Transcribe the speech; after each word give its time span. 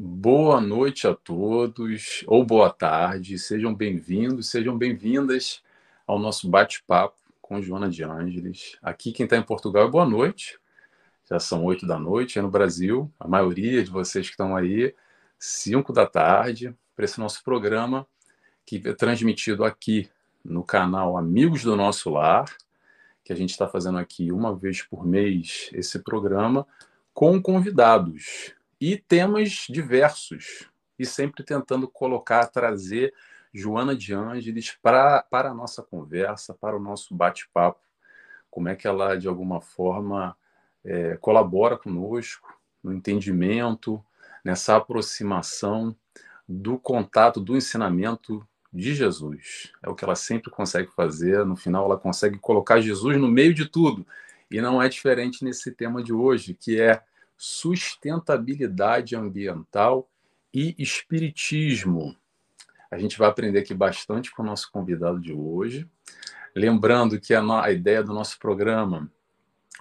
Boa 0.00 0.60
noite 0.60 1.08
a 1.08 1.12
todos, 1.12 2.22
ou 2.28 2.46
boa 2.46 2.70
tarde, 2.70 3.36
sejam 3.36 3.74
bem-vindos, 3.74 4.48
sejam 4.48 4.78
bem-vindas 4.78 5.60
ao 6.06 6.20
nosso 6.20 6.48
bate-papo 6.48 7.16
com 7.42 7.60
Joana 7.60 7.90
de 7.90 8.04
Ângeles. 8.04 8.78
Aqui 8.80 9.10
quem 9.10 9.24
está 9.24 9.36
em 9.36 9.42
Portugal 9.42 9.88
é 9.88 9.90
boa 9.90 10.06
noite, 10.06 10.56
já 11.28 11.40
são 11.40 11.64
oito 11.64 11.84
da 11.84 11.98
noite, 11.98 12.38
é 12.38 12.42
no 12.42 12.48
Brasil, 12.48 13.12
a 13.18 13.26
maioria 13.26 13.82
de 13.82 13.90
vocês 13.90 14.26
que 14.26 14.34
estão 14.34 14.54
aí, 14.54 14.94
cinco 15.36 15.92
da 15.92 16.06
tarde, 16.06 16.72
para 16.94 17.04
esse 17.04 17.18
nosso 17.18 17.42
programa 17.42 18.06
que 18.64 18.80
é 18.84 18.92
transmitido 18.92 19.64
aqui 19.64 20.08
no 20.44 20.62
canal 20.62 21.18
Amigos 21.18 21.64
do 21.64 21.74
Nosso 21.74 22.10
Lar, 22.10 22.56
que 23.24 23.32
a 23.32 23.36
gente 23.36 23.50
está 23.50 23.66
fazendo 23.66 23.98
aqui 23.98 24.30
uma 24.30 24.54
vez 24.54 24.80
por 24.80 25.04
mês 25.04 25.68
esse 25.72 25.98
programa 25.98 26.64
com 27.12 27.42
convidados 27.42 28.56
e 28.80 28.96
temas 28.96 29.66
diversos 29.68 30.68
e 30.98 31.06
sempre 31.06 31.44
tentando 31.44 31.88
colocar, 31.88 32.46
trazer 32.46 33.14
Joana 33.52 33.94
de 33.94 34.14
Ângeles 34.14 34.76
para, 34.82 35.24
a 35.30 35.54
nossa 35.54 35.82
conversa, 35.82 36.54
para 36.54 36.76
o 36.76 36.80
nosso 36.80 37.14
bate-papo, 37.14 37.80
como 38.50 38.68
é 38.68 38.76
que 38.76 38.86
ela, 38.86 39.16
de 39.16 39.28
alguma 39.28 39.60
forma, 39.60 40.36
é, 40.84 41.16
colabora 41.16 41.76
conosco 41.76 42.52
no 42.82 42.92
entendimento, 42.92 44.04
nessa 44.44 44.76
aproximação 44.76 45.94
do 46.48 46.78
contato, 46.78 47.40
do 47.40 47.56
ensinamento 47.56 48.46
de 48.72 48.94
Jesus. 48.94 49.72
É 49.82 49.88
o 49.88 49.94
que 49.94 50.04
ela 50.04 50.14
sempre 50.14 50.50
consegue 50.50 50.90
fazer. 50.92 51.44
No 51.44 51.56
final, 51.56 51.84
ela 51.84 51.98
consegue 51.98 52.38
colocar 52.38 52.80
Jesus 52.80 53.18
no 53.18 53.28
meio 53.28 53.52
de 53.52 53.66
tudo. 53.66 54.06
E 54.50 54.60
não 54.60 54.80
é 54.80 54.88
diferente 54.88 55.44
nesse 55.44 55.70
tema 55.72 56.02
de 56.02 56.12
hoje, 56.12 56.54
que 56.54 56.80
é 56.80 57.02
sustentabilidade 57.38 59.14
ambiental 59.14 60.10
e 60.52 60.74
espiritismo. 60.76 62.16
A 62.90 62.98
gente 62.98 63.16
vai 63.16 63.28
aprender 63.28 63.60
aqui 63.60 63.72
bastante 63.72 64.32
com 64.32 64.42
o 64.42 64.46
nosso 64.46 64.70
convidado 64.72 65.20
de 65.20 65.32
hoje. 65.32 65.88
Lembrando 66.54 67.20
que 67.20 67.32
a, 67.32 67.42
a 67.62 67.70
ideia 67.70 68.02
do 68.02 68.12
nosso 68.12 68.38
programa 68.38 69.08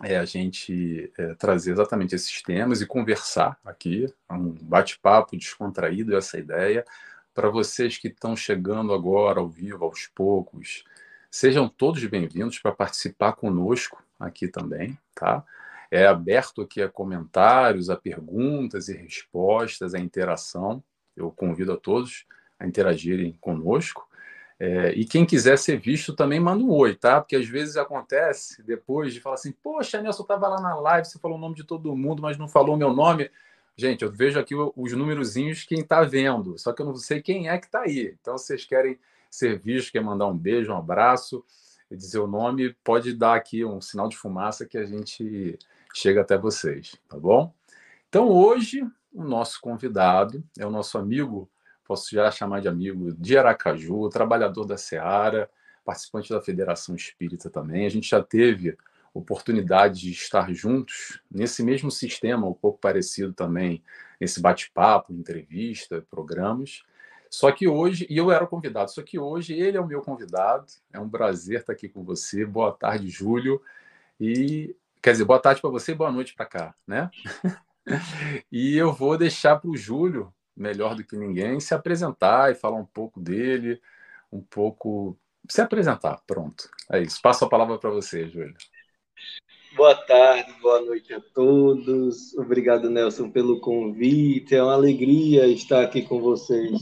é 0.04 0.18
a 0.18 0.26
gente 0.26 1.12
é, 1.18 1.34
trazer 1.34 1.72
exatamente 1.72 2.14
esses 2.14 2.44
temas 2.44 2.82
e 2.82 2.86
conversar 2.86 3.58
aqui, 3.66 4.06
um 4.30 4.52
bate-papo 4.52 5.36
descontraído, 5.36 6.16
essa 6.16 6.38
ideia, 6.38 6.86
para 7.34 7.50
vocês 7.50 7.98
que 7.98 8.08
estão 8.08 8.36
chegando 8.36 8.94
agora 8.94 9.40
ao 9.40 9.50
vivo, 9.50 9.86
aos 9.86 10.06
poucos, 10.08 10.84
sejam 11.32 11.68
todos 11.68 12.04
bem-vindos 12.06 12.60
para 12.60 12.72
participar 12.72 13.34
conosco 13.34 14.04
aqui 14.20 14.48
também, 14.48 14.98
tá? 15.16 15.44
É 15.92 16.06
aberto 16.06 16.62
aqui 16.62 16.82
a 16.82 16.90
comentários, 16.90 17.90
a 17.90 17.96
perguntas 17.96 18.90
e 18.90 18.94
respostas, 18.94 19.94
a 19.94 20.00
interação. 20.00 20.84
Eu 21.16 21.32
convido 21.32 21.74
a 21.74 21.78
todos 21.78 22.26
a 22.60 22.68
interagirem 22.68 23.38
conosco. 23.40 24.08
É, 24.60 24.92
e 24.94 25.06
quem 25.06 25.26
quiser 25.26 25.58
ser 25.58 25.80
visto 25.80 26.16
também 26.16 26.40
manda 26.40 26.64
um 26.64 26.72
oi, 26.72 26.96
tá? 26.96 27.22
Porque 27.22 27.36
às 27.36 27.48
vezes 27.48 27.78
acontece 27.78 28.64
depois 28.64 29.14
de 29.14 29.22
falar 29.22 29.36
assim: 29.36 29.52
Poxa, 29.52 30.02
Nelson, 30.02 30.22
eu 30.22 30.24
estava 30.24 30.48
lá 30.48 30.60
na 30.60 30.76
live, 30.80 31.08
você 31.08 31.20
falou 31.20 31.38
o 31.38 31.42
nome 31.42 31.56
de 31.56 31.64
todo 31.64 31.96
mundo, 31.96 32.22
mas 32.22 32.38
não 32.38 32.48
falou 32.48 32.76
meu 32.76 32.92
nome. 32.92 33.30
Gente, 33.76 34.04
eu 34.04 34.12
vejo 34.12 34.40
aqui 34.40 34.56
os 34.56 34.94
númerozinhos 34.94 35.64
quem 35.64 35.82
está 35.82 36.02
vendo, 36.02 36.58
só 36.58 36.74
que 36.74 36.82
eu 36.82 36.88
não 36.88 36.96
sei 36.96 37.22
quem 37.22 37.48
é 37.48 37.58
que 37.60 37.68
está 37.68 37.82
aí. 37.82 38.16
Então, 38.20 38.36
se 38.36 38.48
vocês 38.48 38.66
querem 38.66 38.98
ser 39.30 39.60
vistos, 39.60 39.92
quer 39.92 40.02
mandar 40.02 40.26
um 40.26 40.36
beijo, 40.36 40.72
um 40.74 40.78
abraço, 40.78 41.46
dizer 41.92 42.18
o 42.18 42.26
nome, 42.26 42.76
pode 42.84 43.14
dar 43.14 43.36
aqui 43.36 43.64
um 43.64 43.80
sinal 43.80 44.10
de 44.10 44.18
fumaça 44.18 44.66
que 44.66 44.80
a 44.80 44.86
gente 44.86 45.60
chega 45.98 46.22
até 46.22 46.38
vocês, 46.38 46.96
tá 47.08 47.18
bom? 47.18 47.54
Então, 48.08 48.30
hoje, 48.30 48.84
o 49.12 49.24
nosso 49.24 49.60
convidado 49.60 50.44
é 50.58 50.66
o 50.66 50.70
nosso 50.70 50.98
amigo, 50.98 51.50
posso 51.84 52.14
já 52.14 52.30
chamar 52.30 52.62
de 52.62 52.68
amigo, 52.68 53.14
de 53.14 53.38
Aracaju, 53.38 54.08
trabalhador 54.10 54.66
da 54.66 54.78
Seara, 54.78 55.50
participante 55.84 56.30
da 56.30 56.42
Federação 56.42 56.96
Espírita 56.96 57.50
também. 57.50 57.86
A 57.86 57.90
gente 57.90 58.10
já 58.10 58.22
teve 58.22 58.78
oportunidade 59.12 60.02
de 60.02 60.12
estar 60.12 60.54
juntos 60.54 61.20
nesse 61.32 61.64
mesmo 61.64 61.90
sistema, 61.90 62.48
um 62.48 62.54
pouco 62.54 62.78
parecido 62.78 63.34
também, 63.34 63.84
nesse 64.22 64.40
bate-papo, 64.40 65.12
entrevista, 65.12 66.06
programas. 66.12 66.84
Só 67.30 67.52
que 67.52 67.68
hoje, 67.68 68.06
e 68.08 68.18
eu 68.18 68.32
era 68.32 68.44
o 68.44 68.48
convidado, 68.48 68.92
só 68.92 69.02
que 69.02 69.18
hoje 69.18 69.54
ele 69.54 69.78
é 69.78 69.82
o 69.82 69.88
meu 69.88 70.02
convidado. 70.02 70.68
É 70.94 71.00
um 71.00 71.10
prazer 71.10 71.62
estar 71.62 71.74
aqui 71.74 71.90
com 71.90 72.04
você. 72.04 72.46
Boa 72.46 72.72
tarde, 72.72 73.10
Júlio. 73.10 73.62
E 74.20 74.76
quer 75.02 75.12
dizer, 75.12 75.26
boa 75.26 75.40
tarde 75.40 75.62
para 75.62 75.70
você 75.70 75.92
e 75.92 75.96
boa 75.96 76.12
noite 76.12 76.34
para 76.34 76.46
cá, 76.46 76.76
né? 76.86 77.10
e 78.52 78.76
eu 78.76 78.94
vou 78.94 79.18
deixar 79.18 79.58
para 79.58 79.70
o 79.70 79.78
Júlio, 79.78 80.34
melhor 80.56 80.96
do 80.96 81.04
que 81.04 81.16
ninguém, 81.16 81.60
se 81.60 81.74
apresentar 81.74 82.52
e 82.52 82.56
falar 82.56 82.78
um 82.78 82.86
pouco 82.86 83.20
dele, 83.20 83.82
um 84.32 84.42
pouco 84.42 85.18
se 85.48 85.62
apresentar. 85.62 86.22
Pronto. 86.28 86.70
É 86.92 87.02
isso. 87.02 87.22
Passo 87.22 87.46
a 87.46 87.50
palavra 87.50 87.78
para 87.78 87.90
você, 87.90 88.28
Júlio. 88.28 88.56
Boa 89.76 89.96
tarde, 89.96 90.52
boa 90.62 90.82
noite 90.82 91.14
a 91.14 91.22
todos. 91.22 92.34
Obrigado, 92.36 92.90
Nelson, 92.90 93.30
pelo 93.30 93.60
convite. 93.60 94.56
É 94.56 94.64
uma 94.64 94.74
alegria 94.74 95.48
estar 95.48 95.84
aqui 95.84 96.02
com 96.02 96.20
vocês 96.20 96.82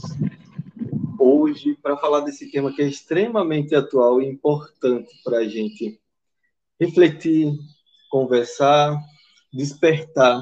hoje 1.20 1.76
para 1.82 1.98
falar 1.98 2.22
desse 2.22 2.50
tema 2.52 2.74
que 2.74 2.82
é 2.82 2.88
extremamente 2.88 3.76
atual 3.76 4.22
e 4.22 4.28
importante 4.28 5.10
para 5.24 5.40
a 5.40 5.48
gente 5.48 6.00
refletir, 6.80 7.54
conversar, 8.16 8.98
despertar 9.52 10.42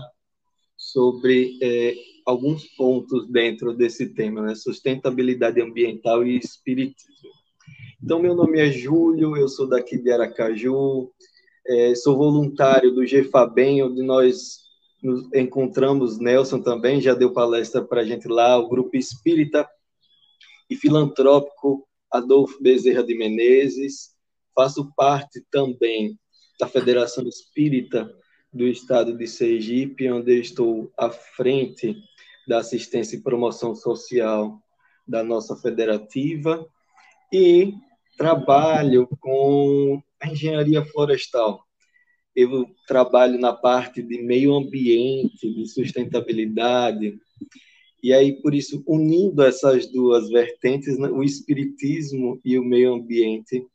sobre 0.78 1.58
é, 1.60 1.96
alguns 2.24 2.68
pontos 2.76 3.28
dentro 3.28 3.74
desse 3.74 4.14
tema, 4.14 4.44
né? 4.44 4.54
sustentabilidade 4.54 5.60
ambiental 5.60 6.24
e 6.24 6.38
espiritismo. 6.38 7.32
Então, 8.00 8.20
meu 8.20 8.36
nome 8.36 8.60
é 8.60 8.70
Júlio, 8.72 9.36
eu 9.36 9.48
sou 9.48 9.68
daqui 9.68 9.98
de 9.98 10.12
Aracaju, 10.12 11.12
é, 11.66 11.96
sou 11.96 12.16
voluntário 12.16 12.94
do 12.94 13.02
GFABEM, 13.02 13.82
onde 13.82 14.04
nós 14.04 14.60
nos 15.02 15.34
encontramos, 15.34 16.20
Nelson 16.20 16.62
também 16.62 17.02
já 17.02 17.16
deu 17.16 17.34
palestra 17.34 17.84
para 17.84 18.02
a 18.02 18.06
gente 18.06 18.28
lá, 18.28 18.56
o 18.56 18.70
Grupo 18.70 18.96
Espírita 18.96 19.68
e 20.70 20.76
Filantrópico 20.76 21.88
Adolfo 22.12 22.62
Bezerra 22.62 23.04
de 23.04 23.18
Menezes. 23.18 24.12
Faço 24.54 24.94
parte 24.96 25.44
também 25.50 26.20
da 26.60 26.68
Federação 26.68 27.28
Espírita 27.28 28.14
do 28.52 28.68
Estado 28.68 29.18
de 29.18 29.28
Sergipe, 29.28 30.10
onde 30.12 30.40
estou 30.40 30.92
à 30.98 31.10
frente 31.10 31.96
da 32.48 32.60
assistência 32.60 33.16
e 33.16 33.22
promoção 33.22 33.76
social 33.76 34.62
da 35.08 35.24
nossa 35.24 35.56
federativa 35.56 36.66
e 37.32 37.74
trabalho 38.18 39.08
com 39.20 40.02
a 40.22 40.28
engenharia 40.28 40.86
florestal. 40.86 41.64
Eu 42.36 42.66
trabalho 42.88 43.40
na 43.40 43.54
parte 43.54 44.02
de 44.02 44.22
meio 44.22 44.54
ambiente, 44.56 45.54
de 45.54 45.68
sustentabilidade, 45.68 47.20
e 48.04 48.12
aí, 48.12 48.34
por 48.42 48.54
isso, 48.54 48.84
unindo 48.86 49.42
essas 49.42 49.88
duas 49.88 50.30
vertentes, 50.30 50.98
né, 51.00 51.08
o 51.10 51.24
espiritismo 51.24 52.40
e 52.44 52.60
o 52.60 52.64
meio 52.64 52.94
ambiente, 52.94 53.66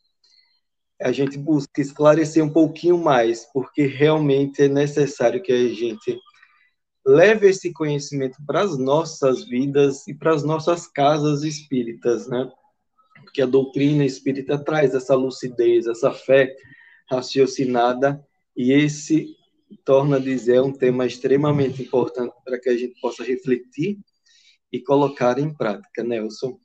a 1.00 1.12
gente 1.12 1.38
busca 1.38 1.80
esclarecer 1.80 2.44
um 2.44 2.52
pouquinho 2.52 2.98
mais, 2.98 3.46
porque 3.52 3.86
realmente 3.86 4.62
é 4.62 4.68
necessário 4.68 5.42
que 5.42 5.52
a 5.52 5.68
gente 5.74 6.18
leve 7.06 7.48
esse 7.48 7.72
conhecimento 7.72 8.36
para 8.46 8.62
as 8.62 8.76
nossas 8.76 9.44
vidas 9.44 10.06
e 10.06 10.14
para 10.14 10.34
as 10.34 10.42
nossas 10.42 10.86
casas 10.86 11.42
espíritas, 11.42 12.28
né? 12.28 12.50
porque 13.28 13.42
a 13.42 13.46
doutrina 13.46 14.04
espírita 14.04 14.58
traz 14.58 14.94
essa 14.94 15.14
lucidez, 15.14 15.86
essa 15.86 16.10
fé 16.10 16.54
raciocinada, 17.10 18.24
e 18.56 18.72
esse 18.72 19.36
torna 19.84 20.18
dizer 20.18 20.62
um 20.62 20.72
tema 20.72 21.06
extremamente 21.06 21.82
importante 21.82 22.34
para 22.44 22.58
que 22.58 22.70
a 22.70 22.76
gente 22.76 22.98
possa 23.00 23.22
refletir 23.22 23.98
e 24.72 24.80
colocar 24.80 25.38
em 25.38 25.54
prática, 25.54 26.02
Nelson. 26.02 26.58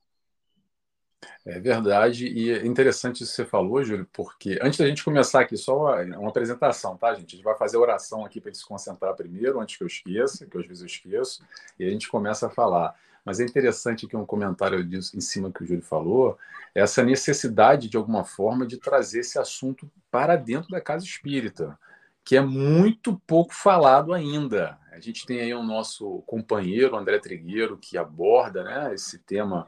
É 1.46 1.60
verdade, 1.60 2.28
e 2.28 2.52
é 2.52 2.66
interessante 2.66 3.24
isso 3.24 3.32
que 3.32 3.36
você 3.38 3.46
falou, 3.46 3.84
Júlio, 3.84 4.08
porque 4.14 4.58
antes 4.62 4.80
da 4.80 4.88
gente 4.88 5.04
começar 5.04 5.42
aqui, 5.42 5.58
só 5.58 6.02
uma 6.04 6.30
apresentação, 6.30 6.96
tá, 6.96 7.14
gente? 7.14 7.34
A 7.34 7.38
gente 7.38 7.44
vai 7.44 7.58
fazer 7.58 7.78
a 7.78 7.82
oração 7.82 8.26
aqui 8.26 8.40
para 8.40 8.50
ele 8.50 8.58
se 8.58 8.66
concentrar 8.66 9.14
primeiro, 9.16 9.60
antes 9.60 9.78
que 9.78 9.84
eu 9.84 9.88
esqueça, 9.88 10.46
que 10.46 10.58
às 10.58 10.66
vezes 10.66 10.82
eu 10.82 10.88
esqueço, 10.88 11.44
e 11.78 11.86
a 11.86 11.90
gente 11.90 12.08
começa 12.08 12.48
a 12.48 12.50
falar. 12.50 12.96
Mas 13.26 13.40
é 13.40 13.46
interessante 13.46 14.08
que 14.08 14.18
um 14.18 14.26
comentário 14.26 14.84
disso, 14.84 15.16
em 15.18 15.22
cima 15.22 15.52
que 15.52 15.64
o 15.64 15.66
Júlio 15.66 15.84
falou, 15.84 16.38
essa 16.76 17.04
necessidade, 17.04 17.90
de 17.90 17.98
alguma 17.98 18.24
forma, 18.24 18.66
de 18.66 18.78
trazer 18.78 19.20
esse 19.20 19.40
assunto 19.40 19.90
para 20.12 20.36
dentro 20.36 20.70
da 20.70 20.82
casa 20.82 21.06
espírita, 21.06 21.78
que 22.24 22.36
é 22.36 22.42
muito 22.42 23.22
pouco 23.28 23.54
falado 23.54 24.14
ainda. 24.14 24.78
A 24.92 25.00
gente 25.00 25.26
tem 25.26 25.42
aí 25.42 25.54
o 25.54 25.64
nosso 25.64 26.22
companheiro, 26.26 26.96
André 26.96 27.20
Trigueiro, 27.20 27.78
que 27.78 27.98
aborda 27.98 28.64
né, 28.64 28.94
esse 28.94 29.20
tema 29.20 29.68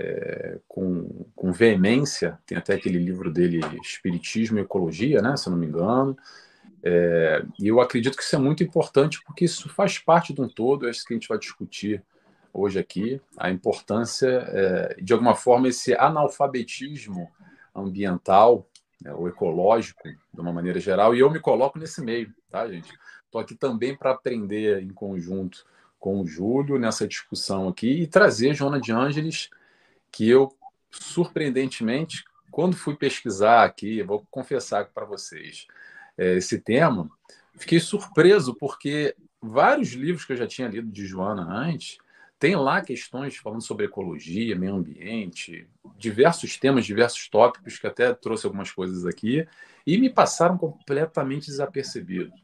é, 0.00 0.58
com, 0.68 1.26
com 1.34 1.50
veemência. 1.50 2.38
Tem 2.46 2.56
até 2.56 2.74
aquele 2.74 2.98
livro 2.98 3.32
dele, 3.32 3.60
Espiritismo 3.82 4.58
e 4.58 4.62
Ecologia, 4.62 5.20
né, 5.20 5.36
se 5.36 5.48
eu 5.48 5.50
não 5.50 5.58
me 5.58 5.66
engano. 5.66 6.16
É, 6.84 7.44
e 7.58 7.66
eu 7.66 7.80
acredito 7.80 8.16
que 8.16 8.22
isso 8.22 8.36
é 8.36 8.38
muito 8.38 8.62
importante 8.62 9.20
porque 9.26 9.44
isso 9.44 9.68
faz 9.68 9.98
parte 9.98 10.32
de 10.32 10.40
um 10.40 10.48
todo, 10.48 10.86
é 10.86 10.90
isso 10.92 11.04
que 11.04 11.12
a 11.12 11.16
gente 11.16 11.28
vai 11.28 11.36
discutir 11.36 12.00
hoje 12.52 12.78
aqui 12.78 13.20
a 13.36 13.50
importância, 13.50 14.28
é, 14.28 14.96
de 15.02 15.12
alguma 15.12 15.34
forma, 15.34 15.66
esse 15.66 15.92
analfabetismo 15.94 17.28
ambiental 17.74 18.64
né, 19.02 19.12
ou 19.12 19.28
ecológico, 19.28 20.08
de 20.32 20.40
uma 20.40 20.52
maneira 20.52 20.78
geral, 20.78 21.14
e 21.14 21.18
eu 21.18 21.30
me 21.30 21.40
coloco 21.40 21.78
nesse 21.78 22.00
meio, 22.00 22.32
tá, 22.48 22.68
gente? 22.68 22.92
Estou 23.24 23.40
aqui 23.40 23.56
também 23.56 23.96
para 23.96 24.12
aprender 24.12 24.80
em 24.80 24.90
conjunto 24.90 25.66
com 25.98 26.20
o 26.20 26.26
Júlio 26.26 26.78
nessa 26.78 27.06
discussão 27.06 27.68
aqui 27.68 28.02
e 28.02 28.06
trazer 28.06 28.54
Joana 28.54 28.80
de 28.80 28.92
Ângeles, 28.92 29.50
que 30.10 30.28
eu, 30.28 30.54
surpreendentemente, 30.90 32.24
quando 32.50 32.76
fui 32.76 32.96
pesquisar 32.96 33.64
aqui, 33.64 34.02
vou 34.02 34.26
confessar 34.30 34.86
para 34.86 35.04
vocês, 35.04 35.66
é, 36.16 36.36
esse 36.36 36.58
tema, 36.58 37.10
fiquei 37.56 37.78
surpreso, 37.78 38.54
porque 38.54 39.14
vários 39.40 39.92
livros 39.92 40.24
que 40.24 40.32
eu 40.32 40.36
já 40.36 40.46
tinha 40.46 40.68
lido 40.68 40.90
de 40.90 41.06
Joana 41.06 41.42
antes, 41.42 41.98
tem 42.38 42.54
lá 42.54 42.80
questões 42.80 43.36
falando 43.36 43.62
sobre 43.62 43.86
ecologia, 43.86 44.54
meio 44.54 44.76
ambiente, 44.76 45.68
diversos 45.96 46.56
temas, 46.56 46.86
diversos 46.86 47.28
tópicos, 47.28 47.78
que 47.78 47.86
até 47.86 48.14
trouxe 48.14 48.46
algumas 48.46 48.70
coisas 48.70 49.04
aqui, 49.04 49.46
e 49.84 49.98
me 49.98 50.08
passaram 50.08 50.56
completamente 50.56 51.46
desapercebidos. 51.46 52.40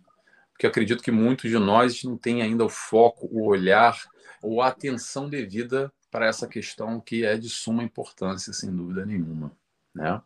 Porque 0.52 0.66
acredito 0.66 1.02
que 1.02 1.10
muitos 1.12 1.50
de 1.50 1.58
nós 1.58 2.02
não 2.02 2.16
têm 2.16 2.42
ainda 2.42 2.64
o 2.64 2.68
foco, 2.68 3.28
o 3.30 3.46
olhar 3.46 4.00
ou 4.42 4.60
a 4.60 4.68
atenção 4.68 5.28
devida 5.28 5.92
para 6.14 6.26
essa 6.26 6.46
questão 6.46 7.00
que 7.00 7.24
é 7.24 7.36
de 7.36 7.50
suma 7.50 7.82
importância, 7.82 8.52
sem 8.52 8.70
dúvida 8.70 9.04
nenhuma. 9.04 9.50
Né? 9.92 10.22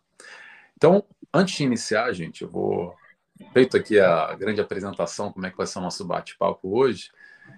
Então, 0.76 1.02
antes 1.32 1.56
de 1.56 1.64
iniciar, 1.64 2.12
gente, 2.12 2.42
eu 2.42 2.50
vou 2.50 2.94
feito 3.54 3.74
aqui 3.74 3.98
a 3.98 4.34
grande 4.34 4.60
apresentação, 4.60 5.32
como 5.32 5.46
é 5.46 5.50
que 5.50 5.56
vai 5.56 5.66
ser 5.66 5.78
o 5.78 5.82
nosso 5.82 6.04
bate-papo 6.04 6.76
hoje, 6.76 7.10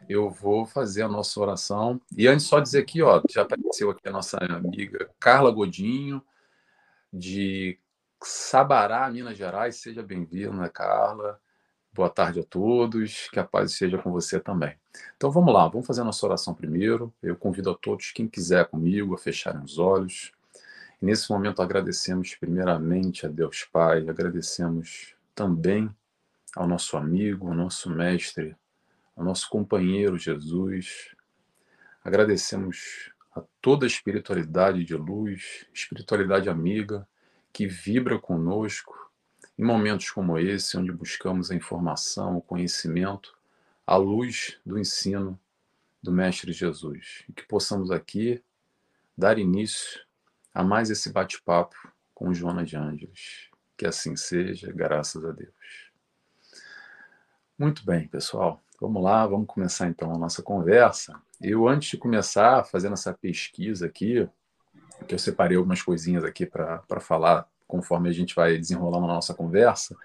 eu 0.08 0.30
vou 0.30 0.64
fazer 0.64 1.02
a 1.02 1.08
nossa 1.08 1.40
oração. 1.40 2.00
E 2.16 2.28
antes, 2.28 2.46
só 2.46 2.60
dizer 2.60 2.78
aqui, 2.78 3.02
ó, 3.02 3.20
já 3.28 3.42
apareceu 3.42 3.90
aqui 3.90 4.08
a 4.08 4.12
nossa 4.12 4.38
amiga 4.38 5.10
Carla 5.18 5.50
Godinho, 5.50 6.22
de 7.12 7.80
Sabará, 8.22 9.10
Minas 9.10 9.36
Gerais. 9.36 9.74
Seja 9.74 10.04
bem-vinda, 10.04 10.68
Carla. 10.68 11.40
Boa 11.92 12.08
tarde 12.08 12.38
a 12.38 12.44
todos, 12.44 13.28
que 13.30 13.40
a 13.40 13.44
paz 13.44 13.72
seja 13.72 13.98
com 13.98 14.12
você 14.12 14.38
também. 14.38 14.76
Então 15.16 15.28
vamos 15.28 15.52
lá, 15.52 15.66
vamos 15.66 15.84
fazer 15.84 16.02
a 16.02 16.04
nossa 16.04 16.24
oração 16.24 16.54
primeiro. 16.54 17.12
Eu 17.20 17.34
convido 17.34 17.68
a 17.68 17.74
todos, 17.74 18.12
quem 18.12 18.28
quiser 18.28 18.64
comigo, 18.68 19.12
a 19.12 19.18
fecharem 19.18 19.60
os 19.60 19.76
olhos. 19.76 20.30
E 21.02 21.04
nesse 21.04 21.28
momento 21.28 21.60
agradecemos 21.60 22.36
primeiramente 22.36 23.26
a 23.26 23.28
Deus 23.28 23.64
Pai, 23.64 24.08
agradecemos 24.08 25.16
também 25.34 25.90
ao 26.54 26.64
nosso 26.64 26.96
amigo, 26.96 27.48
ao 27.48 27.54
nosso 27.54 27.90
mestre, 27.90 28.56
ao 29.16 29.24
nosso 29.24 29.50
companheiro 29.50 30.16
Jesus. 30.16 31.12
Agradecemos 32.04 33.10
a 33.34 33.42
toda 33.60 33.84
a 33.84 33.88
espiritualidade 33.88 34.84
de 34.84 34.94
luz, 34.94 35.66
espiritualidade 35.74 36.48
amiga 36.48 37.04
que 37.52 37.66
vibra 37.66 38.16
conosco 38.16 38.99
em 39.58 39.64
momentos 39.64 40.10
como 40.10 40.38
esse, 40.38 40.76
onde 40.76 40.92
buscamos 40.92 41.50
a 41.50 41.54
informação, 41.54 42.38
o 42.38 42.42
conhecimento, 42.42 43.36
à 43.86 43.96
luz 43.96 44.58
do 44.64 44.78
ensino 44.78 45.38
do 46.02 46.12
Mestre 46.12 46.52
Jesus. 46.52 47.24
E 47.28 47.32
que 47.32 47.46
possamos 47.46 47.90
aqui 47.90 48.42
dar 49.16 49.38
início 49.38 50.00
a 50.54 50.62
mais 50.62 50.90
esse 50.90 51.12
bate-papo 51.12 51.76
com 52.14 52.32
Joana 52.32 52.64
de 52.64 52.76
Ângeles. 52.76 53.50
Que 53.76 53.86
assim 53.86 54.16
seja, 54.16 54.72
graças 54.72 55.24
a 55.24 55.32
Deus. 55.32 55.90
Muito 57.58 57.84
bem, 57.84 58.08
pessoal. 58.08 58.62
Vamos 58.80 59.02
lá, 59.02 59.26
vamos 59.26 59.46
começar 59.46 59.88
então 59.88 60.14
a 60.14 60.18
nossa 60.18 60.42
conversa. 60.42 61.20
Eu, 61.40 61.68
antes 61.68 61.90
de 61.90 61.98
começar 61.98 62.64
fazendo 62.64 62.94
essa 62.94 63.12
pesquisa 63.12 63.86
aqui, 63.86 64.26
que 65.06 65.14
eu 65.14 65.18
separei 65.18 65.56
algumas 65.56 65.82
coisinhas 65.82 66.24
aqui 66.24 66.46
para 66.46 67.00
falar 67.00 67.49
conforme 67.70 68.08
a 68.08 68.12
gente 68.12 68.34
vai 68.34 68.58
desenrolando 68.58 69.04
a 69.04 69.14
nossa 69.14 69.32
conversa, 69.32 69.96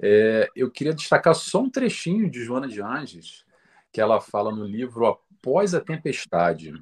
é, 0.00 0.48
eu 0.56 0.70
queria 0.70 0.94
destacar 0.94 1.34
só 1.34 1.62
um 1.62 1.70
trechinho 1.70 2.28
de 2.28 2.42
Joana 2.42 2.66
de 2.66 2.82
Anges, 2.82 3.44
que 3.92 4.00
ela 4.00 4.20
fala 4.20 4.50
no 4.50 4.64
livro 4.64 5.06
Após 5.06 5.74
a 5.74 5.80
Tempestade. 5.80 6.72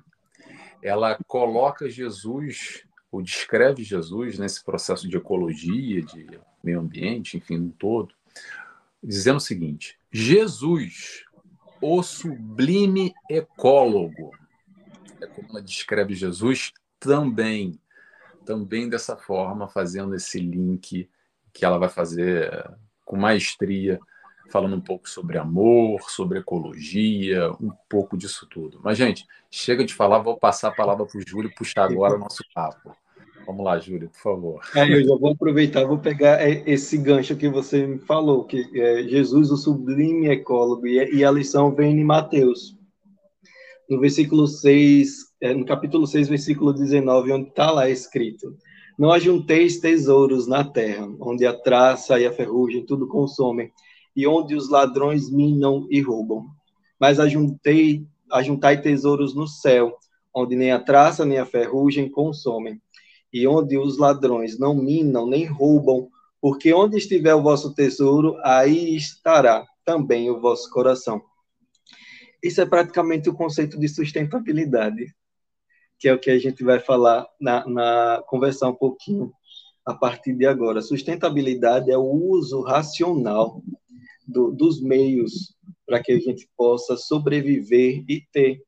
Ela 0.83 1.19
coloca 1.27 1.91
Jesus 1.91 2.85
o 3.11 3.23
descreve 3.23 3.85
Jesus 3.85 4.39
nesse 4.39 4.65
processo 4.65 5.09
de 5.09 5.17
ecologia, 5.17 6.03
de 6.03 6.27
meio 6.63 6.81
ambiente, 6.81 7.37
enfim, 7.37 7.59
no 7.59 7.71
todo, 7.71 8.15
dizendo 9.03 9.37
o 9.37 9.41
seguinte: 9.41 9.97
Jesus, 10.11 11.25
o 11.81 12.03
sublime 12.03 13.15
ecólogo, 13.31 14.33
é 15.21 15.27
como 15.27 15.49
ela 15.51 15.63
descreve 15.63 16.15
Jesus 16.15 16.73
também, 16.99 17.79
também 18.45 18.89
dessa 18.89 19.17
forma, 19.17 19.69
fazendo 19.69 20.15
esse 20.15 20.39
link 20.39 21.09
que 21.53 21.65
ela 21.65 21.79
vai 21.79 21.89
fazer 21.89 22.69
com 23.05 23.17
maestria, 23.17 23.99
falando 24.51 24.77
um 24.77 24.81
pouco 24.81 25.09
sobre 25.09 25.39
amor, 25.39 26.11
sobre 26.11 26.39
ecologia, 26.39 27.51
um 27.61 27.71
pouco 27.89 28.17
disso 28.17 28.47
tudo. 28.49 28.81
Mas, 28.83 28.99
gente, 28.99 29.27
chega 29.51 29.85
de 29.85 29.95
falar, 29.95 30.19
vou 30.19 30.37
passar 30.37 30.69
a 30.69 30.75
palavra 30.75 31.07
para 31.07 31.19
o 31.19 31.23
Júlio 31.27 31.55
puxar 31.55 31.85
agora 31.85 32.17
o 32.17 32.19
nosso 32.19 32.45
papo. 32.55 32.95
Vamos 33.47 33.65
lá, 33.65 33.79
Júlio, 33.79 34.09
por 34.09 34.21
favor. 34.21 34.63
É, 34.75 34.91
eu 34.91 35.05
já 35.05 35.17
vou 35.17 35.33
aproveitar, 35.33 35.85
vou 35.85 35.99
pegar 35.99 36.41
é, 36.41 36.63
esse 36.67 36.97
gancho 36.97 37.37
que 37.37 37.49
você 37.49 37.87
me 37.87 37.99
falou, 37.99 38.45
que 38.45 38.71
é 38.75 39.03
Jesus, 39.03 39.51
o 39.51 39.57
sublime 39.57 40.29
ecólogo, 40.29 40.87
e 40.87 41.25
a 41.25 41.31
lição 41.31 41.75
vem 41.75 41.99
em 42.01 42.05
Mateus, 42.05 42.77
no 43.89 44.01
versículo 44.01 44.47
6, 44.47 45.24
é, 45.45 45.53
no 45.53 45.67
capítulo 45.67 46.07
6, 46.07 46.27
versículo 46.27 46.73
19, 46.73 47.31
onde 47.31 47.49
está 47.51 47.71
lá 47.71 47.91
escrito: 47.91 48.57
Não 48.99 49.13
ajunteis 49.13 49.79
tesouros 49.79 50.47
na 50.47 50.65
terra, 50.65 51.07
onde 51.21 51.45
a 51.45 51.53
traça 51.53 52.19
e 52.19 52.25
a 52.25 52.33
ferrugem 52.33 52.87
tudo 52.87 53.07
consomem, 53.07 53.71
e 54.17 54.27
onde 54.27 54.55
os 54.55 54.71
ladrões 54.71 55.31
minam 55.31 55.87
e 55.91 56.01
roubam. 56.01 56.47
Mas 56.99 57.21
ajuntei, 57.21 58.07
ajuntai 58.33 58.81
tesouros 58.81 59.35
no 59.35 59.47
céu, 59.47 59.95
onde 60.35 60.57
nem 60.57 60.73
a 60.73 60.81
traça 60.81 61.27
nem 61.27 61.39
a 61.39 61.45
ferrugem 61.45 62.09
consomem 62.09 62.81
e 63.31 63.47
onde 63.47 63.77
os 63.77 63.99
ladrões 63.99 64.59
não 64.59 64.75
minam 64.75 65.27
nem 65.27 65.45
roubam, 65.45 66.09
porque 66.41 66.73
onde 66.73 66.97
estiver 66.97 67.35
o 67.35 67.43
vosso 67.43 67.75
tesouro, 67.75 68.39
aí 68.45 68.97
estará 68.97 69.67
também 69.85 70.31
o 70.31 70.41
vosso 70.41 70.71
coração. 70.71 71.21
Isso 72.43 72.63
é 72.63 72.67
praticamente 72.67 73.29
o 73.29 73.35
conceito 73.35 73.79
de 73.79 73.89
sustentabilidade, 73.89 75.13
que 76.05 76.09
é 76.11 76.13
o 76.13 76.19
que 76.19 76.31
a 76.31 76.39
gente 76.39 76.63
vai 76.63 76.79
falar 76.79 77.27
na, 77.41 77.67
na 77.67 78.23
conversar 78.27 78.69
um 78.69 78.75
pouquinho 78.75 79.33
a 79.87 79.95
partir 79.95 80.35
de 80.35 80.45
agora. 80.45 80.83
Sustentabilidade 80.83 81.91
é 81.91 81.97
o 81.97 82.03
uso 82.03 82.61
racional 82.61 83.63
do, 84.29 84.51
dos 84.53 84.83
meios 84.83 85.57
para 85.87 86.03
que 86.03 86.13
a 86.13 86.19
gente 86.21 86.47
possa 86.59 86.95
sobreviver 86.95 88.05
e 88.07 88.23
ter, 88.31 88.63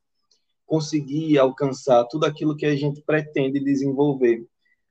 conseguir 0.65 1.39
alcançar 1.39 2.05
tudo 2.05 2.25
aquilo 2.25 2.57
que 2.57 2.65
a 2.65 2.75
gente 2.75 3.03
pretende 3.03 3.61
desenvolver 3.61 4.47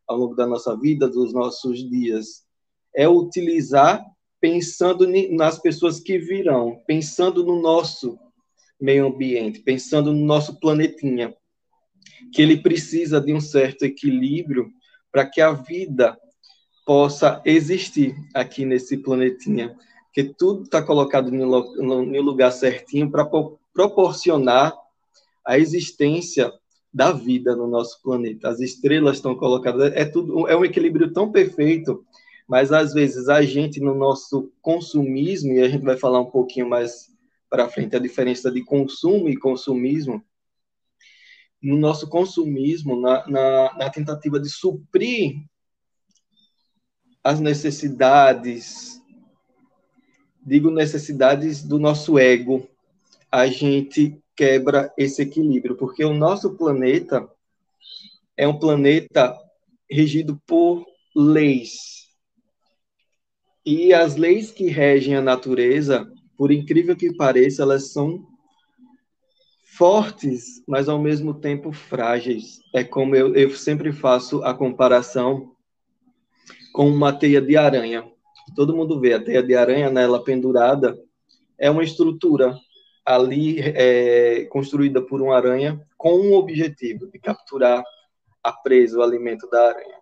ao 0.07 0.15
longo 0.15 0.35
da 0.35 0.45
nossa 0.45 0.77
vida, 0.79 1.09
dos 1.09 1.33
nossos 1.33 1.79
dias, 1.89 2.45
é 2.95 3.09
utilizar 3.09 4.05
pensando 4.39 5.07
nas 5.31 5.57
pessoas 5.57 5.99
que 5.99 6.19
virão, 6.19 6.79
pensando 6.85 7.43
no 7.43 7.59
nosso 7.59 8.19
meio 8.79 9.07
ambiente, 9.07 9.61
pensando 9.61 10.13
no 10.13 10.23
nosso 10.23 10.59
planetinha, 10.59 11.35
que 12.31 12.41
ele 12.41 12.57
precisa 12.57 13.19
de 13.21 13.33
um 13.33 13.39
certo 13.39 13.83
equilíbrio 13.83 14.69
para 15.11 15.25
que 15.25 15.41
a 15.41 15.51
vida 15.51 16.17
possa 16.85 17.41
existir 17.45 18.15
aqui 18.33 18.65
nesse 18.65 18.97
planetinha, 18.97 19.75
que 20.13 20.23
tudo 20.23 20.63
está 20.63 20.81
colocado 20.81 21.31
no 21.31 22.21
lugar 22.21 22.51
certinho 22.51 23.09
para 23.09 23.27
proporcionar 23.73 24.73
a 25.45 25.57
existência 25.57 26.51
da 26.93 27.11
vida 27.11 27.55
no 27.55 27.67
nosso 27.67 28.01
planeta. 28.01 28.47
As 28.47 28.61
estrelas 28.61 29.17
estão 29.17 29.35
colocadas, 29.35 29.91
é 29.93 30.05
tudo, 30.05 30.47
é 30.47 30.55
um 30.55 30.63
equilíbrio 30.63 31.11
tão 31.11 31.29
perfeito, 31.29 32.05
mas 32.47 32.71
às 32.71 32.93
vezes 32.93 33.27
a 33.27 33.41
gente 33.41 33.81
no 33.81 33.93
nosso 33.93 34.51
consumismo 34.61 35.51
e 35.53 35.61
a 35.61 35.67
gente 35.67 35.83
vai 35.83 35.97
falar 35.97 36.21
um 36.21 36.31
pouquinho 36.31 36.69
mais 36.69 37.13
para 37.49 37.67
frente 37.67 37.95
a 37.95 37.99
diferença 37.99 38.51
de 38.51 38.63
consumo 38.63 39.27
e 39.27 39.35
consumismo. 39.35 40.23
No 41.65 41.79
nosso 41.79 42.07
consumismo, 42.07 43.01
na, 43.01 43.27
na, 43.27 43.73
na 43.75 43.89
tentativa 43.89 44.39
de 44.39 44.47
suprir 44.47 45.43
as 47.23 47.39
necessidades, 47.39 49.01
digo 50.45 50.69
necessidades 50.69 51.63
do 51.63 51.79
nosso 51.79 52.19
ego, 52.19 52.69
a 53.31 53.47
gente 53.47 54.21
quebra 54.35 54.93
esse 54.95 55.23
equilíbrio, 55.23 55.75
porque 55.75 56.05
o 56.05 56.13
nosso 56.13 56.55
planeta 56.55 57.27
é 58.37 58.47
um 58.47 58.59
planeta 58.59 59.35
regido 59.89 60.39
por 60.45 60.85
leis. 61.15 62.05
E 63.65 63.91
as 63.91 64.17
leis 64.17 64.51
que 64.51 64.67
regem 64.67 65.15
a 65.15 65.21
natureza, 65.21 66.07
por 66.37 66.51
incrível 66.51 66.95
que 66.95 67.15
pareça, 67.15 67.63
elas 67.63 67.91
são 67.91 68.34
fortes, 69.77 70.63
mas 70.67 70.87
ao 70.87 70.99
mesmo 70.99 71.33
tempo 71.33 71.71
frágeis. 71.71 72.61
É 72.73 72.83
como 72.83 73.15
eu, 73.15 73.35
eu 73.35 73.51
sempre 73.51 73.91
faço 73.91 74.43
a 74.43 74.53
comparação 74.53 75.55
com 76.73 76.87
uma 76.87 77.11
teia 77.11 77.41
de 77.41 77.57
aranha. 77.57 78.09
Todo 78.55 78.75
mundo 78.75 78.99
vê 78.99 79.13
a 79.13 79.23
teia 79.23 79.43
de 79.43 79.55
aranha, 79.55 79.89
nela 79.89 80.23
pendurada, 80.23 80.97
é 81.57 81.69
uma 81.69 81.83
estrutura 81.83 82.57
ali 83.05 83.59
é, 83.59 84.45
construída 84.45 85.01
por 85.01 85.21
uma 85.21 85.35
aranha 85.35 85.79
com 85.97 86.19
um 86.19 86.33
objetivo 86.33 87.07
de 87.11 87.19
capturar 87.19 87.83
a 88.43 88.51
presa, 88.51 88.99
o 88.99 89.03
alimento 89.03 89.49
da 89.49 89.69
aranha. 89.69 89.97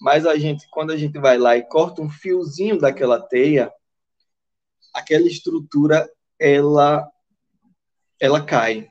Mas 0.00 0.26
a 0.26 0.36
gente, 0.36 0.66
quando 0.70 0.90
a 0.90 0.96
gente 0.96 1.18
vai 1.18 1.38
lá 1.38 1.56
e 1.56 1.62
corta 1.62 2.02
um 2.02 2.08
fiozinho 2.08 2.78
daquela 2.78 3.20
teia, 3.20 3.72
aquela 4.94 5.26
estrutura 5.26 6.08
ela 6.38 7.08
ela 8.20 8.44
cai. 8.44 8.88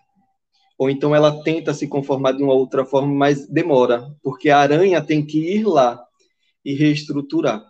Ou 0.77 0.89
então 0.89 1.15
ela 1.15 1.43
tenta 1.43 1.73
se 1.73 1.87
conformar 1.87 2.33
de 2.33 2.43
uma 2.43 2.53
outra 2.53 2.85
forma, 2.85 3.13
mas 3.13 3.47
demora, 3.47 4.13
porque 4.21 4.49
a 4.49 4.59
aranha 4.59 5.01
tem 5.01 5.25
que 5.25 5.39
ir 5.39 5.65
lá 5.65 6.03
e 6.63 6.73
reestruturar. 6.73 7.65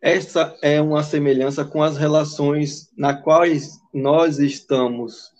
Essa 0.00 0.56
é 0.62 0.80
uma 0.80 1.02
semelhança 1.02 1.64
com 1.64 1.82
as 1.82 1.96
relações 1.96 2.90
na 2.96 3.14
quais 3.14 3.78
nós 3.92 4.38
estamos 4.38 5.30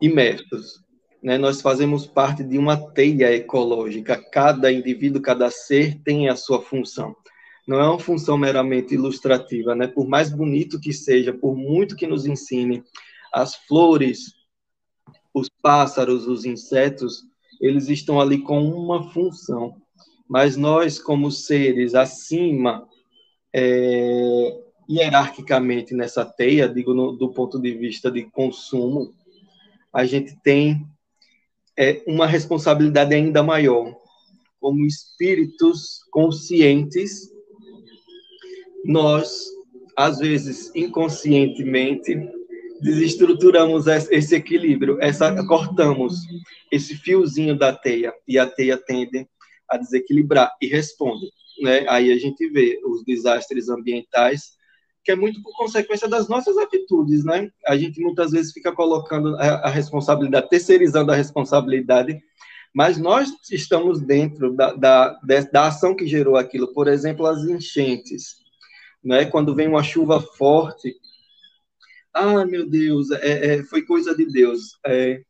imersos. 0.00 0.84
Né? 1.22 1.38
Nós 1.38 1.60
fazemos 1.60 2.06
parte 2.06 2.44
de 2.44 2.58
uma 2.58 2.76
teia 2.92 3.34
ecológica. 3.34 4.22
Cada 4.30 4.70
indivíduo, 4.70 5.22
cada 5.22 5.50
ser 5.50 6.00
tem 6.02 6.28
a 6.28 6.36
sua 6.36 6.62
função. 6.62 7.16
Não 7.66 7.80
é 7.80 7.88
uma 7.88 7.98
função 7.98 8.36
meramente 8.36 8.94
ilustrativa, 8.94 9.74
né? 9.74 9.86
Por 9.86 10.06
mais 10.06 10.30
bonito 10.30 10.78
que 10.78 10.92
seja, 10.92 11.32
por 11.32 11.56
muito 11.56 11.96
que 11.96 12.06
nos 12.06 12.26
ensine, 12.26 12.84
as 13.32 13.54
flores, 13.54 14.33
os 15.34 15.48
pássaros, 15.60 16.28
os 16.28 16.44
insetos, 16.44 17.24
eles 17.60 17.88
estão 17.88 18.20
ali 18.20 18.38
com 18.38 18.62
uma 18.62 19.10
função. 19.10 19.74
Mas 20.28 20.56
nós, 20.56 20.98
como 20.98 21.30
seres 21.30 21.94
acima 21.94 22.88
é, 23.52 24.62
hierarquicamente 24.88 25.94
nessa 25.94 26.24
teia, 26.24 26.68
digo 26.68 26.94
no, 26.94 27.12
do 27.12 27.30
ponto 27.30 27.60
de 27.60 27.72
vista 27.72 28.10
de 28.10 28.22
consumo, 28.24 29.12
a 29.92 30.04
gente 30.04 30.36
tem 30.42 30.86
é, 31.76 32.02
uma 32.06 32.26
responsabilidade 32.26 33.14
ainda 33.14 33.42
maior. 33.42 33.94
Como 34.60 34.86
espíritos 34.86 36.00
conscientes, 36.10 37.30
nós, 38.84 39.46
às 39.96 40.18
vezes 40.18 40.74
inconscientemente, 40.74 42.16
desestruturamos 42.80 43.86
esse 43.86 44.34
equilíbrio, 44.34 44.98
essa, 45.00 45.34
cortamos 45.46 46.20
esse 46.70 46.96
fiozinho 46.96 47.56
da 47.56 47.72
teia 47.72 48.12
e 48.26 48.38
a 48.38 48.46
teia 48.46 48.76
tende 48.76 49.26
a 49.68 49.76
desequilibrar 49.76 50.52
e 50.60 50.66
responde 50.66 51.26
né? 51.60 51.84
Aí 51.88 52.12
a 52.12 52.18
gente 52.18 52.48
vê 52.48 52.80
os 52.84 53.04
desastres 53.04 53.68
ambientais, 53.68 54.52
que 55.04 55.12
é 55.12 55.16
muito 55.16 55.42
por 55.42 55.54
consequência 55.56 56.08
das 56.08 56.28
nossas 56.28 56.56
atitudes, 56.56 57.24
né? 57.24 57.50
A 57.66 57.76
gente 57.76 58.00
muitas 58.00 58.30
vezes 58.30 58.52
fica 58.52 58.72
colocando 58.72 59.36
a, 59.36 59.66
a 59.66 59.68
responsabilidade, 59.68 60.48
terceirizando 60.48 61.12
a 61.12 61.16
responsabilidade, 61.16 62.20
mas 62.74 62.98
nós 62.98 63.30
estamos 63.52 64.00
dentro 64.00 64.54
da, 64.54 64.72
da, 64.74 65.18
da 65.52 65.66
ação 65.66 65.94
que 65.94 66.06
gerou 66.06 66.36
aquilo. 66.36 66.72
Por 66.72 66.88
exemplo, 66.88 67.26
as 67.26 67.44
enchentes, 67.44 68.36
né? 69.02 69.26
Quando 69.26 69.54
vem 69.54 69.68
uma 69.68 69.82
chuva 69.82 70.20
forte, 70.20 70.94
ah, 72.14 72.46
meu 72.46 72.68
Deus, 72.68 73.10
é, 73.10 73.56
é, 73.56 73.62
foi 73.64 73.82
coisa 73.82 74.14
de 74.16 74.26
Deus. 74.26 74.78
É, 74.86 75.20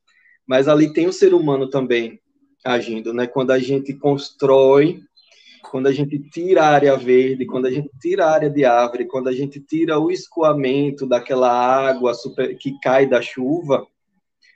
mas 0.46 0.68
ali 0.68 0.92
tem 0.92 1.06
o 1.06 1.12
ser 1.12 1.34
humano 1.34 1.68
também 1.68 2.20
agindo, 2.64 3.12
né? 3.12 3.26
Quando 3.26 3.50
a 3.50 3.58
gente 3.58 3.94
constrói 3.94 5.02
quando 5.74 5.88
a 5.88 5.92
gente 5.92 6.18
tira 6.30 6.62
a 6.62 6.68
área 6.68 6.96
verde, 6.96 7.46
quando 7.46 7.66
a 7.66 7.70
gente 7.70 7.90
tira 8.00 8.26
a 8.26 8.30
área 8.30 8.48
de 8.48 8.64
árvore, 8.64 9.06
quando 9.06 9.28
a 9.28 9.32
gente 9.32 9.58
tira 9.58 9.98
o 9.98 10.08
escoamento 10.08 11.04
daquela 11.04 11.50
água 11.50 12.14
super, 12.14 12.56
que 12.56 12.78
cai 12.80 13.08
da 13.08 13.20
chuva, 13.20 13.84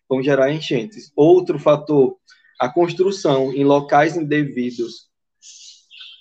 vão 0.08 0.22
gerar 0.22 0.52
enchentes. 0.52 1.10
Outro 1.16 1.58
fator, 1.58 2.16
a 2.60 2.68
construção 2.68 3.52
em 3.52 3.64
locais 3.64 4.16
indevidos, 4.16 5.08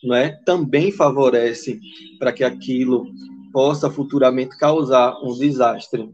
não 0.03 0.15
é? 0.15 0.29
Também 0.45 0.91
favorece 0.91 1.79
para 2.17 2.33
que 2.33 2.43
aquilo 2.43 3.05
possa 3.51 3.89
futuramente 3.89 4.57
causar 4.57 5.17
um 5.23 5.37
desastre 5.37 6.13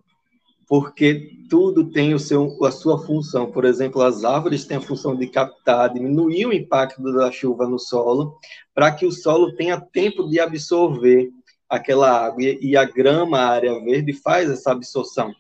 porque 0.67 1.37
tudo 1.49 1.91
tem 1.91 2.13
o 2.13 2.19
seu, 2.19 2.57
a 2.65 2.71
sua 2.71 2.97
função. 3.05 3.51
Por 3.51 3.65
exemplo, 3.65 4.01
as 4.01 4.23
árvores 4.23 4.65
têm 4.65 4.77
a 4.77 4.81
função 4.81 5.15
de 5.15 5.27
captar, 5.27 5.93
diminuir 5.93 6.47
o 6.47 6.53
impacto 6.53 6.99
da 7.13 7.31
chuva 7.31 7.67
no 7.67 7.77
solo, 7.77 8.37
para 8.73 8.91
que 8.91 9.05
o 9.05 9.11
solo 9.11 9.55
tenha 9.55 9.79
tempo 9.79 10.27
de 10.27 10.39
absorver 10.39 11.29
aquela 11.69 12.25
água. 12.25 12.41
E 12.41 12.75
a 12.75 12.85
grama, 12.85 13.37
a 13.37 13.49
área 13.49 13.79
verde, 13.83 14.13
faz 14.13 14.49
essa 14.49 14.71
absorção. 14.71 15.31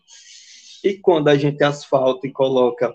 E 0.83 0.93
quando 0.95 1.29
a 1.29 1.35
gente 1.35 1.63
asfalta 1.63 2.27
e 2.27 2.31
coloca 2.31 2.93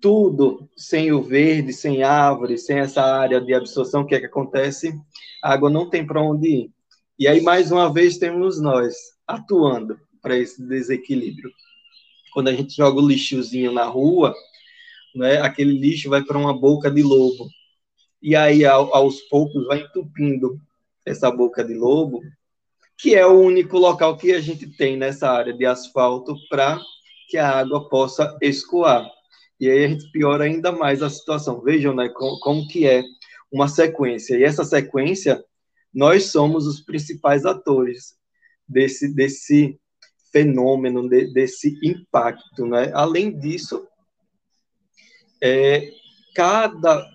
tudo 0.00 0.68
sem 0.76 1.12
o 1.12 1.22
verde, 1.22 1.72
sem 1.72 2.02
árvore, 2.02 2.58
sem 2.58 2.80
essa 2.80 3.02
área 3.02 3.40
de 3.40 3.54
absorção, 3.54 4.02
o 4.02 4.06
que 4.06 4.16
é 4.16 4.18
que 4.20 4.26
acontece? 4.26 4.98
A 5.40 5.52
água 5.52 5.70
não 5.70 5.88
tem 5.88 6.04
para 6.04 6.20
onde 6.20 6.48
ir. 6.48 6.70
E 7.22 7.28
aí, 7.28 7.40
mais 7.40 7.70
uma 7.70 7.88
vez, 7.88 8.18
temos 8.18 8.60
nós 8.60 8.96
atuando 9.28 9.96
para 10.20 10.36
esse 10.36 10.60
desequilíbrio. 10.60 11.52
Quando 12.34 12.48
a 12.48 12.52
gente 12.52 12.74
joga 12.74 13.00
o 13.00 13.06
lixozinho 13.06 13.70
na 13.70 13.84
rua, 13.84 14.34
né, 15.14 15.40
aquele 15.40 15.78
lixo 15.78 16.10
vai 16.10 16.24
para 16.24 16.36
uma 16.36 16.52
boca 16.52 16.90
de 16.90 17.00
lobo. 17.00 17.48
E 18.20 18.34
aí, 18.34 18.64
aos 18.64 19.20
poucos, 19.30 19.64
vai 19.68 19.82
entupindo 19.82 20.60
essa 21.06 21.30
boca 21.30 21.62
de 21.62 21.74
lobo, 21.74 22.22
que 22.98 23.14
é 23.14 23.24
o 23.24 23.40
único 23.40 23.78
local 23.78 24.16
que 24.16 24.32
a 24.32 24.40
gente 24.40 24.66
tem 24.66 24.96
nessa 24.96 25.30
área 25.30 25.52
de 25.52 25.64
asfalto 25.64 26.34
para 26.48 26.80
que 27.28 27.38
a 27.38 27.48
água 27.48 27.88
possa 27.88 28.36
escoar. 28.42 29.08
E 29.60 29.70
aí 29.70 29.84
a 29.84 29.88
gente 29.88 30.10
piora 30.10 30.42
ainda 30.42 30.72
mais 30.72 31.04
a 31.04 31.08
situação. 31.08 31.60
Vejam 31.60 31.94
né, 31.94 32.08
como, 32.08 32.40
como 32.40 32.66
que 32.66 32.84
é 32.84 33.04
uma 33.52 33.68
sequência. 33.68 34.36
E 34.36 34.42
essa 34.42 34.64
sequência, 34.64 35.40
nós 35.92 36.26
somos 36.30 36.66
os 36.66 36.80
principais 36.80 37.44
atores 37.44 38.14
desse, 38.68 39.12
desse 39.14 39.78
fenômeno, 40.32 41.08
de, 41.08 41.32
desse 41.32 41.78
impacto. 41.82 42.66
Né? 42.66 42.90
Além 42.94 43.38
disso, 43.38 43.86
é, 45.42 45.90
cada 46.34 47.06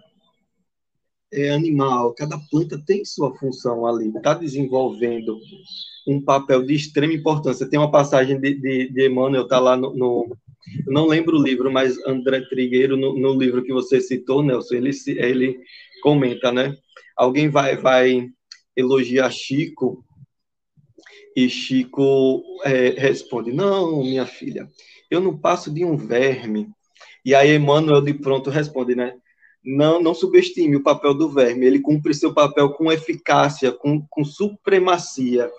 é, 1.32 1.50
animal, 1.50 2.14
cada 2.14 2.38
planta 2.50 2.82
tem 2.86 3.04
sua 3.04 3.36
função 3.36 3.86
ali, 3.86 4.10
está 4.10 4.34
desenvolvendo 4.34 5.40
um 6.08 6.22
papel 6.22 6.64
de 6.64 6.76
extrema 6.76 7.14
importância. 7.14 7.70
Tem 7.70 7.80
uma 7.80 7.92
passagem 7.92 8.40
de, 8.40 8.54
de, 8.54 8.90
de 8.94 9.08
Emmanuel, 9.08 9.44
está 9.44 9.60
lá 9.60 9.76
no, 9.76 9.94
no, 9.94 10.38
não 10.86 11.08
lembro 11.08 11.38
o 11.38 11.44
livro, 11.44 11.72
mas 11.72 11.98
André 12.06 12.42
Trigueiro, 12.42 12.96
no, 12.96 13.18
no 13.18 13.34
livro 13.34 13.64
que 13.64 13.74
você 13.74 14.00
citou, 14.00 14.44
Nelson, 14.44 14.76
ele, 14.76 14.92
ele 15.08 15.60
comenta, 16.02 16.52
né? 16.52 16.78
Alguém 17.16 17.50
vai, 17.50 17.76
vai 17.76 18.30
elogiar 18.78 19.32
Chico 19.32 20.06
e 21.36 21.50
Chico 21.50 22.44
é, 22.64 22.90
responde: 22.90 23.52
Não, 23.52 24.02
minha 24.02 24.26
filha, 24.26 24.70
eu 25.10 25.20
não 25.20 25.38
passo 25.38 25.74
de 25.74 25.84
um 25.84 25.98
verme. 25.98 26.70
E 27.26 27.36
aí 27.36 27.56
Emmanuel 27.56 28.02
de 28.02 28.14
pronto 28.14 28.50
responde, 28.50 28.96
né? 28.96 29.16
Não, 29.64 30.02
não 30.02 30.14
subestime 30.14 30.78
o 30.78 30.84
papel 30.84 31.14
do 31.14 31.30
verme. 31.30 31.66
Ele 31.66 31.80
cumpre 31.80 32.14
seu 32.14 32.34
papel 32.34 32.70
com 32.72 32.92
eficácia, 32.92 33.72
com, 33.72 34.06
com 34.10 34.24
supremacia. 34.24 35.52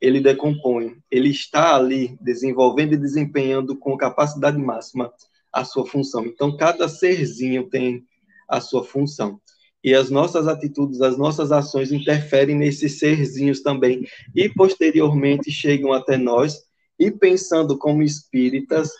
Ele 0.00 0.20
decompõe. 0.20 0.98
Ele 1.10 1.30
está 1.30 1.74
ali 1.74 2.18
desenvolvendo 2.20 2.92
e 2.92 2.98
desempenhando 2.98 3.76
com 3.76 3.96
capacidade 3.96 4.58
máxima 4.58 5.10
a 5.50 5.64
sua 5.64 5.86
função. 5.86 6.26
Então, 6.26 6.56
cada 6.56 6.88
serzinho 6.88 7.70
tem 7.70 8.04
a 8.48 8.60
sua 8.60 8.84
função 8.84 9.40
e 9.84 9.94
as 9.94 10.08
nossas 10.08 10.48
atitudes, 10.48 11.02
as 11.02 11.18
nossas 11.18 11.52
ações 11.52 11.92
interferem 11.92 12.56
nesses 12.56 12.98
serzinhos 12.98 13.60
também 13.60 14.08
e 14.34 14.48
posteriormente 14.48 15.52
chegam 15.52 15.92
até 15.92 16.16
nós 16.16 16.64
e 16.98 17.10
pensando 17.10 17.76
como 17.76 18.02
espíritas, 18.02 18.90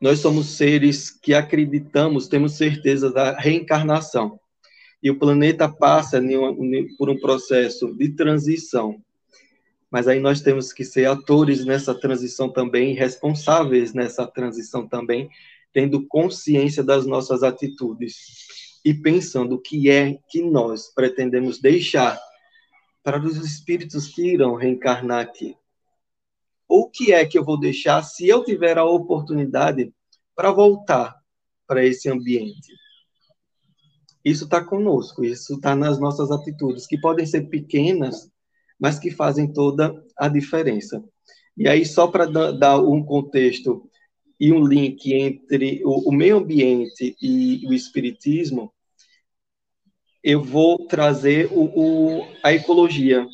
nós 0.00 0.20
somos 0.20 0.46
seres 0.50 1.10
que 1.10 1.34
acreditamos, 1.34 2.28
temos 2.28 2.52
certeza 2.52 3.10
da 3.10 3.36
reencarnação. 3.36 4.38
E 5.02 5.10
o 5.10 5.18
planeta 5.18 5.68
passa 5.68 6.22
por 6.96 7.10
um 7.10 7.18
processo 7.18 7.92
de 7.92 8.10
transição. 8.10 9.02
Mas 9.90 10.06
aí 10.06 10.20
nós 10.20 10.40
temos 10.42 10.72
que 10.72 10.84
ser 10.84 11.06
atores 11.06 11.64
nessa 11.64 11.94
transição 11.94 12.48
também, 12.48 12.94
responsáveis 12.94 13.92
nessa 13.92 14.26
transição 14.26 14.86
também, 14.86 15.28
tendo 15.72 16.06
consciência 16.06 16.84
das 16.84 17.06
nossas 17.06 17.42
atitudes 17.42 18.45
e 18.86 18.94
pensando 18.94 19.56
o 19.56 19.60
que 19.60 19.90
é 19.90 20.16
que 20.28 20.40
nós 20.40 20.94
pretendemos 20.94 21.60
deixar 21.60 22.16
para 23.02 23.20
os 23.20 23.36
espíritos 23.36 24.06
que 24.06 24.34
irão 24.34 24.54
reencarnar 24.54 25.18
aqui. 25.18 25.56
O 26.68 26.88
que 26.88 27.12
é 27.12 27.26
que 27.26 27.36
eu 27.36 27.44
vou 27.44 27.58
deixar 27.58 28.04
se 28.04 28.28
eu 28.28 28.44
tiver 28.44 28.78
a 28.78 28.84
oportunidade 28.84 29.92
para 30.36 30.52
voltar 30.52 31.16
para 31.66 31.84
esse 31.84 32.08
ambiente. 32.08 32.72
Isso 34.24 34.44
está 34.44 34.64
conosco, 34.64 35.24
isso 35.24 35.54
está 35.54 35.74
nas 35.74 35.98
nossas 35.98 36.30
atitudes, 36.30 36.86
que 36.86 36.96
podem 36.96 37.26
ser 37.26 37.48
pequenas, 37.48 38.30
mas 38.78 39.00
que 39.00 39.10
fazem 39.10 39.52
toda 39.52 39.92
a 40.16 40.28
diferença. 40.28 41.02
E 41.56 41.66
aí, 41.66 41.84
só 41.84 42.06
para 42.06 42.26
dar 42.52 42.78
um 42.78 43.04
contexto 43.04 43.90
e 44.38 44.52
um 44.52 44.64
link 44.64 45.12
entre 45.12 45.82
o, 45.84 46.12
meio 46.12 46.36
ambiente 46.36 47.16
e 47.20 47.66
o 47.66 47.72
espiritismo, 47.72 48.72
eu 50.26 50.42
vou 50.42 50.76
trazer 50.88 51.48
o, 51.52 51.66
o, 51.66 52.26
a 52.42 52.52
ecologia, 52.52 53.24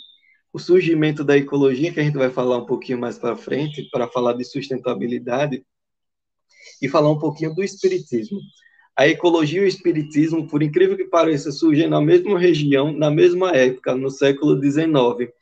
o 0.52 0.58
surgimento 0.58 1.24
da 1.24 1.38
ecologia, 1.38 1.90
que 1.90 1.98
a 1.98 2.02
gente 2.02 2.18
vai 2.18 2.28
falar 2.28 2.58
um 2.58 2.66
pouquinho 2.66 2.98
mais 2.98 3.16
para 3.16 3.34
frente, 3.34 3.88
para 3.90 4.06
falar 4.06 4.34
de 4.34 4.44
sustentabilidade, 4.44 5.64
e 6.82 6.88
falar 6.90 7.10
um 7.10 7.18
pouquinho 7.18 7.54
do 7.54 7.64
espiritismo. 7.64 8.38
A 8.94 9.08
ecologia 9.08 9.62
e 9.62 9.64
o 9.64 9.66
espiritismo, 9.66 10.46
por 10.46 10.62
incrível 10.62 10.94
que 10.94 11.06
pareça, 11.06 11.50
surgem 11.50 11.88
na 11.88 11.98
mesma 11.98 12.38
região, 12.38 12.92
na 12.92 13.10
mesma 13.10 13.52
época, 13.52 13.94
no 13.94 14.10
século 14.10 14.60
XIX. 14.60 15.32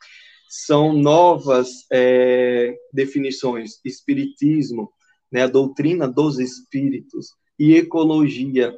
São 0.49 0.93
novas 0.93 1.69
é, 1.91 2.77
definições: 2.93 3.81
espiritismo, 3.85 4.93
né, 5.33 5.43
a 5.43 5.49
doutrina 5.49 6.07
dos 6.07 6.39
espíritos, 6.39 7.31
e 7.59 7.75
ecologia, 7.75 8.73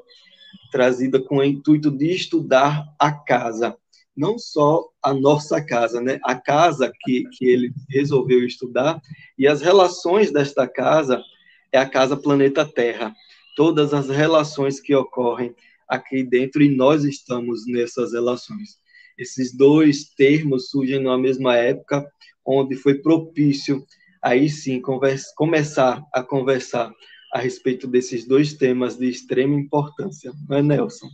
trazida 0.73 1.21
com 1.21 1.37
o 1.37 1.45
intuito 1.45 1.91
de 1.91 2.11
estudar 2.11 2.85
a 2.99 3.12
casa, 3.12 3.76
não 4.17 4.38
só 4.38 4.88
a 5.02 5.14
nossa 5.14 5.62
casa, 5.64 6.00
né, 6.00 6.19
a 6.25 6.35
casa 6.35 6.91
que, 7.02 7.25
que 7.31 7.47
ele 7.47 7.73
resolveu 7.88 8.45
estudar, 8.45 9.00
e 9.38 9.47
as 9.47 9.61
relações 9.61 10.33
desta 10.33 10.67
casa 10.67 11.23
é 11.71 11.79
a 11.79 11.88
casa 11.88 12.17
planeta 12.17 12.64
Terra 12.64 13.14
todas 13.55 13.93
as 13.93 14.09
relações 14.09 14.81
que 14.81 14.95
ocorrem 14.95 15.55
aqui 15.88 16.23
dentro 16.23 16.62
e 16.62 16.75
nós 16.75 17.05
estamos 17.05 17.67
nessas 17.67 18.12
relações. 18.12 18.79
Esses 19.19 19.55
dois 19.55 20.05
termos 20.05 20.71
surgem 20.71 21.02
na 21.02 21.19
mesma 21.19 21.57
época, 21.57 22.07
onde 22.45 22.76
foi 22.76 22.95
propício 22.95 23.85
aí 24.23 24.49
sim 24.49 24.81
conversa, 24.81 25.33
começar 25.37 26.02
a 26.12 26.23
conversar 26.23 26.91
a 27.32 27.38
respeito 27.38 27.86
desses 27.86 28.26
dois 28.26 28.52
temas 28.52 28.96
de 28.96 29.08
extrema 29.08 29.54
importância, 29.54 30.32
não 30.48 30.56
é, 30.56 30.62
Nelson? 30.62 31.08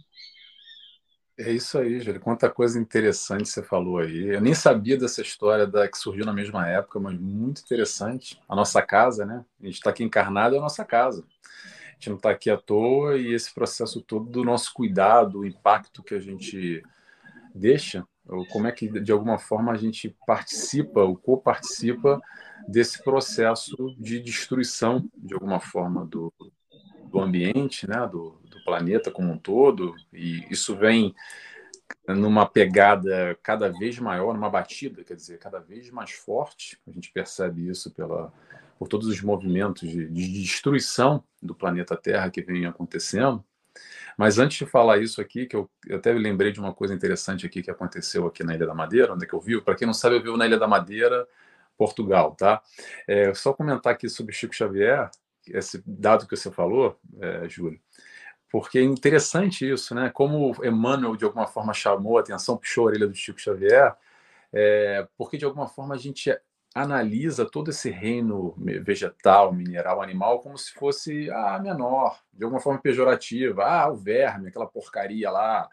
É 1.38 1.52
isso 1.52 1.78
aí, 1.78 2.00
Júlio. 2.00 2.20
Quanta 2.20 2.50
coisa 2.50 2.80
interessante 2.80 3.48
você 3.48 3.62
falou 3.62 3.98
aí. 3.98 4.34
Eu 4.34 4.40
nem 4.40 4.54
sabia 4.54 4.96
dessa 4.96 5.22
história 5.22 5.68
da 5.68 5.87
que 5.87 5.96
surgiu 5.96 6.26
na 6.26 6.32
mesma 6.32 6.68
época, 6.68 6.98
mas 6.98 7.16
muito 7.16 7.62
interessante. 7.62 8.40
A 8.48 8.56
nossa 8.56 8.82
casa, 8.82 9.25
né? 9.25 9.44
A 9.62 9.66
gente 9.66 9.76
está 9.76 9.90
aqui 9.90 10.02
encarnado, 10.02 10.56
é 10.56 10.58
a 10.58 10.62
nossa 10.62 10.84
casa 10.84 11.25
gente 11.98 12.10
não 12.10 12.16
está 12.16 12.30
aqui 12.30 12.48
à 12.48 12.56
toa 12.56 13.18
e 13.18 13.34
esse 13.34 13.52
processo 13.52 14.00
todo 14.00 14.30
do 14.30 14.44
nosso 14.44 14.72
cuidado, 14.72 15.40
o 15.40 15.46
impacto 15.46 16.02
que 16.02 16.14
a 16.14 16.20
gente 16.20 16.82
deixa, 17.52 18.06
ou 18.28 18.47
como 18.47 18.66
é 18.66 18.73
que 18.73 18.88
de 19.00 19.11
alguma 19.11 19.38
forma 19.38 19.73
a 19.73 19.76
gente 19.76 20.14
participa, 20.26 21.00
ou 21.00 21.16
co-participa 21.16 22.20
desse 22.66 23.02
processo 23.02 23.94
de 23.99 24.20
destruição, 24.20 25.08
de 25.16 25.35
alguma 25.35 25.61
forma, 25.61 26.04
do, 26.04 26.32
do 27.11 27.20
ambiente, 27.20 27.88
né, 27.88 28.06
do, 28.06 28.38
do 28.44 28.62
planeta 28.64 29.11
como 29.11 29.32
um 29.32 29.38
todo, 29.38 29.94
e 30.12 30.47
isso 30.50 30.76
vem 30.76 31.14
numa 32.06 32.47
pegada 32.47 33.38
cada 33.42 33.70
vez 33.70 33.99
maior, 33.99 34.35
numa 34.35 34.50
batida, 34.50 35.02
quer 35.02 35.14
dizer, 35.14 35.38
cada 35.38 35.58
vez 35.58 35.90
mais 35.90 36.11
forte. 36.11 36.78
A 36.87 36.90
gente 36.90 37.11
percebe 37.11 37.68
isso 37.68 37.90
pela, 37.90 38.32
por 38.78 38.88
todos 38.88 39.08
os 39.08 39.20
movimentos 39.23 39.88
de, 39.88 40.06
de 40.06 40.42
destruição 40.42 41.23
do 41.42 41.54
planeta 41.54 41.97
Terra 41.97 42.30
que 42.30 42.42
vem 42.42 42.66
acontecendo. 42.66 43.44
Mas 44.16 44.38
antes 44.38 44.59
de 44.59 44.66
falar 44.66 44.98
isso 44.98 45.20
aqui, 45.20 45.46
que 45.46 45.55
eu, 45.55 45.70
eu 45.87 45.98
até 45.98 46.12
lembrei 46.12 46.53
de 46.53 46.61
uma 46.61 46.72
coisa 46.74 46.92
interessante 46.94 47.46
aqui 47.46 47.62
que 47.62 47.70
aconteceu 47.70 48.26
aqui 48.26 48.42
na 48.42 48.55
Ilha 48.55 48.66
da 48.66 48.74
Madeira, 48.74 49.12
onde 49.14 49.24
é 49.24 49.29
que 49.29 49.35
eu 49.35 49.40
vivo. 49.40 49.62
Para 49.62 49.74
quem 49.74 49.87
não 49.87 49.94
sabe, 49.94 50.16
eu 50.16 50.22
vivo 50.22 50.37
na 50.37 50.46
Ilha 50.46 50.59
da 50.59 50.66
Madeira, 50.66 51.26
Portugal, 51.76 52.35
tá? 52.35 52.61
É, 53.07 53.33
só 53.35 53.53
comentar 53.53 53.92
aqui 53.92 54.09
sobre 54.09 54.35
Chico 54.35 54.55
Xavier, 54.55 55.11
esse 55.46 55.83
dado 55.87 56.26
que 56.26 56.37
você 56.37 56.50
falou, 56.50 56.98
é, 57.20 57.48
Júlio, 57.48 57.81
porque 58.50 58.79
é 58.79 58.83
interessante 58.83 59.70
isso, 59.70 59.94
né? 59.94 60.11
Como 60.11 60.55
Emmanuel, 60.64 61.16
de 61.16 61.24
alguma 61.24 61.46
forma, 61.46 61.72
chamou 61.72 62.18
a 62.18 62.20
atenção, 62.20 62.57
puxou 62.57 62.85
a 62.85 62.87
orelha 62.88 63.07
do 63.07 63.14
Chico 63.14 63.40
Xavier, 63.40 63.94
é, 64.53 65.07
porque, 65.16 65.37
de 65.37 65.44
alguma 65.44 65.68
forma, 65.68 65.94
a 65.94 65.98
gente 65.98 66.35
analisa 66.74 67.44
todo 67.44 67.70
esse 67.70 67.90
reino 67.90 68.54
vegetal, 68.83 69.52
mineral, 69.52 70.02
animal 70.02 70.40
como 70.40 70.57
se 70.57 70.72
fosse 70.72 71.31
ah, 71.31 71.59
menor, 71.59 72.20
de 72.33 72.44
alguma 72.44 72.61
forma 72.61 72.81
pejorativa. 72.81 73.64
Ah, 73.64 73.90
o 73.90 73.96
verme, 73.96 74.48
aquela 74.48 74.66
porcaria 74.66 75.31
lá. 75.31 75.68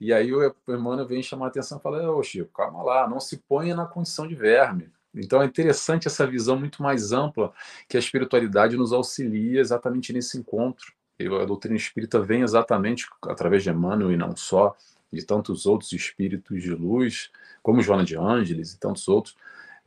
E 0.00 0.12
aí 0.12 0.32
o 0.32 0.54
Emmanuel 0.68 1.06
vem 1.06 1.22
chamar 1.22 1.46
a 1.46 1.48
atenção 1.48 1.78
e 1.78 1.82
fala: 1.82 2.10
Ô 2.10 2.22
Chico, 2.22 2.50
calma 2.52 2.82
lá, 2.82 3.08
não 3.08 3.18
se 3.20 3.38
ponha 3.38 3.74
na 3.74 3.86
condição 3.86 4.26
de 4.26 4.34
verme. 4.34 4.90
Então 5.14 5.42
é 5.42 5.46
interessante 5.46 6.06
essa 6.06 6.26
visão 6.26 6.58
muito 6.58 6.82
mais 6.82 7.12
ampla 7.12 7.52
que 7.88 7.96
a 7.96 8.00
espiritualidade 8.00 8.76
nos 8.76 8.92
auxilia 8.92 9.60
exatamente 9.60 10.12
nesse 10.12 10.38
encontro. 10.38 10.92
E 11.18 11.26
a 11.26 11.44
doutrina 11.44 11.76
espírita 11.76 12.20
vem 12.20 12.42
exatamente 12.42 13.08
através 13.24 13.64
de 13.64 13.70
Emmanuel 13.70 14.12
e 14.12 14.16
não 14.16 14.36
só, 14.36 14.76
de 15.12 15.24
tantos 15.24 15.66
outros 15.66 15.92
espíritos 15.92 16.62
de 16.62 16.70
luz, 16.70 17.30
como 17.60 17.82
Joana 17.82 18.04
de 18.04 18.16
Ângeles 18.16 18.72
e 18.72 18.78
tantos 18.78 19.08
outros, 19.08 19.36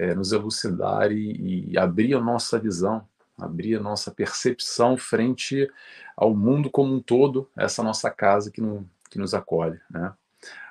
é, 0.01 0.15
nos 0.15 0.31
elucidar 0.31 1.11
e, 1.11 1.69
e 1.69 1.77
abrir 1.77 2.15
a 2.15 2.19
nossa 2.19 2.57
visão, 2.57 3.07
abrir 3.37 3.75
a 3.75 3.79
nossa 3.79 4.09
percepção 4.09 4.97
frente 4.97 5.69
ao 6.17 6.35
mundo 6.35 6.71
como 6.71 6.95
um 6.95 6.99
todo, 6.99 7.47
essa 7.55 7.83
nossa 7.83 8.09
casa 8.09 8.49
que, 8.49 8.59
no, 8.59 8.89
que 9.11 9.19
nos 9.19 9.35
acolhe, 9.35 9.79
né? 9.91 10.11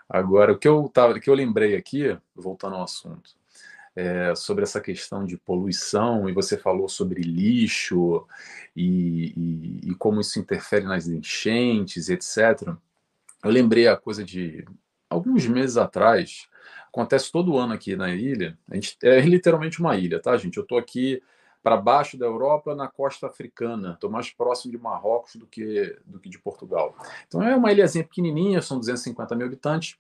Agora, 0.08 0.52
o 0.52 0.58
que 0.58 0.66
eu, 0.66 0.90
tava, 0.92 1.20
que 1.20 1.30
eu 1.30 1.34
lembrei 1.34 1.76
aqui, 1.76 2.18
voltando 2.34 2.74
ao 2.74 2.82
assunto, 2.82 3.30
é, 3.94 4.34
sobre 4.34 4.64
essa 4.64 4.80
questão 4.80 5.24
de 5.24 5.36
poluição, 5.36 6.28
e 6.28 6.32
você 6.32 6.56
falou 6.58 6.88
sobre 6.88 7.22
lixo 7.22 8.26
e, 8.74 9.32
e, 9.36 9.90
e, 9.90 9.94
como 9.94 10.20
isso 10.20 10.40
interfere 10.40 10.84
nas 10.84 11.06
enchentes, 11.06 12.08
etc. 12.08 12.74
Eu 13.44 13.50
lembrei 13.52 13.86
a 13.86 13.96
coisa 13.96 14.24
de 14.24 14.64
alguns 15.08 15.46
meses 15.46 15.76
atrás, 15.76 16.48
Acontece 16.92 17.30
todo 17.30 17.56
ano 17.56 17.72
aqui 17.72 17.94
na 17.96 18.10
ilha. 18.10 18.58
A 18.68 18.74
gente, 18.74 18.96
é 19.02 19.20
literalmente 19.20 19.80
uma 19.80 19.96
ilha, 19.96 20.20
tá, 20.20 20.36
gente? 20.36 20.56
Eu 20.56 20.64
estou 20.64 20.76
aqui 20.76 21.22
para 21.62 21.76
baixo 21.76 22.18
da 22.18 22.26
Europa, 22.26 22.74
na 22.74 22.88
costa 22.88 23.26
africana. 23.26 23.92
Estou 23.92 24.10
mais 24.10 24.30
próximo 24.30 24.72
de 24.72 24.78
Marrocos 24.78 25.36
do 25.36 25.46
que, 25.46 25.96
do 26.04 26.18
que 26.18 26.28
de 26.28 26.38
Portugal. 26.38 26.96
Então 27.26 27.42
é 27.42 27.54
uma 27.54 27.70
ilhazinha 27.70 28.04
pequenininha, 28.04 28.60
são 28.60 28.78
250 28.78 29.34
mil 29.36 29.46
habitantes. 29.46 29.96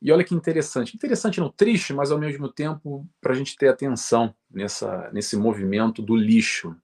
E 0.00 0.10
olha 0.10 0.24
que 0.24 0.34
interessante. 0.34 0.94
Interessante 0.94 1.40
não 1.40 1.48
triste, 1.48 1.94
mas 1.94 2.10
ao 2.10 2.18
mesmo 2.18 2.48
tempo 2.48 3.06
para 3.20 3.32
a 3.32 3.36
gente 3.36 3.56
ter 3.56 3.68
atenção 3.68 4.34
nessa, 4.50 5.10
nesse 5.12 5.36
movimento 5.36 6.02
do 6.02 6.16
lixo. 6.16 6.76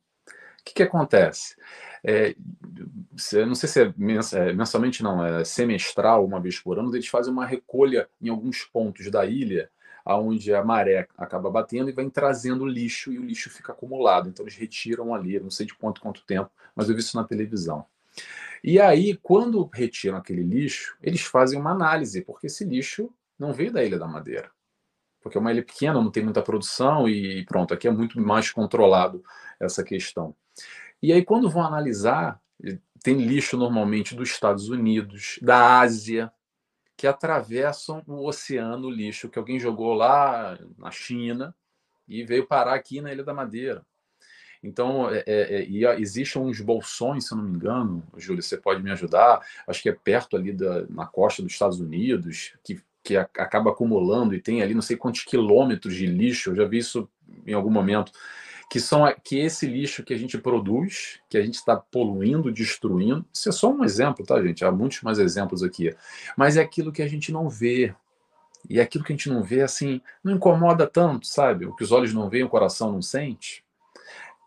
O 0.61 0.64
que, 0.64 0.75
que 0.75 0.83
acontece? 0.83 1.57
É, 2.05 2.35
não 3.47 3.55
sei 3.55 3.68
se 3.68 3.83
é, 3.83 3.87
é 3.87 4.53
mensalmente, 4.53 5.03
não, 5.03 5.25
é 5.25 5.44
semestral, 5.44 6.25
uma 6.25 6.40
vez 6.40 6.61
por 6.61 6.79
ano, 6.79 6.94
eles 6.94 7.09
fazem 7.09 7.33
uma 7.33 7.47
recolha 7.47 8.09
em 8.21 8.29
alguns 8.29 8.64
pontos 8.64 9.11
da 9.11 9.27
ilha, 9.27 9.71
aonde 10.05 10.55
a 10.55 10.64
maré 10.64 11.07
acaba 11.16 11.51
batendo 11.51 11.90
e 11.90 11.92
vem 11.92 12.09
trazendo 12.09 12.66
lixo 12.66 13.12
e 13.12 13.18
o 13.18 13.25
lixo 13.25 13.51
fica 13.51 13.73
acumulado. 13.73 14.29
Então 14.29 14.44
eles 14.44 14.57
retiram 14.57 15.14
ali, 15.14 15.38
não 15.40 15.51
sei 15.51 15.66
de 15.66 15.75
quanto 15.75 16.01
quanto 16.01 16.25
tempo, 16.25 16.51
mas 16.75 16.88
eu 16.88 16.94
vi 16.94 17.01
isso 17.01 17.16
na 17.16 17.25
televisão. 17.25 17.85
E 18.62 18.81
aí, 18.81 19.16
quando 19.16 19.68
retiram 19.73 20.16
aquele 20.16 20.42
lixo, 20.42 20.97
eles 21.03 21.21
fazem 21.23 21.61
uma 21.61 21.73
análise, 21.73 22.23
porque 22.23 22.47
esse 22.47 22.64
lixo 22.64 23.12
não 23.38 23.53
veio 23.53 23.73
da 23.73 23.85
Ilha 23.85 23.99
da 23.99 24.07
Madeira. 24.07 24.51
Porque 25.21 25.37
é 25.37 25.40
uma 25.40 25.53
ilha 25.53 25.64
pequena, 25.64 25.94
não 25.94 26.11
tem 26.11 26.25
muita 26.25 26.42
produção 26.42 27.09
e 27.09 27.44
pronto, 27.44 27.75
aqui 27.75 27.87
é 27.87 27.90
muito 27.90 28.21
mais 28.21 28.51
controlado 28.51 29.23
essa 29.61 29.85
questão. 29.85 30.35
E 31.02 31.12
aí, 31.12 31.24
quando 31.24 31.48
vão 31.48 31.62
analisar, 31.62 32.40
tem 33.02 33.16
lixo 33.16 33.56
normalmente 33.56 34.14
dos 34.14 34.30
Estados 34.30 34.68
Unidos, 34.68 35.38
da 35.40 35.78
Ásia, 35.80 36.32
que 36.96 37.06
atravessam 37.06 38.02
o 38.06 38.26
oceano, 38.26 38.90
lixo 38.90 39.28
que 39.28 39.38
alguém 39.38 39.61
jogou 39.61 39.94
lá 39.94 40.58
na 40.76 40.90
China 40.90 41.54
e 42.08 42.24
veio 42.24 42.46
parar 42.46 42.74
aqui 42.74 43.00
na 43.00 43.12
Ilha 43.12 43.22
da 43.22 43.32
Madeira. 43.32 43.87
Então, 44.62 45.08
é, 45.08 45.22
é, 45.24 45.62
é 45.62 46.00
existem 46.00 46.42
uns 46.42 46.61
bolsões, 46.61 47.26
se 47.26 47.32
eu 47.32 47.38
não 47.38 47.44
me 47.44 47.54
engano, 47.54 48.02
Júlio, 48.16 48.42
você 48.42 48.56
pode 48.56 48.82
me 48.82 48.90
ajudar, 48.90 49.40
acho 49.68 49.80
que 49.80 49.88
é 49.88 49.92
perto 49.92 50.37
ali 50.37 50.52
da, 50.52 50.84
na 50.88 51.06
costa 51.06 51.42
dos 51.42 51.52
Estados 51.52 51.78
Unidos, 51.78 52.54
que, 52.64 52.82
que 53.04 53.16
acaba 53.16 53.70
acumulando 53.70 54.34
e 54.34 54.40
tem 54.40 54.61
ali 54.61 54.74
não 54.74 54.82
sei 54.82 54.96
quantos 54.96 55.22
quilômetros 55.22 55.94
de 55.94 56.06
lixo, 56.06 56.50
eu 56.50 56.56
já 56.56 56.64
vi 56.64 56.78
isso 56.78 57.08
em 57.46 57.52
algum 57.52 57.70
momento 57.70 58.11
que 58.70 58.81
são 58.81 59.04
que 59.24 59.38
esse 59.38 59.66
lixo 59.66 60.02
que 60.02 60.12
a 60.12 60.18
gente 60.18 60.37
produz, 60.37 61.20
que 61.28 61.38
a 61.38 61.42
gente 61.42 61.54
está 61.54 61.76
poluindo, 61.76 62.52
destruindo, 62.52 63.24
isso 63.33 63.48
é 63.48 63.52
só 63.52 63.70
um 63.70 63.83
exemplo, 63.83 64.26
tá, 64.26 64.42
gente? 64.42 64.64
Há 64.64 64.70
muitos 64.70 65.00
mais 65.02 65.18
exemplos 65.18 65.62
aqui. 65.62 65.94
Mas 66.37 66.57
é 66.57 66.61
aquilo 66.61 66.92
que 66.92 67.02
a 67.02 67.09
gente 67.09 67.33
não 67.33 67.48
vê. 67.48 67.94
E 68.68 68.81
aquilo 68.81 69.04
que 69.04 69.12
a 69.12 69.16
gente 69.16 69.31
não 69.31 69.42
vê, 69.42 69.62
assim, 69.62 70.02
não 70.22 70.35
incomoda 70.35 70.87
tanto, 70.87 71.26
sabe? 71.26 71.64
O 71.64 71.74
que 71.74 71.85
os 71.85 71.92
olhos 71.92 72.12
não 72.12 72.28
veem, 72.28 72.44
o 72.44 72.48
coração 72.48 72.92
não 72.92 73.00
sente. 73.00 73.64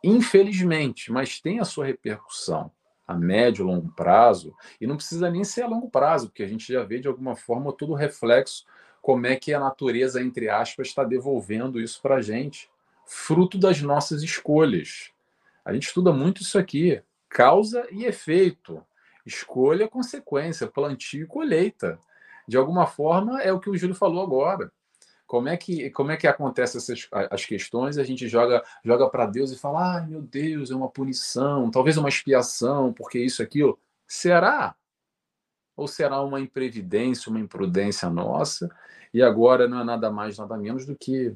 infelizmente, 0.04 1.12
mas 1.12 1.40
tem 1.40 1.60
a 1.60 1.66
sua 1.66 1.86
repercussão 1.86 2.72
a 3.08 3.14
médio 3.14 3.64
e 3.64 3.66
longo 3.66 3.92
prazo, 3.92 4.56
e 4.80 4.88
não 4.88 4.96
precisa 4.96 5.30
nem 5.30 5.44
ser 5.44 5.64
a 5.64 5.68
longo 5.68 5.90
prazo, 5.90 6.28
porque 6.28 6.44
a 6.44 6.48
gente 6.48 6.72
já 6.72 6.84
vê 6.84 7.00
de 7.00 7.08
alguma 7.08 7.36
forma 7.36 7.74
todo 7.74 7.92
o 7.92 7.96
reflexo 7.96 8.66
como 9.02 9.26
é 9.26 9.36
que 9.36 9.54
a 9.54 9.60
natureza, 9.60 10.22
entre 10.22 10.48
aspas, 10.48 10.88
está 10.88 11.04
devolvendo 11.04 11.82
isso 11.82 12.02
para 12.02 12.16
a 12.16 12.22
gente, 12.22 12.70
fruto 13.12 13.58
das 13.58 13.82
nossas 13.82 14.24
escolhas. 14.24 15.12
A 15.66 15.74
gente 15.74 15.88
estuda 15.88 16.14
muito 16.14 16.42
isso 16.42 16.58
aqui, 16.58 17.02
causa 17.28 17.86
e 17.92 18.06
efeito, 18.06 18.82
escolha, 19.26 19.86
consequência, 19.86 20.66
plantio 20.66 21.24
e 21.24 21.28
colheita. 21.28 22.00
De 22.48 22.56
alguma 22.56 22.88
forma, 22.88 23.42
é 23.42 23.52
o 23.52 23.60
que 23.60 23.70
o 23.70 23.76
Júlio 23.76 23.94
falou 23.94 24.24
agora. 24.24 24.72
Como 25.28 25.50
é 25.50 25.58
que, 25.58 25.90
como 25.92 26.12
é 26.12 26.18
que 26.18 26.26
acontecem 26.26 26.78
essas 26.80 27.08
as 27.12 27.46
questões? 27.46 27.98
A 27.98 28.04
gente 28.06 28.30
joga 28.30 28.64
joga 28.84 29.10
para 29.10 29.26
Deus 29.26 29.52
e 29.52 29.60
fala: 29.60 29.96
"Ai, 29.96 30.08
meu 30.08 30.22
Deus, 30.22 30.72
é 30.72 30.76
uma 30.76 30.90
punição, 30.90 31.70
talvez 31.70 31.98
uma 31.98 32.10
expiação, 32.10 32.94
porque 32.94 33.20
isso 33.20 33.44
aquilo". 33.44 33.78
Será? 34.08 34.74
Ou 35.76 35.88
será 35.88 36.22
uma 36.22 36.40
imprevidência, 36.40 37.30
uma 37.30 37.40
imprudência 37.40 38.10
nossa? 38.10 38.70
E 39.14 39.22
agora 39.22 39.68
não 39.68 39.82
é 39.82 39.84
nada 39.84 40.10
mais, 40.10 40.38
nada 40.38 40.58
menos 40.58 40.86
do 40.86 40.96
que 40.96 41.36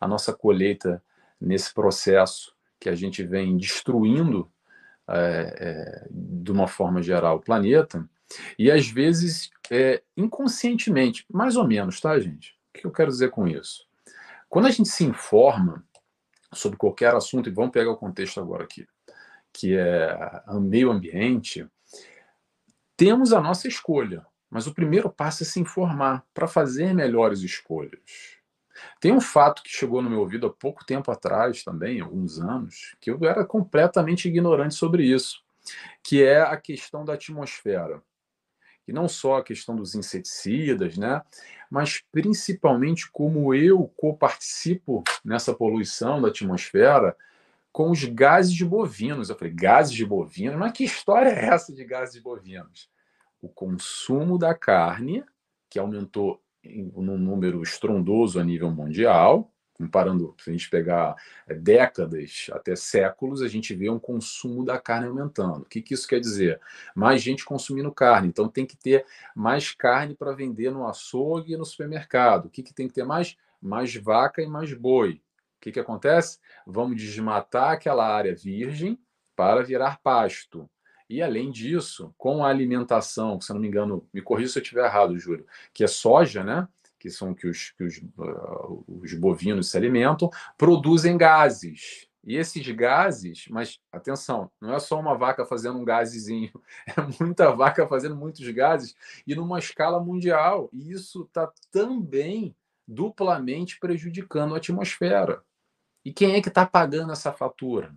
a 0.00 0.08
nossa 0.08 0.32
colheita 0.32 1.02
nesse 1.42 1.74
processo 1.74 2.54
que 2.78 2.88
a 2.88 2.94
gente 2.94 3.22
vem 3.22 3.56
destruindo 3.56 4.50
é, 5.08 5.56
é, 5.58 6.08
de 6.10 6.50
uma 6.50 6.68
forma 6.68 7.02
geral 7.02 7.36
o 7.36 7.40
planeta 7.40 8.08
e 8.58 8.70
às 8.70 8.86
vezes 8.88 9.50
é, 9.70 10.02
inconscientemente, 10.16 11.26
mais 11.30 11.56
ou 11.56 11.66
menos, 11.66 12.00
tá, 12.00 12.18
gente? 12.18 12.56
O 12.74 12.78
que 12.78 12.86
eu 12.86 12.92
quero 12.92 13.10
dizer 13.10 13.30
com 13.30 13.46
isso? 13.46 13.86
Quando 14.48 14.66
a 14.66 14.70
gente 14.70 14.88
se 14.88 15.04
informa 15.04 15.84
sobre 16.52 16.78
qualquer 16.78 17.14
assunto, 17.14 17.48
e 17.48 17.52
vamos 17.52 17.72
pegar 17.72 17.90
o 17.90 17.96
contexto 17.96 18.40
agora 18.40 18.64
aqui, 18.64 18.86
que 19.52 19.76
é 19.76 20.42
meio 20.60 20.90
ambiente, 20.90 21.66
temos 22.96 23.32
a 23.32 23.40
nossa 23.40 23.66
escolha, 23.66 24.24
mas 24.48 24.66
o 24.66 24.74
primeiro 24.74 25.10
passo 25.10 25.42
é 25.42 25.46
se 25.46 25.60
informar 25.60 26.24
para 26.32 26.46
fazer 26.46 26.94
melhores 26.94 27.40
escolhas. 27.40 28.41
Tem 29.00 29.12
um 29.12 29.20
fato 29.20 29.62
que 29.62 29.70
chegou 29.70 30.02
no 30.02 30.10
meu 30.10 30.20
ouvido 30.20 30.46
há 30.46 30.50
pouco 30.50 30.84
tempo 30.84 31.10
atrás, 31.10 31.62
também, 31.62 32.00
alguns 32.00 32.38
anos, 32.38 32.94
que 33.00 33.10
eu 33.10 33.18
era 33.22 33.44
completamente 33.44 34.28
ignorante 34.28 34.74
sobre 34.74 35.04
isso, 35.04 35.42
que 36.02 36.22
é 36.22 36.40
a 36.40 36.56
questão 36.56 37.04
da 37.04 37.14
atmosfera 37.14 38.02
e 38.86 38.92
não 38.92 39.08
só 39.08 39.36
a 39.36 39.44
questão 39.44 39.76
dos 39.76 39.94
inseticidas, 39.94 40.96
né? 40.96 41.22
mas 41.70 42.02
principalmente 42.10 43.10
como 43.10 43.54
eu 43.54 43.90
coparticipo 43.96 45.02
nessa 45.24 45.54
poluição 45.54 46.20
da 46.20 46.28
atmosfera 46.28 47.16
com 47.72 47.90
os 47.90 48.04
gases 48.04 48.52
de 48.52 48.64
bovinos. 48.64 49.30
Eu 49.30 49.36
falei, 49.36 49.54
gases 49.54 49.92
de 49.92 50.04
bovinos? 50.04 50.58
Mas 50.58 50.72
que 50.72 50.84
história 50.84 51.30
é 51.30 51.46
essa 51.46 51.72
de 51.72 51.84
gases 51.84 52.14
de 52.14 52.20
bovinos? 52.20 52.90
O 53.40 53.48
consumo 53.48 54.36
da 54.36 54.54
carne, 54.54 55.24
que 55.70 55.78
aumentou 55.78 56.41
num 56.64 57.18
número 57.18 57.62
estrondoso 57.62 58.38
a 58.38 58.44
nível 58.44 58.70
mundial, 58.70 59.52
comparando, 59.74 60.34
se 60.38 60.50
a 60.50 60.52
gente 60.52 60.70
pegar 60.70 61.16
é, 61.46 61.54
décadas 61.54 62.48
até 62.52 62.76
séculos, 62.76 63.42
a 63.42 63.48
gente 63.48 63.74
vê 63.74 63.90
um 63.90 63.98
consumo 63.98 64.64
da 64.64 64.78
carne 64.78 65.08
aumentando. 65.08 65.62
O 65.62 65.68
que, 65.68 65.82
que 65.82 65.94
isso 65.94 66.06
quer 66.06 66.20
dizer? 66.20 66.60
Mais 66.94 67.20
gente 67.20 67.44
consumindo 67.44 67.90
carne, 67.92 68.28
então 68.28 68.48
tem 68.48 68.64
que 68.64 68.76
ter 68.76 69.04
mais 69.34 69.72
carne 69.72 70.14
para 70.14 70.32
vender 70.32 70.70
no 70.70 70.86
açougue 70.86 71.54
e 71.54 71.56
no 71.56 71.64
supermercado. 71.64 72.46
O 72.46 72.50
que, 72.50 72.62
que 72.62 72.74
tem 72.74 72.86
que 72.86 72.94
ter 72.94 73.04
mais? 73.04 73.36
Mais 73.60 73.94
vaca 73.94 74.42
e 74.42 74.46
mais 74.46 74.72
boi. 74.72 75.20
O 75.56 75.60
que, 75.62 75.72
que 75.72 75.80
acontece? 75.80 76.38
Vamos 76.66 76.96
desmatar 76.96 77.72
aquela 77.72 78.06
área 78.06 78.34
virgem 78.34 78.98
para 79.36 79.62
virar 79.62 80.00
pasto. 80.02 80.68
E 81.08 81.22
além 81.22 81.50
disso, 81.50 82.14
com 82.16 82.44
a 82.44 82.48
alimentação, 82.48 83.40
se 83.40 83.52
não 83.52 83.60
me 83.60 83.68
engano, 83.68 84.08
me 84.12 84.22
corrija 84.22 84.52
se 84.52 84.58
eu 84.58 84.62
estiver 84.62 84.84
errado, 84.84 85.18
Júlio, 85.18 85.46
que 85.72 85.84
é 85.84 85.86
soja, 85.88 86.42
né? 86.42 86.68
que 87.02 87.10
são 87.10 87.34
que 87.34 87.48
os, 87.48 87.72
que 87.72 87.82
os, 87.82 87.96
uh, 87.98 88.84
os 88.86 89.12
bovinos 89.14 89.68
se 89.68 89.76
alimentam, 89.76 90.30
produzem 90.56 91.18
gases. 91.18 92.08
E 92.22 92.36
esses 92.36 92.64
gases, 92.70 93.48
mas 93.50 93.80
atenção, 93.90 94.48
não 94.60 94.72
é 94.72 94.78
só 94.78 95.00
uma 95.00 95.18
vaca 95.18 95.44
fazendo 95.44 95.80
um 95.80 95.84
gasezinho, 95.84 96.52
é 96.86 96.94
muita 97.20 97.50
vaca 97.50 97.88
fazendo 97.88 98.14
muitos 98.14 98.48
gases 98.50 98.94
e 99.26 99.34
numa 99.34 99.58
escala 99.58 99.98
mundial. 99.98 100.70
E 100.72 100.92
isso 100.92 101.22
está 101.22 101.52
também 101.72 102.54
duplamente 102.86 103.80
prejudicando 103.80 104.54
a 104.54 104.58
atmosfera. 104.58 105.42
E 106.04 106.12
quem 106.12 106.36
é 106.36 106.40
que 106.40 106.48
está 106.48 106.64
pagando 106.64 107.12
essa 107.12 107.32
fatura? 107.32 107.92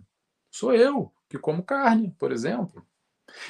Sou 0.50 0.74
eu, 0.74 1.12
que 1.28 1.38
como 1.38 1.62
carne, 1.62 2.12
por 2.18 2.32
exemplo. 2.32 2.84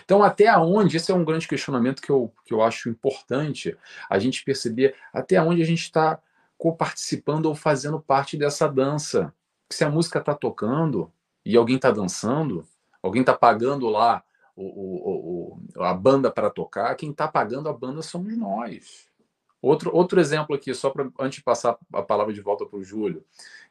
Então, 0.04 0.22
até 0.22 0.56
onde, 0.56 0.96
esse 0.96 1.10
é 1.10 1.14
um 1.14 1.24
grande 1.24 1.48
questionamento 1.48 2.02
que 2.02 2.10
eu, 2.10 2.32
que 2.44 2.52
eu 2.52 2.62
acho 2.62 2.88
importante 2.88 3.76
a 4.08 4.18
gente 4.18 4.44
perceber 4.44 4.94
até 5.12 5.40
onde 5.40 5.62
a 5.62 5.66
gente 5.66 5.82
está 5.82 6.18
coparticipando 6.58 7.48
ou 7.48 7.54
fazendo 7.54 8.00
parte 8.00 8.36
dessa 8.36 8.68
dança. 8.68 9.32
Se 9.70 9.84
a 9.84 9.90
música 9.90 10.18
está 10.18 10.34
tocando 10.34 11.12
e 11.44 11.56
alguém 11.56 11.76
está 11.76 11.90
dançando, 11.90 12.66
alguém 13.02 13.20
está 13.20 13.34
pagando 13.34 13.88
lá 13.88 14.22
o, 14.54 14.64
o, 14.64 15.58
o, 15.76 15.82
a 15.82 15.92
banda 15.92 16.30
para 16.30 16.48
tocar, 16.48 16.94
quem 16.94 17.10
está 17.10 17.28
pagando 17.28 17.68
a 17.68 17.72
banda 17.72 18.00
somos 18.02 18.36
nós. 18.36 19.05
Outro, 19.66 19.90
outro 19.92 20.20
exemplo 20.20 20.54
aqui, 20.54 20.72
só 20.72 20.90
para 20.90 21.10
antes 21.18 21.38
de 21.38 21.44
passar 21.44 21.76
a 21.92 22.00
palavra 22.00 22.32
de 22.32 22.40
volta 22.40 22.64
para 22.64 22.78
o 22.78 22.84
Júlio, 22.84 23.24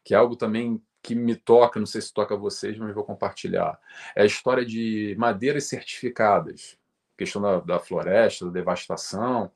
que 0.04 0.14
é 0.14 0.18
algo 0.18 0.36
também 0.36 0.82
que 1.02 1.16
me 1.16 1.36
toca, 1.36 1.80
não 1.80 1.86
sei 1.86 2.02
se 2.02 2.14
toca 2.14 2.36
a 2.36 2.38
vocês, 2.38 2.78
mas 2.78 2.94
vou 2.94 3.06
compartilhar. 3.06 3.80
É 4.14 4.24
a 4.24 4.26
história 4.26 4.66
de 4.66 5.16
madeiras 5.18 5.64
certificadas, 5.66 6.78
questão 7.18 7.42
da, 7.42 7.62
da 7.62 7.80
floresta, 7.80 8.46
da 8.46 8.52
devastação. 8.52 9.50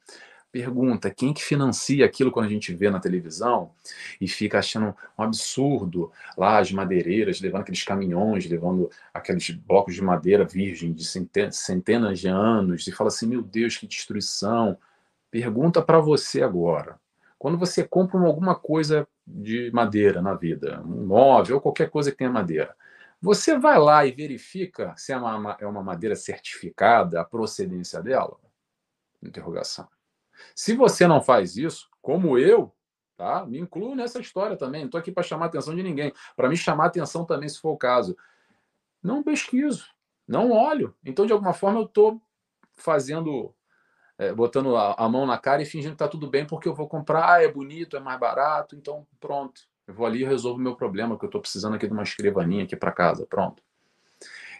Pergunta, 0.50 1.12
quem 1.12 1.34
que 1.34 1.44
financia 1.44 2.06
aquilo 2.06 2.32
quando 2.32 2.46
a 2.46 2.50
gente 2.50 2.74
vê 2.74 2.90
na 2.90 3.02
televisão 3.02 3.72
e 4.22 4.26
fica 4.26 4.60
achando 4.60 4.96
um 5.18 5.24
absurdo 5.24 6.10
lá 6.38 6.58
as 6.58 6.72
madeireiras 6.72 7.42
levando 7.42 7.64
aqueles 7.64 7.84
caminhões, 7.84 8.46
levando 8.46 8.90
aqueles 9.14 9.50
blocos 9.50 9.94
de 9.94 10.02
madeira 10.02 10.46
virgem 10.46 10.94
de 10.94 11.04
centenas 11.06 12.20
de 12.20 12.30
anos 12.30 12.88
e 12.88 12.94
fala 12.94 13.10
assim, 13.10 13.28
meu 13.28 13.42
Deus, 13.42 13.76
que 13.76 13.86
destruição. 13.86 14.78
Pergunta 15.32 15.82
para 15.82 16.00
você 16.00 16.42
agora, 16.42 17.00
quando 17.38 17.58
você 17.58 17.88
compra 17.88 18.20
alguma 18.20 18.56
coisa 18.56 19.08
de 19.26 19.72
madeira 19.72 20.22
na 20.22 20.34
vida, 20.34 20.82
um 20.82 21.06
móvel 21.06 21.56
ou 21.56 21.62
qualquer 21.62 21.90
coisa 21.90 22.12
que 22.12 22.18
tenha 22.18 22.30
madeira, 22.30 22.76
você 23.22 23.58
vai 23.58 23.78
lá 23.78 24.06
e 24.06 24.12
verifica 24.12 24.94
se 24.98 25.12
é 25.12 25.18
uma, 25.18 25.58
é 25.60 25.68
uma 25.68 25.84
madeira 25.84 26.16
certificada, 26.16 27.20
a 27.20 27.26
procedência 27.26 28.02
dela? 28.02 28.38
Interrogação. 29.22 29.88
Se 30.56 30.74
você 30.74 31.06
não 31.06 31.22
faz 31.22 31.58
isso, 31.58 31.90
como 32.02 32.38
eu, 32.38 32.74
tá? 33.18 33.46
Me 33.46 33.60
incluo 33.60 33.94
nessa 33.94 34.20
história 34.20 34.56
também. 34.56 34.82
Não 34.82 34.88
estou 34.88 35.00
aqui 35.00 35.12
para 35.12 35.24
chamar 35.24 35.46
a 35.46 35.48
atenção 35.50 35.76
de 35.76 35.84
ninguém. 35.84 36.14
Para 36.36 36.48
me 36.48 36.56
chamar 36.56 36.86
a 36.86 36.88
atenção 36.88 37.26
também, 37.26 37.50
se 37.50 37.60
for 37.60 37.72
o 37.72 37.78
caso. 37.78 38.18
Não 39.04 39.22
pesquiso, 39.22 39.86
não 40.26 40.52
olho. 40.52 40.96
Então, 41.04 41.26
de 41.26 41.34
alguma 41.34 41.54
forma, 41.54 41.80
eu 41.80 41.86
estou 41.86 42.22
fazendo 42.76 43.54
é, 44.20 44.34
botando 44.34 44.76
a, 44.76 44.94
a, 44.96 45.08
mão 45.08 45.26
na 45.26 45.38
cara 45.38 45.62
e 45.62 45.66
fingindo 45.66 45.92
que 45.92 45.96
está 45.96 46.08
tudo 46.08 46.28
bem 46.28 46.46
porque 46.46 46.68
eu 46.68 46.76
vou 46.76 46.90
comprar, 46.90 47.36
ah, 47.36 47.42
é 47.42 47.48
bonito, 47.48 47.96
é 47.96 48.02
mais 48.02 48.20
barato, 48.20 48.76
então 48.76 49.08
pronto. 49.18 49.62
Eu 49.88 49.94
vou 49.94 50.06
ali 50.06 50.22
e 50.22 50.26
resolvo 50.26 50.60
o 50.60 50.62
meu 50.62 50.76
problema, 50.76 51.18
que 51.18 51.24
eu 51.24 51.30
estou 51.30 51.40
precisando 51.40 51.76
aqui 51.76 51.88
de 51.88 51.94
uma 51.94 52.04
escrivaninha 52.04 52.66
aqui 52.66 52.76
para 52.76 52.92
casa, 52.92 53.26
pronto. 53.26 53.64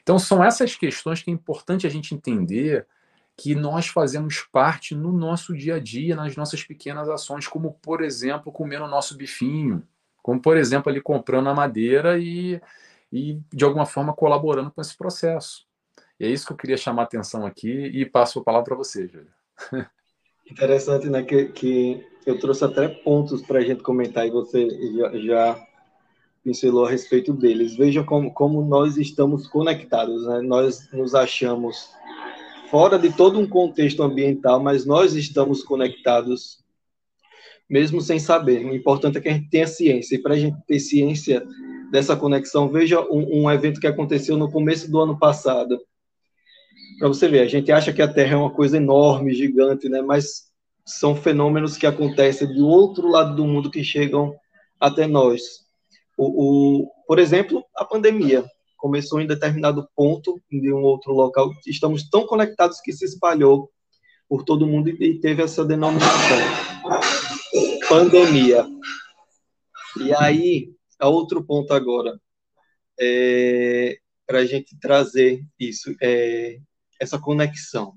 Então 0.02 0.18
são 0.18 0.42
essas 0.42 0.76
questões 0.76 1.22
que 1.22 1.30
é 1.30 1.34
importante 1.34 1.86
a 1.86 1.90
gente 1.90 2.16
entender 2.16 2.88
que 3.36 3.54
nós 3.54 3.88
fazemos 3.88 4.48
parte 4.50 4.96
no 4.96 5.12
nosso 5.12 5.56
dia 5.56 5.76
a 5.76 5.80
dia, 5.80 6.16
nas 6.16 6.36
nossas 6.38 6.64
pequenas 6.64 7.10
ações, 7.10 7.46
como 7.46 7.74
por 7.82 8.02
exemplo 8.02 8.52
comer 8.52 8.82
o 8.82 8.88
nosso 8.88 9.16
bifinho, 9.16 9.86
como 10.24 10.42
por 10.42 10.56
exemplo 10.56 10.90
ali 10.90 11.02
comprando 11.02 11.50
a 11.50 11.54
madeira 11.54 12.18
e, 12.18 12.62
e 13.12 13.40
de 13.54 13.66
alguma 13.66 13.86
forma 13.86 14.14
colaborando 14.14 14.72
com 14.72 14.82
esse 14.82 14.96
processo. 14.96 15.68
E 16.18 16.26
é 16.26 16.30
isso 16.30 16.48
que 16.48 16.54
eu 16.54 16.58
queria 16.58 16.78
chamar 16.78 17.04
a 17.04 17.06
atenção 17.06 17.46
aqui 17.46 17.70
e 17.70 18.06
passo 18.06 18.40
a 18.40 18.44
palavra 18.44 18.66
para 18.66 18.76
você, 18.76 19.08
Júlia. 19.08 19.39
Interessante, 20.50 21.10
né? 21.10 21.24
Que, 21.24 21.46
que 21.46 22.04
eu 22.26 22.40
trouxe 22.40 22.66
até 22.66 22.88
pontos 22.88 23.42
para 23.42 23.60
a 23.60 23.62
gente 23.62 23.84
comentar 23.84 24.28
e 24.28 24.32
você 24.32 24.68
já, 24.96 25.20
já 25.20 25.68
pincelou 26.44 26.86
a 26.86 26.90
respeito 26.90 27.34
deles. 27.34 27.76
Vejam 27.76 28.04
como, 28.04 28.34
como 28.34 28.64
nós 28.66 28.98
estamos 28.98 29.48
conectados, 29.48 30.26
né? 30.26 30.42
Nós 30.42 30.92
nos 30.92 31.14
achamos 31.14 31.90
fora 32.70 32.98
de 32.98 33.12
todo 33.12 33.40
um 33.40 33.48
contexto 33.48 34.04
ambiental, 34.04 34.60
mas 34.60 34.86
nós 34.86 35.14
estamos 35.14 35.64
conectados 35.64 36.64
mesmo 37.70 38.02
sem 38.02 38.20
saber. 38.20 38.66
O 38.66 38.76
importante 38.76 39.18
é 39.18 39.22
que 39.22 39.30
a 39.30 39.34
gente 39.34 39.50
tenha 39.50 39.68
ciência. 39.68 40.16
E 40.16 40.20
para 40.20 40.34
a 40.34 40.38
gente 40.38 40.58
ter 40.66 40.80
ciência 40.80 41.46
dessa 41.92 42.16
conexão, 42.16 42.68
veja 42.70 43.00
um, 43.02 43.44
um 43.44 43.52
evento 43.52 43.80
que 43.80 43.88
aconteceu 43.88 44.36
no 44.38 44.52
começo 44.52 44.90
do 44.90 45.00
ano 45.00 45.18
passado 45.18 45.80
para 47.00 47.08
você 47.08 47.30
ver, 47.30 47.40
a 47.40 47.48
gente 47.48 47.72
acha 47.72 47.94
que 47.94 48.02
a 48.02 48.14
Terra 48.14 48.34
é 48.34 48.38
uma 48.38 48.52
coisa 48.52 48.76
enorme, 48.76 49.34
gigante, 49.34 49.88
né? 49.88 50.02
Mas 50.02 50.50
são 50.86 51.16
fenômenos 51.16 51.78
que 51.78 51.88
acontecem 51.88 52.54
do 52.54 52.68
outro 52.68 53.08
lado 53.08 53.36
do 53.36 53.46
mundo 53.46 53.72
que 53.72 53.84
chegam 53.84 54.36
até 54.80 55.08
nós. 55.08 55.42
O, 56.18 56.84
o, 56.84 56.92
por 57.08 57.18
exemplo, 57.18 57.64
a 57.76 57.86
pandemia. 57.86 58.46
começou 58.78 59.20
em 59.20 59.28
determinado 59.28 59.88
ponto 59.96 60.42
de 60.52 60.74
um 60.74 60.82
outro 60.84 61.14
local. 61.14 61.52
Estamos 61.66 62.10
tão 62.10 62.26
conectados 62.26 62.82
que 62.82 62.92
se 62.92 63.06
espalhou 63.06 63.70
por 64.28 64.44
todo 64.44 64.68
mundo 64.68 64.90
e 64.90 65.20
teve 65.20 65.42
essa 65.42 65.66
denominação, 65.66 66.38
pandemia. 67.90 68.66
E 70.00 70.14
aí, 70.14 70.72
a 71.00 71.08
outro 71.08 71.44
ponto 71.44 71.74
agora, 71.74 72.20
é, 73.00 73.98
para 74.28 74.40
a 74.40 74.46
gente 74.46 74.78
trazer 74.80 75.42
isso, 75.60 75.96
é, 76.02 76.60
essa 77.00 77.18
conexão. 77.18 77.94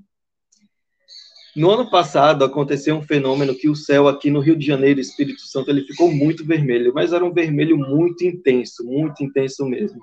No 1.55 1.71
ano 1.71 1.91
passado 1.91 2.45
aconteceu 2.45 2.97
um 2.97 3.03
fenômeno 3.03 3.55
que 3.55 3.69
o 3.69 3.77
céu 3.77 4.09
aqui 4.09 4.31
no 4.31 4.41
Rio 4.41 4.57
de 4.57 4.65
Janeiro, 4.65 5.01
Espírito 5.01 5.43
Santo, 5.43 5.71
ele 5.71 5.85
ficou 5.85 6.11
muito 6.11 6.47
vermelho, 6.47 6.95
mas 6.95 7.13
era 7.13 7.25
um 7.25 7.33
vermelho 7.33 7.77
muito 7.77 8.25
intenso, 8.25 8.83
muito 8.85 9.23
intenso 9.23 9.67
mesmo. 9.67 10.03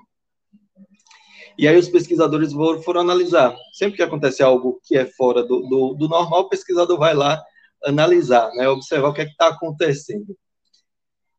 E 1.58 1.66
aí 1.66 1.76
os 1.76 1.88
pesquisadores 1.88 2.52
foram, 2.52 2.82
foram 2.82 3.00
analisar. 3.00 3.56
Sempre 3.72 3.96
que 3.96 4.02
acontece 4.02 4.42
algo 4.42 4.80
que 4.84 4.96
é 4.96 5.04
fora 5.04 5.42
do, 5.42 5.60
do, 5.62 5.94
do 5.94 6.08
normal, 6.08 6.42
o 6.42 6.48
pesquisador 6.48 6.96
vai 6.96 7.14
lá 7.14 7.42
analisar, 7.84 8.50
né, 8.54 8.68
observar 8.68 9.08
o 9.08 9.12
que 9.12 9.22
é 9.22 9.24
está 9.24 9.48
acontecendo. 9.48 10.36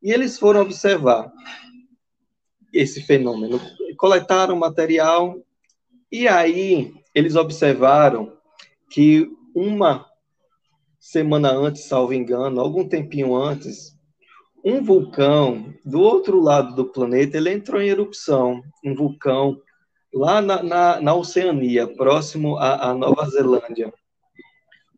E 0.04 0.12
eles 0.12 0.38
foram 0.38 0.62
observar 0.62 1.32
esse 2.74 3.02
fenômeno, 3.02 3.60
coletaram 3.97 4.56
material 4.58 5.39
e 6.12 6.28
aí 6.28 6.93
eles 7.13 7.36
observaram 7.36 8.38
que 8.89 9.30
uma 9.56 10.06
semana 11.00 11.52
antes, 11.52 11.86
salvo 11.86 12.13
engano, 12.13 12.62
algum 12.62 12.88
tempinho 12.88 13.36
antes, 13.36 13.97
um 14.63 14.84
vulcão 14.84 15.74
do 15.84 16.00
outro 16.00 16.39
lado 16.39 16.76
do 16.76 16.86
planeta 16.86 17.38
ele 17.38 17.52
entrou 17.52 17.82
em 17.82 17.89
erupção, 17.89 18.62
um 18.84 18.93
vulcão 18.93 19.60
lá 20.13 20.41
na, 20.41 20.62
na, 20.62 21.02
na 21.02 21.15
Oceania, 21.15 21.88
próximo 21.88 22.58
à, 22.58 22.89
à, 22.89 22.93
Nova 22.93 23.28
Zelândia. 23.30 23.91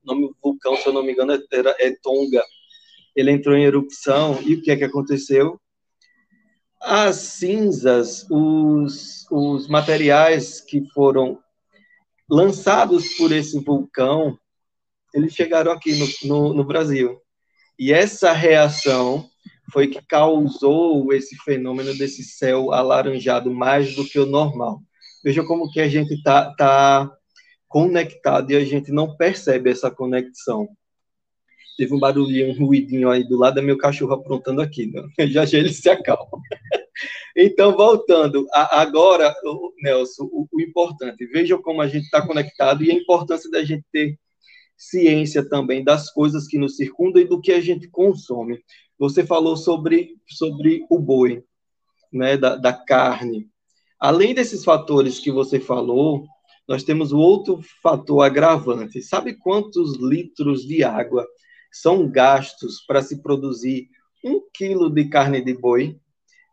O 0.04 0.14
nome 0.14 0.28
do 0.28 0.36
vulcão, 0.42 0.76
se 0.76 0.88
eu 0.88 0.94
não 0.94 1.04
me 1.04 1.14
engano, 1.14 1.42
era, 1.52 1.76
é 1.80 1.96
Tonga. 2.02 2.44
Ele 3.16 3.32
entrou 3.32 3.56
em 3.56 3.64
erupção 3.64 4.42
e 4.42 4.56
o 4.56 4.62
que 4.62 4.72
é 4.72 4.76
que 4.76 4.84
aconteceu? 4.84 5.60
As 6.82 7.16
cinzas, 7.16 8.28
os, 8.30 9.26
os 9.32 9.70
materiais 9.70 10.60
que 10.60 10.84
foram 10.94 11.40
lançados 12.34 13.10
por 13.16 13.32
esse 13.32 13.60
vulcão, 13.60 14.36
eles 15.14 15.36
chegaram 15.36 15.72
aqui 15.72 15.94
no, 15.94 16.08
no, 16.28 16.54
no 16.56 16.64
Brasil. 16.64 17.22
E 17.78 17.94
essa 17.94 18.32
reação 18.32 19.30
foi 19.72 19.88
que 19.88 20.02
causou 20.08 21.14
esse 21.14 21.36
fenômeno 21.38 21.96
desse 21.96 22.24
céu 22.24 22.74
alaranjado 22.74 23.54
mais 23.54 23.96
do 23.96 24.04
que 24.04 24.18
o 24.18 24.26
normal. 24.26 24.82
Veja 25.24 25.44
como 25.44 25.70
que 25.70 25.80
a 25.80 25.88
gente 25.88 26.16
está 26.16 26.52
tá 26.56 27.12
conectado 27.68 28.50
e 28.50 28.56
a 28.56 28.66
gente 28.66 28.92
não 28.92 29.16
percebe 29.16 29.70
essa 29.70 29.92
conexão. 29.92 30.68
Teve 31.78 31.94
um 31.94 32.00
barulhinho, 32.00 32.50
um 32.52 32.66
ruidinho 32.66 33.10
aí 33.10 33.24
do 33.24 33.38
lado, 33.38 33.60
é 33.60 33.62
meu 33.62 33.78
cachorro 33.78 34.14
aprontando 34.14 34.62
aqui, 34.62 34.88
né? 34.88 35.02
já 35.30 35.46
já 35.46 35.58
ele 35.58 35.74
se 35.74 35.90
acalma. 35.90 36.40
Então, 37.36 37.76
voltando, 37.76 38.46
a, 38.54 38.80
agora, 38.80 39.34
Nelson, 39.82 40.26
o, 40.26 40.48
o, 40.52 40.62
importante, 40.62 41.26
veja 41.26 41.58
como 41.58 41.82
a 41.82 41.88
gente 41.88 42.04
está 42.04 42.26
conectado 42.26 42.84
e 42.84 42.92
a 42.92 42.94
importância 42.94 43.50
da 43.50 43.64
gente 43.64 43.84
ter 43.92 44.20
ciência 44.78 45.48
também 45.48 45.84
das 45.84 46.12
coisas 46.12 46.48
que 46.48 46.60
nos 46.60 46.76
circundam 46.76 47.22
e 47.22 47.28
do 47.28 47.42
que 47.42 47.52
a 47.52 47.60
gente 47.60 47.88
consome. 47.88 48.60
Você 49.00 49.26
falou 49.26 49.58
sobre, 49.58 50.16
sobre 50.28 50.86
o 50.92 51.00
boi, 51.00 51.44
né, 52.12 52.38
da, 52.38 52.56
da 52.56 52.72
carne. 52.72 53.50
Além 54.00 54.36
desses 54.36 54.64
fatores 54.64 55.18
que 55.20 55.32
você 55.32 55.60
falou, 55.60 56.26
nós 56.68 56.84
temos 56.84 57.12
o 57.12 57.18
outro 57.18 57.60
fator 57.82 58.22
agravante. 58.22 59.02
Sabe 59.02 59.34
quantos 59.34 59.98
litros 59.98 60.66
de 60.66 60.84
água 60.84 61.26
são 61.74 62.10
gastos 62.10 62.82
para 62.86 63.02
se 63.02 63.22
produzir 63.22 63.90
um 64.24 64.42
quilo 64.54 64.90
de 64.90 65.10
carne 65.10 65.42
de 65.42 65.54
boi? 65.54 66.00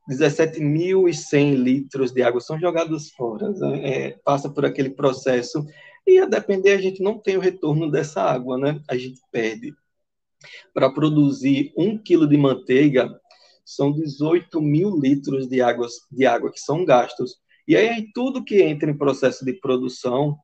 17.100 0.09 1.55
litros 1.55 2.13
de 2.13 2.23
água 2.23 2.41
são 2.41 2.59
jogados 2.59 3.11
fora, 3.11 3.51
né? 3.51 3.81
é, 3.85 4.11
passa 4.25 4.51
por 4.51 4.65
aquele 4.65 4.91
processo 4.91 5.65
e 6.07 6.19
a 6.19 6.27
depender 6.27 6.73
a 6.73 6.81
gente 6.81 7.03
não 7.03 7.19
tem 7.19 7.37
o 7.37 7.41
retorno 7.41 7.91
dessa 7.91 8.23
água, 8.23 8.59
né? 8.59 8.81
A 8.89 8.97
gente 8.97 9.21
perde. 9.31 9.73
Para 10.73 10.91
produzir 10.91 11.73
um 11.77 11.99
quilo 11.99 12.27
de 12.27 12.37
manteiga 12.37 13.09
são 13.65 13.93
18 13.93 14.61
mil 14.61 14.99
litros 14.99 15.47
de 15.47 15.61
água, 15.61 15.87
de 16.11 16.27
água 16.27 16.51
que 16.51 16.59
são 16.59 16.85
gastos. 16.85 17.37
E 17.69 17.77
aí 17.77 18.11
tudo 18.13 18.43
que 18.43 18.63
entra 18.63 18.91
em 18.91 18.97
processo 18.97 19.45
de 19.45 19.53
produção 19.53 20.37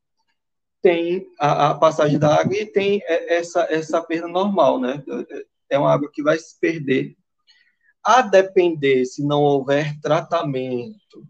tem 0.87 1.27
a, 1.41 1.71
a 1.71 1.75
passagem 1.75 2.17
da 2.17 2.33
água 2.41 2.57
e 2.57 2.65
tem 2.65 3.03
essa, 3.09 3.67
essa 3.69 4.01
perda 4.01 4.29
normal, 4.29 4.79
né? 4.79 5.03
É 5.69 5.77
uma 5.77 5.93
água 5.93 6.09
que 6.13 6.23
vai 6.23 6.39
se 6.39 6.57
perder 6.61 7.17
a 8.05 8.23
depender, 8.23 9.05
se 9.05 9.27
não 9.27 9.43
houver 9.43 9.99
tratamento, 10.01 11.27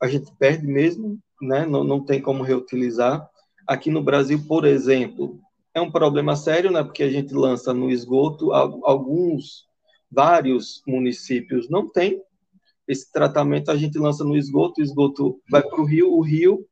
a 0.00 0.06
gente 0.06 0.32
perde 0.38 0.64
mesmo, 0.64 1.18
né? 1.42 1.66
não, 1.66 1.82
não 1.82 2.04
tem 2.04 2.22
como 2.22 2.44
reutilizar. 2.44 3.28
Aqui 3.66 3.90
no 3.90 4.00
Brasil, 4.00 4.40
por 4.46 4.64
exemplo, 4.64 5.40
é 5.74 5.80
um 5.80 5.90
problema 5.90 6.36
sério, 6.36 6.70
né? 6.70 6.84
porque 6.84 7.02
a 7.02 7.10
gente 7.10 7.34
lança 7.34 7.74
no 7.74 7.90
esgoto, 7.90 8.52
alguns, 8.52 9.66
vários 10.08 10.84
municípios 10.86 11.68
não 11.68 11.90
têm 11.90 12.22
esse 12.86 13.10
tratamento, 13.10 13.72
a 13.72 13.76
gente 13.76 13.98
lança 13.98 14.22
no 14.22 14.36
esgoto, 14.36 14.80
o 14.80 14.84
esgoto 14.84 15.42
vai 15.50 15.64
para 15.64 15.80
o 15.80 15.84
rio, 15.84 16.12
o 16.12 16.20
rio 16.20 16.64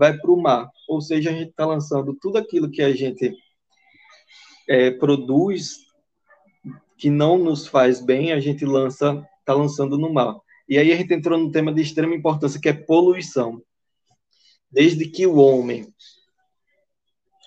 vai 0.00 0.16
para 0.16 0.30
o 0.30 0.40
mar. 0.40 0.70
Ou 0.88 0.98
seja, 1.02 1.28
a 1.28 1.32
gente 1.34 1.50
está 1.50 1.66
lançando 1.66 2.16
tudo 2.18 2.38
aquilo 2.38 2.70
que 2.70 2.80
a 2.80 2.92
gente 2.96 3.36
é, 4.66 4.90
produz 4.90 5.76
que 6.96 7.10
não 7.10 7.38
nos 7.38 7.66
faz 7.66 8.00
bem, 8.00 8.32
a 8.32 8.40
gente 8.40 8.64
lança, 8.64 9.22
está 9.40 9.52
lançando 9.52 9.98
no 9.98 10.12
mar. 10.12 10.36
E 10.66 10.78
aí 10.78 10.90
a 10.90 10.96
gente 10.96 11.12
entrou 11.12 11.38
num 11.38 11.50
tema 11.50 11.72
de 11.72 11.82
extrema 11.82 12.14
importância 12.14 12.60
que 12.60 12.68
é 12.68 12.72
poluição. 12.72 13.62
Desde 14.70 15.06
que 15.06 15.26
o 15.26 15.36
homem 15.36 15.86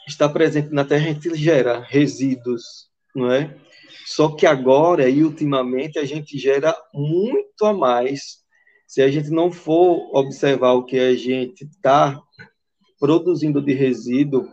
está 0.08 0.30
presente 0.30 0.70
na 0.72 0.86
Terra, 0.86 1.10
a 1.10 1.14
gente 1.14 1.34
gera 1.36 1.80
resíduos, 1.80 2.90
não 3.16 3.32
é? 3.32 3.58
Só 4.06 4.36
que 4.36 4.46
agora 4.46 5.10
e 5.10 5.24
ultimamente 5.24 5.98
a 5.98 6.06
gente 6.06 6.38
gera 6.38 6.76
muito 6.94 7.66
a 7.66 7.74
mais. 7.74 8.43
Se 8.94 9.02
a 9.02 9.10
gente 9.10 9.32
não 9.32 9.52
for 9.52 10.16
observar 10.16 10.74
o 10.74 10.86
que 10.86 11.00
a 11.00 11.16
gente 11.16 11.64
está 11.64 12.22
produzindo 13.00 13.60
de 13.60 13.74
resíduo, 13.74 14.48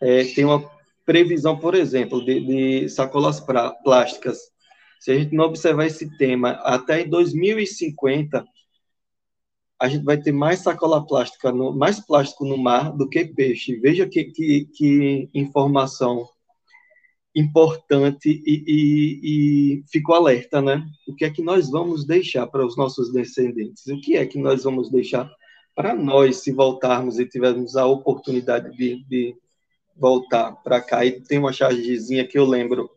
é, 0.00 0.22
tem 0.26 0.44
uma 0.44 0.70
previsão, 1.04 1.58
por 1.58 1.74
exemplo, 1.74 2.24
de, 2.24 2.38
de 2.38 2.88
sacolas 2.88 3.40
pra, 3.40 3.72
plásticas. 3.72 4.38
Se 5.00 5.10
a 5.10 5.18
gente 5.18 5.34
não 5.34 5.46
observar 5.46 5.86
esse 5.86 6.08
tema 6.16 6.52
até 6.62 7.00
em 7.00 7.08
2050, 7.08 8.46
a 9.80 9.88
gente 9.88 10.04
vai 10.04 10.18
ter 10.18 10.30
mais 10.30 10.60
sacola 10.60 11.04
plástica, 11.04 11.50
no, 11.50 11.76
mais 11.76 11.98
plástico 11.98 12.44
no 12.44 12.56
mar 12.56 12.92
do 12.92 13.08
que 13.08 13.24
peixe. 13.24 13.74
Veja 13.80 14.06
que, 14.06 14.26
que, 14.26 14.66
que 14.66 15.28
informação 15.34 16.28
importante 17.34 18.42
e, 18.46 18.64
e, 18.66 19.20
e 19.22 19.84
fico 19.90 20.12
alerta, 20.12 20.62
né? 20.62 20.86
O 21.06 21.14
que 21.14 21.24
é 21.24 21.30
que 21.30 21.42
nós 21.42 21.68
vamos 21.68 22.06
deixar 22.06 22.46
para 22.46 22.64
os 22.64 22.76
nossos 22.76 23.12
descendentes? 23.12 23.86
O 23.88 24.00
que 24.00 24.16
é 24.16 24.24
que 24.24 24.38
nós 24.38 24.62
vamos 24.62 24.90
deixar 24.90 25.30
para 25.74 25.94
nós, 25.94 26.36
se 26.36 26.52
voltarmos 26.52 27.18
e 27.18 27.26
tivermos 27.26 27.76
a 27.76 27.84
oportunidade 27.86 28.76
de, 28.76 29.04
de 29.04 29.36
voltar 29.96 30.52
para 30.62 30.80
cá. 30.80 31.04
E 31.04 31.20
tem 31.20 31.38
uma 31.38 31.52
chargezinha 31.52 32.26
que 32.26 32.38
eu 32.38 32.44
lembro 32.44 32.90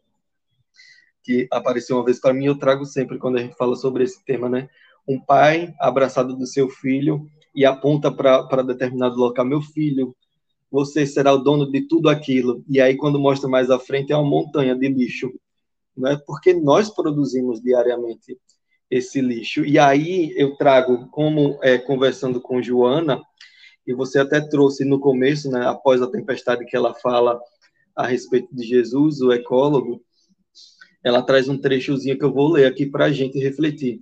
que 1.23 1.47
apareceu 1.52 1.97
uma 1.97 2.06
vez 2.06 2.19
para 2.19 2.34
mim, 2.34 2.45
eu 2.45 2.58
trago 2.58 2.86
sempre 2.86 3.17
quando 3.17 3.38
a 3.38 3.41
gente 3.41 3.58
fala 3.58 3.76
sobre 3.76 4.04
esse 4.04 4.23
tema, 4.23 4.47
né? 4.47 4.69
Um 5.06 5.19
pai 5.19 5.73
abraçado 5.80 6.36
do 6.36 6.45
seu 6.45 6.69
filho 6.69 7.28
e 7.54 7.65
aponta 7.65 8.12
para 8.12 8.62
determinado 8.62 9.17
local, 9.17 9.43
meu 9.43 9.62
filho, 9.62 10.15
você 10.71 11.06
será 11.06 11.34
o 11.34 11.38
dono 11.38 11.71
de 11.71 11.82
tudo 11.82 12.10
aquilo. 12.10 12.63
E 12.69 12.80
aí, 12.82 12.95
quando 12.95 13.19
mostra 13.19 13.49
mais 13.49 13.69
à 13.69 13.80
frente, 13.80 14.12
é 14.12 14.17
uma 14.17 14.30
montanha 14.30 14.75
de 14.75 14.88
lixo, 14.88 15.32
né? 15.95 16.19
Porque 16.25 16.53
nós 16.53 16.89
produzimos 16.89 17.62
diariamente 17.62 18.38
esse 18.89 19.21
lixo. 19.21 19.65
E 19.65 19.77
aí 19.77 20.34
eu 20.38 20.56
trago, 20.56 21.08
como 21.10 21.58
é, 21.62 21.77
conversando 21.77 22.39
com 22.39 22.62
Joana, 22.62 23.21
e 23.86 23.93
você 23.93 24.19
até 24.19 24.41
trouxe 24.41 24.84
no 24.84 24.99
começo, 24.99 25.49
né, 25.49 25.65
após 25.65 26.01
a 26.01 26.12
tempestade 26.12 26.65
que 26.65 26.75
ela 26.75 26.93
fala 26.93 27.39
a 27.95 28.06
respeito 28.06 28.53
de 28.53 28.65
Jesus, 28.65 29.21
o 29.21 29.32
ecólogo, 29.32 30.01
ela 31.03 31.21
traz 31.21 31.47
um 31.47 31.58
trechozinho 31.58 32.17
que 32.17 32.25
eu 32.25 32.34
vou 32.34 32.51
ler 32.51 32.65
aqui 32.65 32.86
para 32.86 33.06
a 33.06 33.12
gente 33.12 33.39
refletir. 33.39 34.01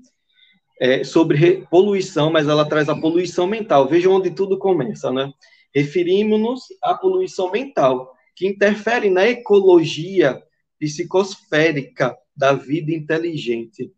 É, 0.78 1.06
sobre 1.06 1.66
poluição, 1.72 2.30
mas 2.30 2.50
ela 2.50 2.68
traz 2.68 2.90
a 2.90 3.00
poluição 3.00 3.48
mental. 3.48 3.88
Veja 3.88 4.10
onde 4.10 4.30
tudo 4.32 4.58
começa, 4.58 5.10
né? 5.10 5.32
Referimos-nos 5.76 6.62
à 6.82 6.94
poluição 6.94 7.52
mental, 7.52 8.16
que 8.34 8.48
interfere 8.48 9.10
na 9.10 9.28
ecologia 9.28 10.42
psicosférica 10.80 12.18
da 12.36 12.54
vida 12.54 12.94
inteligente. 12.94 13.92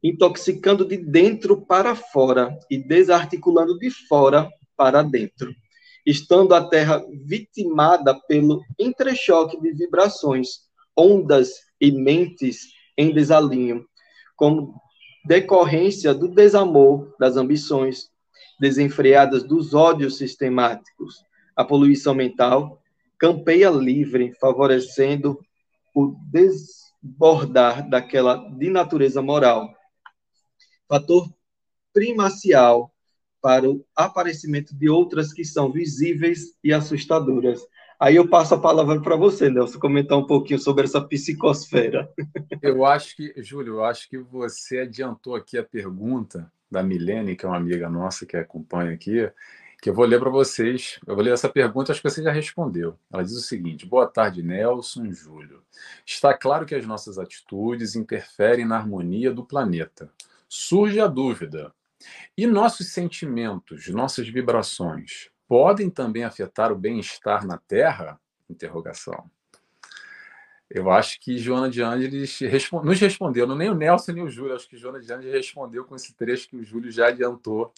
intoxicando 0.00 0.84
de 0.84 0.96
dentro 0.96 1.60
para 1.60 1.92
fora 1.96 2.56
e 2.70 2.78
desarticulando 2.78 3.76
de 3.80 3.90
fora 3.90 4.48
para 4.76 5.02
dentro, 5.02 5.52
estando 6.06 6.54
a 6.54 6.68
Terra 6.68 7.04
vitimada 7.24 8.14
pelo 8.14 8.62
entrechoque 8.78 9.60
de 9.60 9.72
vibrações, 9.72 10.68
ondas 10.96 11.50
e 11.80 11.90
mentes 11.90 12.68
em 12.96 13.12
desalinho, 13.12 13.84
como 14.36 14.72
decorrência 15.24 16.14
do 16.14 16.28
desamor, 16.28 17.12
das 17.18 17.36
ambições 17.36 18.08
desenfreadas, 18.58 19.42
dos 19.42 19.74
ódios 19.74 20.18
sistemáticos. 20.18 21.24
A 21.54 21.64
poluição 21.64 22.14
mental 22.14 22.82
campeia 23.18 23.68
livre, 23.68 24.32
favorecendo 24.40 25.38
o 25.94 26.16
desbordar 26.30 27.88
daquela 27.88 28.36
de 28.50 28.70
natureza 28.70 29.20
moral. 29.20 29.74
Fator 30.88 31.28
primacial 31.92 32.92
para 33.40 33.68
o 33.68 33.84
aparecimento 33.94 34.74
de 34.74 34.88
outras 34.88 35.32
que 35.32 35.44
são 35.44 35.70
visíveis 35.70 36.54
e 36.62 36.72
assustadoras. 36.72 37.60
Aí 38.00 38.14
eu 38.14 38.28
passo 38.28 38.54
a 38.54 38.60
palavra 38.60 39.00
para 39.00 39.16
você, 39.16 39.50
Nelson, 39.50 39.80
comentar 39.80 40.16
um 40.16 40.26
pouquinho 40.26 40.60
sobre 40.60 40.84
essa 40.84 41.00
psicosfera. 41.00 42.08
Eu 42.62 42.84
acho 42.84 43.16
que, 43.16 43.34
Júlio, 43.42 43.74
eu 43.74 43.84
acho 43.84 44.08
que 44.08 44.18
você 44.18 44.80
adiantou 44.80 45.34
aqui 45.34 45.58
a 45.58 45.64
pergunta 45.64 46.50
da 46.70 46.82
Milene, 46.82 47.36
que 47.36 47.44
é 47.44 47.48
uma 47.48 47.56
amiga 47.56 47.88
nossa 47.88 48.26
que 48.26 48.36
acompanha 48.36 48.92
aqui, 48.92 49.30
que 49.80 49.90
eu 49.90 49.94
vou 49.94 50.04
ler 50.04 50.18
para 50.18 50.30
vocês. 50.30 50.98
Eu 51.06 51.14
vou 51.14 51.24
ler 51.24 51.32
essa 51.32 51.48
pergunta, 51.48 51.92
acho 51.92 52.02
que 52.02 52.10
você 52.10 52.22
já 52.22 52.32
respondeu. 52.32 52.98
Ela 53.12 53.22
diz 53.22 53.32
o 53.32 53.40
seguinte: 53.40 53.86
Boa 53.86 54.06
tarde, 54.06 54.42
Nelson, 54.42 55.12
Júlio. 55.12 55.62
Está 56.04 56.36
claro 56.36 56.66
que 56.66 56.74
as 56.74 56.86
nossas 56.86 57.18
atitudes 57.18 57.94
interferem 57.94 58.66
na 58.66 58.76
harmonia 58.76 59.32
do 59.32 59.44
planeta. 59.44 60.10
Surge 60.48 61.00
a 61.00 61.06
dúvida: 61.06 61.72
e 62.36 62.46
nossos 62.46 62.92
sentimentos, 62.92 63.88
nossas 63.88 64.28
vibrações, 64.28 65.30
podem 65.46 65.90
também 65.90 66.24
afetar 66.24 66.72
o 66.72 66.76
bem-estar 66.76 67.46
na 67.46 67.58
Terra? 67.58 68.20
Interrogação. 68.48 69.30
Eu 70.70 70.90
acho 70.90 71.18
que 71.20 71.38
Joana 71.38 71.70
de 71.70 71.82
Ângeles 71.82 72.38
nos 72.84 73.00
respondeu, 73.00 73.46
não 73.46 73.56
nem 73.56 73.70
o 73.70 73.74
Nelson 73.74 74.12
nem 74.12 74.22
o 74.22 74.28
Júlio, 74.28 74.54
acho 74.54 74.68
que 74.68 74.76
Joana 74.76 75.00
de 75.00 75.10
Ângeles 75.12 75.34
respondeu 75.34 75.84
com 75.84 75.96
esse 75.96 76.14
trecho 76.14 76.48
que 76.48 76.56
o 76.56 76.62
Júlio 76.62 76.90
já 76.90 77.08
adiantou 77.08 77.72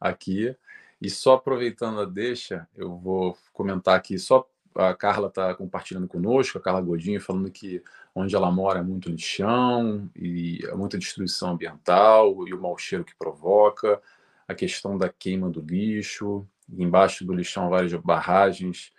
aqui. 0.00 0.54
E 1.00 1.10
só 1.10 1.34
aproveitando 1.34 2.00
a 2.00 2.04
deixa, 2.04 2.68
eu 2.76 2.96
vou 2.96 3.36
comentar 3.52 3.96
aqui, 3.96 4.18
só 4.18 4.48
a 4.74 4.94
Carla 4.94 5.28
está 5.28 5.54
compartilhando 5.54 6.08
conosco, 6.08 6.58
a 6.58 6.60
Carla 6.60 6.80
Godinho, 6.80 7.20
falando 7.20 7.50
que 7.50 7.82
onde 8.14 8.34
ela 8.34 8.50
mora 8.50 8.80
é 8.80 8.82
muito 8.82 9.10
lixão 9.10 10.10
e 10.16 10.60
é 10.64 10.74
muita 10.74 10.98
destruição 10.98 11.50
ambiental 11.50 12.46
e 12.46 12.54
o 12.54 12.60
mau 12.60 12.76
cheiro 12.78 13.04
que 13.04 13.14
provoca, 13.14 14.00
a 14.46 14.54
questão 14.54 14.96
da 14.96 15.08
queima 15.08 15.48
do 15.50 15.60
lixo, 15.60 16.46
embaixo 16.68 17.24
do 17.24 17.32
lixão 17.32 17.68
várias 17.68 17.92
barragens. 17.94 18.92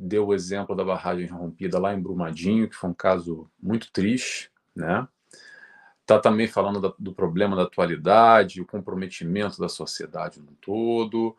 Deu 0.00 0.28
o 0.28 0.34
exemplo 0.34 0.76
da 0.76 0.84
barragem 0.84 1.26
rompida 1.26 1.76
lá 1.76 1.92
em 1.92 2.00
Brumadinho, 2.00 2.68
que 2.68 2.76
foi 2.76 2.88
um 2.88 2.94
caso 2.94 3.50
muito 3.60 3.90
triste, 3.90 4.48
né? 4.74 5.08
Está 6.02 6.20
também 6.20 6.46
falando 6.46 6.80
da, 6.80 6.94
do 6.96 7.12
problema 7.12 7.56
da 7.56 7.64
atualidade, 7.64 8.62
o 8.62 8.66
comprometimento 8.66 9.60
da 9.60 9.68
sociedade 9.68 10.40
no 10.40 10.52
todo. 10.60 11.36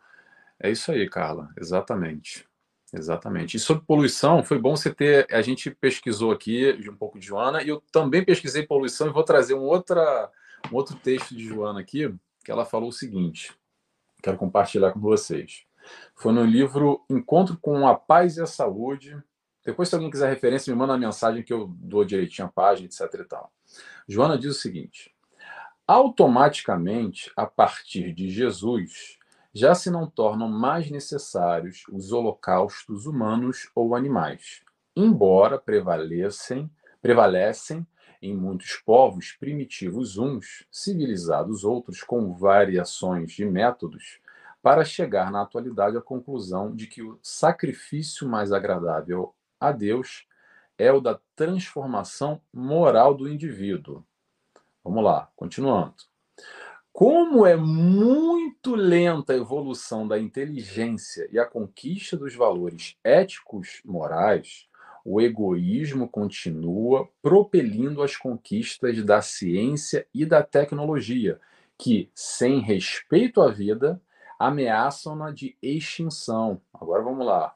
É 0.60 0.70
isso 0.70 0.92
aí, 0.92 1.08
Carla, 1.08 1.48
exatamente. 1.58 2.46
Exatamente. 2.92 3.56
E 3.56 3.60
sobre 3.60 3.84
poluição, 3.86 4.42
foi 4.42 4.58
bom 4.58 4.76
você 4.76 4.92
ter. 4.92 5.26
A 5.32 5.40
gente 5.40 5.70
pesquisou 5.70 6.30
aqui 6.30 6.76
de 6.76 6.90
um 6.90 6.96
pouco 6.96 7.18
de 7.18 7.26
Joana, 7.26 7.62
e 7.62 7.68
eu 7.68 7.82
também 7.90 8.22
pesquisei 8.22 8.66
poluição 8.66 9.06
e 9.06 9.12
vou 9.12 9.22
trazer 9.22 9.54
um, 9.54 9.62
outra, 9.62 10.30
um 10.70 10.76
outro 10.76 10.96
texto 10.96 11.34
de 11.34 11.44
Joana 11.44 11.80
aqui, 11.80 12.14
que 12.44 12.50
ela 12.50 12.66
falou 12.66 12.90
o 12.90 12.92
seguinte: 12.92 13.52
quero 14.22 14.36
compartilhar 14.36 14.92
com 14.92 15.00
vocês. 15.00 15.64
Foi 16.14 16.32
no 16.32 16.44
livro 16.44 17.04
Encontro 17.08 17.58
com 17.60 17.86
a 17.86 17.94
Paz 17.94 18.36
e 18.36 18.42
a 18.42 18.46
Saúde. 18.46 19.16
Depois, 19.64 19.88
se 19.88 19.94
alguém 19.94 20.10
quiser 20.10 20.28
referência, 20.28 20.72
me 20.72 20.78
manda 20.78 20.92
uma 20.92 20.98
mensagem 20.98 21.42
que 21.42 21.52
eu 21.52 21.66
dou 21.78 22.04
direitinho 22.04 22.48
a 22.48 22.50
página, 22.50 22.86
etc. 22.86 23.20
E 23.20 23.24
tal. 23.24 23.52
Joana 24.08 24.38
diz 24.38 24.56
o 24.56 24.60
seguinte: 24.60 25.14
automaticamente, 25.86 27.32
a 27.36 27.46
partir 27.46 28.12
de 28.12 28.28
Jesus, 28.28 29.18
já 29.52 29.74
se 29.74 29.90
não 29.90 30.06
tornam 30.06 30.48
mais 30.48 30.90
necessários 30.90 31.82
os 31.90 32.12
holocaustos 32.12 33.06
humanos 33.06 33.68
ou 33.74 33.96
animais, 33.96 34.62
embora 34.94 35.58
prevalecem, 35.58 36.70
prevalecem 37.02 37.86
em 38.22 38.36
muitos 38.36 38.76
povos 38.76 39.32
primitivos 39.32 40.18
uns, 40.18 40.66
civilizados 40.70 41.64
outros, 41.64 42.02
com 42.02 42.34
variações 42.34 43.32
de 43.32 43.44
métodos, 43.44 44.20
para 44.62 44.84
chegar 44.84 45.30
na 45.30 45.42
atualidade 45.42 45.96
à 45.96 46.00
conclusão 46.00 46.74
de 46.74 46.86
que 46.86 47.02
o 47.02 47.18
sacrifício 47.22 48.28
mais 48.28 48.52
agradável 48.52 49.34
a 49.58 49.72
Deus 49.72 50.26
é 50.76 50.92
o 50.92 51.00
da 51.00 51.18
transformação 51.36 52.40
moral 52.52 53.14
do 53.14 53.28
indivíduo. 53.28 54.04
Vamos 54.82 55.04
lá, 55.04 55.30
continuando. 55.36 55.94
Como 56.92 57.46
é 57.46 57.54
muito 57.56 58.74
lenta 58.74 59.32
a 59.32 59.36
evolução 59.36 60.08
da 60.08 60.18
inteligência 60.18 61.28
e 61.30 61.38
a 61.38 61.44
conquista 61.44 62.16
dos 62.16 62.34
valores 62.34 62.96
éticos 63.04 63.80
morais, 63.84 64.68
o 65.04 65.20
egoísmo 65.20 66.08
continua 66.08 67.08
propelindo 67.22 68.02
as 68.02 68.16
conquistas 68.16 69.02
da 69.04 69.22
ciência 69.22 70.06
e 70.12 70.26
da 70.26 70.42
tecnologia, 70.42 71.40
que, 71.78 72.10
sem 72.14 72.60
respeito 72.60 73.40
à 73.40 73.50
vida, 73.50 74.00
ameaçam-na 74.40 75.30
de 75.30 75.54
extinção. 75.60 76.62
Agora 76.72 77.02
vamos 77.02 77.26
lá. 77.26 77.54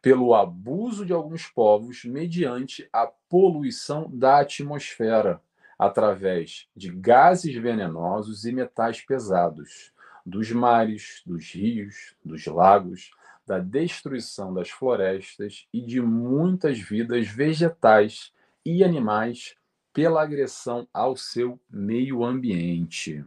Pelo 0.00 0.32
abuso 0.32 1.04
de 1.04 1.12
alguns 1.12 1.48
povos 1.48 2.04
mediante 2.04 2.88
a 2.92 3.08
poluição 3.28 4.08
da 4.12 4.38
atmosfera, 4.38 5.42
através 5.76 6.68
de 6.76 6.90
gases 6.90 7.52
venenosos 7.56 8.44
e 8.44 8.52
metais 8.52 9.00
pesados, 9.00 9.92
dos 10.24 10.52
mares, 10.52 11.22
dos 11.26 11.52
rios, 11.52 12.14
dos 12.24 12.46
lagos, 12.46 13.10
da 13.44 13.58
destruição 13.58 14.54
das 14.54 14.70
florestas 14.70 15.66
e 15.72 15.82
de 15.82 16.00
muitas 16.00 16.78
vidas 16.78 17.26
vegetais 17.26 18.32
e 18.64 18.84
animais 18.84 19.56
pela 19.92 20.22
agressão 20.22 20.88
ao 20.94 21.16
seu 21.16 21.60
meio 21.68 22.24
ambiente. 22.24 23.24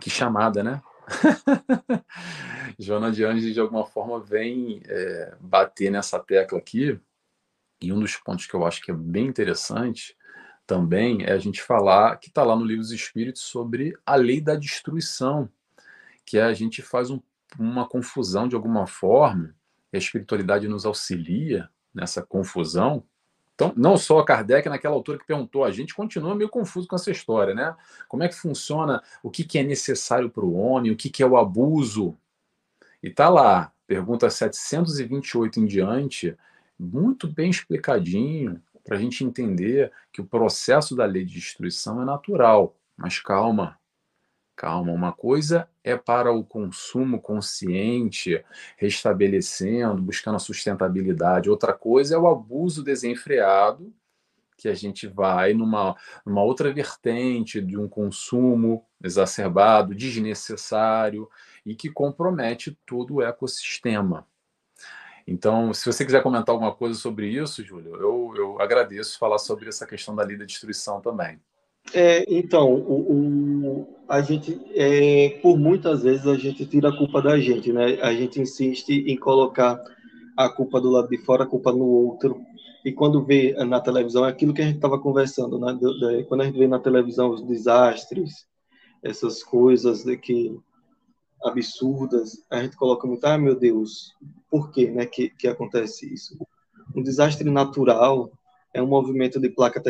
Que 0.00 0.10
chamada, 0.10 0.62
né? 0.62 0.82
Joana 2.78 3.10
de 3.10 3.24
Anjos, 3.24 3.54
de 3.54 3.60
alguma 3.60 3.86
forma, 3.86 4.20
vem 4.20 4.82
é, 4.86 5.36
bater 5.40 5.90
nessa 5.90 6.18
tecla 6.18 6.58
aqui. 6.58 6.98
E 7.80 7.92
um 7.92 8.00
dos 8.00 8.16
pontos 8.16 8.46
que 8.46 8.54
eu 8.54 8.66
acho 8.66 8.82
que 8.82 8.90
é 8.90 8.94
bem 8.94 9.26
interessante 9.26 10.16
também 10.66 11.24
é 11.24 11.32
a 11.32 11.38
gente 11.38 11.62
falar, 11.62 12.16
que 12.16 12.28
está 12.28 12.42
lá 12.42 12.56
no 12.56 12.64
Livro 12.64 12.82
dos 12.82 12.90
Espíritos, 12.90 13.42
sobre 13.42 13.96
a 14.04 14.16
lei 14.16 14.40
da 14.40 14.56
destruição, 14.56 15.48
que 16.24 16.38
a 16.38 16.52
gente 16.52 16.82
faz 16.82 17.10
um, 17.10 17.20
uma 17.58 17.88
confusão 17.88 18.48
de 18.48 18.56
alguma 18.56 18.86
forma, 18.86 19.54
e 19.92 19.96
a 19.96 19.98
espiritualidade 19.98 20.66
nos 20.66 20.84
auxilia 20.84 21.68
nessa 21.94 22.20
confusão. 22.22 23.04
Então, 23.56 23.72
não 23.74 23.96
só 23.96 24.22
Kardec, 24.22 24.68
naquela 24.68 24.94
altura 24.94 25.18
que 25.18 25.26
perguntou, 25.26 25.64
a 25.64 25.72
gente 25.72 25.94
continua 25.94 26.34
meio 26.34 26.50
confuso 26.50 26.86
com 26.86 26.94
essa 26.94 27.10
história, 27.10 27.54
né? 27.54 27.74
Como 28.06 28.22
é 28.22 28.28
que 28.28 28.34
funciona, 28.34 29.02
o 29.22 29.30
que, 29.30 29.44
que 29.44 29.58
é 29.58 29.62
necessário 29.62 30.28
para 30.28 30.44
o 30.44 30.54
homem, 30.54 30.92
o 30.92 30.96
que, 30.96 31.08
que 31.08 31.22
é 31.22 31.26
o 31.26 31.38
abuso? 31.38 32.14
E 33.02 33.08
tá 33.08 33.30
lá, 33.30 33.72
pergunta 33.86 34.28
728 34.28 35.58
em 35.58 35.64
diante, 35.64 36.36
muito 36.78 37.26
bem 37.26 37.48
explicadinho, 37.48 38.62
para 38.84 38.98
a 38.98 39.00
gente 39.00 39.24
entender 39.24 39.90
que 40.12 40.20
o 40.20 40.26
processo 40.26 40.94
da 40.94 41.06
lei 41.06 41.24
de 41.24 41.32
destruição 41.32 42.02
é 42.02 42.04
natural. 42.04 42.76
Mas 42.94 43.18
calma, 43.18 43.78
calma. 44.56 44.92
Uma 44.92 45.12
coisa 45.12 45.68
é 45.84 45.96
para 45.96 46.32
o 46.32 46.42
consumo 46.42 47.20
consciente, 47.20 48.42
restabelecendo, 48.76 50.02
buscando 50.02 50.36
a 50.36 50.40
sustentabilidade. 50.40 51.50
Outra 51.50 51.74
coisa 51.74 52.14
é 52.14 52.18
o 52.18 52.26
abuso 52.26 52.82
desenfreado, 52.82 53.92
que 54.56 54.68
a 54.68 54.74
gente 54.74 55.06
vai 55.06 55.52
numa, 55.52 55.94
numa 56.24 56.42
outra 56.42 56.72
vertente 56.72 57.60
de 57.60 57.78
um 57.78 57.86
consumo 57.86 58.84
exacerbado, 59.04 59.94
desnecessário 59.94 61.28
e 61.64 61.74
que 61.74 61.90
compromete 61.90 62.76
todo 62.86 63.16
o 63.16 63.22
ecossistema. 63.22 64.26
Então, 65.26 65.74
se 65.74 65.84
você 65.84 66.04
quiser 66.04 66.22
comentar 66.22 66.54
alguma 66.54 66.72
coisa 66.72 66.98
sobre 66.98 67.28
isso, 67.28 67.62
Júlio, 67.62 67.96
eu, 67.96 68.32
eu 68.36 68.62
agradeço 68.62 69.18
falar 69.18 69.38
sobre 69.38 69.68
essa 69.68 69.84
questão 69.84 70.14
da 70.14 70.22
lei 70.22 70.36
da 70.36 70.44
destruição 70.44 71.00
também. 71.00 71.40
É, 71.94 72.24
então, 72.28 72.74
o, 72.74 73.12
o, 73.12 73.88
a 74.08 74.20
gente, 74.20 74.60
é, 74.74 75.38
por 75.42 75.58
muitas 75.58 76.02
vezes, 76.02 76.26
a 76.26 76.36
gente 76.36 76.66
tira 76.66 76.88
a 76.88 76.96
culpa 76.96 77.22
da 77.22 77.38
gente, 77.38 77.72
né? 77.72 77.98
A 78.02 78.12
gente 78.12 78.40
insiste 78.40 78.90
em 78.90 79.16
colocar 79.16 79.80
a 80.36 80.48
culpa 80.48 80.80
do 80.80 80.90
lado 80.90 81.08
de 81.08 81.18
fora, 81.18 81.44
a 81.44 81.46
culpa 81.46 81.72
no 81.72 81.84
outro. 81.84 82.40
e 82.84 82.92
quando 82.92 83.24
vê 83.24 83.52
na 83.64 83.80
televisão, 83.80 84.24
é 84.26 84.28
aquilo 84.28 84.52
que 84.52 84.62
a 84.62 84.66
gente 84.66 84.76
estava 84.76 84.98
conversando, 84.98 85.58
né? 85.58 85.76
quando 86.28 86.42
a 86.42 86.44
gente 86.44 86.58
vê 86.58 86.68
na 86.68 86.78
televisão 86.78 87.30
os 87.30 87.42
desastres, 87.42 88.46
essas 89.02 89.42
coisas 89.42 90.04
que 90.20 90.56
absurdas, 91.42 92.44
a 92.50 92.62
gente 92.62 92.76
coloca 92.76 93.06
muito, 93.06 93.24
ah, 93.24 93.38
meu 93.38 93.54
Deus, 93.54 94.14
por 94.50 94.70
que, 94.70 94.90
né, 94.90 95.06
que, 95.06 95.30
que 95.30 95.48
acontece 95.48 96.12
isso? 96.12 96.36
Um 96.94 97.02
desastre 97.02 97.48
natural 97.50 98.30
é 98.72 98.82
um 98.82 98.86
movimento 98.86 99.40
de 99.40 99.48
placas 99.48 99.82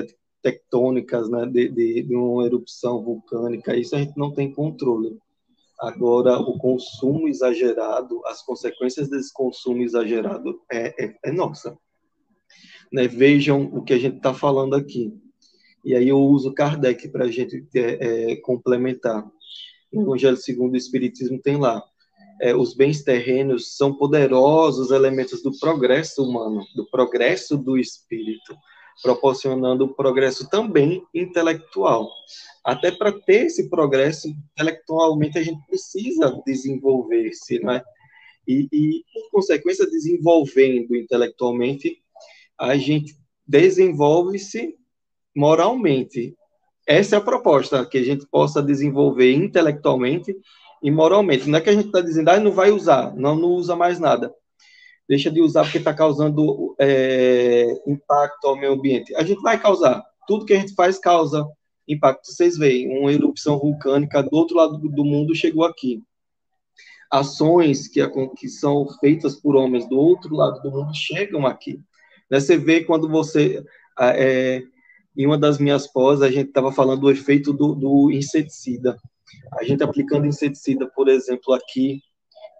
tectônicas, 0.47 1.29
né, 1.29 1.45
de, 1.45 1.69
de, 1.69 2.03
de 2.05 2.15
uma 2.15 2.47
erupção 2.47 3.03
vulcânica, 3.03 3.77
isso 3.77 3.97
a 3.97 3.99
gente 3.99 4.17
não 4.17 4.33
tem 4.33 4.53
controle. 4.53 5.19
Agora, 5.81 6.39
o 6.39 6.57
consumo 6.57 7.27
exagerado, 7.27 8.25
as 8.27 8.43
consequências 8.43 9.09
desse 9.09 9.33
consumo 9.33 9.83
exagerado 9.83 10.61
é, 10.71 11.05
é, 11.05 11.17
é 11.25 11.33
nossa. 11.33 11.77
Né? 12.93 13.09
Vejam 13.09 13.65
o 13.65 13.83
que 13.83 13.93
a 13.93 13.99
gente 13.99 14.19
está 14.19 14.33
falando 14.33 14.77
aqui. 14.77 15.13
E 15.85 15.97
aí 15.97 16.09
eu 16.09 16.19
uso 16.19 16.55
Kardec 16.55 17.09
para 17.09 17.25
a 17.25 17.31
gente 17.31 17.67
é, 17.75 18.33
é, 18.33 18.37
complementar. 18.37 19.29
No 19.93 20.03
Evangelho 20.03 20.37
segundo 20.37 20.75
o 20.75 20.77
Espiritismo 20.77 21.41
tem 21.43 21.57
lá. 21.57 21.83
É, 22.41 22.55
os 22.55 22.73
bens 22.73 23.03
terrenos 23.03 23.77
são 23.77 23.93
poderosos 23.97 24.93
elementos 24.93 25.43
do 25.43 25.59
progresso 25.59 26.23
humano, 26.23 26.65
do 26.77 26.89
progresso 26.89 27.57
do 27.57 27.77
espírito, 27.77 28.57
proporcionando 29.03 29.95
progresso 29.95 30.49
também 30.49 31.03
intelectual. 31.15 32.09
Até 32.65 32.91
para 32.91 33.13
ter 33.13 33.47
esse 33.47 33.69
progresso 33.69 34.29
intelectualmente, 34.29 35.39
a 35.39 35.43
gente 35.43 35.65
precisa 35.67 36.43
desenvolver-se, 36.45 37.61
né? 37.61 37.83
E, 38.47 38.69
e, 38.73 39.05
por 39.13 39.41
consequência, 39.41 39.89
desenvolvendo 39.89 40.95
intelectualmente, 40.97 42.01
a 42.59 42.77
gente 42.77 43.15
desenvolve-se 43.47 44.77
moralmente. 45.35 46.35
Essa 46.87 47.17
é 47.17 47.19
a 47.19 47.23
proposta, 47.23 47.85
que 47.85 47.99
a 47.99 48.03
gente 48.03 48.27
possa 48.27 48.63
desenvolver 48.63 49.33
intelectualmente 49.33 50.35
e 50.83 50.91
moralmente. 50.91 51.49
Não 51.49 51.59
é 51.59 51.61
que 51.61 51.71
a 51.71 51.75
gente 51.75 51.87
está 51.87 52.01
dizendo, 52.01 52.29
ah, 52.31 52.39
não 52.39 52.53
vai 52.53 52.71
usar, 52.71 53.15
não, 53.17 53.35
não 53.35 53.49
usa 53.51 53.75
mais 53.75 53.99
nada. 53.99 54.33
Deixa 55.09 55.31
de 55.31 55.41
usar 55.41 55.63
porque 55.63 55.79
está 55.79 55.95
causando 55.95 56.75
é, 56.81 57.67
impacto 57.87 58.47
ao 58.47 58.57
meio 58.57 58.73
ambiente. 58.73 59.15
A 59.15 59.23
gente 59.23 59.41
vai 59.41 59.61
causar. 59.61 60.03
Tudo 60.27 60.45
que 60.45 60.53
a 60.53 60.59
gente 60.59 60.75
faz 60.75 60.99
causa 60.99 61.47
impacto. 61.89 62.27
Vocês 62.27 62.57
veem, 62.57 62.99
uma 62.99 63.13
erupção 63.13 63.59
vulcânica 63.59 64.23
do 64.23 64.35
outro 64.35 64.57
lado 64.57 64.79
do 64.79 65.05
mundo 65.05 65.35
chegou 65.35 65.65
aqui. 65.65 66.03
Ações 67.11 67.87
que, 67.87 68.01
que 68.37 68.49
são 68.49 68.87
feitas 69.01 69.37
por 69.37 69.55
homens 69.55 69.89
do 69.89 69.97
outro 69.97 70.35
lado 70.35 70.61
do 70.61 70.71
mundo 70.71 70.93
chegam 70.95 71.47
aqui. 71.47 71.81
Né? 72.31 72.41
Você 72.41 72.57
vê 72.57 72.85
quando 72.85 73.09
você. 73.09 73.65
É, 73.99 74.63
em 75.17 75.25
uma 75.25 75.39
das 75.39 75.59
minhas 75.59 75.87
pós, 75.87 76.21
a 76.21 76.31
gente 76.31 76.49
estava 76.49 76.71
falando 76.71 77.03
do 77.03 77.11
efeito 77.11 77.53
do, 77.53 77.75
do, 77.75 78.11
inseticida. 78.11 78.99
A 79.53 79.65
gente 79.65 79.83
aplicando 79.83 80.27
inseticida, 80.27 80.91
por 80.95 81.09
exemplo, 81.09 81.55
aqui 81.55 82.03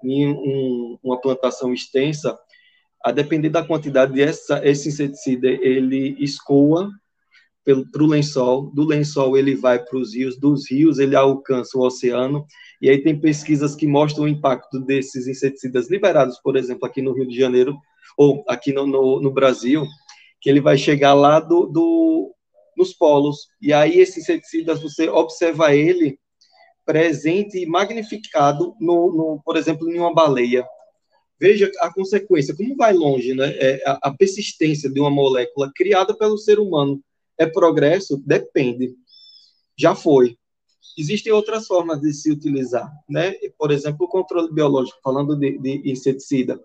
em 0.03 0.27
um, 0.29 0.99
uma 1.03 1.21
plantação 1.21 1.73
extensa, 1.73 2.39
a 3.05 3.13
depender 3.13 3.51
da 3.51 3.65
quantidade 3.65 4.13
dessa 4.13 4.61
esse 4.67 4.89
inseticida, 4.89 5.49
ele 5.49 6.17
escoa 6.19 6.91
para 7.93 8.03
o 8.03 8.07
lençol, 8.07 8.71
do 8.73 8.85
lençol 8.85 9.37
ele 9.37 9.57
vai 9.57 9.83
para 9.83 9.99
os 9.99 10.15
rios, 10.15 10.39
dos 10.39 10.71
rios 10.71 11.01
ele 11.01 11.17
alcança 11.17 11.77
o 11.77 11.83
oceano, 11.83 12.47
e 12.81 12.89
aí 12.89 13.03
tem 13.03 13.19
pesquisas 13.19 13.75
que 13.75 13.89
mostram 13.89 14.25
o 14.25 14.29
impacto 14.29 14.79
desses 14.79 15.27
inseticidas 15.27 15.91
liberados, 15.91 16.39
por 16.39 16.57
exemplo, 16.57 16.87
aqui 16.87 17.03
no 17.03 17.13
Rio 17.13 17.27
de 17.27 17.37
Janeiro, 17.37 17.77
ou 18.17 18.45
aqui 18.49 18.73
no, 18.73 18.87
no, 18.87 19.21
no 19.21 19.33
Brasil, 19.33 19.85
que 20.41 20.49
ele 20.49 20.61
vai 20.61 20.79
chegar 20.79 21.15
lá 21.15 21.41
do, 21.41 21.67
do, 21.67 22.35
nos 22.77 22.93
polos. 22.93 23.49
E 23.61 23.73
aí, 23.73 23.99
esse 23.99 24.21
inseticida, 24.21 24.75
você 24.77 25.09
observa 25.09 25.75
ele 25.75 26.19
presente 26.87 27.59
e 27.59 27.67
magnificado, 27.67 28.75
no, 28.81 29.13
no, 29.13 29.43
por 29.45 29.57
exemplo, 29.57 29.91
em 29.91 29.99
uma 29.99 30.15
baleia. 30.15 30.67
Veja 31.39 31.71
a 31.81 31.93
consequência, 31.93 32.57
como 32.57 32.75
vai 32.77 32.95
longe, 32.95 33.35
né? 33.35 33.55
É 33.59 33.83
a, 33.87 33.99
a 34.05 34.15
persistência 34.15 34.89
de 34.89 34.99
uma 34.99 35.11
molécula 35.11 35.71
criada 35.75 36.17
pelo 36.17 36.39
ser 36.39 36.59
humano. 36.59 37.03
É 37.37 37.45
progresso? 37.45 38.17
Depende. 38.25 38.95
Já 39.77 39.95
foi. 39.95 40.39
Existem 40.97 41.33
outras 41.33 41.67
formas 41.67 42.01
de 42.01 42.15
se 42.15 42.31
utilizar, 42.31 42.91
né? 43.07 43.35
Por 43.59 43.71
exemplo, 43.71 44.07
o 44.07 44.09
controle 44.09 44.51
biológico, 44.51 44.99
falando 45.03 45.37
de, 45.37 45.59
de 45.59 45.91
inseticida 45.91 46.59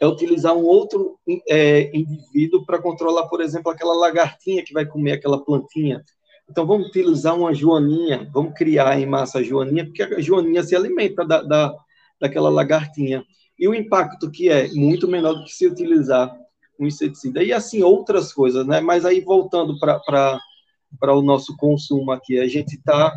é 0.00 0.06
utilizar 0.06 0.56
um 0.56 0.64
outro 0.64 1.18
é, 1.46 1.94
indivíduo 1.94 2.64
para 2.64 2.80
controlar, 2.80 3.28
por 3.28 3.42
exemplo, 3.42 3.70
aquela 3.70 3.94
lagartinha 3.94 4.64
que 4.64 4.72
vai 4.72 4.86
comer 4.86 5.12
aquela 5.12 5.44
plantinha. 5.44 6.02
Então, 6.50 6.66
vamos 6.66 6.88
utilizar 6.88 7.38
uma 7.38 7.54
joaninha, 7.54 8.28
vamos 8.32 8.54
criar 8.54 8.98
em 8.98 9.06
massa 9.06 9.38
a 9.38 9.42
joaninha, 9.42 9.84
porque 9.84 10.02
a 10.02 10.20
joaninha 10.20 10.64
se 10.64 10.74
alimenta 10.74 11.24
da, 11.24 11.42
da, 11.42 11.74
daquela 12.20 12.50
lagartinha. 12.50 13.24
E 13.56 13.68
o 13.68 13.74
impacto 13.74 14.30
que 14.30 14.48
é 14.48 14.68
muito 14.72 15.06
menor 15.06 15.34
do 15.34 15.44
que 15.44 15.52
se 15.52 15.66
utilizar 15.66 16.36
um 16.78 16.86
inseticida. 16.86 17.42
E 17.44 17.52
assim, 17.52 17.82
outras 17.82 18.32
coisas, 18.32 18.66
né? 18.66 18.80
Mas 18.80 19.04
aí, 19.04 19.20
voltando 19.20 19.78
para 19.78 21.14
o 21.14 21.22
nosso 21.22 21.56
consumo 21.56 22.10
aqui, 22.10 22.40
a 22.40 22.48
gente 22.48 22.74
está 22.74 23.12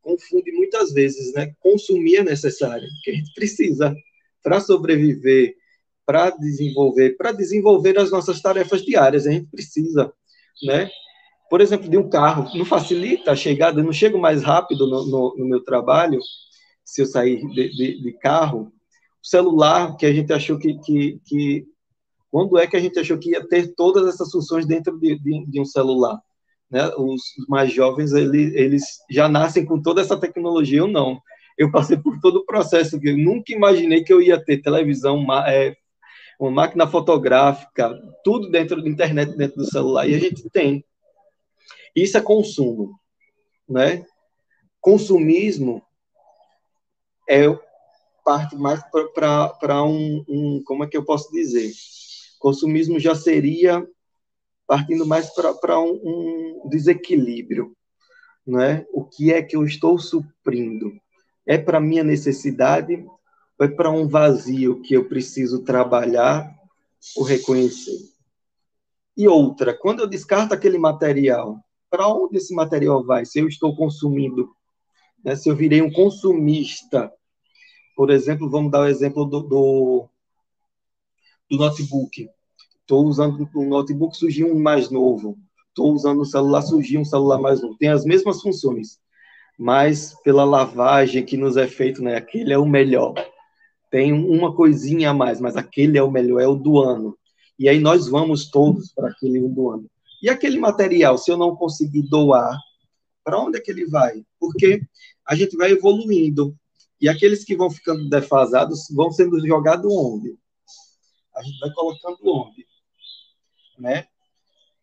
confunde 0.00 0.50
muitas 0.52 0.92
vezes, 0.92 1.34
né? 1.34 1.52
Consumir 1.60 2.16
é 2.16 2.24
necessário, 2.24 2.88
porque 2.88 3.10
a 3.10 3.14
gente 3.14 3.34
precisa 3.34 3.94
para 4.42 4.58
sobreviver, 4.58 5.54
para 6.06 6.30
desenvolver, 6.30 7.16
para 7.18 7.32
desenvolver 7.32 7.98
as 7.98 8.10
nossas 8.10 8.40
tarefas 8.40 8.82
diárias. 8.82 9.26
A 9.26 9.32
gente 9.32 9.50
precisa, 9.50 10.10
né? 10.62 10.88
Por 11.48 11.60
exemplo, 11.60 11.88
de 11.88 11.96
um 11.96 12.08
carro, 12.08 12.50
não 12.56 12.64
facilita 12.64 13.32
a 13.32 13.36
chegada, 13.36 13.82
não 13.82 13.92
chego 13.92 14.18
mais 14.18 14.42
rápido 14.42 14.86
no, 14.86 15.06
no, 15.06 15.34
no 15.38 15.46
meu 15.46 15.64
trabalho 15.64 16.20
se 16.84 17.02
eu 17.02 17.06
sair 17.06 17.46
de, 17.48 17.68
de, 17.70 18.02
de, 18.02 18.12
carro. 18.14 18.72
O 19.22 19.26
celular, 19.26 19.96
que 19.96 20.06
a 20.06 20.12
gente 20.12 20.32
achou 20.32 20.58
que, 20.58 20.78
que, 20.80 21.20
que, 21.24 21.66
Quando 22.30 22.58
é 22.58 22.66
que 22.66 22.76
a 22.76 22.80
gente 22.80 22.98
achou 22.98 23.18
que 23.18 23.30
ia 23.30 23.46
ter 23.46 23.74
todas 23.74 24.06
essas 24.06 24.30
funções 24.30 24.66
dentro 24.66 24.98
de, 24.98 25.18
de, 25.18 25.60
um 25.60 25.64
celular? 25.64 26.18
Né? 26.70 26.86
Os 26.96 27.22
mais 27.48 27.72
jovens, 27.72 28.12
eles, 28.12 28.54
eles 28.54 28.84
já 29.10 29.28
nascem 29.28 29.64
com 29.64 29.80
toda 29.80 30.00
essa 30.00 30.18
tecnologia, 30.18 30.78
eu 30.78 30.88
não. 30.88 31.20
Eu 31.56 31.70
passei 31.70 31.96
por 31.96 32.20
todo 32.20 32.36
o 32.36 32.46
processo, 32.46 33.00
que 33.00 33.08
eu 33.08 33.18
nunca 33.18 33.52
imaginei 33.52 34.04
que 34.04 34.12
eu 34.12 34.22
ia 34.22 34.42
ter 34.42 34.62
televisão, 34.62 35.26
é, 35.46 35.74
uma 36.38 36.50
máquina 36.50 36.86
fotográfica, 36.86 37.98
tudo 38.22 38.50
dentro 38.50 38.82
da 38.82 38.88
internet, 38.88 39.36
dentro 39.36 39.56
do 39.56 39.70
celular, 39.70 40.08
e 40.08 40.14
a 40.14 40.18
gente 40.18 40.48
tem. 40.50 40.84
Isso 41.94 42.16
é 42.16 42.20
consumo, 42.20 42.98
né? 43.68 44.04
Consumismo 44.80 45.82
é 47.28 47.44
parte 48.24 48.56
mais 48.56 48.82
para 49.14 49.84
um, 49.84 50.24
um, 50.28 50.62
como 50.64 50.84
é 50.84 50.86
que 50.86 50.96
eu 50.96 51.04
posso 51.04 51.30
dizer? 51.32 51.72
Consumismo 52.38 52.98
já 53.00 53.14
seria 53.14 53.86
partindo 54.66 55.06
mais 55.06 55.30
para 55.30 55.80
um, 55.80 56.62
um 56.64 56.68
desequilíbrio, 56.68 57.74
né? 58.46 58.86
O 58.92 59.04
que 59.04 59.32
é 59.32 59.42
que 59.42 59.56
eu 59.56 59.64
estou 59.64 59.98
suprindo? 59.98 60.92
É 61.46 61.56
para 61.56 61.80
minha 61.80 62.04
necessidade 62.04 63.04
é 63.60 63.66
para 63.66 63.90
um 63.90 64.06
vazio 64.06 64.80
que 64.82 64.94
eu 64.94 65.08
preciso 65.08 65.64
trabalhar 65.64 66.48
ou 67.16 67.24
reconhecer. 67.24 67.98
E 69.16 69.26
outra, 69.26 69.74
quando 69.74 70.00
eu 70.00 70.06
descarto 70.06 70.54
aquele 70.54 70.78
material, 70.78 71.58
para 71.90 72.08
onde 72.08 72.36
esse 72.36 72.54
material 72.54 73.04
vai? 73.04 73.24
Se 73.24 73.38
eu 73.38 73.48
estou 73.48 73.74
consumindo, 73.76 74.50
né? 75.24 75.34
se 75.34 75.48
eu 75.48 75.56
virei 75.56 75.82
um 75.82 75.90
consumista, 75.90 77.12
por 77.96 78.10
exemplo, 78.10 78.50
vamos 78.50 78.70
dar 78.70 78.80
o 78.82 78.86
exemplo 78.86 79.24
do, 79.24 79.40
do, 79.40 80.08
do 81.50 81.56
notebook. 81.56 82.28
Estou 82.80 83.04
usando 83.06 83.48
um 83.56 83.68
notebook, 83.68 84.16
surgiu 84.16 84.48
um 84.48 84.58
mais 84.58 84.90
novo. 84.90 85.36
Estou 85.68 85.92
usando 85.92 86.20
um 86.20 86.24
celular, 86.24 86.62
surgiu 86.62 87.00
um 87.00 87.04
celular 87.04 87.38
mais 87.38 87.60
novo. 87.60 87.76
Tem 87.76 87.88
as 87.88 88.04
mesmas 88.04 88.40
funções, 88.40 88.98
mas 89.58 90.14
pela 90.22 90.44
lavagem 90.44 91.24
que 91.24 91.36
nos 91.36 91.56
é 91.56 91.66
feito, 91.66 92.02
né? 92.02 92.16
Aquele 92.16 92.52
é 92.52 92.58
o 92.58 92.66
melhor 92.66 93.14
tem 93.90 94.12
uma 94.12 94.54
coisinha 94.54 95.10
a 95.10 95.14
mais, 95.14 95.40
mas 95.40 95.56
aquele 95.56 95.98
é 95.98 96.02
o 96.02 96.10
melhor, 96.10 96.40
é 96.40 96.46
o 96.46 96.54
do 96.54 96.78
ano. 96.78 97.16
E 97.58 97.68
aí 97.68 97.78
nós 97.80 98.08
vamos 98.08 98.50
todos 98.50 98.92
para 98.92 99.08
aquele 99.08 99.40
do 99.48 99.70
ano. 99.70 99.90
E 100.22 100.28
aquele 100.28 100.58
material, 100.58 101.16
se 101.16 101.30
eu 101.30 101.36
não 101.36 101.54
conseguir 101.56 102.02
doar, 102.02 102.58
para 103.24 103.38
onde 103.38 103.58
é 103.58 103.60
que 103.60 103.70
ele 103.70 103.86
vai? 103.86 104.24
Porque 104.38 104.82
a 105.26 105.34
gente 105.34 105.56
vai 105.56 105.70
evoluindo. 105.70 106.56
E 107.00 107.08
aqueles 107.08 107.44
que 107.44 107.56
vão 107.56 107.70
ficando 107.70 108.08
defasados 108.08 108.88
vão 108.90 109.10
sendo 109.10 109.44
jogados 109.46 109.90
onde? 109.92 110.36
A 111.36 111.42
gente 111.42 111.58
vai 111.60 111.72
colocando 111.72 112.18
onde? 112.24 112.66
Né? 113.78 114.06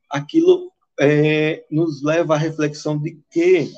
Aquilo 0.10 0.72
é, 1.00 1.66
nos 1.70 2.02
leva 2.02 2.36
à 2.36 2.38
reflexão 2.38 2.98
de 2.98 3.20
que 3.30 3.70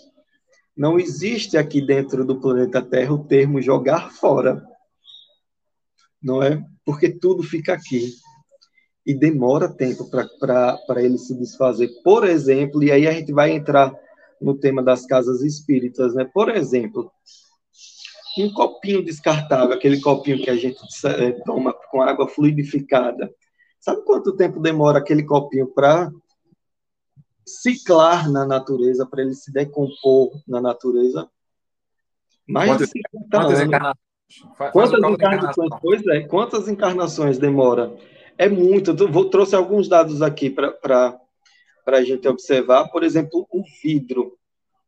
não 0.75 0.99
existe 0.99 1.57
aqui 1.57 1.81
dentro 1.81 2.23
do 2.23 2.39
planeta 2.39 2.81
Terra 2.81 3.13
o 3.13 3.25
termo 3.25 3.61
jogar 3.61 4.11
fora 4.11 4.63
não 6.21 6.41
é? 6.41 6.61
Porque 6.83 7.09
tudo 7.09 7.43
fica 7.43 7.73
aqui. 7.73 8.13
E 9.07 9.13
demora 9.13 9.69
tempo 9.69 10.05
para 10.09 11.01
ele 11.01 11.17
se 11.17 11.33
desfazer. 11.33 11.89
Por 12.03 12.27
exemplo, 12.27 12.83
e 12.83 12.91
aí 12.91 13.07
a 13.07 13.13
gente 13.13 13.31
vai 13.31 13.51
entrar 13.51 13.97
no 14.39 14.53
tema 14.53 14.83
das 14.83 15.05
casas 15.05 15.41
espíritas, 15.41 16.13
né? 16.13 16.25
Por 16.25 16.49
exemplo, 16.49 17.09
um 18.37 18.51
copinho 18.51 19.01
descartável, 19.01 19.73
aquele 19.73 20.01
copinho 20.01 20.43
que 20.43 20.49
a 20.49 20.57
gente 20.57 20.77
é, 21.05 21.31
toma 21.45 21.73
com 21.89 22.01
água 22.01 22.27
fluidificada. 22.27 23.33
Sabe 23.79 24.03
quanto 24.03 24.35
tempo 24.35 24.59
demora 24.59 24.99
aquele 24.99 25.23
copinho 25.23 25.67
para 25.67 26.11
ciclar 27.45 28.29
na 28.29 28.45
natureza, 28.45 29.05
para 29.05 29.21
ele 29.21 29.33
se 29.33 29.53
decompor 29.53 30.31
na 30.45 30.59
natureza? 30.59 31.29
Mais 32.45 32.71
quantas, 32.71 32.89
de 32.89 33.01
50 33.09 33.27
quantas 33.31 33.59
anos. 33.61 33.67
Encarnações? 33.67 34.71
Quantas 34.73 35.11
encarnações? 35.11 35.69
Pois 35.81 36.07
é, 36.07 36.19
quantas 36.27 36.67
encarnações 36.67 37.37
demora? 37.37 37.95
É 38.37 38.47
muito. 38.47 38.91
Eu 38.91 39.11
vou, 39.11 39.29
trouxe 39.29 39.55
alguns 39.55 39.87
dados 39.87 40.21
aqui 40.21 40.49
para 40.49 41.19
a 41.87 42.03
gente 42.03 42.27
observar. 42.27 42.89
Por 42.89 43.03
exemplo, 43.03 43.47
o 43.51 43.63
vidro 43.81 44.37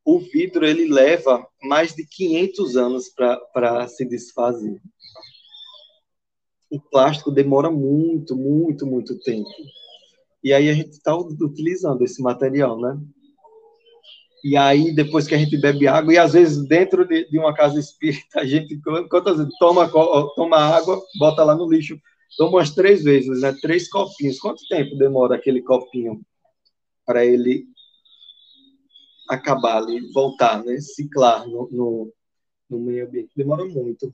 o 0.09 0.19
vidro 0.19 0.65
ele 0.65 0.91
leva 0.91 1.45
mais 1.61 1.93
de 1.93 2.03
500 2.03 2.75
anos 2.75 3.09
para 3.53 3.87
se 3.87 4.03
desfazer. 4.03 4.81
O 6.67 6.79
plástico 6.79 7.31
demora 7.31 7.69
muito, 7.69 8.35
muito, 8.35 8.87
muito 8.87 9.19
tempo. 9.19 9.49
E 10.43 10.51
aí 10.51 10.67
a 10.67 10.73
gente 10.73 10.91
está 10.91 11.15
utilizando 11.15 12.03
esse 12.03 12.23
material, 12.23 12.79
né? 12.79 12.99
E 14.43 14.57
aí, 14.57 14.95
depois 14.95 15.27
que 15.27 15.35
a 15.35 15.37
gente 15.37 15.57
bebe 15.57 15.87
água, 15.87 16.13
e 16.13 16.17
às 16.17 16.33
vezes 16.33 16.65
dentro 16.65 17.05
de, 17.05 17.29
de 17.29 17.37
uma 17.37 17.53
casa 17.53 17.77
espírita, 17.77 18.39
a 18.39 18.45
gente, 18.45 18.79
quantas 19.09 19.37
vezes, 19.37 19.53
toma, 19.59 19.87
toma 20.35 20.57
água, 20.57 20.99
bota 21.19 21.43
lá 21.43 21.55
no 21.55 21.69
lixo, 21.69 21.99
toma 22.37 22.57
umas 22.57 22.71
três 22.71 23.03
vezes, 23.03 23.41
né? 23.41 23.55
Três 23.61 23.89
copinhos. 23.89 24.39
Quanto 24.39 24.67
tempo 24.67 24.95
demora 24.95 25.35
aquele 25.35 25.61
copinho 25.61 26.21
para 27.05 27.25
ele 27.25 27.65
acabar 29.29 29.77
ali, 29.77 30.11
voltar, 30.11 30.63
né? 30.63 30.79
Ciclar 30.79 31.47
no, 31.47 31.69
no, 31.71 32.13
no 32.69 32.79
meio 32.79 33.07
ambiente. 33.07 33.31
Demora 33.35 33.65
muito. 33.65 34.13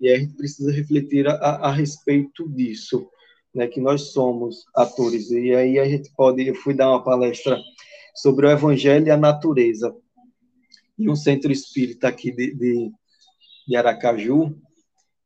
E 0.00 0.08
a 0.08 0.18
gente 0.18 0.34
precisa 0.34 0.70
refletir 0.70 1.26
a, 1.26 1.34
a, 1.34 1.72
respeito 1.72 2.48
disso, 2.48 3.08
né? 3.54 3.66
Que 3.66 3.80
nós 3.80 4.12
somos 4.12 4.64
atores. 4.74 5.30
E 5.30 5.54
aí 5.54 5.78
a 5.78 5.88
gente 5.88 6.10
pode. 6.16 6.46
Eu 6.46 6.54
fui 6.54 6.74
dar 6.74 6.90
uma 6.90 7.02
palestra 7.02 7.60
sobre 8.14 8.46
o 8.46 8.50
Evangelho 8.50 9.06
e 9.06 9.10
a 9.10 9.16
natureza 9.16 9.94
em 10.98 11.08
um 11.08 11.16
centro 11.16 11.52
espírita 11.52 12.08
aqui 12.08 12.32
de, 12.32 12.54
de, 12.54 12.92
de 13.66 13.76
Aracaju. 13.76 14.56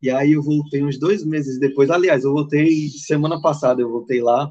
E 0.02 0.10
aí 0.10 0.32
eu 0.32 0.42
voltei 0.42 0.82
uns 0.82 0.98
dois 0.98 1.24
meses 1.24 1.60
depois. 1.60 1.88
Aliás, 1.90 2.24
eu 2.24 2.32
voltei 2.32 2.88
semana 2.88 3.40
passada, 3.40 3.80
eu 3.80 3.90
voltei 3.90 4.20
lá. 4.20 4.50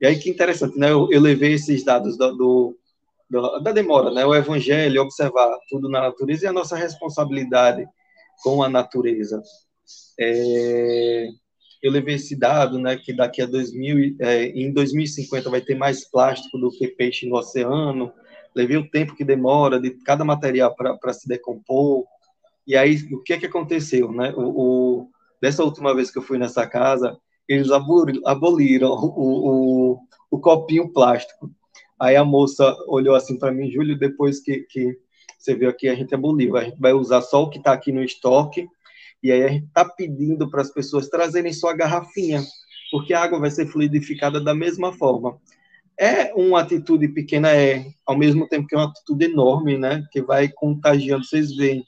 E 0.00 0.06
aí 0.06 0.18
que 0.18 0.30
interessante, 0.30 0.78
né? 0.78 0.90
Eu, 0.90 1.08
eu 1.10 1.20
levei 1.20 1.52
esses 1.52 1.84
dados 1.84 2.16
do, 2.16 2.34
do 2.36 2.76
da 3.62 3.70
demora, 3.70 4.10
né? 4.10 4.24
O 4.24 4.34
evangelho, 4.34 5.02
observar 5.02 5.56
tudo 5.68 5.88
na 5.88 6.00
natureza 6.00 6.46
e 6.46 6.48
a 6.48 6.52
nossa 6.52 6.76
responsabilidade 6.76 7.86
com 8.42 8.62
a 8.62 8.68
natureza. 8.68 9.42
É, 10.18 11.28
eu 11.82 11.90
levei 11.90 12.16
esse 12.16 12.36
dado, 12.36 12.78
né, 12.78 12.96
que 12.96 13.12
daqui 13.12 13.40
a 13.40 13.46
2000, 13.46 14.16
é, 14.20 14.46
em 14.46 14.72
2050 14.72 15.48
vai 15.48 15.60
ter 15.60 15.74
mais 15.74 16.04
plástico 16.04 16.58
do 16.58 16.70
que 16.70 16.88
peixe 16.88 17.26
no 17.26 17.36
oceano. 17.36 18.12
Levei 18.54 18.76
o 18.76 18.90
tempo 18.90 19.14
que 19.14 19.24
demora 19.24 19.80
de 19.80 19.90
cada 19.90 20.24
material 20.24 20.74
para 20.74 21.12
se 21.12 21.28
decompor. 21.28 22.04
E 22.70 22.76
aí, 22.76 22.98
o 23.12 23.20
que 23.20 23.36
que 23.36 23.46
aconteceu, 23.46 24.12
né? 24.12 24.32
O, 24.36 24.42
o, 24.42 25.10
dessa 25.42 25.64
última 25.64 25.92
vez 25.92 26.08
que 26.08 26.18
eu 26.18 26.22
fui 26.22 26.38
nessa 26.38 26.64
casa, 26.68 27.18
eles 27.48 27.68
aboliram 27.72 28.92
o, 28.92 29.96
o, 29.96 30.00
o 30.30 30.38
copinho 30.38 30.88
plástico. 30.92 31.50
Aí 31.98 32.14
a 32.14 32.24
moça 32.24 32.72
olhou 32.86 33.16
assim 33.16 33.36
para 33.36 33.50
mim, 33.50 33.68
Júlio, 33.72 33.98
depois 33.98 34.38
que, 34.38 34.60
que 34.70 34.96
você 35.36 35.52
viu 35.52 35.68
aqui, 35.68 35.88
a 35.88 35.96
gente 35.96 36.14
aboliu. 36.14 36.56
A 36.56 36.62
gente 36.62 36.78
vai 36.78 36.92
usar 36.92 37.22
só 37.22 37.42
o 37.42 37.50
que 37.50 37.58
está 37.58 37.72
aqui 37.72 37.90
no 37.90 38.04
estoque. 38.04 38.68
E 39.20 39.32
aí 39.32 39.42
a 39.42 39.48
gente 39.48 39.66
está 39.66 39.84
pedindo 39.84 40.48
para 40.48 40.62
as 40.62 40.72
pessoas 40.72 41.08
trazerem 41.08 41.52
sua 41.52 41.74
garrafinha, 41.74 42.40
porque 42.92 43.12
a 43.12 43.20
água 43.20 43.40
vai 43.40 43.50
ser 43.50 43.66
fluidificada 43.66 44.40
da 44.40 44.54
mesma 44.54 44.92
forma. 44.92 45.40
É 45.98 46.32
uma 46.34 46.60
atitude 46.60 47.08
pequena, 47.08 47.50
é, 47.50 47.84
ao 48.06 48.16
mesmo 48.16 48.46
tempo 48.46 48.68
que 48.68 48.76
é 48.76 48.78
uma 48.78 48.90
atitude 48.90 49.24
enorme, 49.24 49.76
né? 49.76 50.04
Que 50.12 50.22
vai 50.22 50.48
contagiando. 50.48 51.24
Vocês 51.24 51.52
veem 51.56 51.84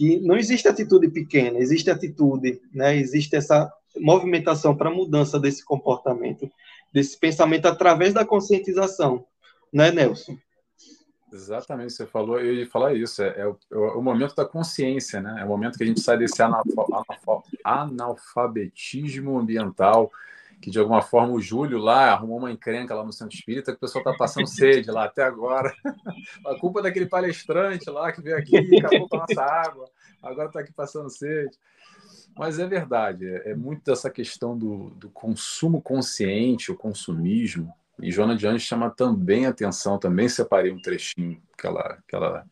que 0.00 0.18
não 0.20 0.34
existe 0.34 0.66
atitude 0.66 1.08
pequena, 1.08 1.58
existe 1.58 1.90
atitude, 1.90 2.58
né? 2.72 2.96
Existe 2.96 3.36
essa 3.36 3.70
movimentação 3.98 4.74
para 4.74 4.88
mudança 4.88 5.38
desse 5.38 5.62
comportamento, 5.62 6.50
desse 6.90 7.18
pensamento 7.18 7.66
através 7.66 8.14
da 8.14 8.24
conscientização 8.24 9.26
né, 9.70 9.90
Nelson? 9.90 10.38
Exatamente, 11.30 11.92
você 11.92 12.06
falou, 12.06 12.40
eu 12.40 12.54
ia 12.54 12.66
falar 12.66 12.94
isso, 12.94 13.22
é, 13.22 13.40
é, 13.40 13.46
o, 13.46 13.58
é, 13.70 13.76
o, 13.76 14.00
momento 14.00 14.34
da 14.34 14.46
consciência, 14.46 15.20
né? 15.20 15.42
É 15.42 15.44
o 15.44 15.48
momento 15.48 15.76
que 15.76 15.84
a 15.84 15.86
gente 15.86 16.00
sai 16.00 16.16
desse 16.16 16.42
analfabetismo 17.62 19.38
ambiental, 19.38 20.10
que 20.60 20.70
de 20.70 20.78
alguma 20.78 21.00
forma 21.00 21.32
o 21.32 21.40
Júlio 21.40 21.78
lá 21.78 22.12
arrumou 22.12 22.38
uma 22.38 22.52
encrenca 22.52 22.94
lá 22.94 23.04
no 23.04 23.12
Centro 23.12 23.34
Espírita, 23.34 23.72
que 23.72 23.78
o 23.78 23.80
pessoal 23.80 24.02
está 24.04 24.16
passando 24.16 24.46
sede 24.46 24.90
lá 24.90 25.04
até 25.04 25.22
agora. 25.22 25.72
A 26.46 26.54
culpa 26.58 26.80
é 26.80 26.82
daquele 26.84 27.06
palestrante 27.06 27.88
lá 27.88 28.12
que 28.12 28.20
veio 28.20 28.36
aqui 28.36 28.56
e 28.56 28.78
acabou 28.78 29.08
com 29.08 29.16
a 29.16 29.20
nossa 29.20 29.42
água, 29.42 29.90
agora 30.22 30.48
está 30.48 30.60
aqui 30.60 30.72
passando 30.72 31.08
sede. 31.08 31.56
Mas 32.36 32.58
é 32.58 32.66
verdade, 32.66 33.26
é, 33.26 33.50
é 33.50 33.54
muito 33.54 33.84
dessa 33.84 34.10
questão 34.10 34.56
do, 34.56 34.90
do 34.90 35.10
consumo 35.10 35.80
consciente, 35.80 36.70
o 36.70 36.76
consumismo, 36.76 37.72
e 38.02 38.10
Joana 38.10 38.36
de 38.36 38.46
Anjos 38.46 38.62
chama 38.62 38.90
também 38.90 39.46
atenção, 39.46 39.98
também 39.98 40.28
separei 40.28 40.72
um 40.72 40.80
trechinho 40.80 41.40
que 41.56 41.66
ela, 41.66 41.98
que 42.08 42.14
ela 42.16 42.46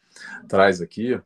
traz 0.47 0.81
aqui, 0.81 1.19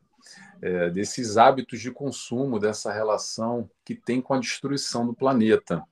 é, 0.61 0.89
desses 0.89 1.37
hábitos 1.37 1.81
de 1.81 1.91
consumo, 1.91 2.59
dessa 2.59 2.91
relação 2.91 3.69
que 3.83 3.93
tem 3.93 4.21
com 4.21 4.33
a 4.33 4.39
destruição 4.39 5.05
do 5.05 5.13
planeta. 5.13 5.83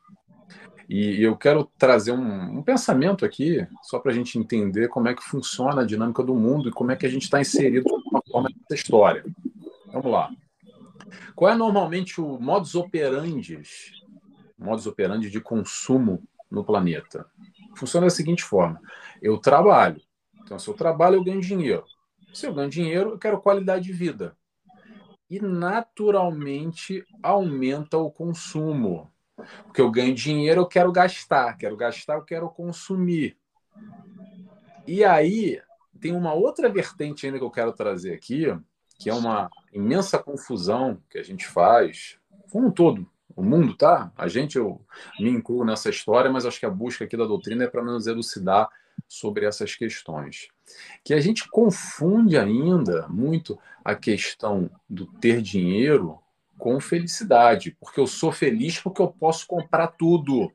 E, 0.94 1.24
eu 1.24 1.38
quero 1.38 1.64
trazer 1.78 2.12
um, 2.12 2.58
um 2.58 2.62
pensamento 2.62 3.24
aqui, 3.24 3.66
só 3.82 3.98
para 3.98 4.12
a 4.12 4.14
gente 4.14 4.38
entender 4.38 4.90
como 4.90 5.08
é 5.08 5.16
que 5.16 5.24
funciona 5.24 5.84
a 5.84 5.86
dinâmica 5.86 6.22
do 6.22 6.36
mundo 6.36 6.68
e 6.68 6.72
como 6.74 6.92
é 6.92 6.98
que 6.98 7.06
a 7.06 7.10
gente 7.10 7.24
está 7.24 7.40
inserido 7.40 7.86
de 7.86 8.10
uma 8.10 8.22
forma 8.30 8.50
nessa 8.50 8.76
história. 8.76 9.24
Vamos 9.88 10.12
lá. 10.12 10.30
Qual 11.34 11.50
é 11.50 11.56
normalmente 11.56 12.20
o 12.20 12.38
modus 12.38 12.76
operandi, 12.76 13.62
modus 14.60 14.86
operandi 14.86 15.30
de 15.30 15.40
consumo 15.40 16.22
no 16.52 16.62
planeta? 16.62 17.26
funciona 17.74 18.08
da 18.08 18.10
seguinte 18.10 18.44
forma: 18.44 18.82
eu 19.22 19.38
trabalho. 19.38 20.02
Então, 20.44 20.60
se 20.60 20.68
eu 20.68 20.74
trabalho, 20.74 21.16
eu 21.16 21.24
ganho 21.24 21.40
dinheiro. 21.40 21.86
Se 22.34 22.46
eu 22.46 22.54
ganho 22.54 22.70
dinheiro, 22.70 23.12
eu 23.12 23.18
quero 23.18 23.40
qualidade 23.40 23.86
de 23.86 23.94
vida. 23.94 24.36
E 25.30 25.40
naturalmente 25.40 27.06
aumenta 27.24 27.98
o 27.98 28.12
consumo. 28.12 29.10
Porque 29.64 29.82
eu 29.82 29.92
ganho 29.92 30.14
dinheiro, 30.14 30.62
eu 30.62 30.66
quero 30.66 30.92
gastar. 30.92 31.58
Quero 31.58 31.76
gastar, 31.76 32.16
eu 32.16 32.24
quero 32.24 32.50
consumir. 32.50 33.38
E 34.88 35.04
aí, 35.04 35.62
tem 36.00 36.16
uma 36.16 36.34
outra 36.34 36.68
vertente 36.70 37.26
ainda 37.26 37.38
que 37.38 37.44
eu 37.44 37.52
quero 37.52 37.72
trazer 37.72 38.14
aqui, 38.14 38.48
que 39.00 39.10
é 39.10 39.14
uma 39.14 39.50
imensa 39.72 40.18
confusão 40.18 41.02
que 41.10 41.18
a 41.18 41.24
gente 41.24 41.48
faz, 41.48 42.18
como 42.52 42.68
um 42.68 42.72
todo, 42.72 43.08
o 43.36 43.44
mundo, 43.44 43.76
tá? 43.76 44.12
A 44.18 44.28
gente, 44.28 44.58
eu 44.58 44.82
me 45.20 45.30
incluo 45.30 45.64
nessa 45.64 45.90
história, 45.90 46.32
mas 46.32 46.46
acho 46.46 46.60
que 46.60 46.66
a 46.66 46.70
busca 46.70 47.06
aqui 47.06 47.16
da 47.16 47.26
doutrina 47.26 47.64
é 47.64 47.68
para 47.68 47.84
nos 47.84 48.08
elucidar 48.08 48.70
sobre 49.08 49.46
essas 49.46 49.76
questões. 49.76 50.48
Que 51.04 51.14
a 51.14 51.22
gente 51.22 51.50
confunde 51.50 52.38
ainda 52.38 53.08
muito 53.08 53.58
a 53.84 53.96
questão 53.96 54.70
do 54.90 55.06
ter 55.06 55.42
dinheiro 55.42 56.20
com 56.62 56.80
felicidade, 56.80 57.76
porque 57.80 58.00
eu 58.00 58.06
sou 58.06 58.32
feliz 58.32 58.80
porque 58.80 59.02
eu 59.02 59.08
posso 59.08 59.48
comprar 59.48 59.88
tudo. 59.88 60.54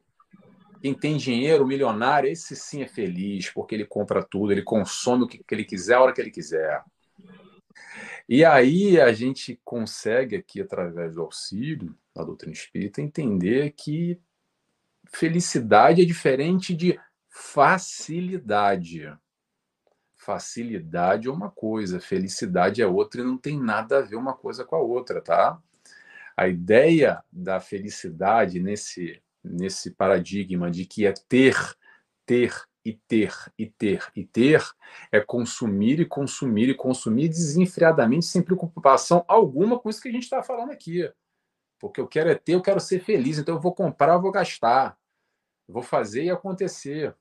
Quem 0.81 0.95
tem 0.95 1.17
dinheiro, 1.17 1.67
milionário, 1.67 2.31
esse 2.31 2.55
sim 2.55 2.81
é 2.81 2.87
feliz, 2.87 3.51
porque 3.51 3.75
ele 3.75 3.85
compra 3.85 4.23
tudo, 4.23 4.53
ele 4.53 4.63
consome 4.63 5.25
o 5.25 5.27
que 5.27 5.43
ele 5.51 5.65
quiser, 5.65 5.95
a 5.95 6.03
hora 6.03 6.13
que 6.13 6.21
ele 6.21 6.31
quiser. 6.31 6.81
E 8.29 8.45
aí 8.45 9.01
a 9.01 9.13
gente 9.13 9.61
consegue 9.65 10.37
aqui, 10.37 10.61
através 10.61 11.17
do 11.17 11.23
auxílio, 11.23 11.93
da 12.15 12.23
doutrina 12.23 12.53
espírita, 12.53 13.03
entender 13.03 13.73
que 13.73 14.17
felicidade 15.13 16.03
é 16.03 16.05
diferente 16.05 16.73
de 16.73 17.01
facilidade. 17.29 19.13
Facilidade 20.15 21.27
é 21.27 21.33
uma 21.33 21.51
coisa, 21.51 21.99
felicidade 21.99 22.81
é 22.81 22.87
outra 22.87 23.23
e 23.23 23.25
não 23.25 23.37
tem 23.37 23.61
nada 23.61 23.99
a 23.99 24.03
ver 24.03 24.15
uma 24.15 24.35
coisa 24.35 24.65
com 24.65 24.77
a 24.77 24.81
outra, 24.81 25.21
tá? 25.21 25.61
A 26.37 26.49
ideia 26.49 27.25
da 27.33 27.61
felicidade 27.61 28.61
nesse, 28.61 29.23
nesse 29.43 29.91
paradigma 29.93 30.71
de 30.71 30.85
que 30.85 31.07
é 31.07 31.15
ter, 31.29 31.57
ter 32.27 32.53
e 32.85 32.93
ter 32.93 33.35
e 33.59 33.67
ter 33.67 34.07
e 34.15 34.25
ter 34.25 34.63
é 35.11 35.21
consumir 35.21 35.99
e 35.99 36.05
consumir 36.05 36.69
e 36.69 36.75
consumir 36.75 37.29
desenfreadamente 37.29 38.27
sem 38.27 38.43
preocupação 38.43 39.25
alguma 39.27 39.77
com 39.79 39.91
isso 39.91 40.01
que 40.01 40.09
a 40.09 40.13
gente 40.13 40.23
está 40.23 40.43
falando 40.43 40.71
aqui. 40.71 41.11
Porque 41.81 42.01
eu 42.01 42.07
quero 42.07 42.31
é 42.31 42.35
ter, 42.35 42.55
eu 42.55 42.63
quero 42.63 42.81
ser 42.81 43.01
feliz, 43.01 43.39
então 43.39 43.57
eu 43.57 43.61
vou 43.61 43.75
comprar, 43.75 44.15
eu 44.15 44.23
vou 44.23 44.31
gastar. 44.31 44.97
vou 45.69 45.83
fazer 45.83 46.25
e 46.25 46.31
acontecer. 46.31 47.15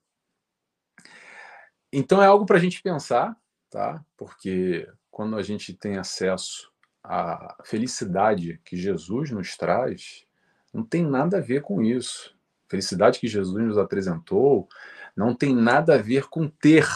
Então 1.91 2.21
é 2.21 2.27
algo 2.27 2.45
para 2.45 2.57
a 2.57 2.59
gente 2.59 2.81
pensar, 2.81 3.35
tá? 3.69 4.05
Porque 4.17 4.87
quando 5.09 5.35
a 5.35 5.41
gente 5.41 5.73
tem 5.73 5.97
acesso 5.97 6.71
à 7.07 7.55
felicidade 7.63 8.59
que 8.63 8.75
Jesus 8.75 9.31
nos 9.31 9.55
traz, 9.55 10.25
não 10.73 10.83
tem 10.83 11.03
nada 11.03 11.37
a 11.37 11.41
ver 11.41 11.61
com 11.61 11.81
isso. 11.81 12.35
A 12.67 12.69
felicidade 12.69 13.19
que 13.19 13.27
Jesus 13.27 13.63
nos 13.63 13.77
apresentou 13.77 14.67
não 15.15 15.33
tem 15.33 15.55
nada 15.55 15.95
a 15.95 15.97
ver 15.97 16.27
com 16.27 16.47
ter, 16.47 16.87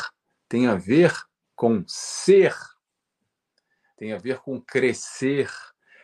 tem 0.47 0.67
a 0.67 0.75
ver 0.75 1.13
com 1.55 1.83
ser, 1.87 2.55
tem 3.97 4.13
a 4.13 4.17
ver 4.17 4.39
com 4.39 4.59
crescer, 4.59 5.49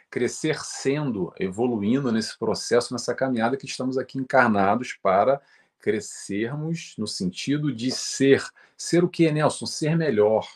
crescer 0.10 0.60
sendo, 0.60 1.34
evoluindo 1.39 2.12
nesse 2.12 2.38
processo, 2.38 2.93
nessa 2.93 3.14
caminhada 3.14 3.58
que 3.58 3.66
estamos 3.66 3.97
aqui 3.97 4.18
encarnados 4.18 4.93
para 5.01 5.41
crescermos 5.80 6.95
no 6.97 7.08
sentido 7.08 7.74
de 7.74 7.91
ser. 7.91 8.43
Ser 8.78 9.03
o 9.03 9.10
que, 9.10 9.32
Nelson? 9.32 9.66
Ser 9.66 9.95
melhor. 9.95 10.47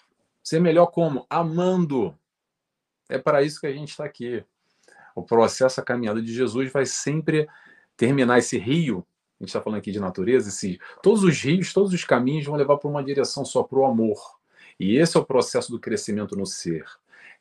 Ser 0.43 0.59
melhor 0.59 0.87
como? 0.87 1.25
Amando. 1.29 2.17
É 3.09 3.17
para 3.17 3.41
isso 3.41 3.59
que 3.59 3.67
a 3.67 3.73
gente 3.73 3.89
está 3.89 4.05
aqui. 4.05 4.43
O 5.15 5.23
processo, 5.23 5.81
a 5.81 5.83
caminhada 5.83 6.21
de 6.21 6.31
Jesus 6.33 6.71
vai 6.71 6.85
sempre 6.85 7.49
terminar 7.97 8.37
esse 8.37 8.57
rio. 8.57 9.05
A 9.39 9.43
gente 9.43 9.49
está 9.49 9.61
falando 9.61 9.79
aqui 9.79 9.91
de 9.91 9.99
natureza, 9.99 10.49
esse, 10.49 10.79
todos 11.01 11.23
os 11.23 11.41
rios, 11.41 11.73
todos 11.73 11.93
os 11.93 12.03
caminhos 12.03 12.45
vão 12.45 12.55
levar 12.55 12.77
para 12.77 12.89
uma 12.89 13.03
direção 13.03 13.43
só, 13.43 13.63
para 13.63 13.79
o 13.79 13.85
amor. 13.85 14.39
E 14.79 14.95
esse 14.97 15.17
é 15.17 15.19
o 15.19 15.25
processo 15.25 15.71
do 15.71 15.79
crescimento 15.79 16.35
no 16.35 16.45
ser. 16.45 16.85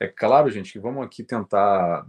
É 0.00 0.06
claro, 0.06 0.50
gente, 0.50 0.72
que 0.72 0.78
vamos 0.78 1.04
aqui 1.04 1.24
tentar, 1.24 2.06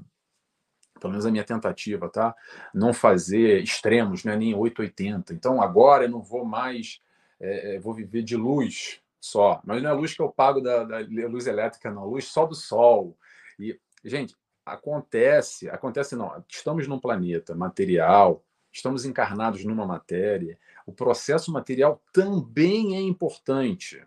pelo 1.00 1.12
menos 1.12 1.26
a 1.26 1.32
minha 1.32 1.44
tentativa, 1.44 2.08
tá? 2.08 2.36
Não 2.74 2.94
fazer 2.94 3.62
extremos, 3.64 4.24
né? 4.24 4.36
nem 4.36 4.56
880. 4.56 5.34
Então, 5.34 5.62
agora 5.62 6.06
eu 6.06 6.10
não 6.10 6.22
vou 6.22 6.46
mais, 6.46 7.02
é, 7.40 7.76
é, 7.76 7.80
vou 7.80 7.94
viver 7.94 8.22
de 8.22 8.36
luz 8.36 9.02
só. 9.20 9.60
Mas 9.64 9.82
não 9.82 9.90
é 9.90 9.94
a 9.94 9.96
luz 9.96 10.14
que 10.14 10.22
eu 10.22 10.30
pago 10.30 10.62
da, 10.62 10.84
da 10.84 11.00
luz 11.00 11.48
elétrica, 11.48 11.92
não. 11.92 12.06
Luz 12.06 12.26
só 12.26 12.46
do 12.46 12.56
sol. 12.56 13.18
E, 13.60 13.80
gente, 14.04 14.36
acontece, 14.66 15.70
acontece 15.70 16.16
não. 16.16 16.44
Estamos 16.48 16.88
num 16.88 17.00
planeta 17.00 17.56
material, 17.56 18.44
estamos 18.72 19.06
encarnados 19.06 19.64
numa 19.66 19.86
matéria. 19.86 20.58
O 20.86 20.94
processo 20.94 21.52
material 21.52 22.02
também 22.14 22.96
é 22.96 23.02
importante. 23.02 24.04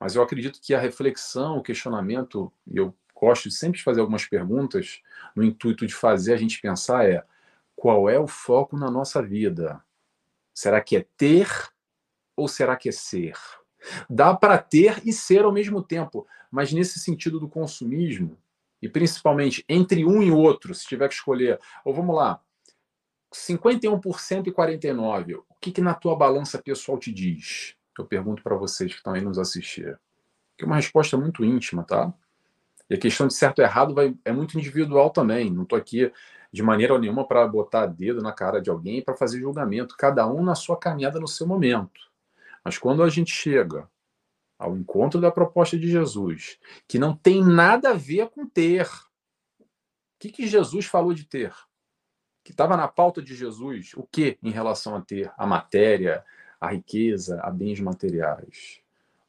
Mas 0.00 0.14
eu 0.14 0.22
acredito 0.22 0.60
que 0.60 0.74
a 0.74 0.80
reflexão, 0.80 1.58
o 1.58 1.62
questionamento, 1.62 2.52
e 2.66 2.76
eu 2.76 2.94
gosto 3.14 3.50
sempre 3.50 3.78
de 3.78 3.84
fazer 3.84 4.00
algumas 4.00 4.24
perguntas 4.26 5.02
no 5.34 5.42
intuito 5.42 5.86
de 5.86 5.94
fazer 5.94 6.34
a 6.34 6.36
gente 6.36 6.60
pensar 6.60 7.08
é 7.08 7.24
qual 7.74 8.08
é 8.08 8.18
o 8.18 8.26
foco 8.26 8.76
na 8.76 8.90
nossa 8.90 9.22
vida? 9.22 9.82
Será 10.54 10.80
que 10.80 10.96
é 10.96 11.06
ter 11.16 11.48
ou 12.36 12.48
será 12.48 12.76
que 12.76 12.88
é 12.88 12.92
ser? 12.92 13.36
Dá 14.08 14.34
para 14.34 14.58
ter 14.58 15.00
e 15.04 15.12
ser 15.12 15.44
ao 15.44 15.52
mesmo 15.52 15.82
tempo, 15.82 16.26
mas 16.50 16.72
nesse 16.72 16.98
sentido 16.98 17.38
do 17.38 17.48
consumismo, 17.48 18.36
e 18.80 18.88
principalmente 18.88 19.64
entre 19.68 20.04
um 20.04 20.22
e 20.22 20.30
outro, 20.30 20.74
se 20.74 20.86
tiver 20.86 21.08
que 21.08 21.14
escolher, 21.14 21.58
ou 21.84 21.94
vamos 21.94 22.14
lá, 22.14 22.40
51% 23.34 24.46
e 24.46 24.52
49%, 24.52 25.38
o 25.38 25.44
que, 25.60 25.72
que 25.72 25.80
na 25.80 25.94
tua 25.94 26.16
balança 26.16 26.58
pessoal 26.58 26.98
te 26.98 27.12
diz? 27.12 27.76
eu 27.98 28.06
pergunto 28.06 28.42
para 28.42 28.56
vocês 28.56 28.92
que 28.92 28.98
estão 28.98 29.12
aí 29.12 29.20
nos 29.20 29.38
assistir. 29.38 29.98
Que 30.56 30.64
é 30.64 30.66
uma 30.66 30.76
resposta 30.76 31.16
muito 31.16 31.44
íntima, 31.44 31.84
tá? 31.84 32.12
E 32.88 32.94
a 32.94 32.98
questão 32.98 33.26
de 33.26 33.34
certo 33.34 33.60
e 33.60 33.62
errado 33.62 33.94
vai, 33.94 34.14
é 34.24 34.32
muito 34.32 34.58
individual 34.58 35.10
também. 35.10 35.50
Não 35.50 35.64
estou 35.64 35.78
aqui 35.78 36.10
de 36.50 36.62
maneira 36.62 36.98
nenhuma 36.98 37.26
para 37.26 37.46
botar 37.46 37.86
dedo 37.86 38.22
na 38.22 38.32
cara 38.32 38.60
de 38.60 38.70
alguém 38.70 39.02
para 39.02 39.16
fazer 39.16 39.40
julgamento. 39.40 39.96
Cada 39.96 40.26
um 40.26 40.42
na 40.42 40.54
sua 40.54 40.76
caminhada 40.76 41.20
no 41.20 41.28
seu 41.28 41.46
momento. 41.46 42.00
Mas 42.64 42.78
quando 42.78 43.02
a 43.02 43.08
gente 43.08 43.30
chega 43.30 43.88
ao 44.58 44.76
encontro 44.76 45.20
da 45.20 45.30
proposta 45.30 45.78
de 45.78 45.88
Jesus, 45.88 46.58
que 46.88 46.98
não 46.98 47.14
tem 47.14 47.44
nada 47.44 47.90
a 47.90 47.94
ver 47.94 48.28
com 48.30 48.46
ter. 48.46 48.86
O 49.60 49.64
que, 50.18 50.30
que 50.30 50.48
Jesus 50.48 50.86
falou 50.86 51.14
de 51.14 51.24
ter? 51.24 51.54
Que 52.42 52.50
estava 52.50 52.76
na 52.76 52.88
pauta 52.88 53.22
de 53.22 53.36
Jesus, 53.36 53.92
o 53.94 54.02
que 54.02 54.36
em 54.42 54.50
relação 54.50 54.96
a 54.96 55.00
ter? 55.00 55.32
A 55.38 55.46
matéria, 55.46 56.24
a 56.60 56.72
riqueza, 56.72 57.40
a 57.42 57.50
bens 57.50 57.78
materiais. 57.78 58.80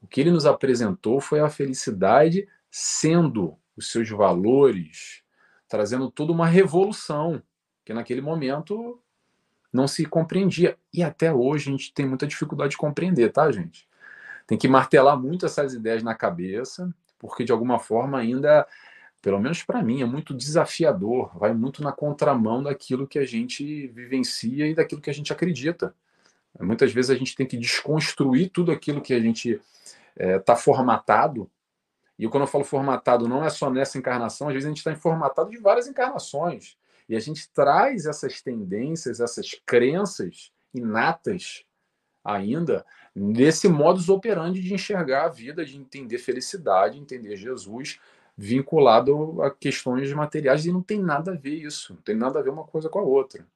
O 0.02 0.06
que 0.06 0.20
ele 0.20 0.32
nos 0.32 0.46
apresentou 0.46 1.20
foi 1.20 1.40
a 1.40 1.48
felicidade 1.48 2.48
sendo 2.70 3.56
os 3.76 3.90
seus 3.90 4.08
valores, 4.08 5.22
trazendo 5.68 6.10
toda 6.10 6.32
uma 6.32 6.46
revolução 6.46 7.42
que 7.84 7.94
naquele 7.94 8.20
momento 8.20 9.00
não 9.72 9.86
se 9.86 10.04
compreendia. 10.04 10.76
E 10.92 11.02
até 11.02 11.32
hoje 11.32 11.68
a 11.68 11.72
gente 11.72 11.94
tem 11.94 12.06
muita 12.06 12.26
dificuldade 12.26 12.72
de 12.72 12.76
compreender, 12.76 13.30
tá, 13.30 13.50
gente? 13.52 13.88
Tem 14.50 14.58
que 14.58 14.66
martelar 14.66 15.16
muito 15.16 15.46
essas 15.46 15.74
ideias 15.74 16.02
na 16.02 16.12
cabeça, 16.12 16.92
porque 17.20 17.44
de 17.44 17.52
alguma 17.52 17.78
forma 17.78 18.18
ainda, 18.18 18.66
pelo 19.22 19.38
menos 19.38 19.62
para 19.62 19.80
mim, 19.80 20.02
é 20.02 20.04
muito 20.04 20.34
desafiador, 20.34 21.30
vai 21.38 21.54
muito 21.54 21.84
na 21.84 21.92
contramão 21.92 22.60
daquilo 22.60 23.06
que 23.06 23.20
a 23.20 23.24
gente 23.24 23.86
vivencia 23.86 24.66
e 24.66 24.74
daquilo 24.74 25.00
que 25.00 25.08
a 25.08 25.14
gente 25.14 25.32
acredita. 25.32 25.94
Muitas 26.58 26.92
vezes 26.92 27.12
a 27.12 27.14
gente 27.14 27.36
tem 27.36 27.46
que 27.46 27.56
desconstruir 27.56 28.50
tudo 28.50 28.72
aquilo 28.72 29.00
que 29.00 29.14
a 29.14 29.20
gente 29.20 29.50
está 29.50 29.62
é, 30.16 30.36
tá 30.40 30.56
formatado. 30.56 31.48
E 32.18 32.26
quando 32.26 32.42
eu 32.42 32.48
falo 32.48 32.64
formatado, 32.64 33.28
não 33.28 33.44
é 33.44 33.50
só 33.50 33.70
nessa 33.70 33.98
encarnação, 33.98 34.48
às 34.48 34.54
vezes 34.54 34.66
a 34.66 34.70
gente 34.70 34.78
está 34.78 34.96
formatado 34.96 35.48
de 35.48 35.58
várias 35.58 35.86
encarnações. 35.86 36.76
E 37.08 37.14
a 37.14 37.20
gente 37.20 37.48
traz 37.52 38.04
essas 38.04 38.42
tendências, 38.42 39.20
essas 39.20 39.52
crenças 39.64 40.50
inatas 40.74 41.64
ainda 42.24 42.84
nesse 43.14 43.68
modus 43.68 44.08
operandi 44.08 44.60
de 44.60 44.74
enxergar 44.74 45.24
a 45.24 45.28
vida, 45.28 45.64
de 45.64 45.76
entender 45.76 46.18
felicidade, 46.18 46.98
entender 46.98 47.36
Jesus 47.36 47.98
vinculado 48.36 49.42
a 49.42 49.50
questões 49.50 50.10
materiais 50.12 50.64
e 50.64 50.72
não 50.72 50.82
tem 50.82 50.98
nada 50.98 51.32
a 51.32 51.36
ver 51.36 51.56
isso, 51.56 51.94
não 51.94 52.00
tem 52.00 52.16
nada 52.16 52.38
a 52.38 52.42
ver 52.42 52.50
uma 52.50 52.64
coisa 52.64 52.88
com 52.88 52.98
a 52.98 53.02
outra. 53.02 53.46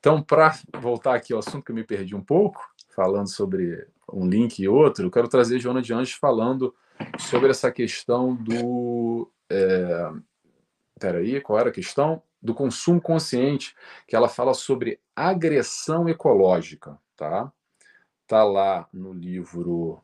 Então, 0.00 0.22
para 0.22 0.58
voltar 0.80 1.14
aqui 1.14 1.32
ao 1.32 1.38
assunto 1.38 1.64
que 1.64 1.70
eu 1.70 1.74
me 1.74 1.84
perdi 1.84 2.14
um 2.14 2.22
pouco, 2.22 2.60
falando 2.94 3.28
sobre 3.28 3.86
um 4.12 4.28
link 4.28 4.58
e 4.58 4.68
outro, 4.68 5.06
eu 5.06 5.10
quero 5.10 5.28
trazer 5.28 5.58
Joana 5.58 5.82
de 5.82 5.92
Anjos 5.92 6.14
falando 6.14 6.74
sobre 7.18 7.50
essa 7.50 7.70
questão 7.70 8.34
do. 8.34 9.30
É, 9.50 10.10
peraí, 10.98 11.40
qual 11.40 11.58
era 11.58 11.68
a 11.68 11.72
questão? 11.72 12.22
Do 12.40 12.54
consumo 12.54 13.00
consciente, 13.00 13.74
que 14.06 14.14
ela 14.14 14.28
fala 14.28 14.54
sobre 14.54 15.00
agressão 15.14 16.08
ecológica, 16.08 16.98
tá? 17.16 17.52
Tá 18.26 18.44
lá 18.44 18.88
no 18.92 19.12
livro, 19.12 20.02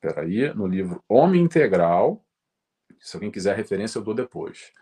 peraí, 0.00 0.52
no 0.54 0.66
livro 0.66 1.02
Homem 1.08 1.42
Integral. 1.42 2.24
Se 3.00 3.16
alguém 3.16 3.30
quiser 3.30 3.56
referência, 3.56 3.98
eu 3.98 4.04
dou 4.04 4.14
depois. 4.14 4.72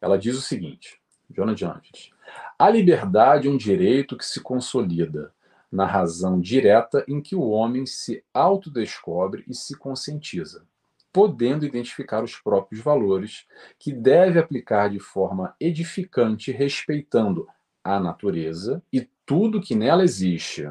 Ela 0.00 0.18
diz 0.18 0.36
o 0.36 0.42
seguinte, 0.42 1.00
de 1.28 1.40
Anjos. 1.40 2.10
A 2.58 2.68
liberdade 2.68 3.48
é 3.48 3.50
um 3.50 3.56
direito 3.56 4.16
que 4.16 4.24
se 4.24 4.40
consolida 4.40 5.32
na 5.70 5.86
razão 5.86 6.40
direta 6.40 7.04
em 7.06 7.20
que 7.20 7.36
o 7.36 7.48
homem 7.48 7.86
se 7.86 8.24
autodescobre 8.34 9.44
e 9.46 9.54
se 9.54 9.76
conscientiza, 9.76 10.66
podendo 11.12 11.64
identificar 11.64 12.24
os 12.24 12.36
próprios 12.36 12.82
valores 12.82 13.46
que 13.78 13.92
deve 13.92 14.38
aplicar 14.38 14.90
de 14.90 14.98
forma 14.98 15.54
edificante, 15.60 16.50
respeitando 16.50 17.46
a 17.84 18.00
natureza 18.00 18.82
e 18.92 19.08
tudo 19.24 19.60
que 19.60 19.76
nela 19.76 20.02
existe. 20.02 20.68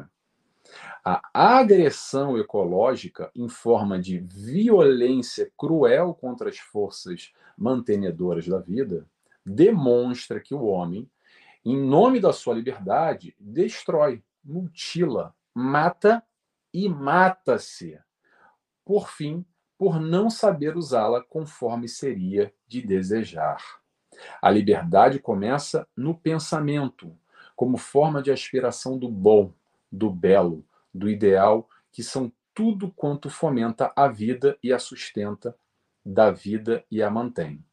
A 1.04 1.20
agressão 1.32 2.36
ecológica, 2.38 3.30
em 3.34 3.48
forma 3.48 3.98
de 3.98 4.18
violência 4.18 5.50
cruel 5.56 6.14
contra 6.14 6.50
as 6.50 6.58
forças 6.58 7.32
mantenedoras 7.56 8.46
da 8.46 8.58
vida, 8.58 9.06
demonstra 9.44 10.40
que 10.40 10.54
o 10.54 10.64
homem 10.64 11.08
em 11.64 11.78
nome 11.78 12.20
da 12.20 12.32
sua 12.32 12.54
liberdade, 12.54 13.34
destrói, 13.38 14.22
mutila, 14.42 15.34
mata 15.54 16.22
e 16.72 16.88
mata-se. 16.88 17.98
Por 18.84 19.10
fim, 19.10 19.44
por 19.76 20.00
não 20.00 20.30
saber 20.30 20.76
usá-la 20.76 21.22
conforme 21.22 21.86
seria 21.86 22.52
de 22.66 22.80
desejar. 22.80 23.62
A 24.40 24.50
liberdade 24.50 25.18
começa 25.18 25.86
no 25.94 26.14
pensamento, 26.14 27.14
como 27.54 27.76
forma 27.76 28.22
de 28.22 28.30
aspiração 28.30 28.98
do 28.98 29.08
bom, 29.08 29.52
do 29.92 30.10
belo, 30.10 30.64
do 30.92 31.08
ideal, 31.08 31.68
que 31.92 32.02
são 32.02 32.32
tudo 32.54 32.90
quanto 32.90 33.30
fomenta 33.30 33.92
a 33.96 34.08
vida 34.08 34.58
e 34.62 34.72
a 34.72 34.78
sustenta, 34.78 35.56
da 36.04 36.30
vida 36.30 36.84
e 36.90 37.02
a 37.02 37.10
mantém. 37.10 37.64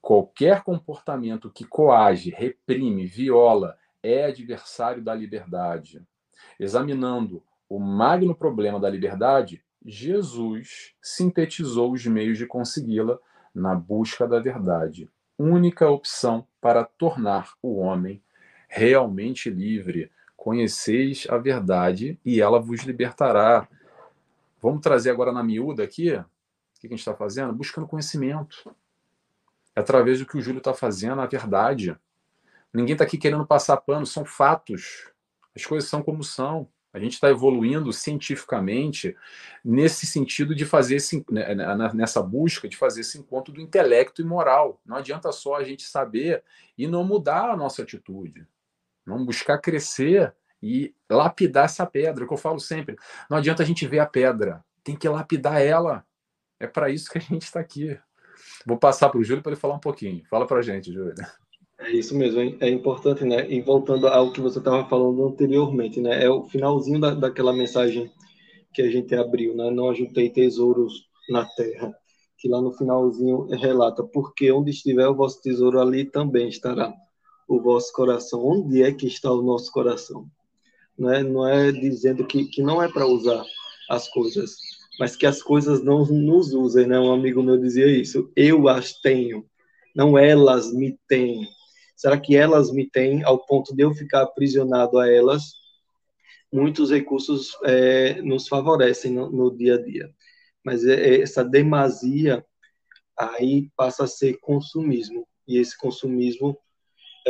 Qualquer 0.00 0.62
comportamento 0.62 1.50
que 1.50 1.64
coage, 1.64 2.30
reprime, 2.30 3.06
viola, 3.06 3.76
é 4.02 4.24
adversário 4.24 5.02
da 5.02 5.14
liberdade. 5.14 6.02
Examinando 6.58 7.42
o 7.68 7.78
magno 7.78 8.34
problema 8.34 8.80
da 8.80 8.88
liberdade, 8.88 9.62
Jesus 9.84 10.94
sintetizou 11.02 11.92
os 11.92 12.04
meios 12.06 12.38
de 12.38 12.46
consegui-la 12.46 13.18
na 13.54 13.74
busca 13.74 14.26
da 14.26 14.38
verdade, 14.38 15.08
única 15.38 15.88
opção 15.88 16.46
para 16.60 16.84
tornar 16.84 17.54
o 17.62 17.78
homem 17.78 18.22
realmente 18.68 19.50
livre, 19.50 20.10
conheceis 20.40 21.26
a 21.28 21.36
verdade 21.36 22.18
e 22.24 22.40
ela 22.40 22.58
vos 22.58 22.80
libertará. 22.80 23.68
Vamos 24.58 24.80
trazer 24.80 25.10
agora 25.10 25.30
na 25.32 25.42
miúda 25.42 25.84
aqui, 25.84 26.14
o 26.14 26.24
que 26.80 26.86
a 26.86 26.88
gente 26.88 27.00
está 27.00 27.14
fazendo? 27.14 27.52
Buscando 27.52 27.86
conhecimento. 27.86 28.74
É 29.76 29.80
através 29.80 30.18
do 30.18 30.24
que 30.24 30.38
o 30.38 30.40
Júlio 30.40 30.56
está 30.56 30.72
fazendo, 30.72 31.20
a 31.20 31.26
verdade. 31.26 31.94
Ninguém 32.72 32.94
está 32.94 33.04
aqui 33.04 33.18
querendo 33.18 33.46
passar 33.46 33.76
pano, 33.76 34.06
são 34.06 34.24
fatos. 34.24 35.10
As 35.54 35.66
coisas 35.66 35.90
são 35.90 36.02
como 36.02 36.24
são. 36.24 36.66
A 36.90 36.98
gente 36.98 37.12
está 37.12 37.28
evoluindo 37.28 37.92
cientificamente 37.92 39.14
nesse 39.62 40.06
sentido 40.06 40.54
de 40.54 40.64
fazer 40.64 40.96
esse, 40.96 41.22
né, 41.30 41.54
né, 41.54 41.90
nessa 41.92 42.22
busca 42.22 42.66
de 42.66 42.78
fazer 42.78 43.02
esse 43.02 43.18
encontro 43.18 43.52
do 43.52 43.60
intelecto 43.60 44.22
e 44.22 44.24
moral. 44.24 44.80
Não 44.86 44.96
adianta 44.96 45.30
só 45.32 45.56
a 45.56 45.64
gente 45.64 45.82
saber 45.82 46.42
e 46.78 46.86
não 46.86 47.04
mudar 47.04 47.50
a 47.50 47.56
nossa 47.56 47.82
atitude. 47.82 48.46
Não 49.06 49.24
buscar 49.24 49.58
crescer 49.58 50.34
e 50.62 50.94
lapidar 51.10 51.64
essa 51.64 51.86
pedra, 51.86 52.26
que 52.26 52.32
eu 52.32 52.36
falo 52.36 52.60
sempre. 52.60 52.96
Não 53.28 53.38
adianta 53.38 53.62
a 53.62 53.66
gente 53.66 53.86
ver 53.86 54.00
a 54.00 54.06
pedra, 54.06 54.64
tem 54.84 54.96
que 54.96 55.08
lapidar 55.08 55.60
ela. 55.60 56.04
É 56.58 56.66
para 56.66 56.90
isso 56.90 57.10
que 57.10 57.18
a 57.18 57.20
gente 57.20 57.42
está 57.42 57.60
aqui. 57.60 57.98
Vou 58.66 58.76
passar 58.76 59.08
para 59.08 59.18
o 59.18 59.24
Júlio 59.24 59.42
para 59.42 59.52
ele 59.52 59.60
falar 59.60 59.74
um 59.74 59.80
pouquinho. 59.80 60.22
Fala 60.28 60.46
para 60.46 60.58
a 60.58 60.62
gente, 60.62 60.92
Júlio. 60.92 61.14
É 61.78 61.90
isso 61.92 62.14
mesmo, 62.14 62.40
é 62.60 62.68
importante, 62.68 63.24
né? 63.24 63.50
E 63.50 63.62
voltando 63.62 64.06
ao 64.06 64.32
que 64.32 64.40
você 64.40 64.58
estava 64.58 64.86
falando 64.86 65.28
anteriormente, 65.28 65.98
né? 65.98 66.22
É 66.22 66.28
o 66.28 66.44
finalzinho 66.44 67.00
da, 67.00 67.14
daquela 67.14 67.54
mensagem 67.54 68.12
que 68.74 68.82
a 68.82 68.90
gente 68.90 69.14
abriu, 69.14 69.56
né? 69.56 69.70
Não 69.70 69.88
ajuntei 69.88 70.28
tesouros 70.28 71.08
na 71.30 71.46
terra, 71.46 71.94
que 72.36 72.48
lá 72.48 72.60
no 72.60 72.72
finalzinho 72.72 73.46
relata, 73.46 74.04
porque 74.04 74.52
onde 74.52 74.70
estiver 74.70 75.08
o 75.08 75.14
vosso 75.14 75.40
tesouro, 75.40 75.80
ali 75.80 76.04
também 76.04 76.48
estará 76.48 76.92
o 77.50 77.60
vosso 77.60 77.92
coração. 77.92 78.46
Onde 78.46 78.80
é 78.80 78.92
que 78.92 79.08
está 79.08 79.30
o 79.30 79.42
nosso 79.42 79.72
coração? 79.72 80.30
Não 80.96 81.12
é, 81.12 81.22
não 81.22 81.48
é 81.48 81.72
dizendo 81.72 82.24
que, 82.24 82.44
que 82.44 82.62
não 82.62 82.80
é 82.80 82.88
para 82.88 83.06
usar 83.06 83.44
as 83.88 84.08
coisas, 84.08 84.56
mas 85.00 85.16
que 85.16 85.26
as 85.26 85.42
coisas 85.42 85.82
não 85.82 86.06
nos 86.06 86.52
usem, 86.52 86.86
né? 86.86 86.98
Um 87.00 87.12
amigo 87.12 87.42
meu 87.42 87.58
dizia 87.58 87.88
isso. 87.88 88.30
Eu 88.36 88.68
as 88.68 88.92
tenho, 89.00 89.44
não 89.96 90.16
elas 90.16 90.72
me 90.72 90.96
têm. 91.08 91.48
Será 91.96 92.18
que 92.18 92.36
elas 92.36 92.70
me 92.70 92.88
têm 92.88 93.24
ao 93.24 93.44
ponto 93.44 93.74
de 93.74 93.82
eu 93.82 93.92
ficar 93.92 94.22
aprisionado 94.22 94.96
a 94.98 95.10
elas? 95.10 95.54
Muitos 96.52 96.90
recursos 96.90 97.56
é, 97.64 98.22
nos 98.22 98.46
favorecem 98.46 99.12
no, 99.12 99.28
no, 99.28 99.56
dia 99.56 99.74
a 99.74 99.82
dia, 99.82 100.10
mas 100.64 100.84
é, 100.84 100.94
é, 100.94 101.20
essa 101.22 101.44
demasia 101.44 102.44
aí 103.16 103.70
passa 103.76 104.04
a 104.04 104.08
ser 104.08 104.38
consumismo 104.40 105.26
e 105.46 105.58
esse 105.58 105.76
consumismo 105.78 106.58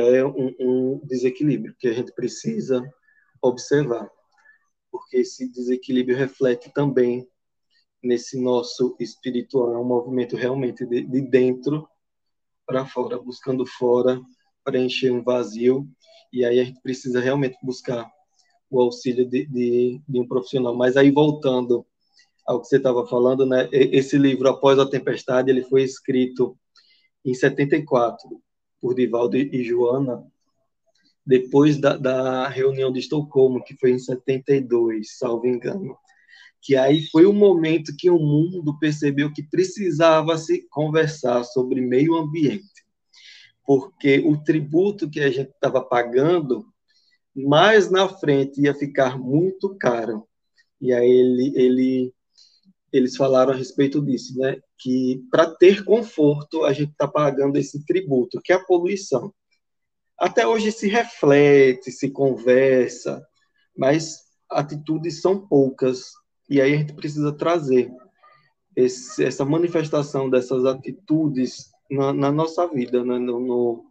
é 0.08 0.24
um, 0.24 0.54
um 0.58 1.00
desequilíbrio 1.04 1.74
que 1.78 1.88
a 1.88 1.92
gente 1.92 2.12
precisa 2.12 2.82
observar, 3.42 4.08
porque 4.90 5.18
esse 5.18 5.50
desequilíbrio 5.50 6.16
reflete 6.16 6.72
também 6.72 7.28
nesse 8.02 8.40
nosso 8.40 8.96
espiritual, 8.98 9.74
é 9.74 9.78
um 9.78 9.84
movimento 9.84 10.36
realmente 10.36 10.86
de, 10.86 11.02
de 11.02 11.20
dentro 11.20 11.88
para 12.66 12.86
fora, 12.86 13.18
buscando 13.18 13.66
fora 13.66 14.20
preencher 14.64 15.10
um 15.10 15.22
vazio, 15.22 15.88
e 16.32 16.44
aí 16.44 16.60
a 16.60 16.64
gente 16.64 16.80
precisa 16.80 17.20
realmente 17.20 17.58
buscar 17.62 18.10
o 18.70 18.80
auxílio 18.80 19.28
de, 19.28 19.46
de, 19.46 20.00
de 20.08 20.20
um 20.20 20.26
profissional. 20.26 20.76
Mas 20.76 20.96
aí, 20.96 21.10
voltando 21.10 21.84
ao 22.46 22.60
que 22.60 22.68
você 22.68 22.76
estava 22.76 23.06
falando, 23.06 23.44
né, 23.44 23.68
esse 23.72 24.16
livro, 24.16 24.48
Após 24.48 24.78
a 24.78 24.88
Tempestade, 24.88 25.50
ele 25.50 25.62
foi 25.64 25.82
escrito 25.82 26.56
em 27.24 27.34
74, 27.34 28.40
por 28.80 28.94
Divaldo 28.94 29.36
e 29.36 29.62
Joana, 29.62 30.24
depois 31.26 31.78
da, 31.78 31.96
da 31.96 32.48
reunião 32.48 32.90
de 32.92 33.00
Estocolmo, 33.00 33.62
que 33.62 33.76
foi 33.76 33.92
em 33.92 33.98
72, 33.98 35.18
salvo 35.18 35.46
engano. 35.46 35.96
Que 36.62 36.76
aí 36.76 37.06
foi 37.06 37.26
o 37.26 37.32
momento 37.32 37.94
que 37.96 38.10
o 38.10 38.18
mundo 38.18 38.78
percebeu 38.78 39.32
que 39.32 39.42
precisava 39.42 40.36
se 40.36 40.66
conversar 40.68 41.44
sobre 41.44 41.80
meio 41.80 42.16
ambiente 42.16 42.80
porque 43.70 44.18
o 44.18 44.36
tributo 44.36 45.08
que 45.08 45.20
a 45.20 45.30
gente 45.30 45.50
estava 45.50 45.80
pagando, 45.80 46.66
mais 47.32 47.88
na 47.88 48.08
frente 48.08 48.62
ia 48.62 48.74
ficar 48.74 49.16
muito 49.16 49.76
caro. 49.76 50.26
E 50.80 50.92
aí 50.92 51.08
ele, 51.08 51.52
ele, 51.54 52.14
eles 52.92 53.16
falaram 53.16 53.52
a 53.52 53.56
respeito 53.56 54.02
disso, 54.02 54.38
né? 54.38 54.60
Que 54.78 55.22
para 55.30 55.54
ter 55.54 55.84
conforto 55.84 56.64
a 56.64 56.72
gente 56.72 56.92
está 56.92 57.06
pagando 57.06 57.56
esse 57.56 57.84
tributo, 57.84 58.40
que 58.42 58.52
é 58.52 58.56
a 58.56 58.64
poluição. 58.64 59.32
Até 60.18 60.46
hoje 60.46 60.70
se 60.72 60.88
reflete, 60.88 61.90
se 61.90 62.10
conversa, 62.10 63.24
mas 63.76 64.18
atitudes 64.50 65.20
são 65.20 65.46
poucas. 65.46 66.12
E 66.48 66.60
aí 66.60 66.74
a 66.74 66.76
gente 66.76 66.92
precisa 66.92 67.32
trazer 67.32 67.90
esse, 68.76 69.24
essa 69.24 69.44
manifestação 69.44 70.28
dessas 70.28 70.64
atitudes 70.64 71.70
na, 71.90 72.12
na 72.12 72.30
nossa 72.30 72.66
vida, 72.66 73.04
né? 73.04 73.18
no, 73.18 73.40
no, 73.40 73.90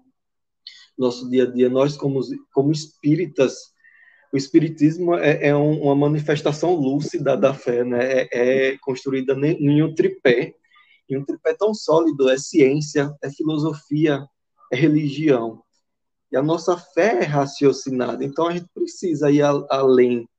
nosso 0.99 1.29
dia 1.29 1.43
a 1.43 1.45
dia. 1.45 1.69
Nós, 1.69 1.95
como, 1.95 2.19
como 2.53 2.71
espíritas, 2.71 3.73
o 4.31 4.37
espiritismo 4.37 5.15
é, 5.15 5.47
é 5.47 5.55
um, 5.55 5.81
uma 5.81 5.95
manifestação 5.95 6.75
lúcida 6.75 7.35
da 7.35 7.53
fé, 7.53 7.83
né? 7.83 8.21
é, 8.21 8.27
é 8.31 8.77
construída 8.77 9.33
em 9.33 9.81
um 9.81 9.93
tripé, 9.93 10.53
em 11.09 11.17
um 11.17 11.25
tripé 11.25 11.55
tão 11.55 11.73
sólido, 11.73 12.29
é 12.29 12.37
ciência, 12.37 13.11
é 13.21 13.29
filosofia, 13.31 14.23
é 14.71 14.75
religião. 14.75 15.63
E 16.31 16.37
a 16.37 16.43
nossa 16.43 16.77
fé 16.77 17.23
é 17.23 17.25
raciocinada, 17.25 18.23
então 18.23 18.47
a 18.47 18.53
gente 18.53 18.67
precisa 18.73 19.31
ir 19.31 19.41
a, 19.41 19.51
além. 19.69 20.29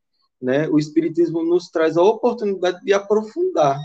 Né? 0.40 0.68
O 0.68 0.78
Espiritismo 0.78 1.42
nos 1.42 1.68
traz 1.68 1.96
a 1.96 2.02
oportunidade 2.02 2.82
de 2.84 2.92
aprofundar 2.92 3.78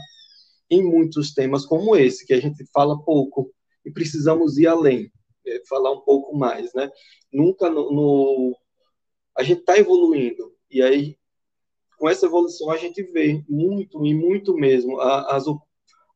em 0.70 0.84
muitos 0.84 1.34
temas 1.34 1.66
como 1.66 1.96
esse, 1.96 2.26
que 2.26 2.34
a 2.34 2.40
gente 2.40 2.64
fala 2.72 3.02
pouco, 3.04 3.52
e 3.84 3.92
precisamos 3.92 4.58
ir 4.58 4.68
além, 4.68 5.12
é, 5.46 5.62
falar 5.68 5.92
um 5.92 6.02
pouco 6.02 6.36
mais, 6.36 6.74
né? 6.74 6.90
Nunca 7.32 7.70
no, 7.70 7.92
no 7.92 8.58
a 9.38 9.44
gente 9.44 9.60
está 9.60 9.78
evoluindo 9.78 10.54
e 10.70 10.82
aí 10.82 11.18
com 11.98 12.10
essa 12.10 12.26
evolução 12.26 12.72
a 12.72 12.78
gente 12.78 13.02
vê 13.04 13.44
muito 13.48 14.06
e 14.06 14.14
muito 14.14 14.54
mesmo 14.56 15.00
as 15.00 15.48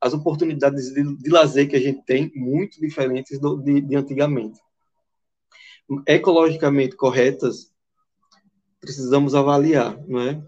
as 0.02 0.14
oportunidades 0.14 0.94
de, 0.94 1.16
de 1.18 1.30
lazer 1.30 1.70
que 1.70 1.76
a 1.76 1.80
gente 1.80 2.04
tem 2.04 2.32
muito 2.34 2.80
diferentes 2.80 3.40
do, 3.40 3.58
de, 3.58 3.82
de 3.82 3.96
antigamente. 3.96 4.60
Ecologicamente 6.08 6.96
corretas, 6.96 7.74
precisamos 8.80 9.36
avaliar, 9.36 10.00
não 10.08 10.22
é? 10.22 10.42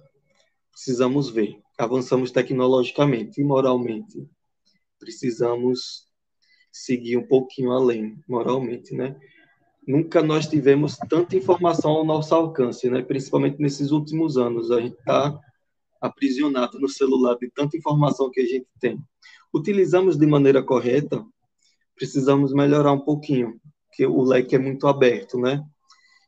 Precisamos 0.72 1.30
ver. 1.30 1.60
Avançamos 1.78 2.32
tecnologicamente 2.32 3.42
e 3.42 3.44
moralmente. 3.44 4.26
Precisamos 5.00 6.08
seguir 6.72 7.18
um 7.18 7.28
pouquinho 7.28 7.72
além, 7.72 8.24
moralmente, 8.28 8.94
né? 8.94 9.20
Nunca 9.88 10.22
nós 10.22 10.48
tivemos 10.48 10.98
tanta 11.10 11.36
informação 11.36 11.92
ao 11.92 12.06
nosso 12.06 12.34
alcance, 12.36 12.90
né? 12.90 13.02
Principalmente 13.02 13.60
nesses 13.60 13.92
últimos 13.92 14.38
anos, 14.38 14.72
a 14.72 14.80
gente 14.80 14.98
está 14.98 15.40
aprisionado 16.00 16.80
no 16.80 16.88
celular 16.88 17.36
de 17.36 17.50
tanta 17.50 17.78
informação 17.78 18.30
que 18.30 18.42
a 18.42 18.46
gente 18.46 18.68
tem. 18.80 19.00
Utilizamos 19.54 20.18
de 20.18 20.26
maneira 20.26 20.64
correta, 20.64 21.26
precisamos 21.96 22.54
melhorar 22.54 22.92
um 22.92 23.00
pouquinho, 23.00 23.60
porque 23.88 24.06
o 24.06 24.22
leque 24.24 24.56
é 24.56 24.60
muito 24.60 24.88
aberto, 24.88 25.40
né? 25.40 25.64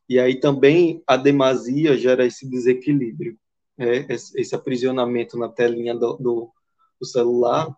E 0.10 0.20
aí 0.20 0.39
também 0.39 1.01
a 1.08 1.16
demasia 1.16 1.97
gera 1.97 2.26
esse 2.26 2.47
desequilíbrio, 2.49 3.38
né? 3.78 4.06
esse 4.10 4.54
aprisionamento 4.54 5.38
na 5.38 5.47
telinha 5.47 5.95
do, 5.95 6.18
do, 6.18 6.51
do 6.99 7.06
celular 7.06 7.74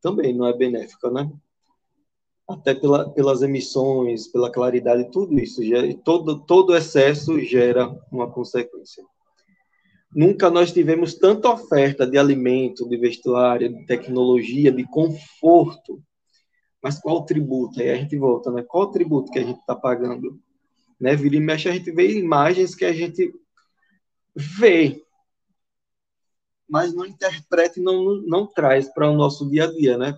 também 0.00 0.34
não 0.34 0.46
é 0.46 0.52
benéfico, 0.52 1.10
né? 1.10 1.30
Até 2.48 2.74
pela, 2.74 3.10
pelas 3.10 3.42
emissões, 3.42 4.28
pela 4.28 4.50
claridade, 4.50 5.10
tudo 5.10 5.38
isso, 5.38 5.62
todo, 6.04 6.40
todo 6.40 6.76
excesso 6.76 7.40
gera 7.40 7.88
uma 8.12 8.30
consequência. 8.30 9.04
Nunca 10.14 10.48
nós 10.48 10.72
tivemos 10.72 11.14
tanta 11.14 11.50
oferta 11.50 12.06
de 12.06 12.16
alimento, 12.16 12.88
de 12.88 12.96
vestuário, 12.96 13.68
de 13.68 13.84
tecnologia, 13.84 14.70
de 14.70 14.84
conforto. 14.84 16.00
Mas 16.80 17.00
qual 17.00 17.24
tributo? 17.24 17.80
Aí 17.80 17.90
a 17.90 17.96
gente 17.96 18.16
volta, 18.16 18.52
né? 18.52 18.62
Qual 18.62 18.90
tributo 18.90 19.32
que 19.32 19.38
a 19.40 19.42
gente 19.42 19.58
está 19.58 19.74
pagando? 19.74 20.38
Né? 21.00 21.16
Vira 21.16 21.36
e 21.36 21.40
mexe, 21.40 21.68
a 21.68 21.72
gente 21.72 21.90
vê 21.90 22.16
imagens 22.16 22.76
que 22.76 22.84
a 22.84 22.92
gente 22.92 23.34
vê, 24.36 25.02
mas 26.68 26.94
não 26.94 27.06
interpreta 27.06 27.80
e 27.80 27.82
não, 27.82 28.22
não 28.22 28.46
traz 28.46 28.88
para 28.88 29.10
o 29.10 29.16
nosso 29.16 29.48
dia 29.48 29.64
a 29.64 29.72
dia, 29.72 29.98
né? 29.98 30.16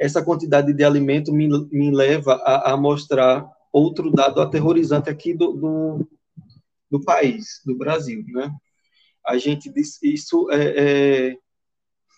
Essa 0.00 0.24
quantidade 0.24 0.72
de 0.72 0.82
alimento 0.82 1.30
me, 1.30 1.46
me 1.70 1.90
leva 1.90 2.36
a, 2.36 2.72
a, 2.72 2.76
mostrar 2.76 3.46
outro 3.70 4.10
dado 4.10 4.40
aterrorizante 4.40 5.10
aqui 5.10 5.34
do, 5.34 5.52
do, 5.52 6.08
do, 6.90 7.04
país, 7.04 7.60
do 7.66 7.76
Brasil, 7.76 8.24
né? 8.28 8.50
A 9.24 9.36
gente 9.36 9.70
diz 9.70 10.02
isso 10.02 10.50
é, 10.50 11.28
é, 11.28 11.36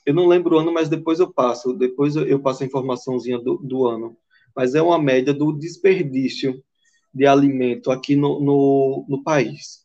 eu 0.06 0.14
não 0.14 0.28
lembro 0.28 0.54
o 0.54 0.58
ano, 0.60 0.72
mas 0.72 0.88
depois 0.88 1.18
eu 1.18 1.32
passo, 1.32 1.72
depois 1.72 2.14
eu 2.14 2.40
passo 2.40 2.62
a 2.62 2.66
informaçãozinha 2.66 3.40
do, 3.40 3.56
do 3.56 3.84
ano. 3.84 4.16
Mas 4.54 4.76
é 4.76 4.82
uma 4.82 5.00
média 5.00 5.34
do 5.34 5.52
desperdício 5.52 6.62
de 7.12 7.26
alimento 7.26 7.90
aqui 7.90 8.14
no, 8.14 8.38
no, 8.38 9.06
no 9.08 9.24
país. 9.24 9.84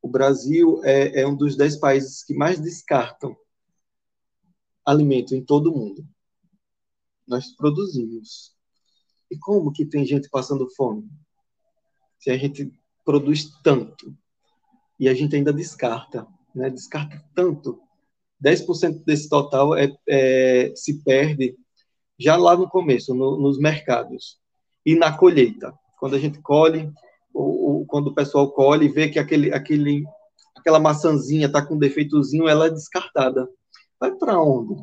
O 0.00 0.08
Brasil 0.08 0.80
é, 0.84 1.22
é 1.22 1.26
um 1.26 1.34
dos 1.34 1.56
dez 1.56 1.76
países 1.76 2.22
que 2.22 2.34
mais 2.34 2.60
descartam 2.60 3.36
alimento 4.84 5.34
em 5.34 5.44
todo 5.44 5.72
o 5.72 5.76
mundo. 5.76 6.06
Nós 7.26 7.54
produzimos. 7.56 8.52
E 9.30 9.36
como 9.38 9.72
que 9.72 9.84
tem 9.84 10.04
gente 10.04 10.28
passando 10.28 10.68
fome? 10.74 11.08
Se 12.18 12.30
a 12.30 12.36
gente 12.36 12.72
produz 13.04 13.50
tanto 13.62 14.16
e 14.98 15.08
a 15.08 15.14
gente 15.14 15.36
ainda 15.36 15.52
descarta, 15.52 16.26
né? 16.54 16.70
Descarta 16.70 17.22
tanto. 17.34 17.80
10% 18.42 19.04
desse 19.04 19.28
total 19.28 19.74
é, 19.76 19.90
é, 20.08 20.72
se 20.74 21.02
perde 21.02 21.56
já 22.18 22.36
lá 22.36 22.56
no 22.56 22.68
começo, 22.68 23.14
no, 23.14 23.38
nos 23.38 23.58
mercados. 23.58 24.38
E 24.84 24.94
na 24.94 25.16
colheita. 25.16 25.72
Quando 25.98 26.16
a 26.16 26.18
gente 26.18 26.40
colhe, 26.40 26.90
ou, 27.32 27.62
ou, 27.62 27.86
quando 27.86 28.08
o 28.08 28.14
pessoal 28.14 28.50
colhe 28.52 28.88
vê 28.88 29.08
que 29.08 29.18
aquele, 29.18 29.52
aquele, 29.52 30.04
aquela 30.56 30.78
maçãzinha 30.78 31.46
está 31.46 31.64
com 31.64 31.74
um 31.74 31.78
defeitozinho, 31.78 32.48
ela 32.48 32.66
é 32.66 32.70
descartada. 32.70 33.48
Vai 33.98 34.12
para 34.12 34.40
onde? 34.40 34.82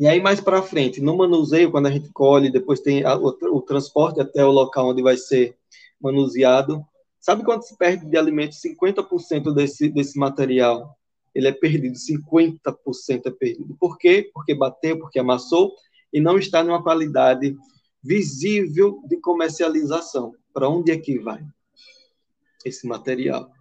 E 0.00 0.06
aí, 0.06 0.18
mais 0.18 0.40
para 0.40 0.62
frente, 0.62 0.98
no 0.98 1.14
manuseio, 1.14 1.70
quando 1.70 1.84
a 1.84 1.90
gente 1.90 2.08
colhe, 2.08 2.50
depois 2.50 2.80
tem 2.80 3.04
a, 3.04 3.14
o, 3.18 3.28
o, 3.28 3.60
transporte 3.60 4.18
até 4.18 4.42
o 4.42 4.50
local 4.50 4.88
onde 4.88 5.02
vai 5.02 5.14
ser 5.18 5.54
manuseado. 6.00 6.82
Sabe 7.20 7.44
quanto 7.44 7.66
se 7.66 7.76
perde 7.76 8.06
de 8.06 8.16
alimento? 8.16 8.56
50% 8.56 9.52
desse, 9.52 9.90
desse 9.90 10.18
material 10.18 10.96
ele 11.34 11.48
é 11.48 11.52
perdido, 11.52 11.96
50% 11.98 13.26
é 13.26 13.30
perdido. 13.30 13.76
Por 13.78 13.98
quê? 13.98 14.30
Porque 14.32 14.54
bateu, 14.54 14.98
porque 14.98 15.18
amassou 15.18 15.74
e 16.10 16.18
não 16.18 16.38
está 16.38 16.64
numa 16.64 16.82
qualidade 16.82 17.54
visível 18.02 19.02
de 19.06 19.18
comercialização. 19.18 20.34
Para 20.50 20.66
onde 20.66 20.92
é 20.92 20.96
que 20.96 21.18
vai 21.18 21.44
esse 22.64 22.86
material? 22.86 23.52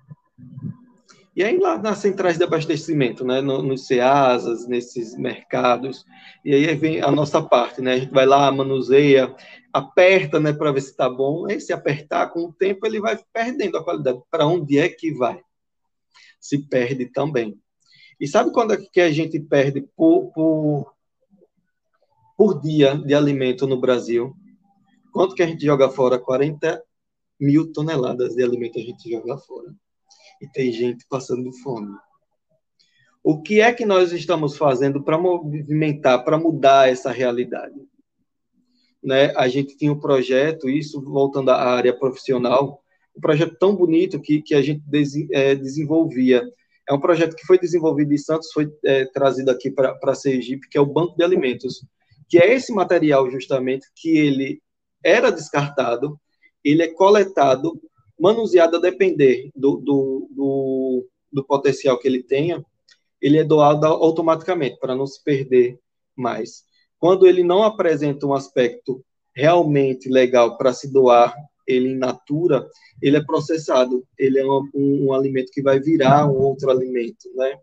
E 1.35 1.43
aí 1.43 1.57
lá 1.57 1.77
nas 1.77 1.99
centrais 1.99 2.37
de 2.37 2.43
abastecimento, 2.43 3.23
né, 3.23 3.39
nos 3.39 3.85
CEASAs, 3.85 4.67
nesses 4.67 5.15
mercados, 5.17 6.03
e 6.43 6.53
aí 6.53 6.75
vem 6.75 7.01
a 7.01 7.11
nossa 7.11 7.41
parte, 7.41 7.81
né, 7.81 7.93
a 7.93 7.99
gente 7.99 8.11
vai 8.11 8.25
lá, 8.25 8.51
manuseia, 8.51 9.33
aperta, 9.71 10.39
né, 10.39 10.51
para 10.51 10.71
ver 10.71 10.81
se 10.81 10.89
está 10.89 11.09
bom, 11.09 11.45
aí 11.47 11.61
se 11.61 11.71
apertar 11.71 12.29
com 12.31 12.45
o 12.45 12.53
tempo 12.53 12.85
ele 12.85 12.99
vai 12.99 13.17
perdendo 13.31 13.77
a 13.77 13.83
qualidade. 13.83 14.19
Para 14.29 14.47
onde 14.47 14.79
é 14.79 14.89
que 14.89 15.13
vai? 15.13 15.41
Se 16.39 16.57
perde 16.67 17.05
também. 17.05 17.59
E 18.19 18.27
sabe 18.27 18.51
quando 18.51 18.73
é 18.73 18.77
que 18.77 18.99
a 18.99 19.11
gente 19.11 19.39
perde 19.39 19.87
por, 19.95 20.31
por, 20.33 20.93
por 22.35 22.59
dia 22.59 22.97
de 22.97 23.13
alimento 23.13 23.65
no 23.67 23.79
Brasil? 23.79 24.35
Quanto 25.13 25.35
que 25.35 25.43
a 25.43 25.47
gente 25.47 25.63
joga 25.65 25.89
fora? 25.89 26.19
40 26.19 26.83
mil 27.39 27.71
toneladas 27.71 28.35
de 28.35 28.43
alimento 28.43 28.77
a 28.77 28.81
gente 28.81 29.09
joga 29.09 29.37
fora. 29.37 29.73
E 30.41 30.47
tem 30.47 30.71
gente 30.71 31.05
passando 31.09 31.51
fome. 31.51 31.95
O 33.23 33.41
que 33.41 33.61
é 33.61 33.73
que 33.73 33.85
nós 33.85 34.11
estamos 34.13 34.57
fazendo 34.57 35.03
para 35.03 35.17
movimentar, 35.17 36.23
para 36.23 36.37
mudar 36.37 36.89
essa 36.89 37.11
realidade? 37.11 37.75
Né? 39.03 39.33
A 39.35 39.47
gente 39.47 39.75
tinha 39.75 39.91
um 39.91 39.99
projeto, 39.99 40.69
isso 40.69 41.01
voltando 41.01 41.51
à 41.51 41.61
área 41.61 41.97
profissional, 41.97 42.81
um 43.15 43.19
projeto 43.19 43.57
tão 43.59 43.75
bonito 43.75 44.19
que, 44.21 44.41
que 44.41 44.55
a 44.55 44.61
gente 44.61 44.81
des, 44.87 45.13
é, 45.31 45.55
desenvolvia 45.55 46.43
é 46.89 46.93
um 46.93 46.99
projeto 46.99 47.35
que 47.35 47.45
foi 47.45 47.59
desenvolvido 47.59 48.11
em 48.11 48.17
Santos, 48.17 48.51
foi 48.51 48.67
é, 48.83 49.05
trazido 49.05 49.51
aqui 49.51 49.69
para 49.69 50.15
Sergipe, 50.15 50.67
que 50.67 50.77
é 50.77 50.81
o 50.81 50.87
Banco 50.87 51.15
de 51.15 51.23
Alimentos, 51.23 51.85
que 52.27 52.39
é 52.39 52.51
esse 52.51 52.73
material 52.73 53.29
justamente 53.29 53.85
que 53.95 54.17
ele 54.17 54.59
era 55.03 55.31
descartado, 55.31 56.19
ele 56.63 56.81
é 56.81 56.87
coletado, 56.87 57.79
manuseado 58.19 58.77
a 58.77 58.79
depender 58.79 59.49
do, 59.55 59.77
do, 59.77 60.27
do, 60.31 61.07
do 61.31 61.43
potencial 61.43 61.97
que 61.97 62.07
ele 62.07 62.23
tenha, 62.23 62.63
ele 63.21 63.37
é 63.37 63.43
doado 63.43 63.85
automaticamente, 63.85 64.79
para 64.79 64.95
não 64.95 65.05
se 65.05 65.23
perder 65.23 65.79
mais. 66.15 66.63
Quando 66.97 67.25
ele 67.27 67.43
não 67.43 67.63
apresenta 67.63 68.25
um 68.25 68.33
aspecto 68.33 69.03
realmente 69.35 70.09
legal 70.09 70.57
para 70.57 70.73
se 70.73 70.91
doar 70.91 71.33
ele 71.65 71.89
in 71.89 71.97
natura, 71.97 72.67
ele 73.01 73.15
é 73.15 73.23
processado, 73.23 74.03
ele 74.17 74.39
é 74.39 74.45
um, 74.45 74.67
um, 74.73 75.05
um, 75.05 75.13
alimento 75.13 75.51
que 75.51 75.61
vai 75.61 75.79
virar 75.79 76.27
um 76.27 76.35
outro 76.35 76.69
alimento, 76.69 77.29
né? 77.35 77.57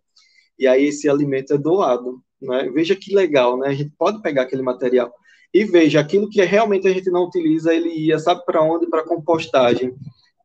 E 0.59 0.66
aí 0.66 0.86
esse 0.86 1.09
alimento 1.09 1.52
é 1.52 1.59
doado, 1.59 2.22
né? 2.40 2.70
Veja 2.72 2.94
que 2.94 3.14
legal, 3.14 3.59
né? 3.59 3.68
A 3.68 3.74
gente 3.74 3.92
pode 3.98 4.22
pegar 4.22 4.42
aquele 4.42 4.62
material 4.62 5.12
e 5.52 5.64
veja 5.64 6.00
aquilo 6.00 6.30
que 6.30 6.42
realmente 6.42 6.86
a 6.86 6.92
gente 6.92 7.11
não 7.11 7.24
utiliza, 7.24 7.74
ele 7.74 7.88
ia, 7.88 8.18
sabe 8.18 8.44
para 8.44 8.62
onde? 8.62 8.86
Para 8.88 9.04
compostagem, 9.04 9.94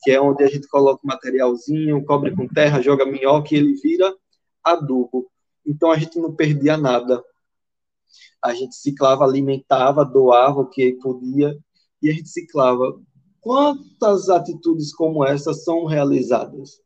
que 0.02 0.12
é 0.12 0.20
onde 0.20 0.44
a 0.44 0.48
gente 0.48 0.68
coloca 0.68 1.02
o 1.04 1.08
materialzinho, 1.08 2.04
cobre 2.06 2.36
com 2.36 2.48
terra, 2.48 2.82
joga 2.82 3.06
minhoca 3.06 3.50
e 3.54 3.58
ele 3.58 3.74
vira 3.76 4.14
adubo. 4.64 5.30
Então 5.66 5.92
a 5.92 5.98
gente 5.98 6.20
não 6.20 6.34
perdia 6.36 6.78
nada. 6.78 7.24
A 8.44 8.54
gente 8.54 8.76
ciclava, 8.76 9.24
alimentava, 9.24 10.04
doava 10.04 10.62
o 10.62 10.70
que 10.70 10.94
podia 10.94 11.58
e 12.02 12.10
a 12.10 12.14
gente 12.14 12.30
ciclava 12.30 13.00
Quantas 13.42 14.30
atitudes 14.30 14.94
como 14.94 15.26
essa 15.26 15.52
são 15.52 15.86
realizadas? 15.86 16.80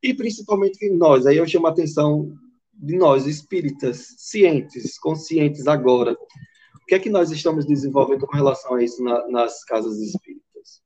E 0.00 0.14
principalmente 0.14 0.88
nós, 0.90 1.26
aí 1.26 1.36
eu 1.36 1.46
chamo 1.46 1.66
a 1.66 1.70
atenção 1.70 2.32
de 2.72 2.96
nós, 2.96 3.26
espíritas, 3.26 4.14
cientes, 4.16 4.96
conscientes 4.96 5.66
agora. 5.66 6.12
O 6.12 6.86
que 6.86 6.94
é 6.94 7.00
que 7.00 7.10
nós 7.10 7.32
estamos 7.32 7.66
desenvolvendo 7.66 8.24
com 8.28 8.36
relação 8.36 8.76
a 8.76 8.82
isso 8.82 9.02
na, 9.02 9.26
nas 9.26 9.64
casas 9.64 9.98
espíritas? 9.98 10.80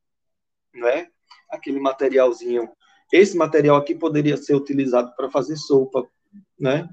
Não 0.74 0.88
é? 0.88 1.06
Aquele 1.52 1.78
materialzinho. 1.78 2.68
Esse 3.12 3.36
material 3.36 3.76
aqui 3.76 3.94
poderia 3.94 4.36
ser 4.36 4.54
utilizado 4.54 5.14
para 5.14 5.30
fazer 5.30 5.56
sopa, 5.56 6.08
né? 6.58 6.88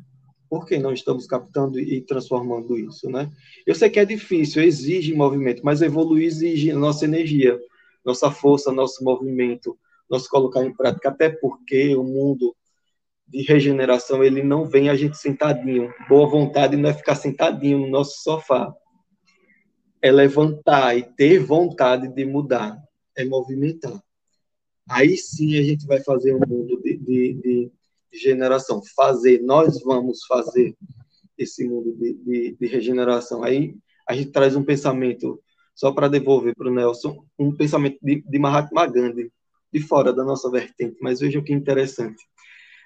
Por 0.49 0.65
que 0.65 0.77
não 0.77 0.91
estamos 0.91 1.25
captando 1.25 1.79
e 1.79 2.01
transformando 2.01 2.77
isso, 2.77 3.09
né? 3.09 3.31
Eu 3.65 3.73
sei 3.73 3.89
que 3.89 3.99
é 3.99 4.05
difícil, 4.05 4.61
exige 4.61 5.15
movimento, 5.15 5.61
mas 5.63 5.81
evoluir 5.81 6.25
exige 6.25 6.73
nossa 6.73 7.05
energia 7.05 7.59
nossa 8.03 8.31
força, 8.31 8.71
nosso 8.71 9.03
movimento, 9.03 9.77
nosso 10.09 10.29
colocar 10.29 10.63
em 10.63 10.73
prática, 10.73 11.09
até 11.09 11.29
porque 11.29 11.95
o 11.95 12.03
mundo 12.03 12.55
de 13.27 13.43
regeneração 13.43 14.23
ele 14.23 14.41
não 14.41 14.65
vem 14.65 14.89
a 14.89 14.95
gente 14.95 15.17
sentadinho. 15.17 15.93
Boa 16.07 16.27
vontade 16.27 16.75
não 16.75 16.89
é 16.89 16.93
ficar 16.93 17.15
sentadinho 17.15 17.79
no 17.79 17.87
nosso 17.87 18.23
sofá. 18.23 18.73
É 20.01 20.11
levantar 20.11 20.97
e 20.97 21.03
ter 21.03 21.39
vontade 21.39 22.07
de 22.07 22.25
mudar, 22.25 22.75
é 23.15 23.23
movimentar. 23.23 24.01
Aí 24.89 25.15
sim 25.17 25.57
a 25.57 25.63
gente 25.63 25.85
vai 25.85 26.01
fazer 26.01 26.33
um 26.33 26.39
mundo 26.39 26.81
de, 26.81 26.97
de, 26.97 27.33
de, 27.33 27.71
de 28.11 28.19
generação. 28.19 28.81
Fazer, 28.95 29.41
nós 29.43 29.81
vamos 29.83 30.25
fazer 30.25 30.75
esse 31.37 31.67
mundo 31.67 31.95
de, 31.95 32.13
de, 32.13 32.57
de 32.59 32.67
regeneração. 32.67 33.43
Aí 33.43 33.75
a 34.07 34.13
gente 34.15 34.31
traz 34.31 34.55
um 34.55 34.63
pensamento 34.63 35.39
só 35.75 35.91
para 35.91 36.09
devolver 36.09 36.53
para 36.55 36.67
o 36.67 36.73
Nelson 36.73 37.23
um 37.37 37.55
pensamento 37.55 37.97
de, 38.01 38.21
de 38.21 38.39
Mahatma 38.39 38.85
Gandhi, 38.87 39.31
de 39.71 39.79
fora 39.79 40.11
da 40.11 40.23
nossa 40.23 40.49
vertente, 40.49 40.97
mas 41.01 41.19
veja 41.19 41.39
o 41.39 41.43
que 41.43 41.53
interessante. 41.53 42.21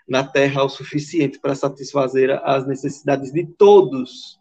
Na 0.08 0.24
Terra 0.24 0.62
há 0.62 0.66
o 0.66 0.70
suficiente 0.70 1.40
para 1.40 1.56
satisfazer 1.56 2.30
as 2.44 2.68
necessidades 2.68 3.32
de 3.32 3.46
todos, 3.46 4.38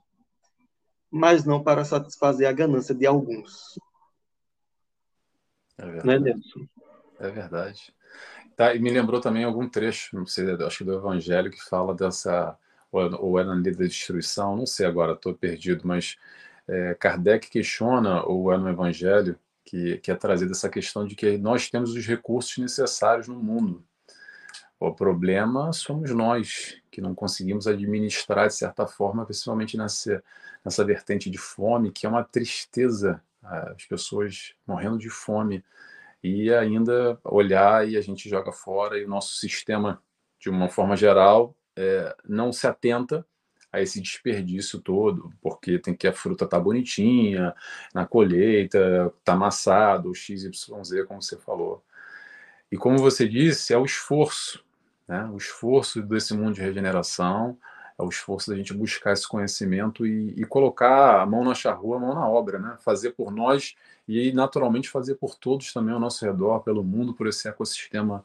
mas 1.10 1.44
não 1.44 1.62
para 1.62 1.84
satisfazer 1.84 2.48
a 2.48 2.52
ganância 2.52 2.94
de 2.94 3.06
alguns. 3.06 3.78
É 5.78 5.86
verdade. 5.86 6.06
Não 6.06 6.12
é, 6.12 6.18
Nelson? 6.18 6.66
É 7.22 7.30
verdade. 7.30 7.94
Tá, 8.56 8.74
e 8.74 8.80
me 8.80 8.90
lembrou 8.90 9.20
também 9.20 9.44
algum 9.44 9.68
trecho, 9.68 10.16
não 10.16 10.26
sei, 10.26 10.52
acho 10.54 10.78
que 10.78 10.84
do 10.84 10.94
Evangelho, 10.94 11.52
que 11.52 11.62
fala 11.64 11.94
dessa, 11.94 12.58
ou 12.90 13.38
é 13.38 13.44
na 13.44 13.54
lei 13.54 13.72
da 13.72 13.84
destruição, 13.84 14.56
não 14.56 14.66
sei 14.66 14.86
agora, 14.86 15.12
estou 15.12 15.32
perdido, 15.32 15.86
mas 15.86 16.16
é, 16.66 16.94
Kardec 16.94 17.48
questiona, 17.48 18.24
ou 18.24 18.52
é 18.52 18.58
no 18.58 18.68
Evangelho, 18.68 19.38
que, 19.64 19.98
que 19.98 20.10
é 20.10 20.16
trazida 20.16 20.50
essa 20.50 20.68
questão 20.68 21.06
de 21.06 21.14
que 21.14 21.38
nós 21.38 21.70
temos 21.70 21.94
os 21.94 22.04
recursos 22.04 22.58
necessários 22.58 23.28
no 23.28 23.36
mundo. 23.36 23.84
O 24.80 24.92
problema 24.92 25.72
somos 25.72 26.10
nós, 26.10 26.76
que 26.90 27.00
não 27.00 27.14
conseguimos 27.14 27.68
administrar 27.68 28.48
de 28.48 28.54
certa 28.56 28.84
forma, 28.84 29.24
principalmente 29.24 29.76
nessa, 29.76 30.22
nessa 30.64 30.84
vertente 30.84 31.30
de 31.30 31.38
fome, 31.38 31.92
que 31.92 32.04
é 32.04 32.08
uma 32.08 32.24
tristeza, 32.24 33.22
as 33.40 33.84
pessoas 33.86 34.54
morrendo 34.66 34.98
de 34.98 35.08
fome, 35.08 35.64
e 36.22 36.52
ainda 36.52 37.18
olhar 37.24 37.88
e 37.88 37.96
a 37.96 38.00
gente 38.00 38.28
joga 38.28 38.52
fora, 38.52 38.98
e 38.98 39.04
o 39.04 39.08
nosso 39.08 39.36
sistema, 39.36 40.02
de 40.38 40.48
uma 40.48 40.68
forma 40.68 40.96
geral, 40.96 41.54
é, 41.76 42.14
não 42.28 42.52
se 42.52 42.66
atenta 42.66 43.26
a 43.72 43.80
esse 43.80 44.00
desperdício 44.00 44.78
todo, 44.80 45.32
porque 45.40 45.78
tem 45.78 45.94
que 45.94 46.06
a 46.06 46.12
fruta 46.12 46.46
tá 46.46 46.60
bonitinha, 46.60 47.54
na 47.94 48.06
colheita, 48.06 49.12
tá 49.24 49.32
amassado, 49.32 50.14
XYZ, 50.14 50.68
como 51.08 51.22
você 51.22 51.38
falou. 51.38 51.82
E 52.70 52.76
como 52.76 52.98
você 52.98 53.26
disse, 53.26 53.72
é 53.72 53.78
o 53.78 53.84
esforço, 53.84 54.62
né? 55.08 55.24
o 55.32 55.36
esforço 55.36 56.02
desse 56.02 56.34
mundo 56.34 56.54
de 56.54 56.60
regeneração, 56.60 57.58
é 57.98 58.02
o 58.02 58.08
esforço 58.08 58.50
da 58.50 58.56
gente 58.56 58.72
buscar 58.72 59.12
esse 59.12 59.26
conhecimento 59.28 60.06
e, 60.06 60.34
e, 60.36 60.44
colocar 60.44 61.20
a 61.20 61.26
mão 61.26 61.44
na 61.44 61.54
charrua, 61.54 61.96
a 61.96 62.00
mão 62.00 62.14
na 62.14 62.28
obra, 62.28 62.58
né? 62.58 62.76
Fazer 62.80 63.10
por 63.10 63.30
nós 63.30 63.74
e, 64.08 64.32
naturalmente, 64.32 64.88
fazer 64.88 65.16
por 65.16 65.36
todos 65.36 65.72
também 65.72 65.94
ao 65.94 66.00
nosso 66.00 66.24
redor, 66.24 66.60
pelo 66.60 66.82
mundo, 66.82 67.14
por 67.14 67.26
esse 67.26 67.48
ecossistema 67.48 68.24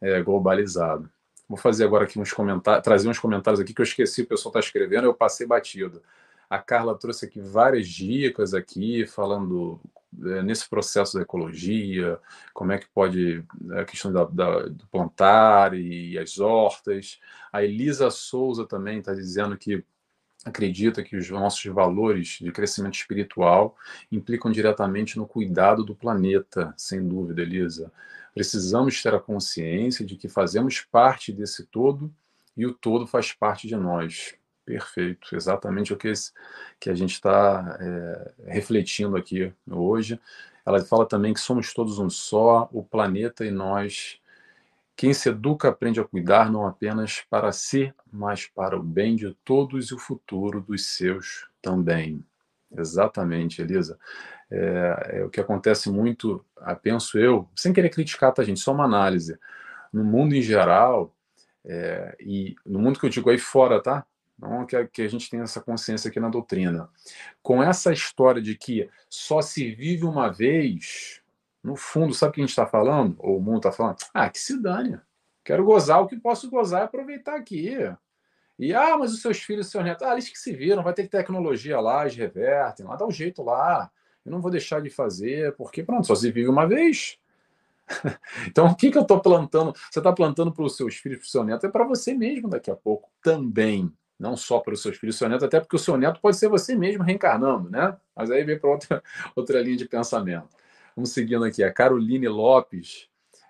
é, 0.00 0.22
globalizado. 0.22 1.10
Vou 1.48 1.56
fazer 1.56 1.84
agora 1.84 2.04
aqui 2.04 2.20
uns 2.20 2.32
comentários, 2.32 2.84
trazer 2.84 3.08
uns 3.08 3.18
comentários 3.18 3.60
aqui 3.60 3.72
que 3.72 3.80
eu 3.80 3.84
esqueci, 3.84 4.22
o 4.22 4.26
pessoal 4.26 4.50
está 4.50 4.60
escrevendo, 4.60 5.04
eu 5.04 5.14
passei 5.14 5.46
batido. 5.46 6.02
A 6.48 6.58
Carla 6.58 6.94
trouxe 6.96 7.24
aqui 7.24 7.40
várias 7.40 7.88
dicas 7.88 8.54
aqui, 8.54 9.06
falando 9.06 9.80
nesse 10.12 10.68
processo 10.68 11.16
da 11.16 11.22
ecologia, 11.22 12.18
como 12.52 12.72
é 12.72 12.78
que 12.78 12.88
pode 12.88 13.44
a 13.72 13.84
questão 13.84 14.12
da, 14.12 14.24
da, 14.24 14.62
do 14.62 14.86
plantar 14.88 15.74
e 15.74 16.18
as 16.18 16.38
hortas. 16.38 17.20
A 17.52 17.62
Elisa 17.62 18.10
Souza 18.10 18.66
também 18.66 18.98
está 18.98 19.14
dizendo 19.14 19.56
que 19.56 19.84
acredita 20.44 21.02
que 21.02 21.16
os 21.16 21.28
nossos 21.30 21.64
valores 21.66 22.38
de 22.40 22.50
crescimento 22.52 22.94
espiritual 22.94 23.76
implicam 24.10 24.50
diretamente 24.50 25.16
no 25.16 25.26
cuidado 25.26 25.84
do 25.84 25.94
planeta, 25.94 26.72
sem 26.76 27.06
dúvida, 27.06 27.42
Elisa. 27.42 27.92
Precisamos 28.34 29.02
ter 29.02 29.14
a 29.14 29.20
consciência 29.20 30.04
de 30.06 30.16
que 30.16 30.28
fazemos 30.28 30.80
parte 30.80 31.32
desse 31.32 31.66
todo 31.66 32.12
e 32.56 32.66
o 32.66 32.72
todo 32.72 33.06
faz 33.06 33.32
parte 33.32 33.66
de 33.66 33.76
nós. 33.76 34.34
Perfeito, 34.68 35.34
exatamente 35.34 35.94
o 35.94 35.96
que, 35.96 36.08
esse, 36.08 36.30
que 36.78 36.90
a 36.90 36.94
gente 36.94 37.14
está 37.14 37.78
é, 37.80 38.32
refletindo 38.52 39.16
aqui 39.16 39.50
hoje. 39.66 40.20
Ela 40.66 40.84
fala 40.84 41.08
também 41.08 41.32
que 41.32 41.40
somos 41.40 41.72
todos 41.72 41.98
um 41.98 42.10
só, 42.10 42.68
o 42.70 42.84
planeta 42.84 43.46
e 43.46 43.50
nós. 43.50 44.20
Quem 44.94 45.14
se 45.14 45.30
educa 45.30 45.70
aprende 45.70 46.00
a 46.00 46.04
cuidar 46.04 46.52
não 46.52 46.66
apenas 46.66 47.24
para 47.30 47.50
si, 47.50 47.94
mas 48.12 48.46
para 48.46 48.76
o 48.78 48.82
bem 48.82 49.16
de 49.16 49.34
todos 49.42 49.90
e 49.90 49.94
o 49.94 49.98
futuro 49.98 50.60
dos 50.60 50.84
seus 50.84 51.48
também. 51.62 52.22
Exatamente, 52.76 53.62
Elisa. 53.62 53.98
É, 54.50 55.20
é, 55.20 55.24
o 55.24 55.30
que 55.30 55.40
acontece 55.40 55.90
muito, 55.90 56.44
penso 56.82 57.18
eu, 57.18 57.48
sem 57.56 57.72
querer 57.72 57.88
criticar, 57.88 58.34
tá, 58.34 58.44
gente? 58.44 58.60
Só 58.60 58.72
uma 58.72 58.84
análise. 58.84 59.38
No 59.90 60.04
mundo 60.04 60.34
em 60.34 60.42
geral, 60.42 61.14
é, 61.64 62.14
e 62.20 62.54
no 62.66 62.78
mundo 62.78 63.00
que 63.00 63.06
eu 63.06 63.10
digo 63.10 63.30
aí 63.30 63.38
fora, 63.38 63.82
tá? 63.82 64.04
Não 64.38 64.64
que 64.64 64.76
a, 64.76 64.86
que 64.86 65.02
a 65.02 65.08
gente 65.08 65.28
tenha 65.28 65.42
essa 65.42 65.60
consciência 65.60 66.08
aqui 66.08 66.20
na 66.20 66.28
doutrina. 66.28 66.88
Com 67.42 67.62
essa 67.62 67.92
história 67.92 68.40
de 68.40 68.56
que 68.56 68.88
só 69.10 69.42
se 69.42 69.74
vive 69.74 70.04
uma 70.04 70.28
vez, 70.28 71.20
no 71.62 71.74
fundo, 71.74 72.14
sabe 72.14 72.30
o 72.30 72.34
que 72.34 72.40
a 72.40 72.44
gente 72.44 72.50
está 72.50 72.66
falando? 72.66 73.16
Ou 73.18 73.38
o 73.38 73.42
mundo 73.42 73.58
está 73.58 73.72
falando? 73.72 73.96
Ah, 74.14 74.30
que 74.30 74.38
se 74.38 74.60
dane. 74.60 75.00
Quero 75.44 75.64
gozar 75.64 76.00
o 76.00 76.06
que 76.06 76.16
posso 76.16 76.48
gozar 76.48 76.82
e 76.82 76.84
aproveitar 76.84 77.34
aqui. 77.34 77.74
E, 78.58 78.72
ah, 78.72 78.96
mas 78.96 79.12
os 79.12 79.22
seus 79.22 79.38
filhos, 79.38 79.66
os 79.66 79.72
seus 79.72 79.84
netos, 79.84 80.06
ah, 80.06 80.12
eles 80.12 80.28
que 80.28 80.38
se 80.38 80.52
viram, 80.52 80.82
vai 80.82 80.92
ter 80.92 81.08
tecnologia 81.08 81.80
lá, 81.80 82.02
eles 82.02 82.16
revertem, 82.16 82.86
lá 82.86 82.94
dá 82.94 83.06
um 83.06 83.10
jeito 83.10 83.42
lá. 83.42 83.90
Eu 84.24 84.30
não 84.30 84.40
vou 84.40 84.50
deixar 84.50 84.80
de 84.80 84.90
fazer, 84.90 85.54
porque 85.56 85.82
pronto, 85.82 86.06
só 86.06 86.14
se 86.14 86.30
vive 86.30 86.48
uma 86.48 86.66
vez. 86.66 87.18
então, 88.46 88.66
o 88.66 88.76
que, 88.76 88.90
que 88.90 88.98
eu 88.98 89.02
estou 89.02 89.20
plantando? 89.20 89.72
Você 89.90 89.98
está 89.98 90.12
plantando 90.12 90.52
para 90.52 90.64
os 90.64 90.76
seus 90.76 90.96
filhos, 90.96 91.18
para 91.18 91.26
o 91.26 91.28
seu 91.28 91.44
neto, 91.44 91.66
é 91.66 91.70
para 91.70 91.84
você 91.84 92.14
mesmo 92.14 92.48
daqui 92.48 92.70
a 92.70 92.76
pouco 92.76 93.10
também 93.22 93.92
não 94.18 94.36
só 94.36 94.58
para 94.58 94.74
os 94.74 94.82
seus 94.82 94.96
filhos 94.96 95.16
seu 95.16 95.28
neto, 95.28 95.44
até 95.44 95.60
porque 95.60 95.76
o 95.76 95.78
seu 95.78 95.96
neto 95.96 96.20
pode 96.20 96.36
ser 96.36 96.48
você 96.48 96.74
mesmo 96.74 97.04
reencarnando, 97.04 97.70
né? 97.70 97.96
Mas 98.16 98.30
aí 98.30 98.42
vem 98.44 98.58
para 98.58 98.70
outra, 98.70 99.02
outra 99.36 99.62
linha 99.62 99.76
de 99.76 99.86
pensamento. 99.86 100.48
Vamos 100.96 101.10
seguindo 101.10 101.44
aqui. 101.44 101.62
A 101.62 101.72
Caroline 101.72 102.26
Lopes 102.26 103.08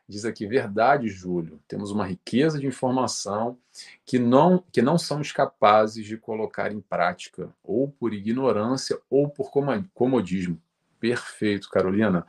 diz 0.09 0.25
aqui: 0.25 0.47
verdade, 0.47 1.09
Júlio, 1.09 1.61
temos 1.69 1.91
uma 1.91 2.07
riqueza 2.07 2.59
de 2.59 2.67
informação 2.67 3.59
que 4.05 4.19
não, 4.19 4.63
que 4.73 4.83
não 4.83 4.99
somos 4.99 5.33
capazes 5.33 6.05
de 6.05 6.17
colocar 6.17 6.73
em 6.73 6.81
prática, 6.81 7.51
ou 7.63 7.89
por 7.89 8.13
ignorância 8.15 8.99
ou 9.09 9.29
por 9.29 9.51
comodismo. 9.95 10.61
Perfeito, 10.99 11.69
Carolina. 11.71 12.27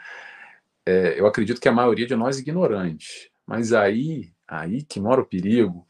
É, 0.86 1.20
eu 1.20 1.28
acredito 1.28 1.62
que 1.62 1.70
a 1.70 1.74
maioria 1.74 2.08
de 2.08 2.16
nós 2.16 2.38
é 2.38 2.40
ignorante, 2.40 3.32
mas 3.46 3.74
aí, 3.74 4.32
aí 4.50 4.84
que 4.84 5.00
mora 5.00 5.22
o 5.22 5.26
perigo 5.26 5.86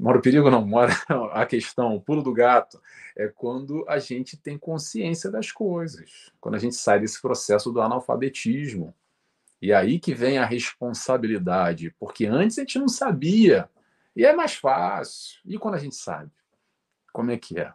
mora 0.00 0.18
o 0.18 0.22
perigo, 0.22 0.50
não, 0.50 0.66
mora 0.66 0.92
a 1.32 1.44
questão, 1.44 1.94
o 1.94 2.00
pulo 2.00 2.22
do 2.22 2.32
gato, 2.32 2.80
é 3.14 3.28
quando 3.28 3.84
a 3.86 3.98
gente 3.98 4.36
tem 4.36 4.56
consciência 4.56 5.30
das 5.30 5.52
coisas, 5.52 6.32
quando 6.40 6.54
a 6.54 6.58
gente 6.58 6.74
sai 6.74 7.00
desse 7.00 7.20
processo 7.20 7.70
do 7.70 7.82
analfabetismo. 7.82 8.94
E 9.60 9.74
aí 9.74 9.98
que 9.98 10.14
vem 10.14 10.38
a 10.38 10.46
responsabilidade, 10.46 11.94
porque 11.98 12.24
antes 12.26 12.56
a 12.56 12.62
gente 12.62 12.78
não 12.78 12.88
sabia, 12.88 13.68
e 14.16 14.24
é 14.24 14.32
mais 14.32 14.54
fácil. 14.54 15.38
E 15.44 15.58
quando 15.58 15.74
a 15.74 15.78
gente 15.78 15.94
sabe? 15.94 16.30
Como 17.12 17.30
é 17.30 17.36
que 17.36 17.60
é? 17.60 17.72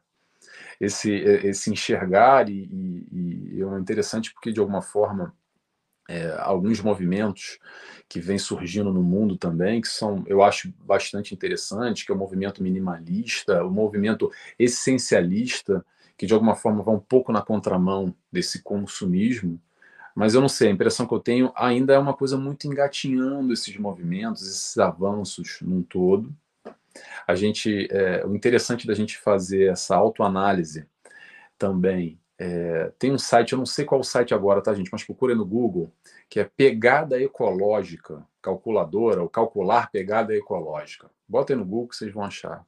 Esse, 0.81 1.11
esse 1.11 1.71
enxergar, 1.71 2.49
e, 2.49 2.63
e, 3.11 3.57
e 3.57 3.61
é 3.61 3.79
interessante 3.79 4.33
porque, 4.33 4.51
de 4.51 4.59
alguma 4.59 4.81
forma, 4.81 5.35
é, 6.07 6.35
alguns 6.39 6.81
movimentos 6.81 7.57
que 8.07 8.19
vêm 8.19 8.37
surgindo 8.37 8.93
no 8.93 9.01
mundo 9.01 9.37
também, 9.37 9.81
que 9.81 9.87
são, 9.87 10.23
eu 10.27 10.43
acho, 10.43 10.71
bastante 10.79 11.33
interessantes, 11.33 12.03
que 12.03 12.11
é 12.11 12.15
o 12.15 12.17
movimento 12.17 12.61
minimalista, 12.61 13.63
o 13.63 13.71
movimento 13.71 14.31
essencialista, 14.59 15.83
que 16.17 16.25
de 16.25 16.33
alguma 16.33 16.55
forma 16.55 16.83
vai 16.83 16.95
um 16.95 16.99
pouco 16.99 17.31
na 17.31 17.41
contramão 17.41 18.15
desse 18.31 18.61
consumismo, 18.61 19.59
mas 20.15 20.33
eu 20.33 20.39
não 20.39 20.47
sei, 20.47 20.69
a 20.69 20.71
impressão 20.71 21.05
que 21.05 21.13
eu 21.13 21.19
tenho 21.19 21.51
ainda 21.55 21.93
é 21.93 21.99
uma 21.99 22.13
coisa 22.13 22.37
muito 22.37 22.65
engatinhando 22.67 23.51
esses 23.51 23.75
movimentos, 23.75 24.47
esses 24.47 24.77
avanços 24.77 25.59
num 25.61 25.83
todo. 25.83 26.33
A 27.27 27.35
gente, 27.35 27.89
é, 27.91 28.25
o 28.25 28.33
interessante 28.33 28.87
da 28.87 28.93
gente 28.93 29.17
fazer 29.17 29.71
essa 29.71 29.93
autoanálise 29.93 30.87
também 31.57 32.17
é, 32.37 32.91
tem 32.99 33.11
um 33.11 33.17
site, 33.17 33.53
eu 33.53 33.57
não 33.57 33.65
sei 33.65 33.85
qual 33.85 34.01
o 34.01 34.03
site 34.03 34.33
agora, 34.33 34.61
tá, 34.61 34.73
gente? 34.73 34.91
Mas 34.91 35.03
procura 35.03 35.33
no 35.33 35.45
Google, 35.45 35.91
que 36.29 36.39
é 36.39 36.43
Pegada 36.43 37.21
Ecológica, 37.21 38.25
calculadora, 38.45 39.23
ou 39.23 39.29
calcular 39.29 39.89
pegada 39.89 40.35
ecológica. 40.35 41.09
Bota 41.27 41.53
aí 41.53 41.57
no 41.57 41.65
Google 41.65 41.87
que 41.87 41.95
vocês 41.95 42.13
vão 42.13 42.23
achar. 42.23 42.63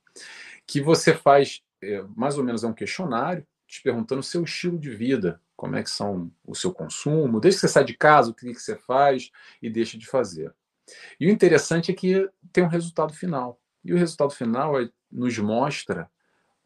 Que 0.66 0.82
você 0.82 1.14
faz, 1.14 1.62
é, 1.84 2.04
mais 2.16 2.38
ou 2.38 2.44
menos, 2.44 2.64
é 2.64 2.68
um 2.68 2.74
questionário, 2.74 3.46
te 3.68 3.84
perguntando 3.84 4.22
o 4.22 4.24
seu 4.24 4.44
estilo 4.44 4.80
de 4.80 4.90
vida, 4.90 5.40
como 5.56 5.76
é 5.76 5.84
que 5.84 5.90
são 5.90 6.32
o 6.46 6.56
seu 6.56 6.74
consumo, 6.74 7.40
desde 7.40 7.60
que 7.60 7.68
você 7.68 7.74
sai 7.74 7.84
de 7.84 7.96
casa, 7.96 8.32
o 8.32 8.34
que, 8.34 8.54
que 8.54 8.60
você 8.60 8.76
faz 8.76 9.30
e 9.62 9.70
deixa 9.70 9.98
de 9.98 10.08
fazer. 10.08 10.54
E 11.20 11.28
o 11.28 11.30
interessante 11.30 11.92
é 11.92 11.94
que 11.94 12.28
tem 12.52 12.64
um 12.64 12.70
resultado 12.70 13.14
final. 13.14 13.60
E 13.84 13.94
o 13.94 13.98
resultado 13.98 14.32
final 14.32 14.82
é, 14.82 14.90
nos 15.12 15.38
mostra 15.38 16.10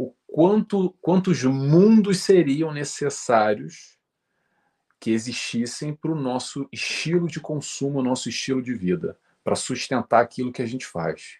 o 0.01 0.15
quanto 0.27 0.95
quantos 1.01 1.43
mundos 1.43 2.21
seriam 2.21 2.73
necessários 2.73 3.97
que 4.99 5.11
existissem 5.11 5.93
para 5.93 6.11
o 6.11 6.19
nosso 6.19 6.67
estilo 6.71 7.27
de 7.27 7.39
consumo, 7.39 8.01
nosso 8.01 8.29
estilo 8.29 8.61
de 8.61 8.73
vida, 8.73 9.17
para 9.43 9.55
sustentar 9.55 10.21
aquilo 10.21 10.51
que 10.51 10.61
a 10.61 10.65
gente 10.65 10.85
faz. 10.85 11.39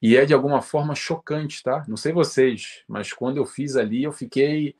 E 0.00 0.16
é 0.16 0.24
de 0.24 0.32
alguma 0.32 0.62
forma 0.62 0.94
chocante, 0.94 1.62
tá? 1.62 1.84
Não 1.88 1.96
sei 1.96 2.12
vocês, 2.12 2.82
mas 2.88 3.12
quando 3.12 3.36
eu 3.36 3.44
fiz 3.44 3.76
ali, 3.76 4.02
eu 4.02 4.12
fiquei 4.12 4.76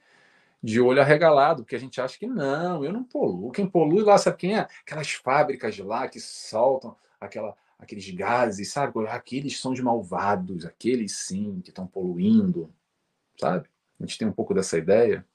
de 0.62 0.80
olho 0.80 1.00
arregalado, 1.00 1.62
porque 1.62 1.76
a 1.76 1.80
gente 1.80 2.00
acha 2.00 2.18
que 2.18 2.26
não, 2.26 2.84
eu 2.84 2.92
não 2.92 3.02
poluo. 3.02 3.50
Quem 3.50 3.68
polui 3.68 4.02
lá, 4.02 4.18
sabe 4.18 4.36
quem 4.36 4.56
é? 4.56 4.68
Aquelas 4.82 5.10
fábricas 5.12 5.78
lá 5.78 6.06
que 6.06 6.20
soltam 6.20 6.96
aquela, 7.20 7.56
aqueles 7.78 8.08
gases, 8.10 8.72
sabe? 8.72 8.92
Aqueles 9.08 9.60
são 9.60 9.72
os 9.72 9.80
malvados, 9.80 10.64
aqueles 10.64 11.12
sim 11.12 11.60
que 11.62 11.70
estão 11.70 11.86
poluindo 11.86 12.72
sabe? 13.40 13.68
A 13.98 14.04
gente 14.04 14.18
tem 14.18 14.28
um 14.28 14.32
pouco 14.32 14.54
dessa 14.54 14.78
ideia. 14.78 15.26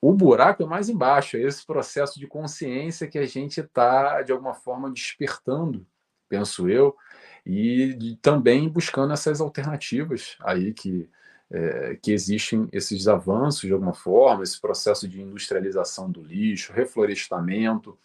O 0.00 0.14
buraco 0.14 0.62
é 0.62 0.66
mais 0.66 0.88
embaixo, 0.88 1.36
é 1.36 1.42
esse 1.42 1.64
processo 1.64 2.18
de 2.18 2.26
consciência 2.26 3.06
que 3.06 3.18
a 3.18 3.26
gente 3.26 3.60
está, 3.60 4.22
de 4.22 4.32
alguma 4.32 4.54
forma, 4.54 4.90
despertando, 4.90 5.86
penso 6.28 6.68
eu, 6.68 6.96
e 7.44 8.18
também 8.22 8.68
buscando 8.68 9.12
essas 9.12 9.40
alternativas 9.40 10.36
aí 10.40 10.72
que, 10.72 11.08
é, 11.50 11.98
que 12.00 12.12
existem 12.12 12.66
esses 12.72 13.08
avanços, 13.08 13.62
de 13.62 13.72
alguma 13.72 13.92
forma, 13.92 14.42
esse 14.42 14.58
processo 14.58 15.06
de 15.06 15.20
industrialização 15.20 16.10
do 16.10 16.22
lixo, 16.22 16.72
reflorestamento. 16.72 17.98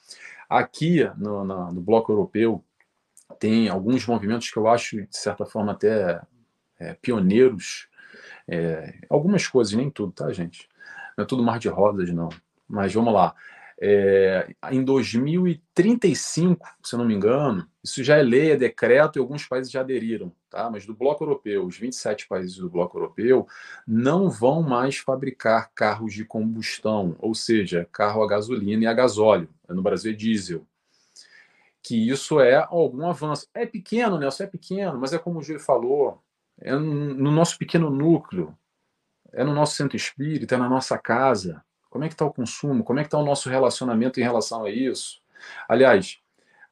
Aqui 0.50 1.04
no, 1.18 1.46
no, 1.46 1.72
no 1.72 1.82
Bloco 1.82 2.12
Europeu, 2.12 2.64
tem 3.40 3.70
alguns 3.70 4.06
movimentos 4.06 4.50
que 4.50 4.58
eu 4.58 4.68
acho, 4.68 5.02
de 5.02 5.18
certa 5.18 5.46
forma, 5.46 5.72
até 5.72 6.22
é, 6.78 6.94
pioneiros 6.96 7.88
é, 8.48 9.00
algumas 9.10 9.48
coisas, 9.48 9.74
nem 9.74 9.90
tudo, 9.90 10.12
tá, 10.12 10.32
gente? 10.32 10.70
Não 11.18 11.24
é 11.24 11.28
tudo 11.28 11.44
mar 11.44 11.60
de 11.60 11.70
rosas, 11.70 12.12
não. 12.12 12.30
Mas 12.68 12.94
vamos 12.94 13.14
lá. 13.14 13.36
É, 13.78 14.56
em 14.72 14.84
2035, 14.84 16.66
se 16.82 16.96
eu 16.96 17.00
não 17.00 17.06
me 17.06 17.14
engano, 17.14 17.68
isso 17.84 18.02
já 18.04 18.16
é 18.16 18.24
lei, 18.24 18.52
é 18.52 18.56
decreto 18.56 19.18
e 19.18 19.20
alguns 19.20 19.46
países 19.46 19.70
já 19.70 19.82
aderiram, 19.82 20.32
tá? 20.50 20.70
Mas 20.70 20.86
do 20.86 20.96
Bloco 20.96 21.24
Europeu, 21.24 21.66
os 21.66 21.78
27 21.78 22.26
países 22.28 22.56
do 22.58 22.70
Bloco 22.70 22.98
Europeu 22.98 23.46
não 23.86 24.30
vão 24.30 24.62
mais 24.62 24.98
fabricar 24.98 25.72
carros 25.76 26.14
de 26.14 26.24
combustão, 26.24 27.18
ou 27.20 27.36
seja, 27.36 27.88
carro 27.92 28.24
a 28.24 28.28
gasolina 28.28 28.86
e 28.86 28.88
a 28.88 28.94
gasóleo. 28.94 29.50
No 29.68 29.82
Brasil 29.82 30.14
é 30.14 30.16
diesel. 30.16 30.66
Que 31.84 32.10
isso 32.10 32.40
é 32.40 32.56
algum 32.56 33.06
avanço. 33.08 33.48
É 33.54 33.66
pequeno, 33.66 34.18
Nelson, 34.18 34.46
é 34.46 34.48
pequeno, 34.48 34.98
mas 34.98 35.14
é 35.14 35.20
como 35.20 35.40
o 35.40 35.44
Júlio 35.44 35.60
falou, 35.60 36.24
é 36.60 36.74
no 36.74 37.32
nosso 37.32 37.58
pequeno 37.58 37.90
núcleo, 37.90 38.58
é 39.32 39.44
no 39.44 39.54
nosso 39.54 39.76
centro 39.76 39.98
espírita, 39.98 40.56
é 40.56 40.58
na 40.58 40.70
nossa 40.70 40.98
casa. 40.98 41.64
Como 41.90 42.04
é 42.04 42.08
que 42.08 42.14
está 42.14 42.26
o 42.26 42.34
consumo? 42.34 42.84
Como 42.84 43.00
é 43.00 43.04
que 43.04 43.08
está 43.08 43.18
o 43.18 43.26
nosso 43.26 43.50
relacionamento 43.50 44.20
em 44.20 44.24
relação 44.24 44.66
a 44.66 44.70
isso? 44.70 45.22
Aliás, 45.68 46.20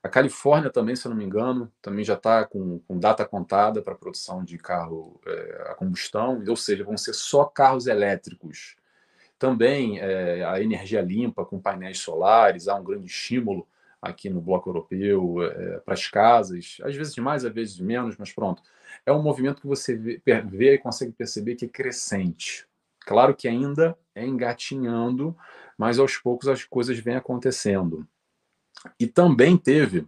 a 0.04 0.10
Califórnia 0.10 0.70
também, 0.70 0.96
se 0.96 1.06
eu 1.06 1.10
não 1.12 1.18
me 1.18 1.24
engano, 1.24 1.72
também 1.82 2.04
já 2.04 2.16
está 2.16 2.46
com, 2.46 2.80
com, 2.80 3.00
data 3.00 3.26
contada 3.26 3.82
para 3.82 3.96
produção 3.96 4.44
de 4.44 4.58
carro 4.58 5.20
é, 5.26 5.68
a 5.72 5.76
combustão, 5.76 6.44
ou 6.46 6.58
seja, 6.58 6.84
vão 6.84 6.98
ser 6.98 7.14
só 7.14 7.46
carros 7.46 7.88
elétricos. 7.88 8.76
Também 9.40 10.00
é, 10.00 10.44
a 10.44 10.62
energia 10.62 11.02
limpa 11.02 11.46
com 11.46 11.60
painéis 11.60 12.00
solares, 12.00 12.68
há 12.68 12.76
um 12.76 12.84
grande 12.84 13.08
estímulo 13.08 13.66
aqui 14.02 14.30
no 14.30 14.42
bloco 14.42 14.70
europeu 14.70 15.42
é, 15.42 15.80
para 15.80 15.94
as 15.94 16.08
casas, 16.08 16.78
às 16.84 16.96
vezes 16.96 17.16
mais, 17.18 17.46
às 17.46 17.54
vezes 17.54 17.80
menos, 17.80 18.18
mas 18.18 18.34
pronto. 18.34 18.62
É 19.06 19.12
um 19.12 19.22
movimento 19.22 19.62
que 19.62 19.68
você 19.68 19.96
vê, 19.96 20.22
vê 20.46 20.76
e 20.76 20.78
consegue 20.78 21.12
perceber 21.12 21.56
que 21.56 21.66
é 21.66 21.70
crescente. 21.70 22.66
Claro 23.02 23.36
que 23.36 23.48
ainda 23.48 23.98
é 24.16 24.26
engatinhando, 24.26 25.36
mas 25.78 26.00
aos 26.00 26.18
poucos 26.18 26.48
as 26.48 26.64
coisas 26.64 26.98
vêm 27.00 27.16
acontecendo. 27.16 28.08
E 29.00 29.08
também 29.08 29.58
teve, 29.58 30.06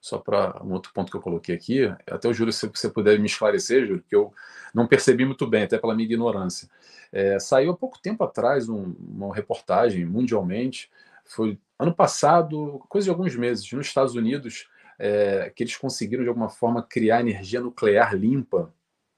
só 0.00 0.18
para 0.18 0.62
um 0.64 0.72
outro 0.72 0.92
ponto 0.92 1.10
que 1.10 1.16
eu 1.16 1.20
coloquei 1.20 1.54
aqui, 1.54 1.84
até 2.06 2.28
o 2.28 2.32
Júlio, 2.32 2.52
se 2.52 2.66
você 2.66 2.88
puder 2.88 3.18
me 3.18 3.26
esclarecer, 3.26 3.86
Júlio, 3.86 4.04
que 4.08 4.14
eu 4.14 4.32
não 4.74 4.86
percebi 4.86 5.24
muito 5.24 5.46
bem, 5.46 5.64
até 5.64 5.78
pela 5.78 5.94
minha 5.94 6.06
ignorância. 6.06 6.68
É, 7.12 7.38
saiu 7.38 7.72
há 7.72 7.76
pouco 7.76 7.98
tempo 8.00 8.24
atrás 8.24 8.68
um, 8.68 8.94
uma 8.98 9.34
reportagem 9.34 10.04
mundialmente, 10.04 10.90
foi 11.24 11.58
ano 11.78 11.94
passado, 11.94 12.82
coisa 12.88 13.04
de 13.04 13.10
alguns 13.10 13.36
meses, 13.36 13.70
nos 13.72 13.86
Estados 13.86 14.14
Unidos, 14.14 14.68
é, 14.98 15.52
que 15.54 15.62
eles 15.62 15.76
conseguiram 15.76 16.22
de 16.22 16.28
alguma 16.28 16.48
forma 16.48 16.82
criar 16.82 17.20
energia 17.20 17.60
nuclear 17.60 18.14
limpa 18.14 18.72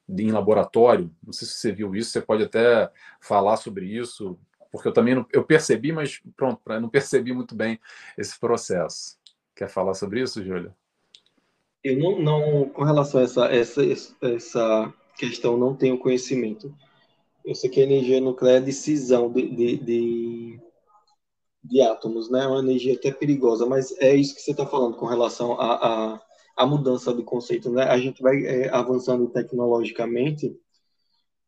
em 0.08 0.30
laboratório. 0.30 1.10
Não 1.24 1.32
sei 1.32 1.46
se 1.46 1.54
você 1.54 1.72
viu 1.72 1.94
isso, 1.94 2.10
você 2.10 2.20
pode 2.20 2.42
até 2.42 2.90
falar 3.20 3.56
sobre 3.56 3.86
isso, 3.86 4.38
porque 4.70 4.88
eu 4.88 4.92
também 4.92 5.14
não, 5.14 5.26
eu 5.32 5.44
percebi, 5.44 5.92
mas 5.92 6.20
pronto, 6.36 6.60
não 6.80 6.88
percebi 6.88 7.32
muito 7.32 7.54
bem 7.54 7.80
esse 8.18 8.38
processo. 8.38 9.18
Quer 9.54 9.68
falar 9.68 9.94
sobre 9.94 10.20
isso, 10.20 10.44
Júlia? 10.44 10.74
Eu 11.82 11.98
não, 11.98 12.20
não, 12.20 12.68
com 12.68 12.84
relação 12.84 13.20
a 13.20 13.24
essa, 13.24 13.46
essa, 13.46 13.82
essa 14.22 14.94
questão, 15.16 15.56
não 15.56 15.74
tenho 15.74 15.98
conhecimento. 15.98 16.74
Eu 17.44 17.54
sei 17.54 17.70
que 17.70 17.80
a 17.80 17.84
energia 17.84 18.20
nuclear 18.20 18.56
é 18.56 18.60
decisão 18.60 19.32
de, 19.32 19.48
de, 19.48 19.76
de, 19.78 20.60
de 21.62 21.80
átomos, 21.82 22.30
né? 22.30 22.44
É 22.44 22.46
uma 22.46 22.60
energia 22.60 22.94
até 22.94 23.12
perigosa, 23.12 23.66
mas 23.66 23.92
é 23.98 24.14
isso 24.14 24.34
que 24.34 24.40
você 24.40 24.52
está 24.52 24.66
falando 24.66 24.96
com 24.96 25.06
relação 25.06 25.60
à 25.60 25.66
a, 25.66 26.14
a, 26.14 26.20
a, 26.56 26.66
mudança 26.66 27.12
do 27.12 27.24
conceito, 27.24 27.70
né? 27.70 27.84
A 27.84 27.98
gente 27.98 28.22
vai 28.22 28.44
é, 28.44 28.70
avançando 28.70 29.28
tecnologicamente 29.28 30.56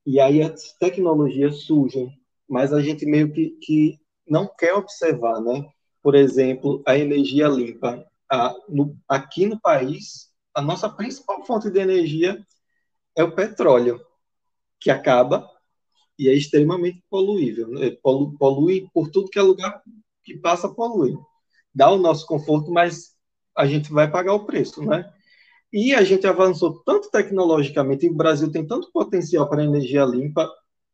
e 0.05 0.21
aí 0.21 0.43
as 0.43 0.73
tecnologias 0.75 1.63
surgem 1.63 2.13
mas 2.53 2.71
a 2.71 2.83
gente 2.83 3.07
meio 3.07 3.33
que, 3.33 3.57
que 3.63 3.99
não 4.29 4.47
quer 4.47 4.75
observar, 4.75 5.41
né? 5.41 5.67
Por 6.03 6.15
exemplo, 6.15 6.83
a 6.87 6.99
energia 6.99 7.49
limpa. 7.49 8.07
A, 8.31 8.55
no, 8.69 8.95
aqui 9.09 9.47
no 9.47 9.59
país, 9.59 10.29
a 10.55 10.61
nossa 10.61 10.87
principal 10.87 11.43
fonte 11.47 11.71
de 11.71 11.81
energia 11.81 12.39
é 13.17 13.25
o 13.25 13.35
petróleo, 13.35 13.99
que 14.79 14.91
acaba 14.91 15.49
e 16.23 16.29
é 16.29 16.35
extremamente 16.35 17.03
poluível. 17.11 17.69
Né? 17.69 17.91
Polu, 18.03 18.37
polui 18.39 18.89
por 18.95 19.11
tudo 19.11 19.29
que 19.29 19.39
é 19.39 19.43
lugar 19.43 19.83
que 20.25 20.37
passa, 20.37 20.69
polui. 20.69 21.17
Dá 21.75 21.91
o 21.91 21.99
nosso 21.99 22.27
conforto, 22.27 22.71
mas 22.71 23.15
a 23.57 23.67
gente 23.67 23.93
vai 23.93 24.11
pagar 24.11 24.35
o 24.35 24.47
preço, 24.47 24.83
né? 24.85 25.11
E 25.73 25.95
a 25.95 26.05
gente 26.05 26.27
avançou 26.27 26.83
tanto 26.85 27.11
tecnologicamente, 27.11 28.07
e 28.07 28.11
o 28.11 28.15
Brasil 28.15 28.51
tem 28.53 28.67
tanto 28.67 28.91
potencial 28.93 29.49
para 29.49 29.65
energia 29.65 30.05
limpa, 30.05 30.51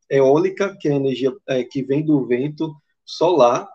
eólica, 0.09 0.77
que 0.81 0.89
é 0.89 0.93
a 0.93 0.97
energia 0.97 1.37
é, 1.49 1.65
que 1.65 1.83
vem 1.83 2.05
do 2.05 2.25
vento 2.27 2.75
solar, 3.05 3.69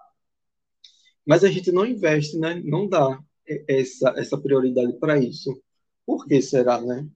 mas 1.26 1.44
a 1.44 1.50
gente 1.50 1.72
não 1.72 1.86
investe, 1.86 2.38
né? 2.38 2.62
Não 2.64 2.88
dá 2.88 3.20
essa, 3.68 4.14
essa 4.18 4.38
prioridade 4.38 4.94
para 4.94 5.18
isso. 5.18 5.62
Por 6.06 6.26
que 6.26 6.42
será, 6.42 6.82
né? 6.82 7.08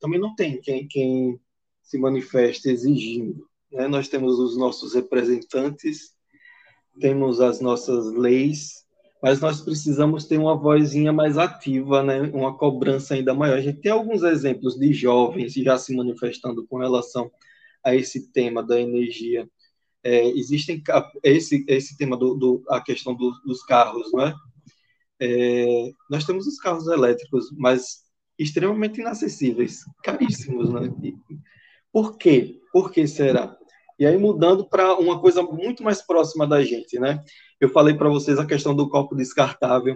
Também 0.00 0.18
não 0.18 0.34
tem 0.34 0.60
quem, 0.60 0.86
quem 0.88 1.40
se 1.82 1.98
manifeste 1.98 2.68
exigindo. 2.68 3.49
Né? 3.72 3.88
Nós 3.88 4.08
temos 4.08 4.38
os 4.38 4.56
nossos 4.56 4.94
representantes, 4.94 6.12
temos 6.98 7.40
as 7.40 7.60
nossas 7.60 8.12
leis, 8.12 8.84
mas 9.22 9.40
nós 9.40 9.60
precisamos 9.60 10.24
ter 10.24 10.38
uma 10.38 10.56
vozinha 10.56 11.12
mais 11.12 11.36
ativa, 11.36 12.02
né? 12.02 12.22
uma 12.32 12.56
cobrança 12.56 13.14
ainda 13.14 13.34
maior. 13.34 13.58
A 13.58 13.60
gente 13.60 13.80
tem 13.80 13.92
alguns 13.92 14.22
exemplos 14.22 14.74
de 14.76 14.92
jovens 14.92 15.52
já 15.52 15.76
se 15.76 15.94
manifestando 15.94 16.66
com 16.66 16.78
relação 16.78 17.30
a 17.84 17.94
esse 17.94 18.32
tema 18.32 18.62
da 18.62 18.80
energia. 18.80 19.48
É, 20.02 20.26
existem 20.30 20.82
esse 21.22 21.62
esse 21.68 21.96
tema 21.96 22.16
do, 22.16 22.34
do 22.34 22.64
a 22.70 22.80
questão 22.80 23.14
do, 23.14 23.32
dos 23.44 23.62
carros, 23.62 24.10
não 24.12 24.26
é? 24.26 24.34
é? 25.20 25.92
Nós 26.10 26.24
temos 26.24 26.46
os 26.46 26.58
carros 26.58 26.86
elétricos, 26.86 27.50
mas 27.58 28.02
extremamente 28.38 29.00
inacessíveis, 29.00 29.80
caríssimos, 30.02 30.72
né? 30.72 30.90
Por 31.92 32.16
quê? 32.16 32.58
Por 32.72 32.90
que 32.90 33.06
será? 33.06 33.58
E 34.00 34.06
aí 34.06 34.16
mudando 34.16 34.64
para 34.64 34.94
uma 34.98 35.20
coisa 35.20 35.42
muito 35.42 35.82
mais 35.82 36.00
próxima 36.00 36.46
da 36.46 36.64
gente, 36.64 36.98
né? 36.98 37.22
Eu 37.60 37.68
falei 37.68 37.94
para 37.94 38.08
vocês 38.08 38.38
a 38.38 38.46
questão 38.46 38.74
do 38.74 38.88
copo 38.88 39.14
descartável. 39.14 39.94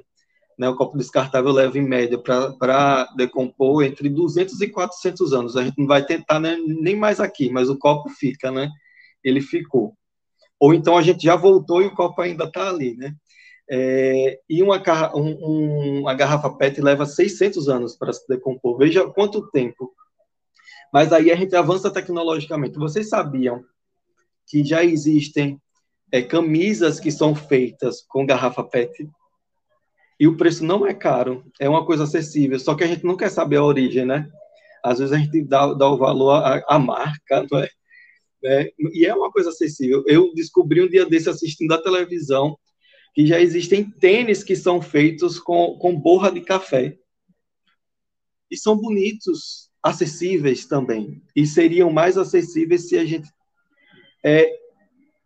Né, 0.59 0.69
o 0.69 0.77
copo 0.77 0.97
descartável 0.97 1.51
leva, 1.51 1.79
em 1.79 1.83
média, 1.83 2.17
para 2.17 3.09
decompor 3.17 3.83
entre 3.83 4.09
200 4.09 4.61
e 4.61 4.69
400 4.69 5.33
anos. 5.33 5.57
A 5.57 5.65
gente 5.65 5.79
não 5.79 5.87
vai 5.87 6.05
tentar 6.05 6.39
né, 6.39 6.57
nem 6.65 6.95
mais 6.95 7.19
aqui, 7.19 7.51
mas 7.51 7.71
o 7.71 7.79
copo 7.79 8.11
fica, 8.11 8.53
né? 8.53 8.71
Ele 9.25 9.41
ficou. 9.41 9.97
Ou 10.61 10.75
então 10.75 10.99
a 10.99 11.03
gente 11.03 11.25
já 11.25 11.35
voltou 11.35 11.83
e 11.83 11.87
o 11.87 11.95
copo 11.95 12.21
ainda 12.21 12.45
está 12.45 12.69
ali, 12.69 12.95
né? 12.95 13.15
É, 13.71 14.39
e 14.49 14.63
uma, 14.63 14.81
um, 15.17 16.01
uma 16.01 16.13
garrafa 16.13 16.51
PET 16.51 16.79
leva 16.83 17.07
600 17.07 17.71
anos 17.71 17.97
para 17.97 18.13
se 18.13 18.29
decompor. 18.29 18.77
Veja 18.77 19.09
quanto 19.09 19.51
tempo. 19.51 19.95
Mas 20.93 21.11
aí 21.11 21.33
a 21.33 21.37
gente 21.37 21.57
avança 21.57 21.91
tecnologicamente. 21.91 22.79
Vocês 22.79 23.09
sabiam 23.09 23.65
que 24.47 24.65
já 24.65 24.85
existem 24.85 25.61
é, 26.13 26.23
camisas 26.23 27.01
que 27.01 27.11
são 27.11 27.35
feitas 27.35 28.03
com 28.03 28.27
garrafa 28.27 28.63
PET? 28.63 29.09
e 30.19 30.27
o 30.27 30.37
preço 30.37 30.65
não 30.65 30.87
é 30.87 30.95
caro, 30.95 31.45
é 31.59 31.69
uma 31.69 31.85
coisa 31.85 32.05
acessível, 32.05 32.59
só 32.59 32.75
que 32.75 32.85
a 32.85 32.87
gente 32.87 33.05
não 33.05 33.17
quer 33.17 33.31
saber 33.31 33.57
a 33.57 33.65
origem, 33.65 34.05
né? 34.05 34.31
Às 34.83 34.99
vezes 34.99 35.13
a 35.13 35.19
gente 35.19 35.43
dá, 35.43 35.73
dá 35.73 35.89
o 35.89 35.97
valor 35.97 36.33
à, 36.33 36.63
à 36.69 36.79
marca, 36.79 37.47
não 37.51 37.59
é? 37.59 37.69
é? 38.45 38.73
E 38.93 39.07
é 39.07 39.15
uma 39.15 39.31
coisa 39.33 39.49
acessível. 39.49 40.05
Eu 40.07 40.33
descobri 40.35 40.83
um 40.83 40.89
dia 40.89 41.07
desse 41.07 41.29
assistindo 41.29 41.73
a 41.73 41.83
televisão 41.83 42.57
que 43.15 43.27
já 43.27 43.41
existem 43.41 43.91
tênis 43.91 44.43
que 44.43 44.55
são 44.55 44.83
feitos 44.83 45.39
com, 45.39 45.79
com 45.79 45.99
borra 45.99 46.31
de 46.31 46.41
café. 46.41 46.99
E 48.51 48.57
são 48.57 48.77
bonitos, 48.77 49.71
acessíveis 49.83 50.67
também. 50.67 51.23
E 51.35 51.47
seriam 51.47 51.91
mais 51.91 52.19
acessíveis 52.19 52.89
se 52.89 52.99
a 52.99 53.05
gente 53.05 53.29
é, 54.25 54.51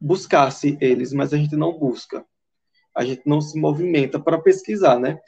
buscasse 0.00 0.76
eles, 0.80 1.12
mas 1.12 1.32
a 1.32 1.36
gente 1.36 1.56
não 1.56 1.78
busca 1.78 2.24
a 2.98 3.04
gente 3.04 3.22
não 3.24 3.40
se 3.40 3.56
movimenta 3.56 4.18
para 4.18 4.40
pesquisar, 4.40 4.98
né? 4.98 5.20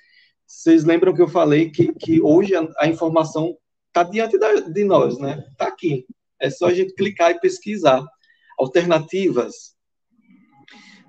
Vocês 0.44 0.82
lembram 0.82 1.14
que 1.14 1.22
eu 1.22 1.28
falei 1.28 1.70
que, 1.70 1.94
que 1.94 2.20
hoje 2.20 2.56
a, 2.56 2.68
a 2.78 2.88
informação 2.88 3.56
está 3.86 4.02
diante 4.02 4.36
da, 4.36 4.54
de 4.54 4.82
nós, 4.82 5.20
né? 5.20 5.44
Está 5.52 5.68
aqui. 5.68 6.04
É 6.40 6.50
só 6.50 6.66
a 6.66 6.74
gente 6.74 6.92
clicar 6.94 7.30
e 7.30 7.38
pesquisar 7.38 8.04
alternativas. 8.58 9.76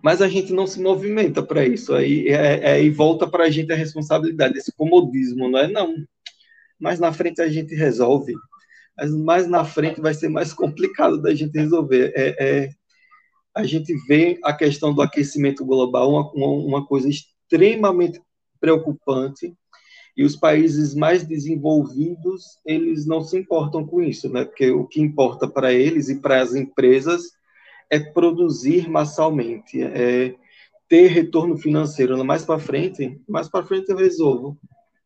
Mas 0.04 0.22
a 0.22 0.28
gente 0.28 0.54
não 0.54 0.68
se 0.68 0.80
movimenta 0.80 1.42
para 1.42 1.66
isso. 1.66 1.96
Aí 1.96 2.28
é, 2.28 2.74
é, 2.74 2.84
e 2.84 2.92
volta 2.92 3.28
para 3.28 3.46
a 3.46 3.50
gente 3.50 3.74
a 3.74 3.76
responsabilidade, 3.76 4.56
esse 4.56 4.72
comodismo, 4.72 5.50
não 5.50 5.58
é? 5.58 5.68
Não. 5.68 5.96
Mais 6.80 7.00
na 7.00 7.12
frente 7.12 7.42
a 7.42 7.50
gente 7.50 7.74
resolve. 7.74 8.36
Mas 8.97 9.11
mais 9.11 9.47
na 9.47 9.63
frente 9.65 10.01
vai 10.01 10.13
ser 10.13 10.30
mais 10.30 10.53
complicado 10.53 11.22
da 11.22 11.34
gente 11.34 11.57
resolver. 11.57 12.11
É, 12.15 12.35
é 12.39 12.69
a 13.53 13.63
gente 13.63 13.93
vê 14.07 14.39
a 14.43 14.53
questão 14.53 14.93
do 14.93 15.01
aquecimento 15.01 15.65
global 15.65 16.09
uma, 16.09 16.47
uma 16.47 16.85
coisa 16.85 17.09
extremamente 17.09 18.22
preocupante 18.59 19.53
e 20.15 20.23
os 20.23 20.35
países 20.35 20.93
mais 20.93 21.23
desenvolvidos 21.23 22.59
eles 22.65 23.05
não 23.05 23.22
se 23.22 23.38
importam 23.38 23.85
com 23.85 24.01
isso, 24.01 24.30
né? 24.30 24.45
Porque 24.45 24.69
o 24.72 24.85
que 24.85 25.01
importa 25.01 25.47
para 25.47 25.73
eles 25.73 26.09
e 26.09 26.19
para 26.19 26.41
as 26.41 26.53
empresas 26.53 27.23
é 27.89 27.99
produzir 27.99 28.89
massalmente, 28.89 29.81
é 29.81 30.35
ter 30.88 31.07
retorno 31.07 31.57
financeiro. 31.57 32.23
Mais 32.23 32.45
para 32.45 32.59
frente, 32.59 33.19
mais 33.27 33.49
para 33.49 33.65
frente 33.65 33.89
eu 33.89 33.97
resolvo, 33.97 34.57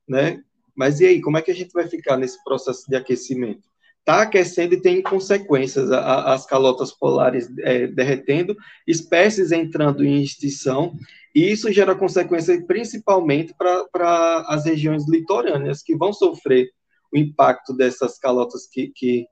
né? 0.08 0.44
Mas 0.76 1.00
e 1.00 1.06
aí, 1.06 1.22
como 1.22 1.38
é 1.38 1.42
que 1.42 1.52
a 1.52 1.56
gente 1.56 1.72
vai 1.72 1.88
ficar 1.88 2.18
nesse 2.18 2.44
processo 2.44 2.86
de 2.90 2.96
aquecimento? 2.96 3.70
Está 4.06 4.22
aquecendo 4.22 4.76
e 4.76 4.82
tem 4.82 5.02
consequências, 5.02 5.92
a, 5.92 6.32
as 6.34 6.46
calotas 6.46 6.92
polares 6.92 7.50
é, 7.62 7.88
derretendo, 7.88 8.56
espécies 8.88 9.52
entrando 9.52 10.06
em 10.06 10.22
extinção, 10.22 10.94
e 11.34 11.52
isso 11.52 11.74
gera 11.74 11.96
consequências 11.96 12.64
principalmente 12.68 13.54
para 13.58 14.46
as 14.48 14.66
regiões 14.66 15.10
litorâneas, 15.10 15.82
que 15.82 15.98
vão 15.98 16.14
sofrer 16.14 16.70
o 17.12 17.18
impacto 17.18 17.76
dessas 17.76 18.20
calotas 18.20 18.68
que, 18.72 18.92
que 18.96 19.26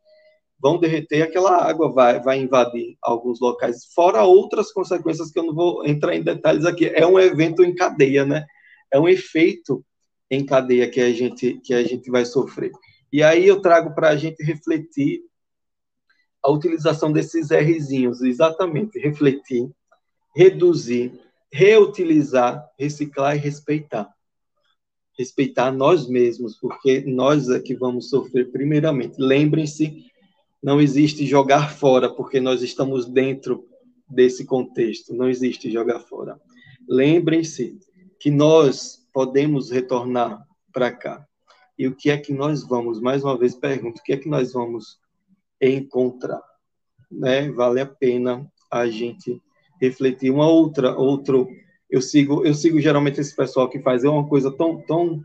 vão 0.60 0.80
derreter, 0.80 1.22
aquela 1.22 1.64
água 1.64 1.91
vai, 1.91 2.20
vai 2.20 2.40
invadir 2.40 2.98
alguns 3.00 3.40
locais, 3.40 3.86
fora 3.94 4.24
outras 4.24 4.72
consequências 4.72 5.30
que 5.30 5.38
eu 5.38 5.44
não 5.44 5.54
vou 5.54 5.86
entrar 5.86 6.16
em 6.16 6.24
detalhes 6.24 6.66
aqui. 6.66 6.88
É 6.88 7.06
um 7.06 7.20
evento 7.20 7.64
em 7.64 7.76
cadeia, 7.76 8.26
né? 8.26 8.44
É 8.91 9.00
um 9.00 9.08
efeito 9.08 9.86
em 10.32 10.44
cadeia 10.44 10.90
que 10.90 11.00
a 11.00 11.12
gente, 11.12 11.60
que 11.64 11.74
a 11.74 11.84
gente 11.84 12.10
vai 12.10 12.26
sofrer. 12.26 12.72
E 13.14 13.22
aí 13.22 13.45
eu 13.45 13.61
trago 13.61 13.94
para 13.94 14.10
a 14.10 14.15
gente 14.15 14.44
refletir 14.44 15.22
a 16.41 16.49
utilização 16.49 17.11
desses 17.11 17.49
Rzinhos, 17.52 18.23
exatamente, 18.23 18.98
refletir, 18.98 19.69
reduzir, 20.35 21.14
reutilizar, 21.52 22.68
reciclar 22.77 23.35
e 23.35 23.40
respeitar. 23.40 24.11
Respeitar 25.15 25.72
nós 25.72 26.10
mesmos, 26.10 26.57
porque 26.60 27.02
nós 27.02 27.48
é 27.52 27.60
que 27.60 27.76
vamos 27.76 28.10
sofrer 28.10 28.52
primeiramente. 28.52 29.22
Lembrem-se, 29.22 30.07
não 30.61 30.81
existe 30.81 31.27
jogar 31.27 31.72
fora, 31.72 32.10
porque 32.10 32.40
nós 32.40 32.64
estamos 32.64 33.06
dentro 33.06 33.64
desse 34.10 34.44
contexto, 34.44 35.14
não 35.14 35.30
existe 35.30 35.72
jogar 35.72 35.99
fora. 35.99 36.41
Lembrem-se 36.90 37.77
que 38.19 38.31
nós 38.31 39.07
podemos 39.14 39.69
retornar 39.69 40.44
para 40.73 40.91
cá. 40.91 41.27
E 41.78 41.88
o 41.88 41.95
que 41.95 42.10
é 42.10 42.18
que 42.18 42.34
nós 42.34 42.68
vamos, 42.68 43.00
mais 43.00 43.24
uma 43.24 43.38
vez 43.38 43.56
pergunto, 43.56 44.00
o 44.00 44.04
que 44.04 44.14
é 44.14 44.18
que 44.18 44.30
nós 44.30 44.54
vamos 44.54 45.00
encontrar? 45.62 46.41
Né? 47.12 47.52
Vale 47.52 47.82
a 47.82 47.86
pena 47.86 48.50
a 48.72 48.88
gente 48.88 49.41
refletir. 49.82 50.32
Uma 50.32 50.48
outra, 50.48 50.95
outro, 50.95 51.48
eu 51.90 52.02
sigo, 52.02 52.45
eu 52.45 52.54
sigo 52.54 52.80
geralmente 52.80 53.20
esse 53.20 53.36
pessoal 53.36 53.70
que 53.70 53.80
faz 53.80 54.04
é 54.04 54.10
uma 54.10 54.28
coisa 54.28 54.52
tão, 54.52 54.82
tão 54.82 55.22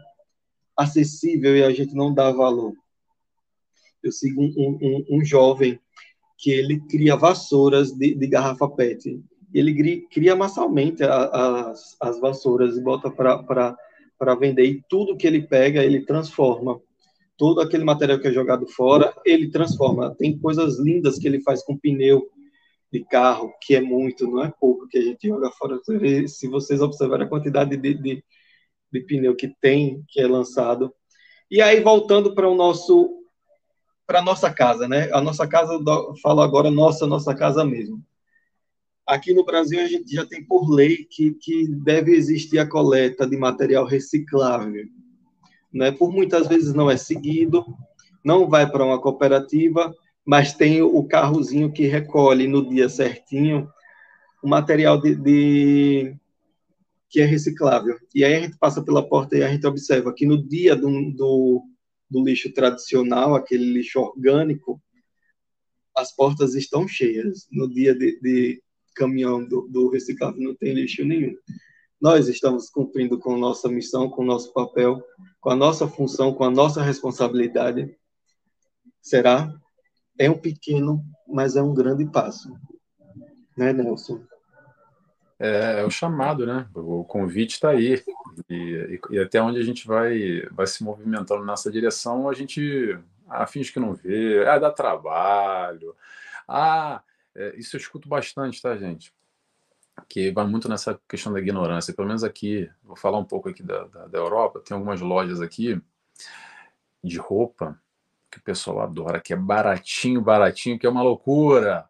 acessível 0.76 1.56
e 1.56 1.62
a 1.62 1.70
gente 1.70 1.94
não 1.94 2.12
dá 2.12 2.30
valor. 2.30 2.72
Eu 4.02 4.12
sigo 4.12 4.42
um, 4.42 4.78
um, 4.80 5.18
um 5.18 5.24
jovem 5.24 5.78
que 6.36 6.50
ele 6.50 6.80
cria 6.88 7.16
vassouras 7.16 7.92
de, 7.92 8.14
de 8.14 8.26
garrafa 8.26 8.68
PET. 8.68 9.20
Ele 9.52 10.06
cria 10.08 10.36
massalmente 10.36 11.02
as, 11.02 11.96
as 12.00 12.20
vassouras 12.20 12.76
e 12.76 12.82
bota 12.82 13.10
para 13.10 13.76
vender. 14.38 14.64
E 14.64 14.82
tudo 14.88 15.16
que 15.16 15.26
ele 15.26 15.42
pega, 15.42 15.84
ele 15.84 16.04
transforma. 16.04 16.80
Todo 17.36 17.60
aquele 17.60 17.84
material 17.84 18.18
que 18.18 18.28
é 18.28 18.32
jogado 18.32 18.66
fora, 18.66 19.14
ele 19.24 19.50
transforma. 19.50 20.14
Tem 20.16 20.38
coisas 20.38 20.78
lindas 20.78 21.18
que 21.18 21.26
ele 21.26 21.40
faz 21.40 21.62
com 21.62 21.76
pneu, 21.76 22.28
de 22.92 23.04
carro, 23.04 23.52
que 23.60 23.76
é 23.76 23.80
muito, 23.80 24.26
não 24.26 24.42
é 24.42 24.52
pouco 24.58 24.88
que 24.88 24.98
a 24.98 25.02
gente 25.02 25.28
joga 25.28 25.50
fora. 25.50 25.78
Se 26.26 26.48
vocês 26.48 26.80
observarem 26.80 27.26
a 27.26 27.28
quantidade 27.28 27.76
de, 27.76 27.94
de, 27.94 28.24
de 28.92 29.00
pneu 29.00 29.36
que 29.36 29.48
tem, 29.60 30.02
que 30.08 30.20
é 30.20 30.26
lançado. 30.26 30.92
E 31.50 31.60
aí, 31.60 31.80
voltando 31.80 32.34
para 32.34 32.48
o 32.48 32.54
nosso 32.54 33.14
para 34.06 34.22
nossa 34.22 34.50
casa, 34.50 34.88
né? 34.88 35.10
A 35.12 35.20
nossa 35.20 35.46
casa, 35.46 35.78
falo 36.22 36.40
agora 36.40 36.70
nossa, 36.70 37.06
nossa 37.06 37.34
casa 37.34 37.62
mesmo. 37.62 38.02
Aqui 39.08 39.32
no 39.32 39.42
Brasil, 39.42 39.80
a 39.80 39.86
gente 39.86 40.14
já 40.14 40.26
tem 40.26 40.44
por 40.44 40.68
lei 40.68 41.06
que, 41.10 41.32
que 41.32 41.66
deve 41.66 42.14
existir 42.14 42.58
a 42.58 42.68
coleta 42.68 43.26
de 43.26 43.38
material 43.38 43.86
reciclável. 43.86 44.84
Né? 45.72 45.90
Por 45.90 46.12
muitas 46.12 46.46
vezes 46.46 46.74
não 46.74 46.90
é 46.90 46.96
seguido, 46.98 47.64
não 48.22 48.46
vai 48.46 48.70
para 48.70 48.84
uma 48.84 49.00
cooperativa, 49.00 49.94
mas 50.26 50.52
tem 50.52 50.82
o 50.82 51.02
carrozinho 51.04 51.72
que 51.72 51.86
recolhe 51.86 52.46
no 52.46 52.68
dia 52.68 52.86
certinho 52.86 53.70
o 54.42 54.48
material 54.48 55.00
de, 55.00 55.14
de, 55.14 56.14
que 57.08 57.22
é 57.22 57.24
reciclável. 57.24 57.96
E 58.14 58.22
aí 58.22 58.34
a 58.34 58.40
gente 58.42 58.58
passa 58.58 58.82
pela 58.82 59.08
porta 59.08 59.38
e 59.38 59.42
a 59.42 59.48
gente 59.48 59.66
observa 59.66 60.12
que 60.12 60.26
no 60.26 60.46
dia 60.46 60.76
do, 60.76 61.10
do, 61.12 61.62
do 62.10 62.22
lixo 62.22 62.52
tradicional, 62.52 63.34
aquele 63.34 63.72
lixo 63.72 64.00
orgânico, 64.00 64.78
as 65.96 66.14
portas 66.14 66.54
estão 66.54 66.86
cheias. 66.86 67.48
No 67.50 67.66
dia 67.66 67.94
de, 67.94 68.20
de 68.20 68.62
caminhão 68.98 69.44
do, 69.44 69.68
do 69.68 69.88
reciclável 69.90 70.42
não 70.42 70.54
tem 70.54 70.74
lixo 70.74 71.04
nenhum. 71.04 71.36
Nós 72.00 72.28
estamos 72.28 72.70
cumprindo 72.70 73.18
com 73.18 73.36
nossa 73.36 73.68
missão, 73.68 74.08
com 74.08 74.24
nosso 74.24 74.52
papel, 74.52 75.02
com 75.40 75.50
a 75.50 75.56
nossa 75.56 75.88
função, 75.88 76.32
com 76.34 76.44
a 76.44 76.50
nossa 76.50 76.82
responsabilidade. 76.82 77.96
Será? 79.00 79.52
é 80.18 80.28
um 80.28 80.36
pequeno, 80.36 81.04
mas 81.26 81.56
é 81.56 81.62
um 81.62 81.72
grande 81.72 82.04
passo. 82.04 82.52
Né, 83.56 83.72
Nelson? 83.72 84.20
É, 85.38 85.80
é 85.80 85.84
o 85.84 85.90
chamado, 85.90 86.44
né? 86.44 86.66
O 86.74 87.04
convite 87.04 87.52
está 87.52 87.70
aí. 87.70 88.02
E, 88.50 89.00
e, 89.10 89.18
até 89.20 89.40
onde 89.40 89.58
a 89.58 89.62
gente 89.62 89.86
vai, 89.86 90.42
vai 90.50 90.66
se 90.66 90.82
movimentando 90.82 91.44
nessa 91.44 91.70
direção, 91.70 92.28
a 92.28 92.34
gente 92.34 92.98
ah, 93.28 93.46
finge 93.46 93.72
que 93.72 93.78
não 93.78 93.94
vê, 93.94 94.44
ah, 94.46 94.58
dá 94.58 94.70
trabalho. 94.70 95.94
Ah, 96.46 97.02
é, 97.38 97.54
isso 97.56 97.76
eu 97.76 97.78
escuto 97.78 98.08
bastante, 98.08 98.60
tá, 98.60 98.76
gente? 98.76 99.14
Que 100.08 100.32
vai 100.32 100.44
muito 100.44 100.68
nessa 100.68 101.00
questão 101.08 101.32
da 101.32 101.38
ignorância. 101.38 101.94
Pelo 101.94 102.08
menos 102.08 102.24
aqui, 102.24 102.68
vou 102.82 102.96
falar 102.96 103.18
um 103.18 103.24
pouco 103.24 103.48
aqui 103.48 103.62
da, 103.62 103.84
da, 103.84 104.06
da 104.08 104.18
Europa, 104.18 104.60
tem 104.60 104.74
algumas 104.74 105.00
lojas 105.00 105.40
aqui 105.40 105.80
de 107.02 107.16
roupa 107.16 107.80
que 108.30 108.38
o 108.38 108.42
pessoal 108.42 108.80
adora, 108.80 109.20
que 109.20 109.32
é 109.32 109.36
baratinho, 109.36 110.20
baratinho, 110.20 110.78
que 110.78 110.86
é 110.86 110.90
uma 110.90 111.02
loucura. 111.02 111.88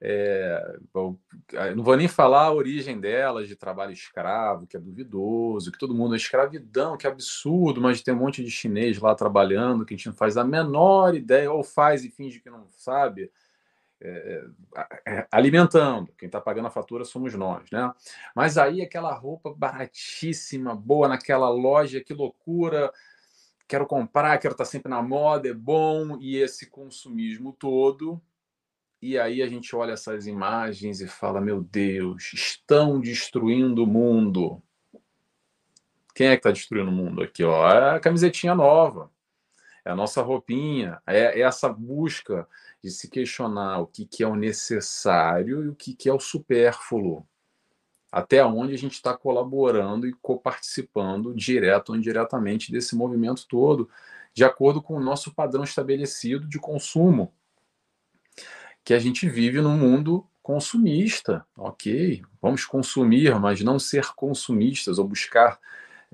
É, 0.00 0.78
não 1.74 1.82
vou 1.82 1.96
nem 1.96 2.06
falar 2.06 2.44
a 2.44 2.52
origem 2.52 3.00
delas 3.00 3.48
de 3.48 3.56
trabalho 3.56 3.92
escravo, 3.92 4.66
que 4.66 4.76
é 4.76 4.80
duvidoso, 4.80 5.72
que 5.72 5.78
todo 5.78 5.94
mundo 5.94 6.14
é 6.14 6.16
escravidão, 6.16 6.96
que 6.96 7.06
é 7.06 7.10
absurdo, 7.10 7.80
mas 7.80 8.02
tem 8.02 8.14
um 8.14 8.18
monte 8.18 8.44
de 8.44 8.50
chinês 8.50 8.98
lá 8.98 9.14
trabalhando 9.14 9.84
que 9.84 9.94
a 9.94 9.96
gente 9.96 10.06
não 10.06 10.14
faz 10.14 10.36
a 10.36 10.44
menor 10.44 11.14
ideia, 11.14 11.50
ou 11.50 11.64
faz 11.64 12.04
e 12.04 12.10
finge 12.10 12.40
que 12.40 12.50
não 12.50 12.68
sabe. 12.70 13.32
É, 13.98 14.44
é, 15.06 15.26
alimentando, 15.32 16.12
quem 16.18 16.26
está 16.26 16.38
pagando 16.38 16.66
a 16.66 16.70
fatura 16.70 17.04
somos 17.04 17.34
nós, 17.34 17.70
né? 17.70 17.90
Mas 18.34 18.58
aí 18.58 18.82
aquela 18.82 19.14
roupa 19.14 19.54
baratíssima, 19.54 20.74
boa 20.74 21.08
naquela 21.08 21.48
loja, 21.48 22.02
que 22.02 22.12
loucura, 22.12 22.92
quero 23.66 23.86
comprar, 23.86 24.38
quero 24.38 24.52
estar 24.52 24.66
sempre 24.66 24.90
na 24.90 25.02
moda, 25.02 25.48
é 25.48 25.54
bom, 25.54 26.18
e 26.20 26.36
esse 26.36 26.66
consumismo 26.66 27.54
todo. 27.54 28.20
E 29.00 29.18
aí 29.18 29.42
a 29.42 29.46
gente 29.46 29.74
olha 29.74 29.92
essas 29.92 30.26
imagens 30.26 31.00
e 31.00 31.06
fala: 31.06 31.40
meu 31.40 31.62
Deus, 31.62 32.32
estão 32.34 33.00
destruindo 33.00 33.84
o 33.84 33.86
mundo. 33.86 34.62
Quem 36.14 36.28
é 36.28 36.30
que 36.32 36.40
está 36.40 36.50
destruindo 36.50 36.90
o 36.90 36.94
mundo 36.94 37.22
aqui? 37.22 37.44
Ó? 37.44 37.68
É 37.68 37.96
a 37.96 38.00
camisetinha 38.00 38.54
nova, 38.54 39.10
é 39.84 39.90
a 39.90 39.96
nossa 39.96 40.22
roupinha, 40.22 41.00
é, 41.06 41.38
é 41.38 41.40
essa 41.40 41.68
busca 41.68 42.46
de 42.86 42.92
se 42.92 43.08
questionar 43.08 43.80
o 43.80 43.86
que, 43.86 44.06
que 44.06 44.22
é 44.22 44.28
o 44.28 44.36
necessário 44.36 45.64
e 45.64 45.68
o 45.68 45.74
que, 45.74 45.92
que 45.92 46.08
é 46.08 46.12
o 46.12 46.20
supérfluo 46.20 47.26
até 48.12 48.44
onde 48.44 48.72
a 48.72 48.78
gente 48.78 48.92
está 48.92 49.14
colaborando 49.16 50.06
e 50.06 50.12
coparticipando 50.22 51.34
direto 51.34 51.90
ou 51.90 51.96
indiretamente 51.96 52.70
desse 52.70 52.94
movimento 52.94 53.44
todo, 53.48 53.90
de 54.32 54.44
acordo 54.44 54.80
com 54.80 54.94
o 54.94 55.02
nosso 55.02 55.34
padrão 55.34 55.64
estabelecido 55.64 56.46
de 56.46 56.58
consumo, 56.58 57.32
que 58.84 58.94
a 58.94 58.98
gente 59.00 59.28
vive 59.28 59.60
num 59.60 59.76
mundo 59.76 60.24
consumista, 60.40 61.44
ok? 61.56 62.22
Vamos 62.40 62.64
consumir, 62.64 63.34
mas 63.40 63.60
não 63.62 63.80
ser 63.80 64.14
consumistas 64.14 64.98
ou 64.98 65.08
buscar 65.08 65.58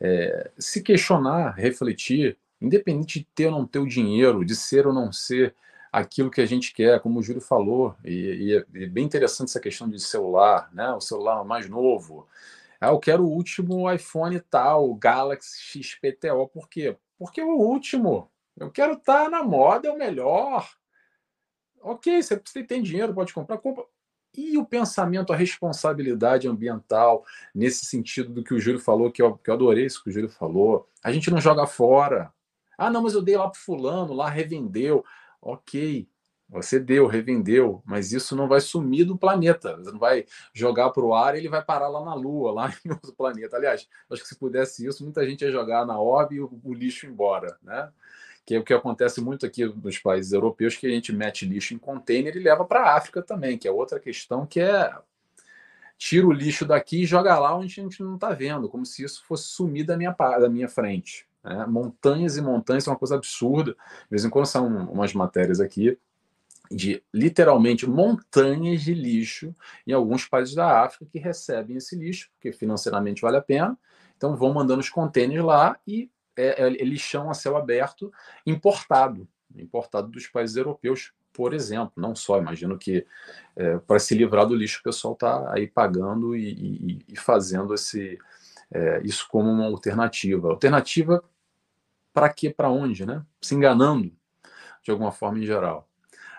é, 0.00 0.50
se 0.58 0.82
questionar, 0.82 1.54
refletir, 1.54 2.38
independente 2.60 3.20
de 3.20 3.26
ter 3.34 3.46
ou 3.46 3.52
não 3.52 3.66
ter 3.66 3.78
o 3.78 3.86
dinheiro, 3.86 4.42
de 4.42 4.56
ser 4.56 4.86
ou 4.86 4.92
não 4.92 5.12
ser 5.12 5.54
aquilo 5.92 6.30
que 6.30 6.40
a 6.40 6.46
gente 6.46 6.72
quer, 6.72 6.98
como 7.00 7.20
o 7.20 7.22
Júlio 7.22 7.42
falou, 7.42 7.94
e, 8.02 8.64
e 8.74 8.82
é 8.82 8.86
bem 8.86 9.04
interessante 9.04 9.50
essa 9.50 9.60
questão 9.60 9.88
de 9.88 10.00
celular, 10.00 10.70
né? 10.72 10.90
O 10.92 11.00
celular 11.00 11.44
mais 11.44 11.68
novo. 11.68 12.26
Ah, 12.80 12.88
eu 12.88 12.98
quero 12.98 13.24
o 13.24 13.30
último 13.30 13.92
iPhone 13.92 14.40
tal, 14.40 14.94
Galaxy 14.94 15.82
XPTO. 15.82 16.48
Por 16.48 16.68
quê? 16.68 16.96
Porque 17.18 17.40
é 17.40 17.44
o 17.44 17.58
último. 17.58 18.30
Eu 18.56 18.70
quero 18.70 18.94
estar 18.94 19.24
tá 19.24 19.30
na 19.30 19.44
moda, 19.44 19.86
é 19.86 19.90
o 19.92 19.98
melhor. 19.98 20.68
Ok, 21.80 22.22
você 22.22 22.36
tem 22.66 22.82
dinheiro, 22.82 23.14
pode 23.14 23.34
comprar, 23.34 23.58
compra. 23.58 23.84
E 24.34 24.56
o 24.56 24.64
pensamento, 24.64 25.32
a 25.32 25.36
responsabilidade 25.36 26.48
ambiental, 26.48 27.22
nesse 27.54 27.84
sentido 27.84 28.30
do 28.32 28.42
que 28.42 28.54
o 28.54 28.58
Júlio 28.58 28.80
falou, 28.80 29.12
que 29.12 29.20
eu, 29.20 29.36
que 29.36 29.50
eu 29.50 29.54
adorei 29.54 29.84
isso 29.84 30.02
que 30.02 30.08
o 30.08 30.12
Júlio 30.12 30.30
falou. 30.30 30.88
A 31.04 31.12
gente 31.12 31.30
não 31.30 31.38
joga 31.38 31.66
fora. 31.66 32.32
Ah, 32.78 32.90
não, 32.90 33.02
mas 33.02 33.12
eu 33.12 33.20
dei 33.20 33.36
lá 33.36 33.48
pro 33.48 33.60
fulano, 33.60 34.14
lá 34.14 34.30
revendeu. 34.30 35.04
Ok, 35.42 36.08
você 36.52 36.78
deu, 36.78 37.06
revendeu, 37.06 37.82
mas 37.84 38.12
isso 38.12 38.36
não 38.36 38.46
vai 38.46 38.60
sumir 38.60 39.06
do 39.06 39.16
planeta. 39.16 39.76
Você 39.78 39.90
não 39.90 39.98
vai 39.98 40.26
jogar 40.52 40.90
para 40.90 41.02
o 41.02 41.14
ar 41.14 41.34
ele 41.34 41.48
vai 41.48 41.64
parar 41.64 41.88
lá 41.88 42.04
na 42.04 42.14
Lua, 42.14 42.52
lá 42.52 42.74
em 42.84 42.90
outro 42.90 43.12
planeta. 43.14 43.56
Aliás, 43.56 43.88
acho 44.10 44.22
que 44.22 44.28
se 44.28 44.36
pudesse 44.36 44.86
isso, 44.86 45.02
muita 45.02 45.26
gente 45.26 45.42
ia 45.42 45.50
jogar 45.50 45.86
na 45.86 45.98
orbe 45.98 46.36
e 46.36 46.40
o, 46.40 46.60
o 46.62 46.74
lixo 46.74 47.06
embora, 47.06 47.56
né? 47.62 47.90
Que 48.44 48.56
é 48.56 48.58
o 48.58 48.64
que 48.64 48.74
acontece 48.74 49.20
muito 49.20 49.46
aqui 49.46 49.64
nos 49.64 49.98
países 49.98 50.32
europeus, 50.32 50.76
que 50.76 50.86
a 50.86 50.90
gente 50.90 51.12
mete 51.12 51.46
lixo 51.46 51.72
em 51.72 51.78
container 51.78 52.36
e 52.36 52.40
leva 52.40 52.64
para 52.66 52.80
a 52.82 52.96
África 52.96 53.22
também, 53.22 53.56
que 53.56 53.66
é 53.66 53.70
outra 53.70 53.98
questão 53.98 54.44
que 54.44 54.60
é 54.60 54.94
tira 55.96 56.26
o 56.26 56.32
lixo 56.32 56.66
daqui 56.66 57.02
e 57.02 57.06
joga 57.06 57.38
lá 57.38 57.56
onde 57.56 57.80
a 57.80 57.82
gente 57.82 58.02
não 58.02 58.16
está 58.16 58.30
vendo, 58.30 58.68
como 58.68 58.84
se 58.84 59.04
isso 59.04 59.24
fosse 59.24 59.44
sumir 59.44 59.84
da 59.84 59.96
minha, 59.96 60.10
da 60.10 60.48
minha 60.48 60.68
frente. 60.68 61.26
Né? 61.42 61.66
Montanhas 61.66 62.36
e 62.36 62.42
montanhas 62.42 62.84
são 62.84 62.92
uma 62.92 62.98
coisa 62.98 63.16
absurda. 63.16 63.72
De 63.72 64.10
vez 64.10 64.24
em 64.24 64.30
quando 64.30 64.46
são 64.46 64.66
umas 64.66 65.12
matérias 65.12 65.60
aqui. 65.60 65.98
de 66.70 67.02
literalmente 67.12 67.86
montanhas 67.86 68.82
de 68.82 68.94
lixo 68.94 69.54
em 69.86 69.92
alguns 69.92 70.26
países 70.26 70.54
da 70.54 70.82
África 70.82 71.06
que 71.12 71.18
recebem 71.18 71.76
esse 71.76 71.94
lixo, 71.94 72.30
porque 72.32 72.50
financeiramente 72.52 73.20
vale 73.20 73.36
a 73.36 73.42
pena. 73.42 73.76
Então 74.16 74.36
vão 74.36 74.54
mandando 74.54 74.80
os 74.80 74.88
contêineres 74.88 75.44
lá 75.44 75.78
e 75.86 76.10
é, 76.36 76.62
é, 76.62 76.66
é 76.66 76.84
lixão 76.84 77.30
a 77.30 77.34
céu 77.34 77.56
aberto 77.56 78.12
importado, 78.46 79.28
importado 79.54 80.08
dos 80.08 80.26
países 80.26 80.56
europeus, 80.56 81.12
por 81.32 81.52
exemplo. 81.52 81.92
Não 81.96 82.14
só, 82.14 82.38
imagino 82.38 82.78
que 82.78 83.06
é, 83.54 83.78
para 83.78 83.98
se 83.98 84.14
livrar 84.14 84.46
do 84.46 84.54
lixo 84.54 84.80
o 84.80 84.82
pessoal 84.82 85.14
está 85.14 85.52
aí 85.52 85.66
pagando 85.66 86.34
e, 86.34 86.48
e, 86.48 87.04
e 87.08 87.16
fazendo 87.16 87.74
esse, 87.74 88.18
é, 88.72 89.00
isso 89.04 89.26
como 89.28 89.50
uma 89.50 89.66
alternativa. 89.66 90.48
Alternativa 90.48 91.22
para 92.12 92.28
quê, 92.32 92.50
para 92.50 92.70
onde, 92.70 93.06
né? 93.06 93.24
Se 93.40 93.54
enganando 93.54 94.12
de 94.82 94.90
alguma 94.90 95.12
forma 95.12 95.38
em 95.38 95.46
geral. 95.46 95.88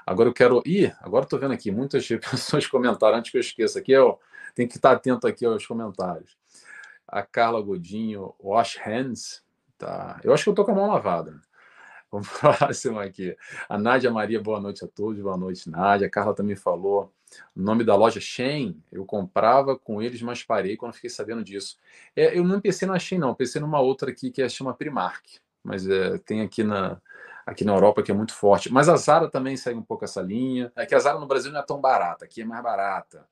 Agora 0.06 0.30
eu 0.30 0.34
quero. 0.34 0.62
Ih, 0.66 0.92
agora 1.00 1.24
estou 1.24 1.40
vendo 1.40 1.54
aqui, 1.54 1.72
muitas 1.72 2.08
pessoas 2.30 2.68
comentaram, 2.68 3.18
antes 3.18 3.32
que 3.32 3.38
eu 3.38 3.42
esqueça 3.42 3.80
aqui, 3.80 3.92
eu 3.92 4.20
tenho 4.54 4.68
que 4.68 4.76
estar 4.76 4.92
atento 4.92 5.28
aqui 5.28 5.46
aos 5.46 5.66
comentários. 5.66 6.38
A 7.08 7.22
Carla 7.22 7.62
Godinho, 7.62 8.34
Wash 8.40 8.78
Hands, 8.84 9.44
tá? 9.78 10.20
Eu 10.24 10.34
acho 10.34 10.44
que 10.44 10.50
eu 10.50 10.54
estou 10.54 10.66
com 10.66 10.72
a 10.72 10.76
mão 10.76 10.88
lavada. 10.88 11.40
Vamos 12.12 12.28
para 12.30 12.52
a 12.52 12.58
próxima 12.58 13.04
aqui. 13.04 13.36
A 13.70 13.78
Nádia 13.78 14.12
Maria, 14.12 14.42
boa 14.42 14.60
noite 14.60 14.84
a 14.84 14.88
todos, 14.88 15.22
boa 15.22 15.38
noite, 15.38 15.70
Nádia. 15.70 16.08
A 16.08 16.10
Carla 16.10 16.36
também 16.36 16.56
falou. 16.56 17.12
O 17.56 17.62
nome 17.62 17.84
da 17.84 17.96
loja 17.96 18.20
Shein, 18.20 18.82
eu 18.92 19.06
comprava 19.06 19.78
com 19.78 20.02
eles, 20.02 20.22
mas 20.22 20.44
parei 20.44 20.76
quando 20.78 20.94
fiquei 20.94 21.10
sabendo 21.10 21.44
disso. 21.44 21.78
É, 22.16 22.38
eu 22.38 22.44
não 22.44 22.60
pensei 22.60 22.88
na 22.88 22.98
Shein, 23.00 23.20
não, 23.20 23.36
pensei 23.36 23.62
numa 23.62 23.80
outra 23.80 24.12
aqui 24.12 24.32
que 24.32 24.42
é 24.42 24.50
chama 24.50 24.74
Primark, 24.74 25.24
mas 25.64 25.88
é, 25.88 26.18
tem 26.20 26.42
aqui 26.42 26.64
na, 26.64 27.02
aqui 27.46 27.64
na 27.64 27.74
Europa 27.74 28.04
que 28.04 28.12
é 28.12 28.14
muito 28.14 28.34
forte. 28.34 28.72
Mas 28.72 28.90
a 28.90 28.96
Zara 28.96 29.30
também 29.30 29.56
segue 29.58 29.78
um 29.78 29.84
pouco 29.84 30.06
essa 30.06 30.22
linha. 30.22 30.72
É 30.76 30.86
que 30.86 30.96
a 30.96 31.00
Zara 31.00 31.20
no 31.20 31.28
Brasil 31.28 31.52
não 31.52 31.60
é 31.60 31.64
tão 31.64 31.80
barata, 31.80 32.26
aqui 32.26 32.42
é 32.42 32.46
mais 32.46 32.64
barata. 32.64 33.26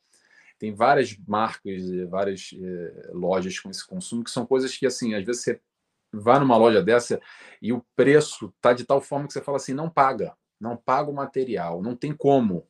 Tem 0.60 0.73
várias 0.73 1.18
marcas, 1.28 1.82
várias 2.07 2.52
é, 2.53 3.10
lojas 3.14 3.60
com 3.60 3.69
esse 3.69 3.86
consumo 3.86 4.23
que 4.23 4.30
são 4.30 4.45
coisas 4.45 4.78
que, 4.78 4.86
assim, 4.86 5.15
às 5.15 5.26
vezes 5.26 5.41
você 5.41 5.60
vai 6.14 6.40
numa 6.40 6.57
loja 6.57 6.84
dessa 6.84 7.19
e 7.61 7.72
o 7.73 7.84
preço 7.95 8.53
tá 8.61 8.73
de 8.73 8.84
tal 8.84 9.02
forma 9.02 9.26
que 9.26 9.34
você 9.34 9.41
fala 9.41 9.57
assim, 9.57 9.73
não 9.73 9.90
paga, 9.90 10.36
não 10.60 10.76
paga 10.76 11.10
o 11.10 11.14
material, 11.14 11.82
não 11.82 11.95
tem 11.95 12.14
como. 12.14 12.68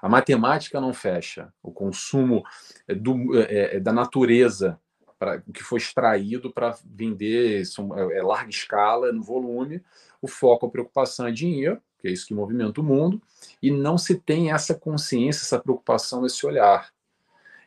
A 0.00 0.08
matemática 0.08 0.80
não 0.80 0.92
fecha. 0.92 1.52
O 1.62 1.70
consumo 1.70 2.42
é 2.88 2.94
do, 2.94 3.38
é, 3.38 3.76
é 3.76 3.80
da 3.80 3.92
natureza 3.92 4.78
para 5.18 5.42
o 5.46 5.52
que 5.52 5.62
foi 5.62 5.78
extraído 5.78 6.52
para 6.52 6.76
vender 6.84 7.62
é, 7.62 8.18
é, 8.18 8.22
larga 8.22 8.50
escala, 8.50 9.12
no 9.12 9.22
volume. 9.22 9.82
O 10.20 10.28
foco, 10.28 10.66
a 10.66 10.70
preocupação 10.70 11.26
é 11.26 11.32
dinheiro, 11.32 11.80
que 11.98 12.08
é 12.08 12.10
isso 12.10 12.26
que 12.26 12.34
movimenta 12.34 12.80
o 12.80 12.84
mundo, 12.84 13.20
e 13.62 13.70
não 13.70 13.96
se 13.96 14.18
tem 14.18 14.52
essa 14.52 14.74
consciência, 14.74 15.42
essa 15.42 15.58
preocupação, 15.58 16.26
esse 16.26 16.44
olhar. 16.44 16.92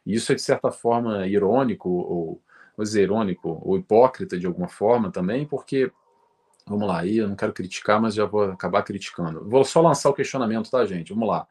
E 0.05 0.13
isso 0.13 0.31
é, 0.31 0.35
de 0.35 0.41
certa 0.41 0.71
forma, 0.71 1.27
irônico, 1.27 1.89
ou, 1.89 2.41
vou 2.75 2.83
dizer, 2.83 3.03
irônico, 3.03 3.59
ou 3.63 3.77
hipócrita 3.77 4.37
de 4.37 4.45
alguma 4.45 4.67
forma 4.67 5.11
também, 5.11 5.45
porque, 5.45 5.91
vamos 6.67 6.87
lá, 6.87 6.99
aí 6.99 7.17
eu 7.17 7.27
não 7.27 7.35
quero 7.35 7.53
criticar, 7.53 8.01
mas 8.01 8.13
já 8.13 8.25
vou 8.25 8.43
acabar 8.43 8.83
criticando. 8.83 9.47
Vou 9.47 9.63
só 9.63 9.81
lançar 9.81 10.09
o 10.09 10.13
questionamento, 10.13 10.69
tá, 10.69 10.85
gente? 10.85 11.13
Vamos 11.13 11.29
lá 11.29 11.47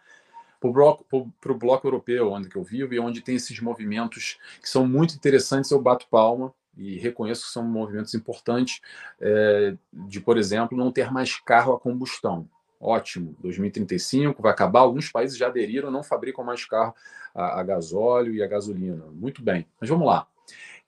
para 0.61 0.69
o 0.69 0.73
bloco, 0.73 1.59
bloco 1.59 1.87
europeu, 1.87 2.33
onde 2.33 2.49
eu 2.55 2.63
vivo 2.63 2.95
e 2.95 3.01
onde 3.01 3.21
tem 3.21 3.37
esses 3.37 3.61
movimentos 3.61 4.39
que 4.61 4.69
são 4.69 4.87
muito 4.87 5.15
interessantes, 5.15 5.71
eu 5.71 5.81
bato 5.81 6.09
palma 6.09 6.53
e 6.77 6.99
reconheço 6.99 7.47
que 7.47 7.53
são 7.53 7.65
movimentos 7.65 8.15
importantes 8.15 8.81
é, 9.21 9.75
de, 9.93 10.21
por 10.21 10.37
exemplo, 10.37 10.77
não 10.77 10.93
ter 10.93 11.11
mais 11.11 11.37
carro 11.37 11.75
a 11.75 11.81
combustão. 11.81 12.49
Ótimo, 12.79 13.35
2035 13.41 14.43
vai 14.43 14.53
acabar. 14.53 14.81
Alguns 14.81 15.11
países 15.11 15.39
já 15.39 15.47
aderiram, 15.47 15.91
não 15.91 16.03
fabricam 16.03 16.45
mais 16.45 16.65
carro 16.67 16.95
a, 17.35 17.61
a 17.61 17.63
gasóleo 17.63 18.35
e 18.35 18.43
a 18.43 18.47
gasolina. 18.47 19.07
Muito 19.13 19.43
bem, 19.43 19.67
mas 19.81 19.89
vamos 19.89 20.07
lá. 20.07 20.27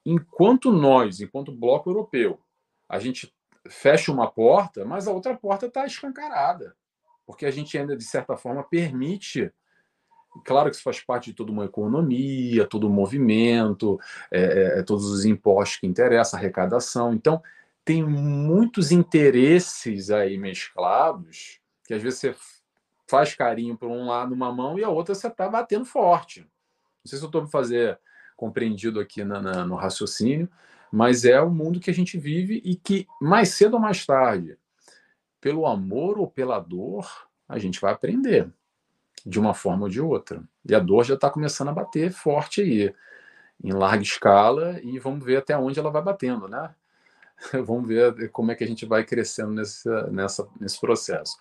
Enquanto 0.04 0.70
nós, 0.70 1.20
enquanto 1.20 1.50
bloco 1.50 1.88
europeu, 1.88 2.38
a 2.88 2.98
gente 2.98 3.32
fecha 3.68 4.12
uma 4.12 4.30
porta, 4.30 4.84
mas 4.84 5.06
a 5.06 5.12
outra 5.12 5.36
porta 5.36 5.66
está 5.66 5.86
escancarada 5.86 6.76
porque 7.28 7.44
a 7.44 7.50
gente 7.50 7.76
ainda, 7.76 7.94
de 7.94 8.04
certa 8.04 8.38
forma, 8.38 8.64
permite. 8.64 9.52
Claro 10.46 10.70
que 10.70 10.76
isso 10.76 10.82
faz 10.82 10.98
parte 11.00 11.26
de 11.26 11.36
toda 11.36 11.52
uma 11.52 11.66
economia, 11.66 12.66
todo 12.66 12.88
um 12.88 12.90
movimento, 12.90 14.00
é, 14.30 14.40
é, 14.40 14.78
é, 14.78 14.82
todos 14.82 15.04
os 15.10 15.26
impostos 15.26 15.76
que 15.78 15.86
interessam, 15.86 16.38
arrecadação. 16.38 17.12
Então, 17.12 17.42
tem 17.84 18.02
muitos 18.02 18.90
interesses 18.90 20.10
aí 20.10 20.38
mesclados 20.38 21.60
que 21.84 21.92
às 21.92 22.02
vezes 22.02 22.18
você 22.18 22.34
faz 23.06 23.34
carinho 23.34 23.76
por 23.76 23.90
um 23.90 24.06
lado 24.06 24.32
uma 24.32 24.50
mão 24.50 24.78
e 24.78 24.84
a 24.84 24.88
outra 24.88 25.14
você 25.14 25.26
está 25.26 25.50
batendo 25.50 25.84
forte. 25.84 26.40
Não 26.40 26.48
sei 27.04 27.18
se 27.18 27.24
eu 27.24 27.28
estou 27.28 27.42
me 27.42 27.50
fazer 27.50 28.00
compreendido 28.38 29.00
aqui 29.00 29.22
na, 29.22 29.38
na, 29.38 29.66
no 29.66 29.74
raciocínio, 29.74 30.48
mas 30.90 31.24
é 31.24 31.40
o 31.40 31.50
mundo 31.50 31.80
que 31.80 31.90
a 31.90 31.94
gente 31.94 32.18
vive 32.18 32.60
e 32.64 32.74
que 32.74 33.06
mais 33.20 33.50
cedo 33.50 33.74
ou 33.74 33.80
mais 33.80 34.04
tarde 34.04 34.56
pelo 35.40 35.66
amor 35.66 36.18
ou 36.18 36.28
pela 36.28 36.58
dor, 36.58 37.28
a 37.48 37.58
gente 37.58 37.80
vai 37.80 37.92
aprender 37.92 38.50
de 39.24 39.38
uma 39.38 39.54
forma 39.54 39.84
ou 39.84 39.88
de 39.88 40.00
outra. 40.00 40.42
E 40.64 40.74
a 40.74 40.78
dor 40.78 41.04
já 41.04 41.14
está 41.14 41.30
começando 41.30 41.68
a 41.68 41.72
bater 41.72 42.12
forte 42.12 42.60
aí, 42.60 42.94
em 43.62 43.72
larga 43.72 44.02
escala, 44.02 44.80
e 44.82 44.98
vamos 44.98 45.24
ver 45.24 45.38
até 45.38 45.56
onde 45.56 45.78
ela 45.78 45.90
vai 45.90 46.02
batendo, 46.02 46.48
né? 46.48 46.74
vamos 47.64 47.86
ver 47.86 48.30
como 48.30 48.50
é 48.50 48.54
que 48.54 48.64
a 48.64 48.66
gente 48.66 48.86
vai 48.86 49.04
crescendo 49.04 49.52
nesse, 49.52 49.88
nessa, 50.10 50.48
nesse 50.60 50.80
processo. 50.80 51.38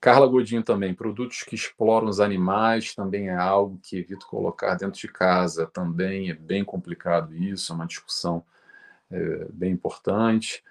Carla 0.00 0.26
Godinho 0.28 0.62
também, 0.62 0.94
produtos 0.94 1.42
que 1.42 1.56
exploram 1.56 2.06
os 2.06 2.20
animais 2.20 2.94
também 2.94 3.28
é 3.28 3.34
algo 3.34 3.80
que 3.82 3.98
evito 3.98 4.26
colocar 4.28 4.76
dentro 4.76 5.00
de 5.00 5.08
casa, 5.08 5.66
também 5.66 6.30
é 6.30 6.34
bem 6.34 6.64
complicado 6.64 7.34
isso, 7.34 7.72
é 7.72 7.74
uma 7.74 7.86
discussão 7.86 8.44
é, 9.10 9.46
bem 9.50 9.72
importante. 9.72 10.62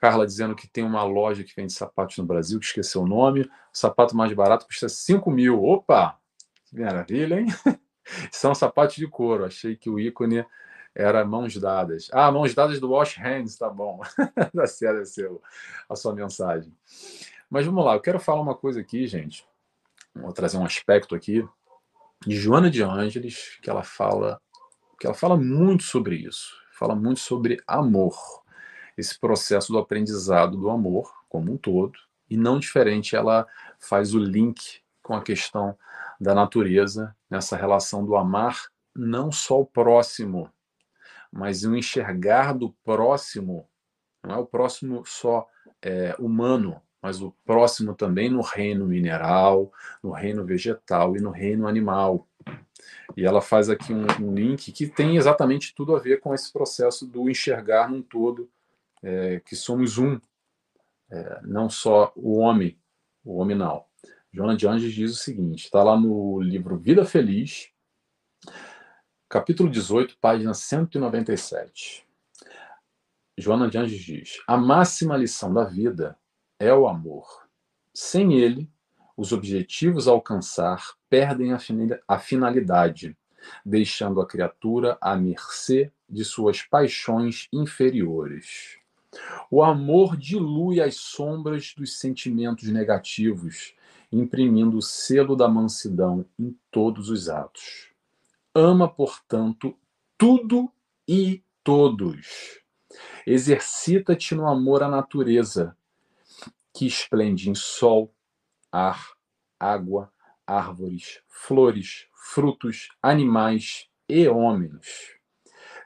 Carla 0.00 0.26
dizendo 0.26 0.54
que 0.54 0.68
tem 0.68 0.84
uma 0.84 1.02
loja 1.02 1.42
que 1.42 1.54
vende 1.56 1.72
sapatos 1.72 2.18
no 2.18 2.26
Brasil, 2.26 2.60
que 2.60 2.66
esqueceu 2.66 3.02
o 3.02 3.06
nome. 3.06 3.40
O 3.42 3.48
sapato 3.72 4.14
mais 4.14 4.30
barato 4.34 4.66
custa 4.66 4.86
5 4.86 5.30
mil. 5.30 5.64
Opa! 5.64 6.18
Que 6.66 6.78
maravilha, 6.78 7.40
hein? 7.40 7.46
São 8.30 8.54
sapatos 8.54 8.96
de 8.96 9.06
couro. 9.08 9.46
Achei 9.46 9.74
que 9.74 9.88
o 9.88 9.98
ícone 9.98 10.44
era 10.94 11.24
mãos 11.24 11.56
dadas. 11.56 12.10
Ah, 12.12 12.30
mãos 12.30 12.54
dadas 12.54 12.78
do 12.78 12.90
Wash 12.90 13.16
Hands, 13.16 13.56
tá 13.56 13.70
bom. 13.70 14.00
Dá 14.52 14.66
certo 14.68 15.00
é 15.00 15.04
seu, 15.06 15.42
a 15.88 15.96
sua 15.96 16.14
mensagem. 16.14 16.70
Mas 17.48 17.64
vamos 17.64 17.84
lá, 17.84 17.94
eu 17.94 18.00
quero 18.00 18.20
falar 18.20 18.42
uma 18.42 18.54
coisa 18.54 18.80
aqui, 18.80 19.06
gente. 19.06 19.46
Vou 20.14 20.32
trazer 20.32 20.58
um 20.58 20.66
aspecto 20.66 21.14
aqui 21.14 21.46
de 22.26 22.36
Joana 22.36 22.70
de 22.70 22.82
Ângeles, 22.82 23.58
que 23.62 23.68
ela 23.68 23.82
fala, 23.82 24.40
que 24.98 25.06
ela 25.06 25.14
fala 25.14 25.36
muito 25.36 25.82
sobre 25.82 26.16
isso. 26.16 26.63
Fala 26.76 26.96
muito 26.96 27.20
sobre 27.20 27.62
amor 27.66 28.16
esse 28.96 29.18
processo 29.18 29.72
do 29.72 29.78
aprendizado 29.78 30.56
do 30.56 30.70
amor 30.70 31.12
como 31.28 31.52
um 31.52 31.56
todo, 31.56 31.98
e 32.28 32.36
não 32.36 32.58
diferente, 32.58 33.14
ela 33.14 33.46
faz 33.78 34.14
o 34.14 34.18
link 34.18 34.80
com 35.02 35.14
a 35.14 35.22
questão 35.22 35.76
da 36.20 36.34
natureza, 36.34 37.14
nessa 37.30 37.56
relação 37.56 38.04
do 38.04 38.16
amar 38.16 38.68
não 38.94 39.30
só 39.30 39.60
o 39.60 39.66
próximo, 39.66 40.50
mas 41.30 41.64
o 41.64 41.76
enxergar 41.76 42.52
do 42.52 42.72
próximo, 42.84 43.68
não 44.22 44.34
é 44.36 44.38
o 44.38 44.46
próximo 44.46 45.04
só 45.04 45.46
é, 45.82 46.14
humano, 46.18 46.80
mas 47.02 47.20
o 47.20 47.34
próximo 47.44 47.94
também 47.94 48.30
no 48.30 48.40
reino 48.40 48.86
mineral, 48.86 49.72
no 50.02 50.10
reino 50.10 50.44
vegetal 50.44 51.16
e 51.16 51.20
no 51.20 51.30
reino 51.30 51.68
animal. 51.68 52.26
E 53.16 53.24
ela 53.24 53.40
faz 53.40 53.68
aqui 53.68 53.92
um, 53.92 54.06
um 54.20 54.34
link 54.34 54.72
que 54.72 54.86
tem 54.86 55.16
exatamente 55.16 55.74
tudo 55.74 55.94
a 55.94 55.98
ver 55.98 56.20
com 56.20 56.34
esse 56.34 56.52
processo 56.52 57.06
do 57.06 57.30
enxergar 57.30 57.88
num 57.88 58.02
todo 58.02 58.50
é, 59.02 59.40
que 59.40 59.54
somos 59.54 59.98
um, 59.98 60.18
é, 61.10 61.40
não 61.42 61.68
só 61.68 62.12
o 62.16 62.38
homem, 62.38 62.78
o 63.24 63.38
hominal. 63.38 63.88
Joana 64.32 64.56
de 64.56 64.66
Anjos 64.66 64.92
diz 64.92 65.12
o 65.12 65.16
seguinte, 65.16 65.66
está 65.66 65.82
lá 65.82 65.98
no 65.98 66.40
livro 66.40 66.76
Vida 66.76 67.04
Feliz, 67.04 67.70
capítulo 69.28 69.70
18, 69.70 70.18
página 70.18 70.52
197. 70.52 72.04
Joana 73.36 73.68
de 73.68 73.78
Anjos 73.78 74.00
diz: 74.00 74.42
A 74.46 74.56
máxima 74.56 75.16
lição 75.16 75.52
da 75.52 75.64
vida 75.64 76.18
é 76.58 76.72
o 76.72 76.88
amor. 76.88 77.48
Sem 77.92 78.34
ele, 78.34 78.68
os 79.16 79.32
objetivos 79.32 80.08
a 80.08 80.10
alcançar 80.10 80.94
perdem 81.08 81.52
a 81.52 82.18
finalidade, 82.18 83.16
deixando 83.64 84.20
a 84.20 84.26
criatura 84.26 84.98
à 85.00 85.14
mercê 85.16 85.92
de 86.08 86.24
suas 86.24 86.62
paixões 86.62 87.48
inferiores. 87.52 88.78
O 89.50 89.62
amor 89.62 90.16
dilui 90.16 90.80
as 90.80 90.96
sombras 90.96 91.72
dos 91.76 91.98
sentimentos 91.98 92.68
negativos, 92.68 93.74
imprimindo 94.10 94.78
o 94.78 94.82
selo 94.82 95.36
da 95.36 95.48
mansidão 95.48 96.24
em 96.38 96.56
todos 96.70 97.10
os 97.10 97.28
atos. 97.28 97.90
Ama, 98.54 98.88
portanto, 98.88 99.76
tudo 100.18 100.70
e 101.06 101.42
todos. 101.62 102.60
Exercita-te 103.26 104.34
no 104.34 104.46
amor 104.46 104.82
à 104.82 104.88
natureza, 104.88 105.76
que 106.72 106.86
esplende 106.86 107.50
em 107.50 107.54
sol, 107.54 108.12
ar, 108.74 109.12
água, 109.60 110.12
árvores, 110.44 111.20
flores, 111.28 112.08
frutos, 112.12 112.88
animais 113.00 113.88
e 114.08 114.26
homens. 114.26 115.14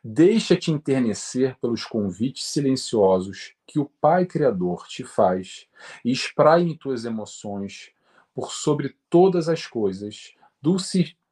Deixa-te 0.02 0.70
enternecer 0.70 1.58
pelos 1.60 1.84
convites 1.84 2.46
silenciosos 2.46 3.52
que 3.66 3.78
o 3.78 3.84
Pai 4.00 4.24
Criador 4.24 4.86
te 4.86 5.04
faz 5.04 5.68
e 6.02 6.10
espraie 6.10 6.64
em 6.70 6.74
tuas 6.74 7.04
emoções 7.04 7.92
por 8.34 8.52
sobre 8.52 8.96
todas 9.10 9.50
as 9.50 9.66
coisas, 9.66 10.34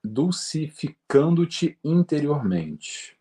dulcificando-te 0.05 1.78
interiormente. 1.83 3.16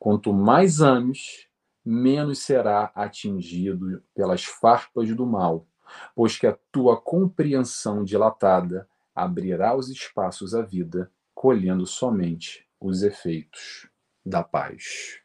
Quanto 0.00 0.32
mais 0.32 0.80
ames, 0.80 1.46
menos 1.84 2.40
será 2.40 2.90
atingido 2.92 4.02
pelas 4.16 4.44
farpas 4.44 5.14
do 5.14 5.24
mal, 5.24 5.67
pois 6.14 6.38
que 6.38 6.46
a 6.46 6.56
tua 6.70 7.00
compreensão 7.00 8.04
dilatada 8.04 8.88
abrirá 9.14 9.74
os 9.74 9.88
espaços 9.88 10.54
à 10.54 10.62
vida, 10.62 11.10
colhendo 11.34 11.86
somente 11.86 12.66
os 12.80 13.02
efeitos 13.02 13.88
da 14.24 14.42
paz. 14.42 15.20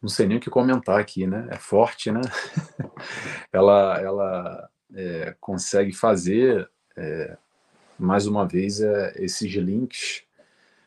Não 0.00 0.08
sei 0.08 0.26
nem 0.26 0.38
o 0.38 0.40
que 0.40 0.50
comentar 0.50 0.98
aqui, 1.00 1.26
né? 1.26 1.48
É 1.50 1.56
forte, 1.56 2.10
né? 2.10 2.20
ela 3.52 4.00
ela 4.00 4.70
é, 4.94 5.36
consegue 5.40 5.92
fazer, 5.92 6.70
é, 6.96 7.36
mais 7.98 8.26
uma 8.26 8.46
vez, 8.46 8.80
é, 8.80 9.12
esses 9.16 9.52
links, 9.52 10.22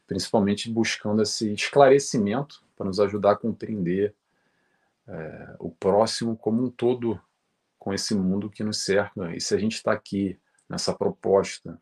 principalmente 0.07 0.69
buscando 0.69 1.21
esse 1.21 1.53
esclarecimento 1.53 2.63
para 2.75 2.85
nos 2.85 2.99
ajudar 2.99 3.31
a 3.31 3.37
compreender 3.37 4.15
é, 5.07 5.55
o 5.59 5.69
próximo 5.69 6.35
como 6.35 6.63
um 6.63 6.69
todo 6.69 7.21
com 7.81 7.91
esse 7.91 8.13
mundo 8.13 8.47
que 8.47 8.63
nos 8.63 8.77
cerca. 8.77 9.35
E 9.35 9.41
se 9.41 9.55
a 9.55 9.57
gente 9.57 9.73
está 9.73 9.91
aqui 9.91 10.39
nessa 10.69 10.93
proposta 10.93 11.81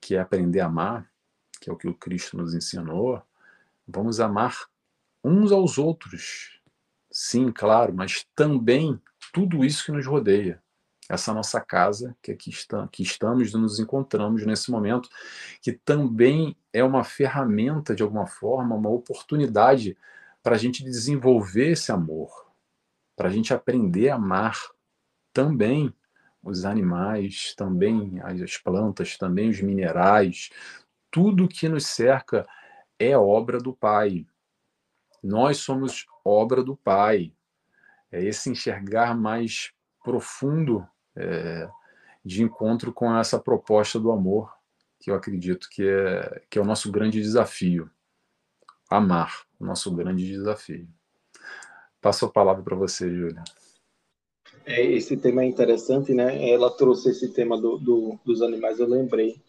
que 0.00 0.16
é 0.16 0.18
aprender 0.18 0.58
a 0.58 0.66
amar, 0.66 1.08
que 1.60 1.70
é 1.70 1.72
o 1.72 1.76
que 1.76 1.86
o 1.86 1.94
Cristo 1.94 2.36
nos 2.36 2.54
ensinou, 2.54 3.22
vamos 3.86 4.18
amar 4.18 4.66
uns 5.22 5.52
aos 5.52 5.78
outros. 5.78 6.60
Sim, 7.08 7.52
claro, 7.52 7.94
mas 7.94 8.26
também 8.34 9.00
tudo 9.32 9.64
isso 9.64 9.84
que 9.84 9.92
nos 9.92 10.04
rodeia. 10.04 10.60
Essa 11.08 11.32
nossa 11.32 11.60
casa, 11.60 12.16
que 12.20 12.32
aqui 12.32 12.50
está, 12.50 12.88
que 12.88 13.04
estamos 13.04 13.54
nos 13.54 13.78
encontramos 13.78 14.44
nesse 14.44 14.72
momento, 14.72 15.08
que 15.62 15.70
também 15.70 16.56
é 16.72 16.82
uma 16.82 17.04
ferramenta, 17.04 17.94
de 17.94 18.02
alguma 18.02 18.26
forma, 18.26 18.74
uma 18.74 18.90
oportunidade 18.90 19.96
para 20.42 20.56
a 20.56 20.58
gente 20.58 20.82
desenvolver 20.82 21.70
esse 21.70 21.92
amor, 21.92 22.50
para 23.14 23.28
a 23.28 23.32
gente 23.32 23.54
aprender 23.54 24.08
a 24.08 24.16
amar 24.16 24.74
também 25.36 25.94
os 26.42 26.64
animais, 26.64 27.54
também 27.54 28.18
as 28.22 28.56
plantas, 28.56 29.18
também 29.18 29.50
os 29.50 29.60
minerais, 29.60 30.48
tudo 31.10 31.46
que 31.46 31.68
nos 31.68 31.84
cerca 31.84 32.46
é 32.98 33.14
obra 33.18 33.58
do 33.58 33.74
Pai. 33.74 34.26
Nós 35.22 35.58
somos 35.58 36.06
obra 36.24 36.62
do 36.62 36.74
Pai. 36.74 37.34
É 38.10 38.24
esse 38.24 38.48
enxergar 38.48 39.14
mais 39.14 39.74
profundo 40.02 40.88
é, 41.14 41.68
de 42.24 42.42
encontro 42.42 42.90
com 42.90 43.14
essa 43.14 43.38
proposta 43.38 44.00
do 44.00 44.10
amor, 44.10 44.50
que 44.98 45.10
eu 45.10 45.14
acredito 45.14 45.68
que 45.68 45.86
é, 45.86 46.44
que 46.48 46.58
é 46.58 46.62
o 46.62 46.64
nosso 46.64 46.90
grande 46.90 47.20
desafio. 47.20 47.90
Amar, 48.88 49.44
o 49.60 49.66
nosso 49.66 49.94
grande 49.94 50.26
desafio. 50.26 50.88
Passo 52.00 52.24
a 52.24 52.32
palavra 52.32 52.62
para 52.62 52.76
você, 52.76 53.14
Júlia. 53.14 53.44
É, 54.66 54.84
esse 54.84 55.16
tema 55.16 55.42
é 55.42 55.46
interessante, 55.46 56.12
né? 56.12 56.50
Ela 56.50 56.68
trouxe 56.70 57.10
esse 57.10 57.32
tema 57.32 57.56
do, 57.56 57.78
do, 57.78 58.18
dos 58.24 58.42
animais, 58.42 58.80
eu 58.80 58.88
lembrei 58.88 59.40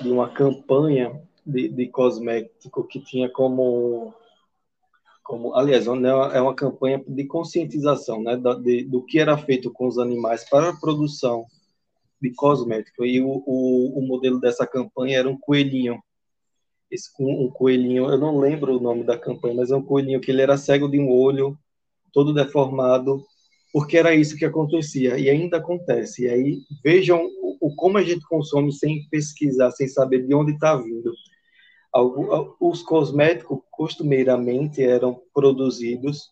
de 0.00 0.10
uma 0.10 0.28
campanha 0.28 1.20
de, 1.44 1.68
de 1.68 1.88
cosmético 1.88 2.84
que 2.84 3.00
tinha 3.00 3.28
como 3.28 4.14
como, 5.24 5.54
aliás, 5.54 5.86
é 5.86 6.40
uma 6.40 6.54
campanha 6.54 7.04
de 7.06 7.26
conscientização 7.26 8.22
né, 8.22 8.34
de, 8.62 8.84
do 8.84 9.02
que 9.02 9.18
era 9.18 9.36
feito 9.36 9.70
com 9.70 9.86
os 9.86 9.98
animais 9.98 10.48
para 10.48 10.70
a 10.70 10.76
produção 10.76 11.44
de 12.18 12.32
cosmético. 12.32 13.04
E 13.04 13.20
o, 13.20 13.42
o, 13.44 13.98
o 13.98 14.06
modelo 14.06 14.40
dessa 14.40 14.66
campanha 14.66 15.18
era 15.18 15.28
um 15.28 15.36
coelhinho. 15.36 16.02
Esse, 16.90 17.10
um, 17.20 17.50
coelhinho, 17.50 18.10
eu 18.10 18.16
não 18.16 18.38
lembro 18.38 18.78
o 18.78 18.80
nome 18.80 19.04
da 19.04 19.18
campanha, 19.18 19.56
mas 19.56 19.70
é 19.70 19.76
um 19.76 19.82
coelhinho 19.82 20.18
que 20.18 20.30
ele 20.30 20.40
era 20.40 20.56
cego 20.56 20.88
de 20.88 20.98
um 20.98 21.10
olho, 21.10 21.58
todo 22.10 22.32
deformado, 22.32 23.22
porque 23.72 23.98
era 23.98 24.14
isso 24.14 24.36
que 24.36 24.44
acontecia 24.44 25.18
e 25.18 25.28
ainda 25.28 25.58
acontece. 25.58 26.24
E 26.24 26.28
aí 26.28 26.58
vejam 26.82 27.24
o, 27.42 27.68
o 27.68 27.74
como 27.76 27.98
a 27.98 28.02
gente 28.02 28.26
consome 28.26 28.72
sem 28.72 29.06
pesquisar, 29.10 29.70
sem 29.70 29.88
saber 29.88 30.26
de 30.26 30.34
onde 30.34 30.52
está 30.52 30.76
vindo 30.76 31.12
os 32.60 32.82
cosméticos 32.82 33.60
costumeiramente 33.70 34.82
eram 34.82 35.20
produzidos, 35.32 36.30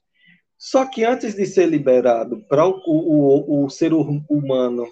só 0.58 0.86
que 0.86 1.04
antes 1.04 1.34
de 1.34 1.46
ser 1.46 1.66
liberado 1.66 2.44
para 2.48 2.66
o, 2.66 2.80
o, 2.86 3.64
o 3.64 3.70
ser 3.70 3.92
humano 3.92 4.86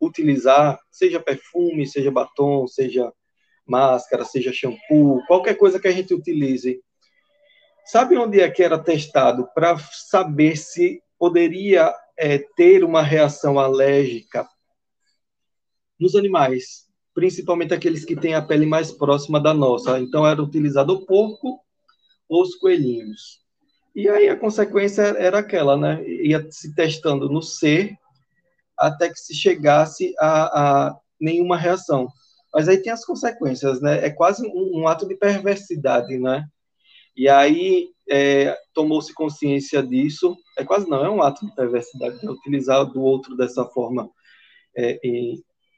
utilizar, 0.00 0.78
seja 0.90 1.20
perfume, 1.20 1.86
seja 1.86 2.10
batom, 2.10 2.66
seja 2.66 3.12
máscara, 3.66 4.24
seja 4.24 4.52
shampoo, 4.52 5.22
qualquer 5.26 5.54
coisa 5.54 5.78
que 5.78 5.88
a 5.88 5.92
gente 5.92 6.14
utilize, 6.14 6.80
sabe 7.84 8.16
onde 8.16 8.40
é 8.40 8.50
que 8.50 8.62
era 8.62 8.78
testado 8.78 9.46
para 9.54 9.76
saber 9.78 10.56
se 10.56 11.02
poderia 11.20 11.94
é, 12.18 12.38
ter 12.56 12.82
uma 12.82 13.02
reação 13.02 13.60
alérgica 13.60 14.48
nos 16.00 16.16
animais? 16.16 16.90
principalmente 17.14 17.74
aqueles 17.74 18.04
que 18.04 18.16
têm 18.16 18.34
a 18.34 18.42
pele 18.42 18.66
mais 18.66 18.90
próxima 18.90 19.40
da 19.40 19.52
nossa. 19.52 19.98
Então 19.98 20.26
era 20.26 20.42
utilizado 20.42 20.94
o 20.94 21.06
porco 21.06 21.60
ou 22.28 22.42
os 22.42 22.54
coelhinhos. 22.54 23.40
E 23.94 24.08
aí 24.08 24.28
a 24.28 24.36
consequência 24.36 25.02
era 25.02 25.40
aquela, 25.40 25.76
né? 25.76 26.02
Ia 26.08 26.46
se 26.50 26.74
testando 26.74 27.28
no 27.28 27.42
ser 27.42 27.94
até 28.78 29.10
que 29.10 29.18
se 29.18 29.34
chegasse 29.34 30.14
a, 30.18 30.86
a 30.88 30.98
nenhuma 31.20 31.56
reação. 31.56 32.08
Mas 32.54 32.68
aí 32.68 32.78
tem 32.78 32.92
as 32.92 33.04
consequências, 33.04 33.80
né? 33.80 34.04
É 34.04 34.10
quase 34.10 34.46
um, 34.46 34.80
um 34.80 34.88
ato 34.88 35.06
de 35.06 35.16
perversidade, 35.16 36.18
né? 36.18 36.46
E 37.16 37.28
aí 37.28 37.90
é, 38.10 38.58
tomou-se 38.74 39.14
consciência 39.14 39.82
disso. 39.82 40.36
É 40.58 40.64
quase 40.64 40.88
não, 40.88 41.04
é 41.04 41.08
um 41.08 41.22
ato 41.22 41.46
de 41.46 41.54
perversidade, 41.54 42.24
né? 42.24 42.30
utilizar 42.30 42.84
do 42.84 43.00
outro 43.00 43.36
dessa 43.36 43.64
forma 43.64 44.10
é, 44.76 44.98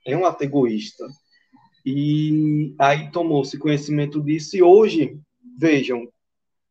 é 0.07 0.17
um 0.17 0.25
ato 0.25 0.43
egoísta. 0.43 1.07
E 1.85 2.75
aí 2.79 3.11
tomou-se 3.11 3.59
conhecimento 3.59 4.21
disso, 4.21 4.57
e 4.57 4.63
hoje, 4.63 5.19
vejam, 5.59 6.09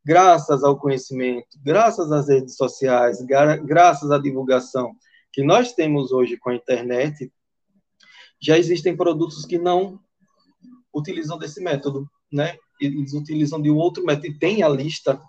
graças 0.06 0.64
ao 0.64 0.80
conhecimento, 0.80 1.60
graças 1.64 2.12
às 2.12 2.30
redes 2.30 2.56
sociais, 2.56 3.22
gra 3.22 3.58
graças 3.58 4.10
à 4.10 4.18
divulgação 4.18 4.96
que 5.34 5.44
nós 5.44 5.74
temos 5.74 6.12
hoje 6.12 6.38
com 6.38 6.50
a 6.50 6.56
internet, 6.56 7.32
já 8.42 8.58
existem 8.58 8.96
produtos 8.96 9.46
que 9.46 9.58
não 9.58 10.00
utilizam 10.94 11.38
desse 11.38 11.62
método, 11.62 12.10
né? 12.32 12.58
Eles 12.80 13.14
utilizam 13.14 13.62
de 13.62 13.70
um 13.70 13.78
outro 13.78 14.04
método, 14.04 14.28
e 14.28 14.40
tem 14.40 14.64
a 14.64 14.70
lista 14.70 15.22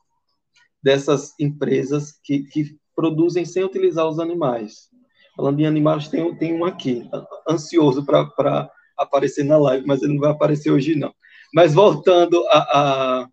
dessas 0.83 1.35
empresas 1.39 2.13
que, 2.23 2.45
que 2.45 2.77
produzem 2.95 3.45
sem 3.45 3.65
utilizar 3.65 4.09
os 4.09 4.19
animais. 4.19 4.91
Falando 5.37 5.61
em 5.61 5.67
animais, 5.67 6.09
tem, 6.09 6.35
tem 6.37 6.53
um 6.53 6.65
aqui, 6.65 7.09
ansioso 7.49 8.05
para 8.05 8.71
aparecer 8.99 9.45
na 9.45 9.57
live, 9.59 9.87
mas 9.87 10.03
ele 10.03 10.15
não 10.15 10.21
vai 10.21 10.31
aparecer 10.31 10.71
hoje, 10.71 10.95
não. 10.95 11.15
Mas 11.55 11.75
voltando 11.75 12.45
à 12.49 13.27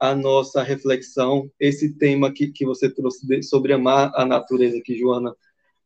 a, 0.00 0.08
a, 0.10 0.14
nossa 0.14 0.62
reflexão, 0.62 1.50
esse 1.58 1.96
tema 1.96 2.32
que, 2.32 2.48
que 2.48 2.64
você 2.64 2.90
trouxe 2.92 3.26
de, 3.26 3.42
sobre 3.42 3.72
amar 3.72 4.10
a 4.14 4.24
natureza, 4.24 4.80
que 4.84 4.98
Joana 4.98 5.34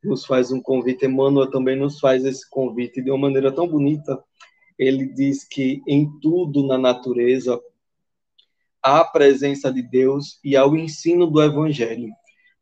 nos 0.02 0.24
faz 0.24 0.52
um 0.52 0.60
convite, 0.60 1.06
Emmanuel 1.06 1.50
também 1.50 1.76
nos 1.76 1.98
faz 1.98 2.24
esse 2.24 2.48
convite 2.48 3.02
de 3.02 3.10
uma 3.10 3.18
maneira 3.18 3.50
tão 3.50 3.66
bonita. 3.66 4.22
Ele 4.78 5.06
diz 5.06 5.44
que 5.44 5.80
em 5.86 6.10
tudo 6.20 6.66
na 6.66 6.76
natureza 6.76 7.60
a 8.84 9.02
presença 9.02 9.72
de 9.72 9.80
Deus 9.80 10.38
e 10.44 10.54
há 10.54 10.66
o 10.66 10.76
ensino 10.76 11.26
do 11.26 11.42
Evangelho. 11.42 12.10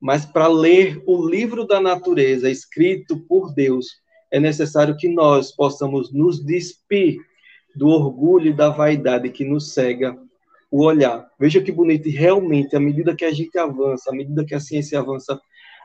Mas 0.01 0.25
para 0.25 0.47
ler 0.47 1.03
o 1.05 1.29
livro 1.29 1.67
da 1.67 1.81
natureza 1.81 2.49
escrito 2.49 3.19
por 3.27 3.53
Deus, 3.53 3.87
é 4.31 4.39
necessário 4.39 4.97
que 4.97 5.09
nós 5.09 5.51
possamos 5.51 6.13
nos 6.13 6.45
despir 6.45 7.19
do 7.75 7.89
orgulho 7.89 8.51
e 8.51 8.53
da 8.53 8.69
vaidade 8.69 9.31
que 9.31 9.45
nos 9.45 9.75
cega 9.75 10.17
o 10.71 10.85
olhar. 10.85 11.29
Veja 11.41 11.61
que 11.61 11.73
bonito, 11.73 12.09
realmente, 12.09 12.77
à 12.77 12.81
medida 12.81 13.17
que 13.17 13.25
a 13.25 13.33
gente 13.33 13.59
avança, 13.59 14.11
à 14.11 14.15
medida 14.15 14.45
que 14.45 14.55
a 14.55 14.61
ciência 14.61 15.01
avança, 15.01 15.41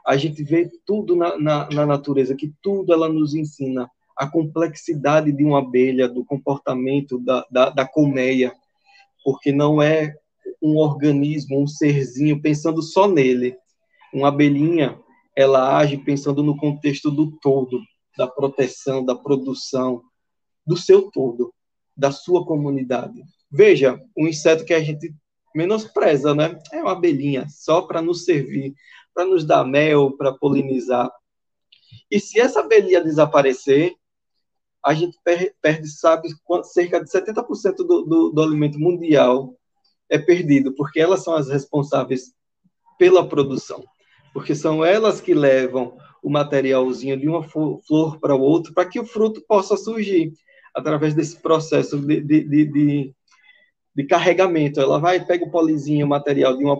a 0.06 0.16
gente 0.16 0.44
vê 0.44 0.70
tudo 0.86 1.16
na, 1.16 1.38
na, 1.38 1.70
na 1.70 1.86
natureza, 1.86 2.36
que 2.36 2.54
tudo 2.62 2.94
ela 2.94 3.10
nos 3.10 3.34
ensina. 3.34 3.90
A 4.16 4.28
complexidade 4.28 5.32
de 5.32 5.44
uma 5.44 5.60
abelha, 5.60 6.08
do 6.08 6.24
comportamento 6.24 7.20
da, 7.20 7.46
da, 7.52 7.70
da 7.70 7.88
colmeia, 7.88 8.54
porque 9.24 9.52
não 9.52 9.82
é 9.82 10.16
um 10.62 10.78
organismo, 10.78 11.62
um 11.62 11.68
serzinho 11.68 12.42
pensando 12.42 12.82
só 12.82 13.08
nele. 13.08 13.56
Uma 14.14 14.30
abelhinha, 14.30 15.00
ela 15.36 15.78
age 15.78 15.98
pensando 15.98 16.44
no 16.44 16.58
contexto 16.58 17.12
do 17.12 17.32
todo 17.40 17.80
da 18.18 18.28
proteção, 18.28 19.06
da 19.06 19.16
produção, 19.16 20.02
do 20.66 20.76
seu 20.76 21.12
todo, 21.12 21.54
da 21.96 22.12
sua 22.12 22.44
comunidade. 22.46 23.24
Veja, 23.50 24.02
um 24.18 24.28
inseto 24.28 24.66
que 24.66 24.74
a 24.74 24.82
gente 24.82 25.14
menospreza, 25.56 26.34
né? 26.34 26.60
É 26.74 26.82
uma 26.82 26.92
abelhinha, 26.92 27.48
só 27.48 27.84
para 27.84 28.02
nos 28.02 28.26
servir, 28.26 28.74
para 29.14 29.26
nos 29.26 29.46
dar 29.46 29.64
mel, 29.64 30.12
para 30.18 30.34
polinizar. 30.34 31.12
E 32.10 32.20
se 32.20 32.40
essa 32.40 32.62
abelhinha 32.62 33.04
desaparecer, 33.04 33.96
a 34.84 34.94
gente 34.94 35.18
perde, 35.62 35.88
sabe, 35.90 36.30
cerca 36.64 37.04
de 37.04 37.10
70% 37.10 37.76
do, 37.78 38.04
do, 38.04 38.30
do 38.30 38.42
alimento 38.42 38.80
mundial 38.80 39.57
é 40.10 40.18
perdido, 40.18 40.74
porque 40.74 41.00
elas 41.00 41.24
são 41.24 41.34
as 41.34 41.50
responsáveis 41.50 42.34
pela 42.98 43.28
produção, 43.28 43.84
porque 44.34 44.56
são 44.56 44.84
elas 44.84 45.22
que 45.22 45.34
levam 45.34 45.98
o 46.24 46.30
materialzinho 46.30 47.18
de 47.18 47.28
uma 47.28 47.44
flor 47.44 48.20
para 48.20 48.36
o 48.36 48.42
outro 48.42 48.74
para 48.74 48.88
que 48.88 49.00
o 49.00 49.06
fruto 49.06 49.42
possa 49.48 49.78
surgir 49.78 50.34
através 50.76 51.14
desse 51.14 51.42
processo 51.42 51.98
de, 51.98 52.22
de, 52.22 52.44
de, 52.44 52.66
de, 52.66 53.16
de 53.96 54.04
carregamento. 54.06 54.80
Ela 54.80 55.00
vai, 55.00 55.24
pega 55.26 55.46
o 55.46 55.52
polizinho, 55.52 56.06
o 56.06 56.10
material 56.10 56.56
de 56.56 56.64
uma 56.64 56.80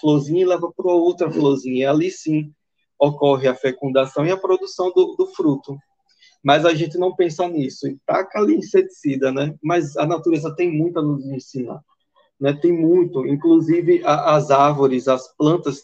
florzinha 0.00 0.42
e 0.42 0.46
leva 0.46 0.72
para 0.72 0.92
outra 0.92 1.30
florzinha. 1.30 1.90
Ali 1.90 2.10
sim 2.10 2.52
ocorre 2.98 3.48
a 3.48 3.54
fecundação 3.54 4.24
e 4.24 4.30
a 4.30 4.36
produção 4.36 4.92
do, 4.92 5.16
do 5.16 5.26
fruto. 5.34 5.76
Mas 6.44 6.64
a 6.64 6.74
gente 6.74 6.96
não 6.96 7.14
pensa 7.14 7.48
nisso. 7.48 7.88
E 7.88 7.98
taca 8.06 8.38
ali 8.38 8.54
inseticida, 8.54 9.32
né? 9.32 9.54
Mas 9.62 9.96
a 9.96 10.06
natureza 10.06 10.54
tem 10.54 10.70
muito 10.70 10.98
a 10.98 11.02
nos 11.02 11.24
ensinar. 11.26 11.80
Né? 12.40 12.52
Tem 12.52 12.72
muito. 12.72 13.26
Inclusive 13.26 14.02
a, 14.04 14.36
as 14.36 14.50
árvores, 14.50 15.08
as 15.08 15.28
plantas 15.36 15.82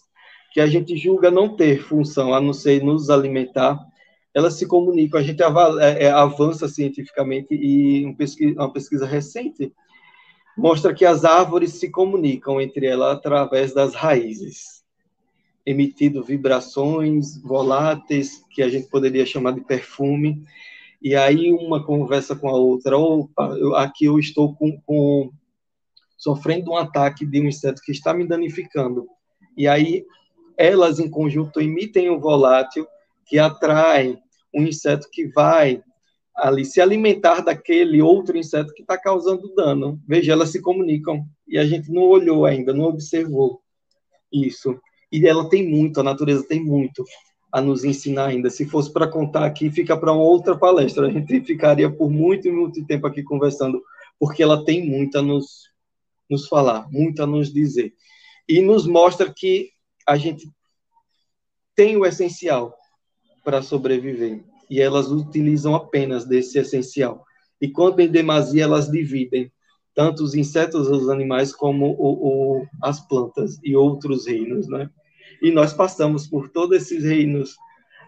que 0.52 0.60
a 0.60 0.66
gente 0.66 0.96
julga 0.96 1.30
não 1.30 1.56
ter 1.56 1.82
função, 1.82 2.34
a 2.34 2.40
não 2.40 2.52
ser 2.52 2.82
nos 2.82 3.08
alimentar, 3.08 3.78
elas 4.34 4.54
se 4.54 4.66
comunicam. 4.66 5.20
A 5.20 5.22
gente 5.22 5.42
é, 5.42 6.04
é, 6.04 6.10
avança 6.10 6.68
cientificamente 6.68 7.54
e 7.54 8.04
uma 8.04 8.16
pesquisa, 8.16 8.54
uma 8.54 8.72
pesquisa 8.72 9.06
recente 9.06 9.72
mostra 10.56 10.92
que 10.92 11.04
as 11.04 11.24
árvores 11.24 11.74
se 11.74 11.90
comunicam 11.90 12.60
entre 12.60 12.86
elas 12.86 13.16
através 13.16 13.72
das 13.72 13.94
raízes 13.94 14.80
emitido 15.64 16.22
vibrações 16.22 17.40
voláteis, 17.42 18.44
que 18.50 18.62
a 18.62 18.68
gente 18.68 18.88
poderia 18.88 19.26
chamar 19.26 19.52
de 19.52 19.60
perfume, 19.60 20.42
e 21.02 21.14
aí 21.14 21.52
uma 21.52 21.84
conversa 21.84 22.34
com 22.36 22.48
a 22.48 22.52
outra, 22.52 22.98
opa, 22.98 23.56
eu, 23.58 23.74
aqui 23.76 24.04
eu 24.04 24.18
estou 24.18 24.54
com, 24.54 24.78
com, 24.82 25.30
sofrendo 26.20 26.72
um 26.72 26.76
ataque 26.76 27.26
de 27.26 27.40
um 27.40 27.48
inseto 27.48 27.80
que 27.82 27.90
está 27.90 28.14
me 28.14 28.28
danificando, 28.28 29.08
e 29.56 29.66
aí 29.66 30.04
elas 30.56 31.00
em 31.00 31.08
conjunto 31.08 31.60
emitem 31.60 32.10
um 32.10 32.20
volátil 32.20 32.86
que 33.26 33.38
atrai 33.38 34.18
um 34.54 34.62
inseto 34.64 35.08
que 35.10 35.26
vai 35.28 35.82
ali 36.36 36.64
se 36.64 36.80
alimentar 36.80 37.40
daquele 37.40 38.02
outro 38.02 38.36
inseto 38.36 38.74
que 38.74 38.82
está 38.82 38.98
causando 38.98 39.54
dano. 39.54 40.00
Veja, 40.06 40.32
elas 40.32 40.50
se 40.50 40.60
comunicam 40.60 41.24
e 41.48 41.58
a 41.58 41.64
gente 41.64 41.90
não 41.90 42.02
olhou 42.02 42.44
ainda, 42.44 42.74
não 42.74 42.84
observou 42.84 43.60
isso. 44.32 44.78
E 45.10 45.26
ela 45.26 45.48
tem 45.48 45.68
muito, 45.68 46.00
a 46.00 46.02
natureza 46.02 46.46
tem 46.46 46.62
muito 46.62 47.04
a 47.52 47.60
nos 47.60 47.82
ensinar 47.82 48.26
ainda. 48.26 48.50
Se 48.50 48.64
fosse 48.64 48.92
para 48.92 49.08
contar 49.08 49.44
aqui, 49.44 49.70
fica 49.70 49.96
para 49.96 50.12
uma 50.12 50.22
outra 50.22 50.56
palestra. 50.56 51.06
A 51.06 51.10
gente 51.10 51.40
ficaria 51.40 51.90
por 51.90 52.10
muito 52.10 52.46
e 52.46 52.52
muito 52.52 52.84
tempo 52.86 53.06
aqui 53.06 53.22
conversando, 53.22 53.82
porque 54.18 54.42
ela 54.42 54.64
tem 54.64 54.86
muito 54.86 55.18
a 55.18 55.22
nos, 55.22 55.69
nos 56.30 56.46
falar, 56.48 56.88
muito 56.90 57.22
a 57.22 57.26
nos 57.26 57.52
dizer. 57.52 57.92
E 58.48 58.60
nos 58.60 58.86
mostra 58.86 59.32
que 59.34 59.70
a 60.06 60.16
gente 60.16 60.48
tem 61.74 61.96
o 61.96 62.04
essencial 62.04 62.74
para 63.44 63.62
sobreviver. 63.62 64.44
E 64.68 64.80
elas 64.80 65.10
utilizam 65.10 65.74
apenas 65.74 66.24
desse 66.24 66.58
essencial. 66.58 67.24
E 67.60 67.68
quando 67.68 68.00
em 68.00 68.08
demasia, 68.08 68.64
elas 68.64 68.90
dividem 68.90 69.50
tanto 69.94 70.22
os 70.22 70.34
insetos, 70.34 70.88
os 70.88 71.08
animais, 71.08 71.52
como 71.52 71.96
o, 71.98 72.60
o, 72.60 72.66
as 72.82 73.00
plantas 73.06 73.58
e 73.62 73.74
outros 73.76 74.26
reinos, 74.26 74.68
né? 74.68 74.88
E 75.42 75.50
nós 75.50 75.72
passamos 75.72 76.26
por 76.26 76.48
todos 76.48 76.76
esses 76.76 77.04
reinos, 77.04 77.56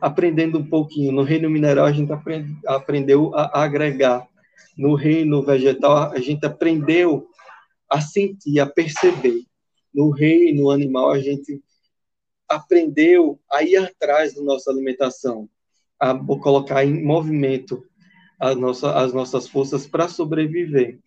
aprendendo 0.00 0.58
um 0.58 0.64
pouquinho. 0.64 1.12
No 1.12 1.22
reino 1.22 1.50
mineral, 1.50 1.86
a 1.86 1.92
gente 1.92 2.12
aprende, 2.12 2.56
aprendeu 2.66 3.34
a 3.34 3.62
agregar. 3.62 4.26
No 4.76 4.94
reino 4.94 5.42
vegetal, 5.42 6.12
a 6.12 6.18
gente 6.18 6.46
aprendeu 6.46 7.26
a 7.92 8.00
sentir, 8.00 8.58
a 8.58 8.66
perceber. 8.66 9.44
No 9.92 10.08
reino 10.08 10.70
animal, 10.70 11.10
a 11.10 11.20
gente 11.20 11.62
aprendeu 12.48 13.38
a 13.50 13.62
ir 13.62 13.76
atrás 13.76 14.34
da 14.34 14.42
nossa 14.42 14.70
alimentação, 14.70 15.46
a 16.00 16.14
colocar 16.14 16.84
em 16.84 17.04
movimento 17.04 17.84
as, 18.40 18.56
nossa, 18.56 18.98
as 18.98 19.12
nossas 19.12 19.46
forças 19.46 19.86
para 19.86 20.08
sobreviver. 20.08 20.98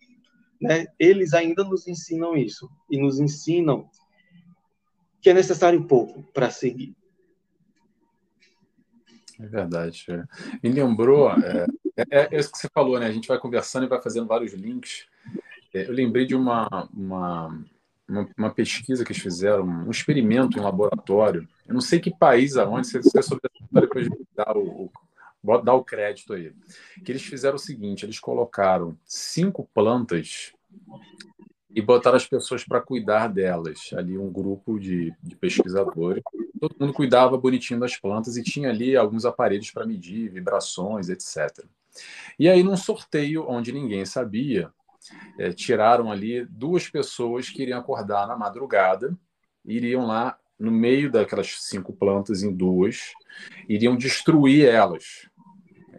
Né? 0.60 0.86
Eles 0.96 1.34
ainda 1.34 1.64
nos 1.64 1.88
ensinam 1.88 2.36
isso, 2.36 2.70
e 2.88 2.98
nos 2.98 3.18
ensinam 3.18 3.90
que 5.20 5.28
é 5.28 5.34
necessário 5.34 5.84
pouco 5.88 6.22
para 6.32 6.50
seguir. 6.50 6.94
É 9.40 9.46
verdade. 9.46 10.06
Me 10.62 10.70
lembrou, 10.70 11.30
é, 11.32 11.66
é, 11.96 12.36
é, 12.36 12.38
isso 12.38 12.52
que 12.52 12.58
você 12.58 12.68
falou, 12.72 12.98
né? 13.00 13.06
A 13.06 13.12
gente 13.12 13.26
vai 13.26 13.38
conversando 13.38 13.84
e 13.84 13.88
vai 13.88 14.00
fazendo 14.00 14.28
vários 14.28 14.52
links. 14.52 15.04
É, 15.76 15.86
eu 15.86 15.92
lembrei 15.92 16.24
de 16.24 16.34
uma, 16.34 16.88
uma, 16.94 17.64
uma, 18.08 18.28
uma, 18.38 18.50
pesquisa 18.50 19.04
que 19.04 19.12
eles 19.12 19.22
fizeram, 19.22 19.66
um 19.66 19.90
experimento 19.90 20.58
em 20.58 20.62
laboratório. 20.62 21.46
Eu 21.68 21.74
não 21.74 21.82
sei 21.82 22.00
que 22.00 22.10
país, 22.10 22.56
aonde, 22.56 22.86
se 22.86 22.98
você 23.02 23.22
souber 23.22 23.50
depois 23.70 24.08
dar 24.34 24.56
o, 24.56 24.90
dar 25.62 25.74
o 25.74 25.84
crédito 25.84 26.32
aí. 26.32 26.50
Que 27.04 27.12
eles 27.12 27.22
fizeram 27.22 27.56
o 27.56 27.58
seguinte: 27.58 28.06
eles 28.06 28.18
colocaram 28.18 28.96
cinco 29.04 29.68
plantas 29.74 30.54
e 31.74 31.82
botaram 31.82 32.16
as 32.16 32.26
pessoas 32.26 32.64
para 32.64 32.80
cuidar 32.80 33.28
delas. 33.28 33.90
Ali 33.94 34.16
um 34.16 34.32
grupo 34.32 34.78
de, 34.80 35.12
de, 35.22 35.36
pesquisadores. 35.36 36.22
Todo 36.58 36.74
mundo 36.80 36.94
cuidava 36.94 37.36
bonitinho 37.36 37.78
das 37.78 37.98
plantas 37.98 38.38
e 38.38 38.42
tinha 38.42 38.70
ali 38.70 38.96
alguns 38.96 39.26
aparelhos 39.26 39.70
para 39.70 39.84
medir 39.84 40.30
vibrações, 40.30 41.10
etc. 41.10 41.66
E 42.38 42.48
aí, 42.48 42.62
num 42.62 42.78
sorteio 42.78 43.46
onde 43.46 43.72
ninguém 43.72 44.06
sabia, 44.06 44.72
é, 45.38 45.52
tiraram 45.52 46.10
ali 46.10 46.44
duas 46.44 46.88
pessoas 46.88 47.48
que 47.48 47.62
iriam 47.62 47.78
acordar 47.78 48.26
na 48.26 48.36
madrugada, 48.36 49.16
iriam 49.64 50.06
lá 50.06 50.38
no 50.58 50.70
meio 50.70 51.10
daquelas 51.10 51.62
cinco 51.62 51.92
plantas 51.92 52.42
em 52.42 52.52
duas, 52.52 53.12
iriam 53.68 53.96
destruir 53.96 54.66
elas, 54.66 55.28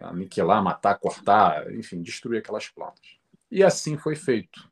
aniquilar, 0.00 0.62
matar, 0.62 0.98
cortar, 0.98 1.72
enfim, 1.74 2.02
destruir 2.02 2.38
aquelas 2.38 2.68
plantas. 2.68 3.18
E 3.50 3.62
assim 3.62 3.96
foi 3.96 4.16
feito. 4.16 4.70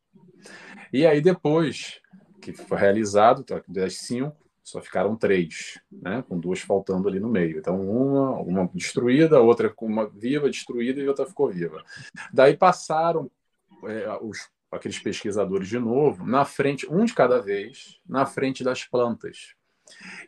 E 0.93 1.07
aí 1.07 1.21
depois 1.21 2.01
que 2.41 2.53
foi 2.53 2.79
realizado, 2.79 3.43
tá, 3.43 3.63
das 3.67 3.99
cinco, 3.99 4.37
só 4.63 4.81
ficaram 4.81 5.17
três, 5.17 5.81
né? 5.91 6.25
com 6.29 6.39
duas 6.39 6.61
faltando 6.61 7.09
ali 7.09 7.21
no 7.21 7.29
meio. 7.29 7.59
Então, 7.59 7.81
uma, 7.81 8.31
uma 8.41 8.71
destruída, 8.75 9.41
outra 9.41 9.71
com 9.71 9.87
uma 9.87 10.09
viva, 10.09 10.51
destruída 10.51 11.01
e 11.01 11.09
outra 11.09 11.25
ficou 11.25 11.49
viva. 11.49 11.85
Daí 12.33 12.57
passaram 12.57 13.31
é, 13.85 14.19
os, 14.23 14.49
aqueles 14.71 14.99
pesquisadores 14.99 15.69
de 15.69 15.79
novo, 15.79 16.25
na 16.25 16.45
frente, 16.45 16.87
um 16.91 17.05
de 17.05 17.15
cada 17.15 17.41
vez, 17.41 18.01
na 18.07 18.27
frente 18.27 18.65
das 18.65 18.85
plantas. 18.85 19.55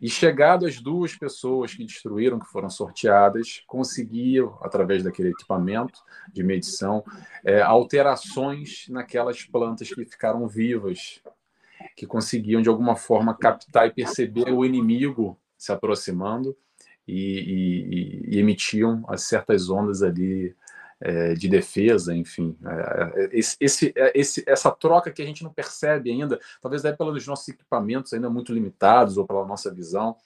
E 0.00 0.08
chegado 0.08 0.66
as 0.66 0.80
duas 0.80 1.16
pessoas 1.16 1.74
que 1.74 1.84
destruíram, 1.84 2.38
que 2.38 2.46
foram 2.46 2.70
sorteadas, 2.70 3.62
conseguiam, 3.66 4.56
através 4.62 5.02
daquele 5.02 5.30
equipamento 5.30 6.00
de 6.32 6.44
medição, 6.44 7.04
é, 7.44 7.60
alterações 7.60 8.86
naquelas 8.88 9.44
plantas 9.44 9.88
que 9.88 10.04
ficaram 10.04 10.46
vivas, 10.46 11.20
que 11.96 12.06
conseguiam, 12.06 12.62
de 12.62 12.68
alguma 12.68 12.94
forma, 12.94 13.36
captar 13.36 13.88
e 13.88 13.92
perceber 13.92 14.52
o 14.52 14.64
inimigo 14.64 15.38
se 15.56 15.72
aproximando 15.72 16.56
e, 17.06 17.14
e, 18.30 18.34
e 18.36 18.38
emitiam 18.38 19.04
as 19.08 19.22
certas 19.22 19.68
ondas 19.68 20.02
ali 20.02 20.54
é, 21.00 21.34
de 21.34 21.48
defesa, 21.48 22.14
enfim. 22.14 22.56
É, 22.64 23.22
é 23.24 23.28
esse, 23.32 23.56
esse, 23.60 23.92
é, 23.96 24.12
esse, 24.14 24.44
essa 24.46 24.70
troca 24.70 25.10
que 25.10 25.22
a 25.22 25.26
gente 25.26 25.42
não 25.44 25.52
percebe 25.52 26.10
ainda, 26.10 26.38
talvez 26.60 26.84
é 26.84 26.92
pelos 26.92 27.26
nossos 27.26 27.48
equipamentos 27.48 28.12
ainda 28.12 28.28
muito 28.28 28.52
limitados 28.52 29.16
ou 29.16 29.26
pela 29.26 29.46
nossa 29.46 29.72
visão, 29.72 30.16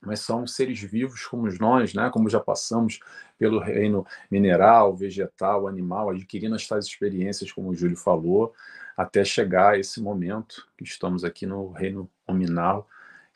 mas 0.00 0.20
são 0.20 0.46
seres 0.46 0.80
vivos 0.80 1.24
como 1.24 1.48
nós, 1.60 1.94
né? 1.94 2.10
como 2.10 2.28
já 2.28 2.40
passamos 2.40 2.98
pelo 3.38 3.60
reino 3.60 4.04
mineral, 4.30 4.94
vegetal, 4.96 5.68
animal, 5.68 6.10
adquirindo 6.10 6.56
estas 6.56 6.86
experiências, 6.86 7.52
como 7.52 7.70
o 7.70 7.74
Júlio 7.74 7.96
falou, 7.96 8.52
até 8.96 9.24
chegar 9.24 9.74
a 9.74 9.78
esse 9.78 10.02
momento 10.02 10.68
que 10.76 10.84
estamos 10.84 11.24
aqui 11.24 11.46
no 11.46 11.70
reino 11.70 12.10
nominal, 12.26 12.88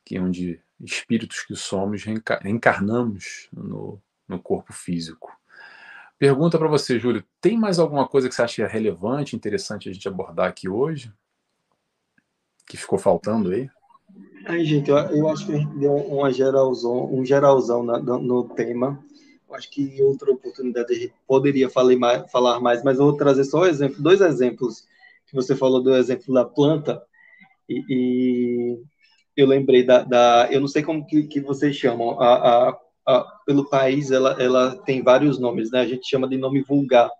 que 0.05 0.17
é 0.17 0.21
onde 0.21 0.61
espíritos 0.81 1.43
que 1.43 1.57
somos 1.57 2.05
reencarnamos 2.05 3.49
no, 3.53 4.01
no 4.29 4.39
corpo 4.39 4.73
físico. 4.73 5.33
Pergunta 6.19 6.59
para 6.59 6.69
você, 6.69 6.99
Júlio: 6.99 7.25
tem 7.41 7.59
mais 7.59 7.79
alguma 7.79 8.09
coisa 8.09 8.29
que 8.29 8.35
você 8.35 8.43
acha 8.43 8.67
relevante, 8.67 9.37
interessante 9.37 9.89
a 9.89 9.93
gente 9.93 10.09
abordar 10.09 10.49
aqui 10.49 10.69
hoje? 10.69 11.13
Que 12.67 12.77
ficou 12.77 12.99
faltando 12.99 13.51
aí? 13.51 13.69
Aí, 14.47 14.65
gente, 14.65 14.91
eu, 14.91 14.97
eu 14.97 15.29
acho 15.29 15.47
que 15.47 15.53
a 15.53 15.59
gente 15.59 15.77
deu 15.79 15.95
uma 15.95 16.33
geralzão, 16.33 17.13
um 17.13 17.25
geralzão 17.25 17.83
na, 17.83 17.99
no, 17.99 18.49
tema. 18.49 19.05
acho 19.53 19.71
que 19.71 19.83
em 19.83 20.03
outra 20.03 20.31
oportunidade 20.31 20.93
a 20.93 20.97
gente 20.97 21.15
poderia 21.27 21.69
falar 21.69 21.97
mais, 21.97 22.31
falar 22.31 22.61
mais, 22.61 22.83
mas 22.83 22.99
eu 22.99 23.07
vou 23.07 23.17
trazer 23.17 23.45
só 23.45 23.63
um 23.63 23.67
exemplo, 23.67 24.03
dois 24.03 24.21
exemplos 24.21 24.87
que 25.27 25.35
você 25.35 25.55
falou 25.57 25.83
do 25.83 25.95
exemplo 25.95 26.33
da 26.33 26.45
planta 26.45 27.03
e, 27.69 27.85
e 27.89 28.83
eu 29.37 29.47
lembrei 29.47 29.85
da, 29.85 30.03
da, 30.03 30.49
eu 30.51 30.61
não 30.61 30.69
sei 30.69 30.83
como 30.83 31.05
que, 31.07 31.25
que 31.25 31.41
vocês 31.41 31.77
chamam 31.77 32.21
a, 32.21 32.69
a, 32.69 32.79
pelo 33.45 33.69
país 33.69 34.11
ela, 34.11 34.41
ela 34.43 34.77
tem 34.83 35.03
vários 35.03 35.39
nomes, 35.39 35.71
né? 35.71 35.81
A 35.81 35.87
gente 35.87 36.09
chama 36.09 36.29
de 36.29 36.37
nome 36.37 36.63
vulgar. 36.63 37.11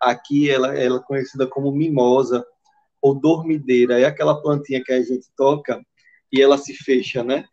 Aqui 0.00 0.50
ela, 0.50 0.76
ela 0.76 0.98
é 0.98 1.02
conhecida 1.02 1.46
como 1.46 1.72
mimosa 1.72 2.44
ou 3.00 3.14
dormideira, 3.14 4.00
é 4.00 4.06
aquela 4.06 4.40
plantinha 4.40 4.82
que 4.82 4.92
a 4.92 5.02
gente 5.02 5.26
toca 5.36 5.84
e 6.32 6.40
ela 6.40 6.56
se 6.56 6.74
fecha, 6.74 7.22
né? 7.22 7.44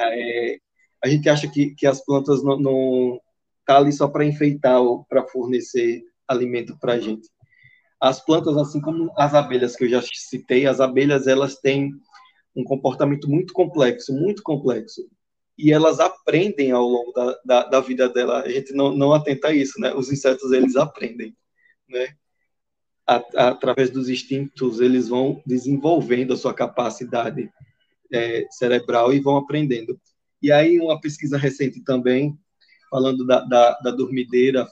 É, 0.00 0.58
a 1.02 1.08
gente 1.08 1.28
acha 1.28 1.48
que, 1.48 1.74
que 1.74 1.86
as 1.86 2.04
plantas 2.04 2.42
não, 2.42 2.58
não 2.58 3.20
tá 3.66 3.78
ali 3.78 3.92
só 3.92 4.08
para 4.08 4.24
enfeitar 4.24 4.80
ou 4.80 5.04
para 5.04 5.26
fornecer 5.26 6.02
alimento 6.28 6.78
para 6.78 6.94
a 6.94 7.00
gente. 7.00 7.28
As 8.00 8.24
plantas, 8.24 8.56
assim 8.56 8.80
como 8.80 9.12
as 9.16 9.34
abelhas 9.34 9.74
que 9.74 9.84
eu 9.84 9.88
já 9.88 10.02
citei, 10.02 10.66
as 10.66 10.80
abelhas 10.80 11.26
elas 11.26 11.56
têm 11.56 11.90
um 12.54 12.62
comportamento 12.62 13.28
muito 13.28 13.52
complexo, 13.52 14.12
muito 14.12 14.42
complexo. 14.42 15.02
E 15.56 15.72
elas 15.72 16.00
aprendem 16.00 16.72
ao 16.72 16.86
longo 16.86 17.12
da, 17.12 17.40
da, 17.44 17.64
da 17.64 17.80
vida 17.80 18.08
dela. 18.08 18.42
A 18.42 18.48
gente 18.48 18.72
não, 18.72 18.96
não 18.96 19.12
atenta 19.12 19.48
a 19.48 19.54
isso, 19.54 19.80
né? 19.80 19.94
Os 19.94 20.10
insetos, 20.10 20.50
eles 20.52 20.76
aprendem, 20.76 21.36
né? 21.88 22.14
através 23.06 23.90
dos 23.90 24.08
instintos, 24.08 24.80
eles 24.80 25.08
vão 25.08 25.42
desenvolvendo 25.44 26.32
a 26.32 26.36
sua 26.36 26.54
capacidade 26.54 27.50
é, 28.12 28.46
cerebral 28.50 29.12
e 29.12 29.20
vão 29.20 29.36
aprendendo. 29.36 30.00
E 30.40 30.50
aí, 30.50 30.78
uma 30.80 31.00
pesquisa 31.00 31.36
recente 31.36 31.82
também, 31.82 32.38
falando 32.90 33.26
da, 33.26 33.40
da, 33.40 33.78
da 33.80 33.90
dormideira, 33.90 34.66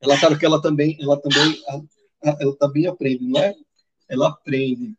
ela 0.00 0.16
sabe 0.16 0.38
que 0.38 0.46
ela 0.46 0.60
também, 0.60 0.96
ela 1.00 1.20
também, 1.20 1.62
ela 2.22 2.56
também 2.56 2.86
aprende, 2.86 3.26
não 3.26 3.40
é? 3.40 3.54
Ela 4.08 4.28
aprende. 4.28 4.94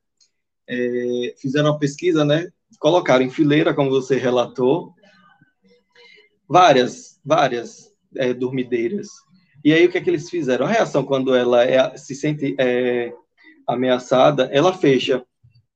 É, 0.68 1.36
fizeram 1.38 1.72
uma 1.72 1.80
pesquisa, 1.80 2.26
né? 2.26 2.52
Colocaram 2.80 3.24
em 3.24 3.30
fileira, 3.30 3.74
como 3.74 3.90
você 3.90 4.18
relatou, 4.18 4.94
várias, 6.48 7.20
várias 7.26 7.92
é, 8.16 8.34
dormideiras. 8.34 9.08
E 9.64 9.74
aí 9.74 9.86
o 9.86 9.92
que 9.92 9.98
é 9.98 10.02
que 10.02 10.10
eles 10.10 10.30
fizeram? 10.30 10.66
A 10.66 10.70
reação 10.70 11.04
quando 11.04 11.36
ela 11.36 11.64
é, 11.64 11.98
se 11.98 12.16
sente 12.16 12.56
é, 12.60 13.14
ameaçada, 13.68 14.50
ela 14.52 14.74
fecha, 14.74 15.24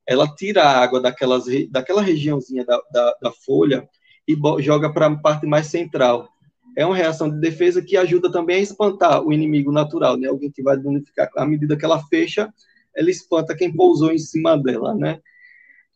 ela 0.07 0.27
tira 0.27 0.63
a 0.63 0.79
água 0.79 1.01
daquelas, 1.01 1.45
daquela 1.69 2.01
regiãozinha 2.01 2.65
da, 2.65 2.81
da, 2.91 3.17
da 3.21 3.31
folha 3.31 3.87
e 4.27 4.37
joga 4.61 4.91
para 4.91 5.07
a 5.07 5.15
parte 5.15 5.45
mais 5.45 5.67
central. 5.67 6.29
É 6.77 6.85
uma 6.85 6.95
reação 6.95 7.29
de 7.29 7.39
defesa 7.39 7.81
que 7.81 7.97
ajuda 7.97 8.31
também 8.31 8.57
a 8.57 8.61
espantar 8.61 9.21
o 9.21 9.33
inimigo 9.33 9.71
natural, 9.71 10.15
né? 10.15 10.29
Alguém 10.29 10.49
que 10.49 10.63
vai 10.63 10.77
danificar. 10.77 11.29
À 11.35 11.45
medida 11.45 11.75
que 11.75 11.83
ela 11.83 12.01
fecha, 12.07 12.53
ela 12.95 13.09
espanta 13.09 13.55
quem 13.55 13.73
pousou 13.73 14.11
em 14.11 14.17
cima 14.17 14.57
dela, 14.57 14.95
né? 14.95 15.19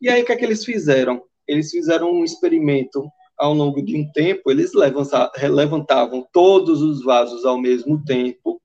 E 0.06 0.10
aí 0.10 0.22
o 0.22 0.26
que 0.26 0.34
é 0.34 0.36
que 0.36 0.45
eles 0.45 0.64
fizeram? 0.64 1.23
Eles 1.48 1.72
fizeram 1.72 2.11
um 2.11 2.23
experimento 2.23 3.10
ao 3.36 3.56
longo 3.56 3.84
de 3.84 3.98
um 3.98 4.11
tempo, 4.11 4.52
eles 4.52 4.72
levantavam 5.49 6.27
todos 6.32 6.80
os 6.84 7.03
vasos 7.03 7.44
ao 7.44 7.60
mesmo 7.60 8.06
tempo 8.06 8.61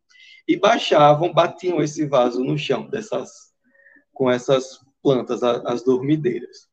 e 0.47 0.55
baixavam, 0.55 1.33
batiam 1.33 1.81
esse 1.81 2.07
vaso 2.07 2.45
no 2.45 2.59
chão 2.59 2.87
dessas, 2.91 3.31
com 4.13 4.31
essas 4.31 4.81
plantas, 5.03 5.43
as 5.43 5.83
dormideiras. 5.83 6.69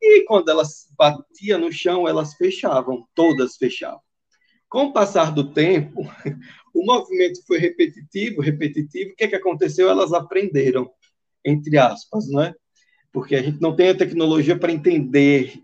E 0.00 0.22
quando 0.26 0.48
elas 0.48 0.86
batiam 0.96 1.58
no 1.58 1.72
chão, 1.72 2.06
elas 2.06 2.34
fechavam, 2.34 3.08
todas 3.16 3.56
fechavam. 3.56 4.00
Com 4.68 4.84
o 4.84 4.92
passar 4.92 5.34
do 5.34 5.52
tempo, 5.52 6.02
o 6.72 6.86
movimento 6.86 7.44
foi 7.48 7.58
repetitivo, 7.58 8.40
repetitivo. 8.40 9.10
O 9.10 9.16
que, 9.16 9.24
é 9.24 9.28
que 9.28 9.34
aconteceu? 9.34 9.90
Elas 9.90 10.12
aprenderam, 10.12 10.88
entre 11.44 11.76
aspas, 11.78 12.28
não 12.28 12.42
é? 12.42 12.54
Porque 13.14 13.36
a 13.36 13.42
gente 13.42 13.62
não 13.62 13.76
tem 13.76 13.90
a 13.90 13.96
tecnologia 13.96 14.58
para 14.58 14.72
entender 14.72 15.62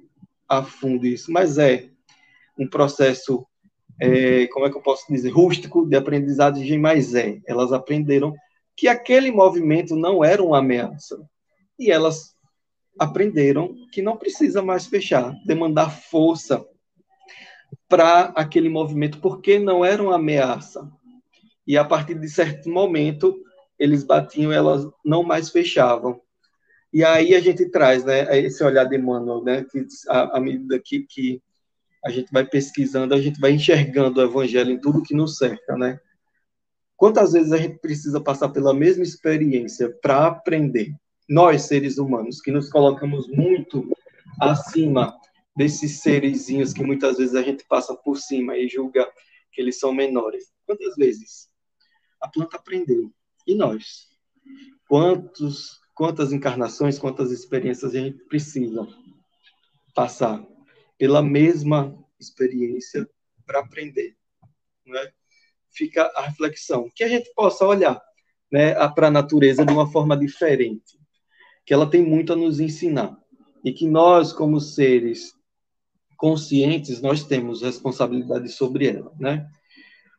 a 0.48 0.62
fundo 0.62 1.04
isso, 1.04 1.32
mas 1.32 1.58
é 1.58 1.88
um 2.56 2.64
processo, 2.64 3.44
é, 4.00 4.46
como 4.46 4.66
é 4.66 4.70
que 4.70 4.76
eu 4.76 4.80
posso 4.80 5.04
dizer, 5.12 5.30
rústico 5.30 5.84
de 5.84 5.96
aprendizagem, 5.96 6.78
mas 6.78 7.12
é. 7.12 7.40
Elas 7.44 7.72
aprenderam 7.72 8.32
que 8.76 8.86
aquele 8.86 9.32
movimento 9.32 9.96
não 9.96 10.24
era 10.24 10.40
uma 10.40 10.58
ameaça. 10.58 11.20
E 11.76 11.90
elas 11.90 12.36
aprenderam 12.96 13.74
que 13.90 14.00
não 14.00 14.16
precisa 14.16 14.62
mais 14.62 14.86
fechar, 14.86 15.34
demandar 15.44 15.90
força 15.90 16.64
para 17.88 18.26
aquele 18.36 18.68
movimento, 18.68 19.18
porque 19.18 19.58
não 19.58 19.84
era 19.84 20.00
uma 20.00 20.14
ameaça. 20.14 20.88
E 21.66 21.76
a 21.76 21.84
partir 21.84 22.14
de 22.14 22.28
certo 22.28 22.70
momento, 22.70 23.36
eles 23.76 24.04
batiam, 24.04 24.52
elas 24.52 24.86
não 25.04 25.24
mais 25.24 25.50
fechavam. 25.50 26.20
E 26.92 27.04
aí 27.04 27.34
a 27.34 27.40
gente 27.40 27.66
traz 27.66 28.04
né, 28.04 28.38
esse 28.38 28.62
olhar 28.64 28.84
de 28.84 28.96
Emmanuel, 28.96 29.42
né, 29.42 29.64
que 29.64 29.86
à 30.08 30.40
medida 30.40 30.78
que, 30.78 31.00
que 31.08 31.42
a 32.04 32.10
gente 32.10 32.32
vai 32.32 32.44
pesquisando, 32.44 33.14
a 33.14 33.20
gente 33.20 33.38
vai 33.38 33.52
enxergando 33.52 34.20
o 34.20 34.24
evangelho 34.24 34.72
em 34.72 34.80
tudo 34.80 35.02
que 35.02 35.14
nos 35.14 35.36
cerca, 35.36 35.76
né? 35.76 36.00
Quantas 36.96 37.32
vezes 37.32 37.52
a 37.52 37.56
gente 37.56 37.78
precisa 37.78 38.20
passar 38.20 38.50
pela 38.50 38.74
mesma 38.74 39.02
experiência 39.02 39.90
para 40.02 40.26
aprender? 40.26 40.94
Nós, 41.28 41.62
seres 41.62 41.96
humanos, 41.96 42.40
que 42.40 42.50
nos 42.50 42.68
colocamos 42.68 43.28
muito 43.28 43.88
acima 44.40 45.16
desses 45.56 46.00
serezinhos 46.00 46.72
que 46.72 46.82
muitas 46.82 47.18
vezes 47.18 47.34
a 47.34 47.42
gente 47.42 47.64
passa 47.66 47.94
por 47.94 48.16
cima 48.16 48.56
e 48.56 48.68
julga 48.68 49.06
que 49.52 49.60
eles 49.60 49.78
são 49.78 49.92
menores. 49.92 50.52
Quantas 50.66 50.94
vezes 50.96 51.48
a 52.20 52.28
planta 52.28 52.56
aprendeu? 52.56 53.10
E 53.46 53.54
nós? 53.54 54.08
Quantos 54.88 55.79
quantas 56.00 56.32
encarnações, 56.32 56.98
quantas 56.98 57.30
experiências 57.30 57.94
a 57.94 57.98
gente 57.98 58.24
precisa 58.24 58.88
passar 59.94 60.42
pela 60.96 61.22
mesma 61.22 61.94
experiência 62.18 63.06
para 63.44 63.60
aprender. 63.60 64.16
Né? 64.86 65.12
Fica 65.70 66.10
a 66.16 66.22
reflexão, 66.22 66.88
que 66.96 67.04
a 67.04 67.08
gente 67.08 67.30
possa 67.34 67.66
olhar 67.66 68.00
né, 68.50 68.72
para 68.94 69.08
a 69.08 69.10
natureza 69.10 69.62
de 69.62 69.74
uma 69.74 69.92
forma 69.92 70.16
diferente, 70.16 70.98
que 71.66 71.74
ela 71.74 71.84
tem 71.86 72.02
muito 72.02 72.32
a 72.32 72.36
nos 72.36 72.60
ensinar 72.60 73.14
e 73.62 73.70
que 73.70 73.86
nós, 73.86 74.32
como 74.32 74.58
seres 74.58 75.34
conscientes, 76.16 77.02
nós 77.02 77.24
temos 77.24 77.60
responsabilidade 77.60 78.48
sobre 78.48 78.86
ela, 78.86 79.12
né? 79.20 79.46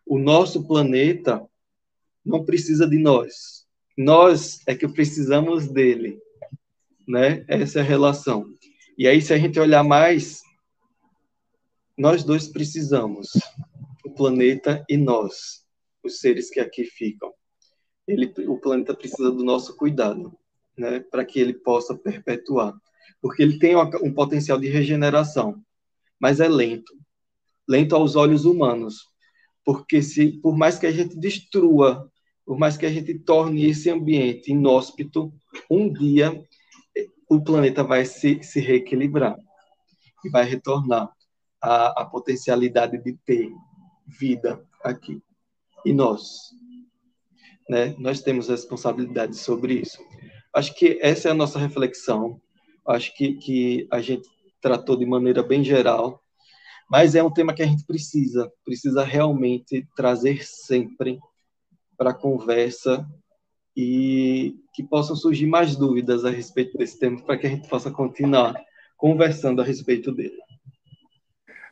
O 0.05 0.19
nosso 0.19 0.67
planeta 0.67 1.43
não 2.23 2.45
precisa 2.45 2.87
de 2.87 2.99
nós, 2.99 3.60
nós 3.97 4.61
é 4.67 4.75
que 4.75 4.87
precisamos 4.87 5.67
dele, 5.67 6.19
né? 7.07 7.43
Essa 7.47 7.79
é 7.79 7.81
a 7.81 7.85
relação. 7.85 8.45
E 8.97 9.07
aí, 9.07 9.21
se 9.21 9.33
a 9.33 9.37
gente 9.37 9.59
olhar 9.59 9.83
mais, 9.83 10.41
nós 11.97 12.23
dois 12.23 12.47
precisamos, 12.47 13.29
o 14.05 14.11
planeta 14.11 14.83
e 14.89 14.97
nós, 14.97 15.65
os 16.03 16.19
seres 16.19 16.49
que 16.49 16.59
aqui 16.59 16.85
ficam. 16.85 17.33
Ele, 18.07 18.33
o 18.47 18.57
planeta 18.57 18.93
precisa 18.93 19.31
do 19.31 19.43
nosso 19.43 19.75
cuidado, 19.75 20.37
né? 20.77 20.99
Para 20.99 21.25
que 21.25 21.39
ele 21.39 21.53
possa 21.53 21.95
perpetuar, 21.95 22.73
porque 23.21 23.41
ele 23.41 23.59
tem 23.59 23.75
um 23.75 24.13
potencial 24.13 24.59
de 24.59 24.67
regeneração, 24.67 25.61
mas 26.19 26.39
é 26.39 26.47
lento, 26.47 26.93
lento 27.67 27.95
aos 27.95 28.15
olhos 28.15 28.45
humanos, 28.45 29.07
porque 29.63 30.01
se 30.01 30.39
por 30.39 30.57
mais 30.57 30.77
que 30.77 30.87
a 30.87 30.91
gente 30.91 31.17
destrua 31.17 32.10
por 32.45 32.57
mais 32.57 32.77
que 32.77 32.85
a 32.85 32.91
gente 32.91 33.17
torne 33.19 33.65
esse 33.65 33.89
ambiente 33.89 34.51
inóspito, 34.51 35.33
um 35.69 35.91
dia 35.91 36.43
o 37.29 37.41
planeta 37.41 37.83
vai 37.83 38.03
se, 38.03 38.43
se 38.43 38.59
reequilibrar 38.59 39.37
e 40.25 40.29
vai 40.29 40.43
retornar 40.43 41.09
à, 41.61 42.01
à 42.01 42.05
potencialidade 42.05 43.01
de 43.01 43.13
ter 43.25 43.49
vida 44.05 44.61
aqui. 44.83 45.21
E 45.85 45.93
nós? 45.93 46.51
Né? 47.69 47.95
Nós 47.97 48.21
temos 48.21 48.49
responsabilidade 48.49 49.37
sobre 49.37 49.75
isso. 49.75 50.03
Acho 50.53 50.75
que 50.75 50.99
essa 51.01 51.29
é 51.29 51.31
a 51.31 51.35
nossa 51.35 51.57
reflexão. 51.57 52.41
Acho 52.85 53.15
que, 53.15 53.35
que 53.35 53.87
a 53.89 54.01
gente 54.01 54.27
tratou 54.59 54.97
de 54.97 55.05
maneira 55.05 55.41
bem 55.41 55.63
geral, 55.63 56.21
mas 56.89 57.15
é 57.15 57.23
um 57.23 57.31
tema 57.31 57.53
que 57.53 57.63
a 57.63 57.65
gente 57.65 57.85
precisa, 57.85 58.51
precisa 58.65 59.03
realmente 59.03 59.87
trazer 59.95 60.45
sempre 60.45 61.17
para 62.01 62.09
a 62.09 62.15
conversa 62.15 63.07
e 63.77 64.55
que 64.73 64.81
possam 64.81 65.15
surgir 65.15 65.45
mais 65.45 65.75
dúvidas 65.75 66.25
a 66.25 66.31
respeito 66.31 66.75
desse 66.75 66.99
tema 66.99 67.21
para 67.21 67.37
que 67.37 67.45
a 67.45 67.49
gente 67.51 67.69
possa 67.69 67.91
continuar 67.91 68.55
conversando 68.97 69.61
a 69.61 69.63
respeito 69.63 70.11
dele. 70.11 70.39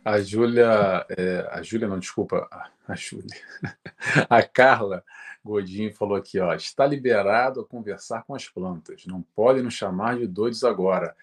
A 0.06 0.22
Júlia, 0.22 1.04
é, 1.10 1.50
a 1.50 1.64
Júlia 1.64 1.88
não, 1.88 1.98
desculpa, 1.98 2.48
a 2.88 2.96
Júlia, 2.96 3.36
a 4.30 4.44
Carla 4.44 5.04
Godinho 5.44 5.92
falou 5.96 6.16
aqui, 6.16 6.40
ó, 6.40 6.54
está 6.54 6.86
liberado 6.86 7.62
a 7.62 7.66
conversar 7.66 8.24
com 8.24 8.36
as 8.36 8.48
plantas, 8.48 9.08
não 9.08 9.24
podem 9.36 9.64
nos 9.64 9.74
chamar 9.74 10.20
de 10.20 10.28
doidos 10.28 10.64
agora. 10.64 11.16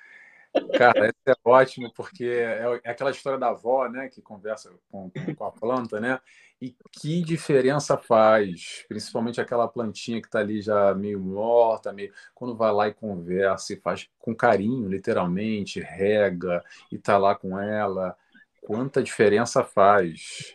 Cara, 0.77 1.07
isso 1.07 1.15
é 1.27 1.35
ótimo, 1.45 1.93
porque 1.95 2.25
é, 2.25 2.81
é 2.85 2.91
aquela 2.91 3.11
história 3.11 3.39
da 3.39 3.49
avó, 3.49 3.89
né, 3.89 4.09
que 4.09 4.21
conversa 4.21 4.71
com, 4.91 5.11
com 5.37 5.45
a 5.45 5.51
planta, 5.51 6.01
né? 6.01 6.21
E 6.61 6.75
que 6.93 7.23
diferença 7.23 7.99
faz, 7.99 8.85
principalmente 8.89 9.41
aquela 9.41 9.69
plantinha 9.69 10.21
que 10.21 10.29
está 10.29 10.39
ali 10.39 10.63
já 10.63 10.95
meio 10.95 11.21
morta, 11.21 11.93
meio... 11.93 12.13
quando 12.35 12.57
vai 12.57 12.73
lá 12.73 12.89
e 12.89 12.95
conversa 12.95 13.75
e 13.75 13.81
faz 13.81 14.09
com 14.19 14.35
carinho, 14.35 14.89
literalmente, 14.89 15.81
rega 15.81 16.65
e 16.91 16.97
está 16.97 17.19
lá 17.19 17.35
com 17.35 17.59
ela, 17.61 18.17
quanta 18.63 19.03
diferença 19.03 19.63
faz. 19.63 20.55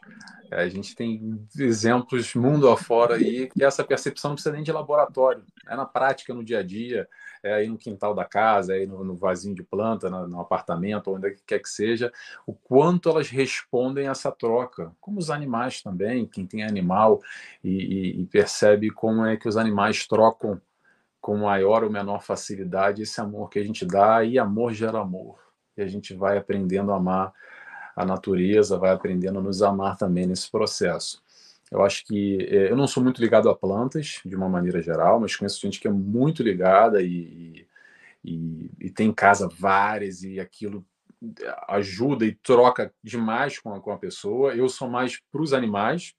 A 0.52 0.68
gente 0.68 0.96
tem 0.96 1.48
exemplos 1.58 2.36
mundo 2.36 2.70
afora 2.70 3.16
aí 3.16 3.48
que 3.48 3.64
essa 3.64 3.86
percepção 3.86 4.32
não 4.32 4.36
precisa 4.36 4.54
nem 4.54 4.64
de 4.64 4.72
laboratório, 4.72 5.46
é 5.68 5.76
na 5.76 5.86
prática, 5.86 6.34
no 6.34 6.44
dia 6.44 6.60
a 6.60 6.64
dia, 6.64 7.08
é 7.44 7.54
aí 7.54 7.68
no 7.68 7.78
quintal 7.78 8.14
da 8.14 8.26
casa, 8.26 8.74
é 8.74 8.80
aí 8.80 8.88
no, 8.88 9.04
no 9.04 9.16
vasinho 9.16 9.56
de 9.56 9.64
planta, 9.64 10.10
no, 10.10 10.28
no 10.28 10.40
apartamento, 10.40 11.12
onde 11.12 11.36
quer 11.46 11.60
que 11.60 11.70
seja, 11.70 12.12
o 12.46 12.54
quanto 12.54 13.10
elas 13.10 13.30
respondem 13.30 14.08
a 14.08 14.12
essa 14.12 14.32
troca, 14.32 14.92
como 15.00 15.20
os 15.20 15.30
animais 15.30 15.82
também, 15.82 16.26
quem 16.26 16.46
tem 16.46 16.64
animal 16.64 17.22
e, 17.64 17.70
e, 17.70 18.22
e 18.22 18.26
percebe 18.26 18.90
como 18.90 19.26
é 19.26 19.38
que 19.38 19.48
os 19.48 19.58
animais 19.58 20.08
trocam 20.08 20.62
com 21.20 21.38
maior 21.38 21.84
ou 21.84 21.90
menor 21.90 22.24
facilidade 22.24 23.04
esse 23.04 23.22
amor 23.22 23.50
que 23.50 23.60
a 23.60 23.64
gente 23.64 23.86
dá, 23.86 24.24
e 24.24 24.40
amor 24.40 24.74
gera 24.74 25.00
amor, 25.00 25.40
e 25.78 25.82
a 25.82 25.88
gente 25.88 26.14
vai 26.14 26.38
aprendendo 26.38 26.92
a 26.92 26.98
amar 26.98 27.34
a 27.96 28.06
natureza, 28.06 28.78
vai 28.78 28.92
aprendendo 28.92 29.40
a 29.40 29.42
nos 29.42 29.62
amar 29.62 29.98
também 29.98 30.26
nesse 30.26 30.50
processo. 30.50 31.22
Eu 31.72 31.84
acho 31.84 32.06
que 32.06 32.38
é, 32.50 32.70
eu 32.70 32.76
não 32.76 32.86
sou 32.86 33.02
muito 33.02 33.22
ligado 33.22 33.50
a 33.50 33.56
plantas 33.56 34.20
de 34.26 34.36
uma 34.36 34.50
maneira 34.50 34.82
geral, 34.82 35.20
mas 35.20 35.36
conheço 35.36 35.62
gente 35.62 35.80
que 35.80 35.88
é 35.88 35.92
muito 35.92 36.44
ligada 36.44 37.02
e, 37.02 37.66
e, 38.24 38.70
e 38.80 38.90
tem 38.90 39.08
em 39.08 39.14
casa 39.14 39.48
várias 39.48 40.22
e 40.22 40.40
aquilo 40.40 40.86
ajuda 41.68 42.26
e 42.26 42.34
troca 42.34 42.94
demais 43.04 43.58
com 43.60 43.74
a, 43.74 43.80
com 43.80 43.92
a 43.92 43.98
pessoa. 43.98 44.56
Eu 44.56 44.68
sou 44.68 44.90
mais 44.90 45.22
para 45.32 45.42
os 45.42 45.54
animais, 45.54 46.14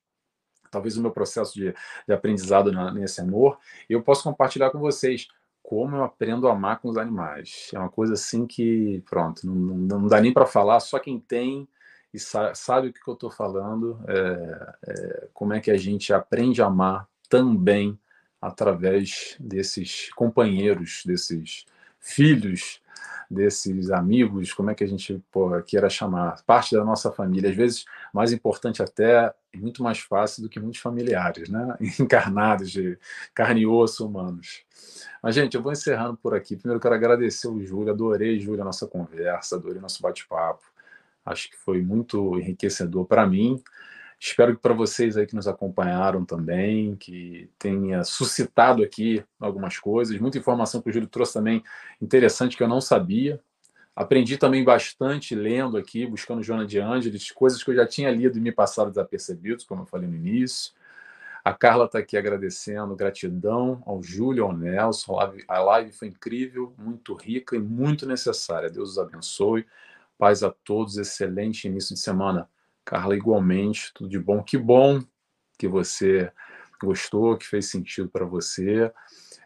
talvez 0.71 0.97
o 0.97 1.03
meu 1.03 1.11
processo 1.11 1.55
de, 1.55 1.75
de 2.07 2.15
aprendizado 2.15 2.73
na, 2.73 2.93
nesse 2.93 3.21
amor. 3.21 3.59
Eu 3.89 4.03
posso 4.03 4.23
compartilhar 4.23 4.71
com 4.71 4.79
vocês 4.79 5.29
como 5.63 5.97
eu 5.97 6.05
aprendo 6.05 6.49
a 6.49 6.53
amar 6.53 6.81
com 6.81 6.89
os 6.89 6.97
animais. 6.97 7.71
É 7.73 7.79
uma 7.79 7.89
coisa 7.89 8.15
assim 8.15 8.47
que, 8.47 9.03
pronto, 9.09 9.47
não, 9.47 9.55
não, 9.55 10.01
não 10.01 10.09
dá 10.09 10.21
nem 10.21 10.33
para 10.33 10.47
falar, 10.47 10.81
só 10.81 10.99
quem 10.99 11.21
tem 11.21 11.69
e 12.13 12.19
sa 12.19 12.55
sabe 12.55 12.89
o 12.89 12.93
que, 12.93 13.03
que 13.03 13.09
eu 13.09 13.15
estou 13.15 13.31
falando, 13.31 13.99
é, 14.07 14.75
é, 14.87 15.29
como 15.33 15.55
é 15.55 15.61
que 15.61 15.71
a 15.71 15.77
gente 15.77 16.13
aprende 16.13 16.63
a 16.63 16.67
amar 16.67 17.09
também 17.29 17.99
através 18.41 19.37
desses 19.39 20.11
companheiros, 20.15 21.03
desses 21.07 21.65
filhos, 21.99 22.83
desses 23.31 23.91
amigos, 23.91 24.53
como 24.53 24.71
é 24.71 24.75
que 24.75 24.85
a 24.85 24.87
gente 24.87 25.23
pô, 25.31 25.61
queira 25.63 25.89
chamar, 25.89 26.43
parte 26.45 26.75
da 26.75 26.85
nossa 26.85 27.11
família, 27.11 27.51
às 27.51 27.57
vezes 27.57 27.85
mais 28.13 28.33
importante 28.33 28.83
até, 28.83 29.33
e 29.55 29.59
muito 29.59 29.83
mais 29.83 29.99
fácil 30.01 30.43
do 30.43 30.49
que 30.49 30.61
muitos 30.61 30.81
familiares, 30.81 31.49
né? 31.49 31.77
encarnados 31.99 32.71
de 32.71 32.99
carne 33.35 33.63
e 33.63 33.67
osso 33.67 34.07
humanos. 34.07 34.65
Mas, 35.23 35.35
gente, 35.35 35.55
eu 35.57 35.63
vou 35.63 35.73
encerrando 35.73 36.17
por 36.17 36.35
aqui. 36.35 36.57
Primeiro, 36.57 36.81
quero 36.81 36.95
agradecer 36.95 37.49
o 37.49 37.65
Júlio, 37.65 37.93
adorei, 37.93 38.39
Júlio, 38.41 38.63
a 38.63 38.65
nossa 38.65 38.87
conversa, 38.87 39.57
adorei 39.57 39.81
nosso 39.81 40.03
bate-papo. 40.03 40.72
Acho 41.25 41.51
que 41.51 41.57
foi 41.57 41.81
muito 41.83 42.39
enriquecedor 42.39 43.07
para 43.07 43.27
mim. 43.27 43.63
Espero 44.19 44.55
que 44.55 44.63
para 44.63 44.73
vocês 44.73 45.17
aí 45.17 45.27
que 45.27 45.35
nos 45.35 45.49
acompanharam 45.49 46.25
também, 46.25 46.95
que 46.95 47.51
tenha 47.59 48.05
suscitado 48.05 48.83
aqui 48.83 49.25
algumas 49.41 49.79
coisas, 49.79 50.17
muita 50.21 50.39
informação 50.39 50.81
que 50.81 50.89
o 50.89 50.93
Júlio 50.93 51.09
trouxe 51.09 51.35
também 51.35 51.63
interessante 52.01 52.57
que 52.57 52.63
eu 52.63 52.69
não 52.69 52.81
sabia. 52.81 53.41
Aprendi 53.95 54.39
também 54.39 54.65
bastante 54.65 55.35
lendo 55.35 55.77
aqui, 55.77 56.07
buscando 56.07 56.43
Joana 56.43 56.65
de 56.65 56.79
Ângeles, 56.79 57.31
coisas 57.31 57.63
que 57.63 57.71
eu 57.71 57.75
já 57.75 57.87
tinha 57.87 58.11
lido 58.11 58.39
e 58.39 58.41
me 58.41 58.53
passaram 58.53 58.91
desapercebidos, 58.91 59.65
como 59.65 59.83
eu 59.83 59.87
falei 59.87 60.09
no 60.09 60.17
início. 60.17 60.73
A 61.45 61.53
Carla 61.53 61.87
está 61.87 61.99
aqui 61.99 62.17
agradecendo, 62.17 62.95
gratidão 62.95 63.83
ao 63.85 64.01
Júlio, 64.01 64.45
ao 64.45 64.57
Nelson. 64.57 65.19
A 65.49 65.59
live 65.59 65.93
foi 65.93 66.09
incrível, 66.09 66.73
muito 66.79 67.13
rica 67.15 67.57
e 67.57 67.59
muito 67.59 68.07
necessária. 68.07 68.71
Deus 68.71 68.93
os 68.93 68.99
abençoe. 68.99 69.67
Paz 70.23 70.45
a 70.45 70.53
todos, 70.53 70.99
excelente 70.99 71.67
início 71.67 71.97
de 71.97 72.01
semana. 72.01 72.49
Carla, 72.85 73.17
igualmente, 73.17 73.91
tudo 73.93 74.09
de 74.09 74.21
bom. 74.21 74.41
Que 74.41 74.57
bom 74.57 75.03
que 75.59 75.67
você 75.67 76.31
gostou, 76.81 77.37
que 77.37 77.45
fez 77.45 77.69
sentido 77.69 78.09
para 78.09 78.25
você. 78.25 78.93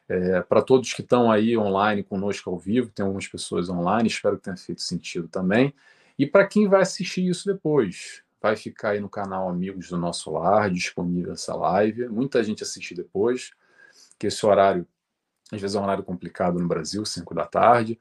É, 0.07 0.43
para 0.43 0.61
todos 0.61 0.93
que 0.93 1.01
estão 1.01 1.32
aí 1.32 1.57
online 1.57 2.03
conosco 2.03 2.51
ao 2.51 2.59
vivo, 2.59 2.90
tem 2.90 3.07
algumas 3.07 3.27
pessoas 3.27 3.70
online, 3.70 4.07
espero 4.07 4.36
que 4.36 4.43
tenha 4.43 4.57
feito 4.59 4.82
sentido 4.82 5.28
também. 5.28 5.73
E 6.19 6.27
para 6.27 6.47
quem 6.47 6.69
vai 6.69 6.82
assistir 6.82 7.27
isso 7.27 7.47
depois, 7.51 8.23
vai 8.39 8.55
ficar 8.55 8.90
aí 8.90 9.01
no 9.01 9.09
canal 9.09 9.48
Amigos 9.48 9.89
do 9.89 9.97
Nosso 9.97 10.31
Lar, 10.31 10.70
disponível 10.70 11.32
essa 11.32 11.55
live. 11.55 12.07
Muita 12.09 12.44
gente 12.44 12.62
assiste 12.62 12.94
depois, 12.94 13.51
que 14.19 14.27
esse 14.27 14.44
horário 14.44 14.86
às 15.52 15.60
vezes 15.60 15.77
é 15.77 15.81
um 15.81 15.85
horário 15.85 16.02
complicado 16.02 16.59
no 16.59 16.66
Brasil, 16.66 17.05
5 17.05 17.35
da 17.35 17.47
tarde. 17.47 17.98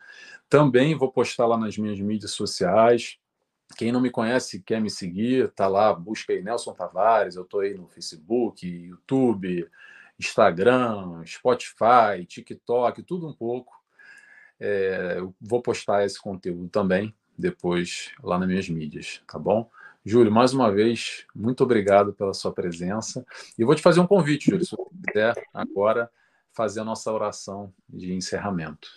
Também 0.49 0.95
vou 0.95 1.11
postar 1.11 1.45
lá 1.45 1.57
nas 1.57 1.77
minhas 1.77 1.99
mídias 1.99 2.31
sociais. 2.31 3.17
Quem 3.77 3.91
não 3.91 4.01
me 4.01 4.09
conhece, 4.09 4.61
quer 4.61 4.79
me 4.79 4.89
seguir, 4.89 5.51
tá 5.51 5.67
lá, 5.67 5.93
busca 5.93 6.33
aí 6.33 6.41
Nelson 6.41 6.73
Tavares, 6.73 7.35
eu 7.35 7.43
tô 7.43 7.59
aí 7.59 7.73
no 7.73 7.87
Facebook, 7.87 8.65
YouTube, 8.65 9.67
Instagram, 10.19 11.23
Spotify, 11.25 12.25
TikTok, 12.27 13.03
tudo 13.03 13.27
um 13.27 13.33
pouco. 13.33 13.73
É, 14.59 15.15
eu 15.17 15.35
vou 15.41 15.61
postar 15.61 16.05
esse 16.05 16.19
conteúdo 16.19 16.69
também 16.69 17.13
depois 17.37 18.11
lá 18.23 18.39
nas 18.39 18.47
minhas 18.47 18.69
mídias, 18.69 19.21
tá 19.27 19.37
bom? 19.37 19.69
Júlio, 20.05 20.31
mais 20.31 20.53
uma 20.53 20.71
vez, 20.71 21.25
muito 21.35 21.63
obrigado 21.63 22.13
pela 22.13 22.33
sua 22.33 22.53
presença. 22.53 23.25
E 23.57 23.65
vou 23.65 23.75
te 23.75 23.81
fazer 23.81 23.99
um 23.99 24.07
convite, 24.07 24.51
Júlio, 24.51 24.63
se 24.63 24.75
você 24.75 24.89
quiser 25.07 25.47
agora 25.53 26.09
fazer 26.55 26.79
a 26.79 26.85
nossa 26.85 27.11
oração 27.11 27.73
de 27.87 28.13
encerramento. 28.13 28.87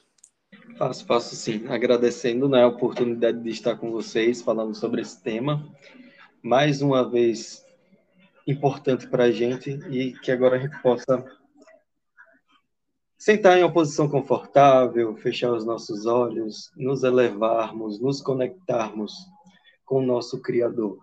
Faço, 0.77 1.05
faço 1.05 1.35
sim. 1.35 1.67
Agradecendo 1.67 2.49
né, 2.49 2.63
a 2.63 2.69
oportunidade 2.69 3.43
de 3.43 3.51
estar 3.51 3.77
com 3.77 3.91
vocês 3.91 4.41
falando 4.41 4.75
sobre 4.75 5.03
esse 5.03 5.21
tema. 5.23 5.69
Mais 6.43 6.81
uma 6.81 7.09
vez, 7.09 7.65
importante 8.47 9.09
para 9.09 9.25
a 9.25 9.33
gente 9.33 9.71
e 9.91 10.13
que 10.21 10.31
agora 10.31 10.57
a 10.57 10.59
gente 10.59 10.81
possa 10.81 11.25
sentar 13.19 13.59
em 13.59 13.65
uma 13.65 13.73
posição 13.73 14.09
confortável, 14.09 15.17
fechar 15.17 15.53
os 15.53 15.67
nossos 15.67 16.07
olhos, 16.07 16.71
nos 16.77 17.03
elevarmos, 17.03 18.01
nos 18.01 18.23
conectarmos 18.23 19.13
com 19.85 19.99
o 19.99 20.07
nosso 20.07 20.41
Criador, 20.41 20.97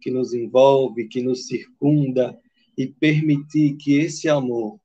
que 0.00 0.10
nos 0.10 0.34
envolve, 0.34 1.08
que 1.08 1.22
nos 1.22 1.46
circunda 1.46 2.38
e 2.76 2.86
permitir 2.86 3.76
que 3.76 3.98
esse 3.98 4.28
amor 4.28 4.78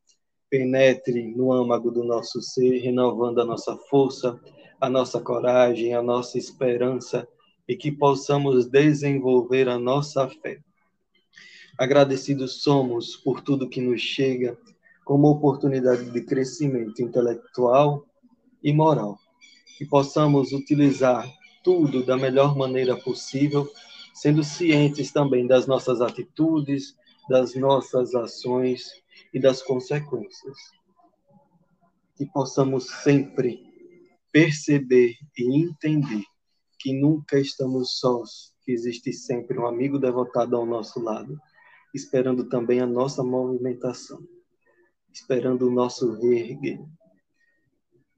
penetre 0.49 1.33
no 1.35 1.53
âmago 1.53 1.91
do 1.91 2.03
nosso 2.03 2.41
ser, 2.41 2.79
renovando 2.79 3.39
a 3.39 3.45
nossa 3.45 3.77
força, 3.77 4.39
a 4.81 4.89
nossa 4.89 5.19
coragem, 5.19 5.93
a 5.93 6.01
nossa 6.01 6.37
esperança 6.37 7.27
e 7.67 7.75
que 7.75 7.91
possamos 7.91 8.65
desenvolver 8.65 9.69
a 9.69 9.77
nossa 9.77 10.27
fé. 10.27 10.59
Agradecidos 11.77 12.63
somos 12.63 13.15
por 13.15 13.41
tudo 13.41 13.69
que 13.69 13.79
nos 13.79 14.01
chega 14.01 14.57
como 15.05 15.29
oportunidade 15.29 16.09
de 16.11 16.21
crescimento 16.21 17.01
intelectual 17.01 18.05
e 18.63 18.73
moral. 18.73 19.17
Que 19.77 19.85
possamos 19.85 20.51
utilizar 20.51 21.25
tudo 21.63 22.05
da 22.05 22.17
melhor 22.17 22.55
maneira 22.57 22.97
possível, 22.97 23.67
sendo 24.13 24.43
cientes 24.43 25.11
também 25.11 25.47
das 25.47 25.67
nossas 25.67 26.01
atitudes, 26.01 26.95
das 27.29 27.55
nossas 27.55 28.15
ações 28.15 28.91
e 29.33 29.39
das 29.39 29.61
consequências. 29.61 30.57
Que 32.17 32.25
possamos 32.25 32.87
sempre 33.03 33.63
perceber 34.31 35.15
e 35.37 35.63
entender 35.63 36.23
que 36.79 36.93
nunca 36.93 37.39
estamos 37.39 37.99
sós, 37.99 38.53
que 38.63 38.71
existe 38.71 39.13
sempre 39.13 39.57
um 39.59 39.67
amigo 39.67 39.99
devotado 39.99 40.55
ao 40.55 40.65
nosso 40.65 40.99
lado, 40.99 41.39
esperando 41.93 42.47
também 42.47 42.79
a 42.79 42.85
nossa 42.85 43.23
movimentação, 43.23 44.19
esperando 45.13 45.67
o 45.67 45.71
nosso 45.71 46.13
reerguer, 46.13 46.79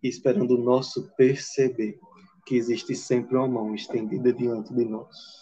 esperando 0.01 0.55
o 0.55 0.63
nosso 0.63 1.11
perceber 1.15 1.99
que 2.45 2.55
existe 2.55 2.95
sempre 2.95 3.37
uma 3.37 3.47
mão 3.47 3.73
estendida 3.75 4.33
diante 4.33 4.73
de 4.73 4.85
nós. 4.85 5.40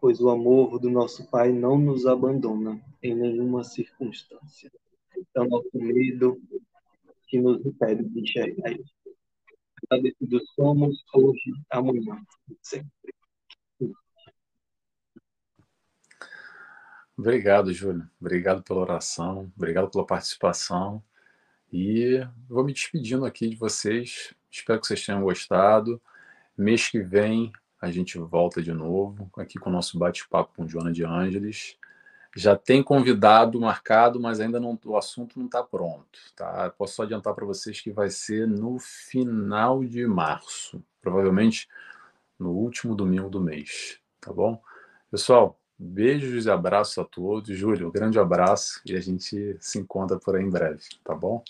Pois 0.00 0.20
o 0.20 0.30
amor 0.30 0.78
do 0.78 0.90
nosso 0.90 1.28
Pai 1.28 1.52
não 1.52 1.78
nos 1.78 2.06
abandona 2.06 2.80
em 3.02 3.14
nenhuma 3.14 3.64
circunstância. 3.64 4.70
É 5.34 5.40
o 5.40 5.48
nosso 5.48 5.70
medo 5.74 6.40
que 7.26 7.40
nos 7.40 7.64
impede 7.64 8.04
de 8.04 8.20
enxergar 8.20 8.72
isso. 8.72 8.92
Agradecidos 9.90 10.42
somos 10.54 11.04
hoje, 11.14 11.52
amanhã, 11.70 12.20
sempre. 12.62 13.14
Obrigado, 17.16 17.72
Júlio. 17.72 18.08
Obrigado 18.20 18.62
pela 18.62 18.80
oração, 18.80 19.52
obrigado 19.56 19.90
pela 19.90 20.06
participação. 20.06 21.02
E 21.72 22.24
vou 22.48 22.64
me 22.64 22.72
despedindo 22.72 23.24
aqui 23.24 23.48
de 23.48 23.56
vocês. 23.56 24.34
Espero 24.50 24.80
que 24.80 24.86
vocês 24.86 25.04
tenham 25.04 25.22
gostado. 25.22 26.00
Mês 26.56 26.88
que 26.88 27.00
vem 27.00 27.52
a 27.80 27.90
gente 27.90 28.18
volta 28.18 28.62
de 28.62 28.72
novo 28.72 29.30
aqui 29.36 29.58
com 29.58 29.70
o 29.70 29.72
nosso 29.72 29.98
bate-papo 29.98 30.52
com 30.56 30.68
Joana 30.68 30.92
de 30.92 31.04
Ângeles. 31.04 31.76
Já 32.36 32.56
tem 32.56 32.82
convidado 32.82 33.60
marcado, 33.60 34.20
mas 34.20 34.40
ainda 34.40 34.60
não, 34.60 34.78
o 34.84 34.96
assunto 34.96 35.38
não 35.38 35.46
está 35.46 35.62
pronto. 35.62 36.18
Tá? 36.36 36.70
Posso 36.70 36.94
só 36.94 37.02
adiantar 37.04 37.34
para 37.34 37.46
vocês 37.46 37.80
que 37.80 37.90
vai 37.90 38.10
ser 38.10 38.46
no 38.46 38.78
final 38.78 39.84
de 39.84 40.06
março, 40.06 40.82
provavelmente 41.00 41.68
no 42.38 42.50
último 42.50 42.94
domingo 42.94 43.28
do 43.28 43.40
mês. 43.40 43.98
Tá 44.20 44.32
bom? 44.32 44.60
Pessoal, 45.10 45.58
beijos 45.78 46.46
e 46.46 46.50
abraços 46.50 46.98
a 46.98 47.04
todos. 47.04 47.56
Júlio, 47.56 47.88
um 47.88 47.92
grande 47.92 48.18
abraço 48.18 48.80
e 48.84 48.94
a 48.94 49.00
gente 49.00 49.56
se 49.60 49.78
encontra 49.78 50.18
por 50.18 50.36
aí 50.36 50.42
em 50.42 50.50
breve. 50.50 50.82
Tá 51.04 51.14
bom? 51.14 51.42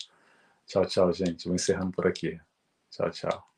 Tchau, 0.65 0.85
tchau, 0.85 1.11
gente. 1.11 1.45
Vou 1.45 1.55
encerrando 1.55 1.91
por 1.91 2.07
aqui. 2.07 2.39
Tchau, 2.91 3.09
tchau. 3.11 3.48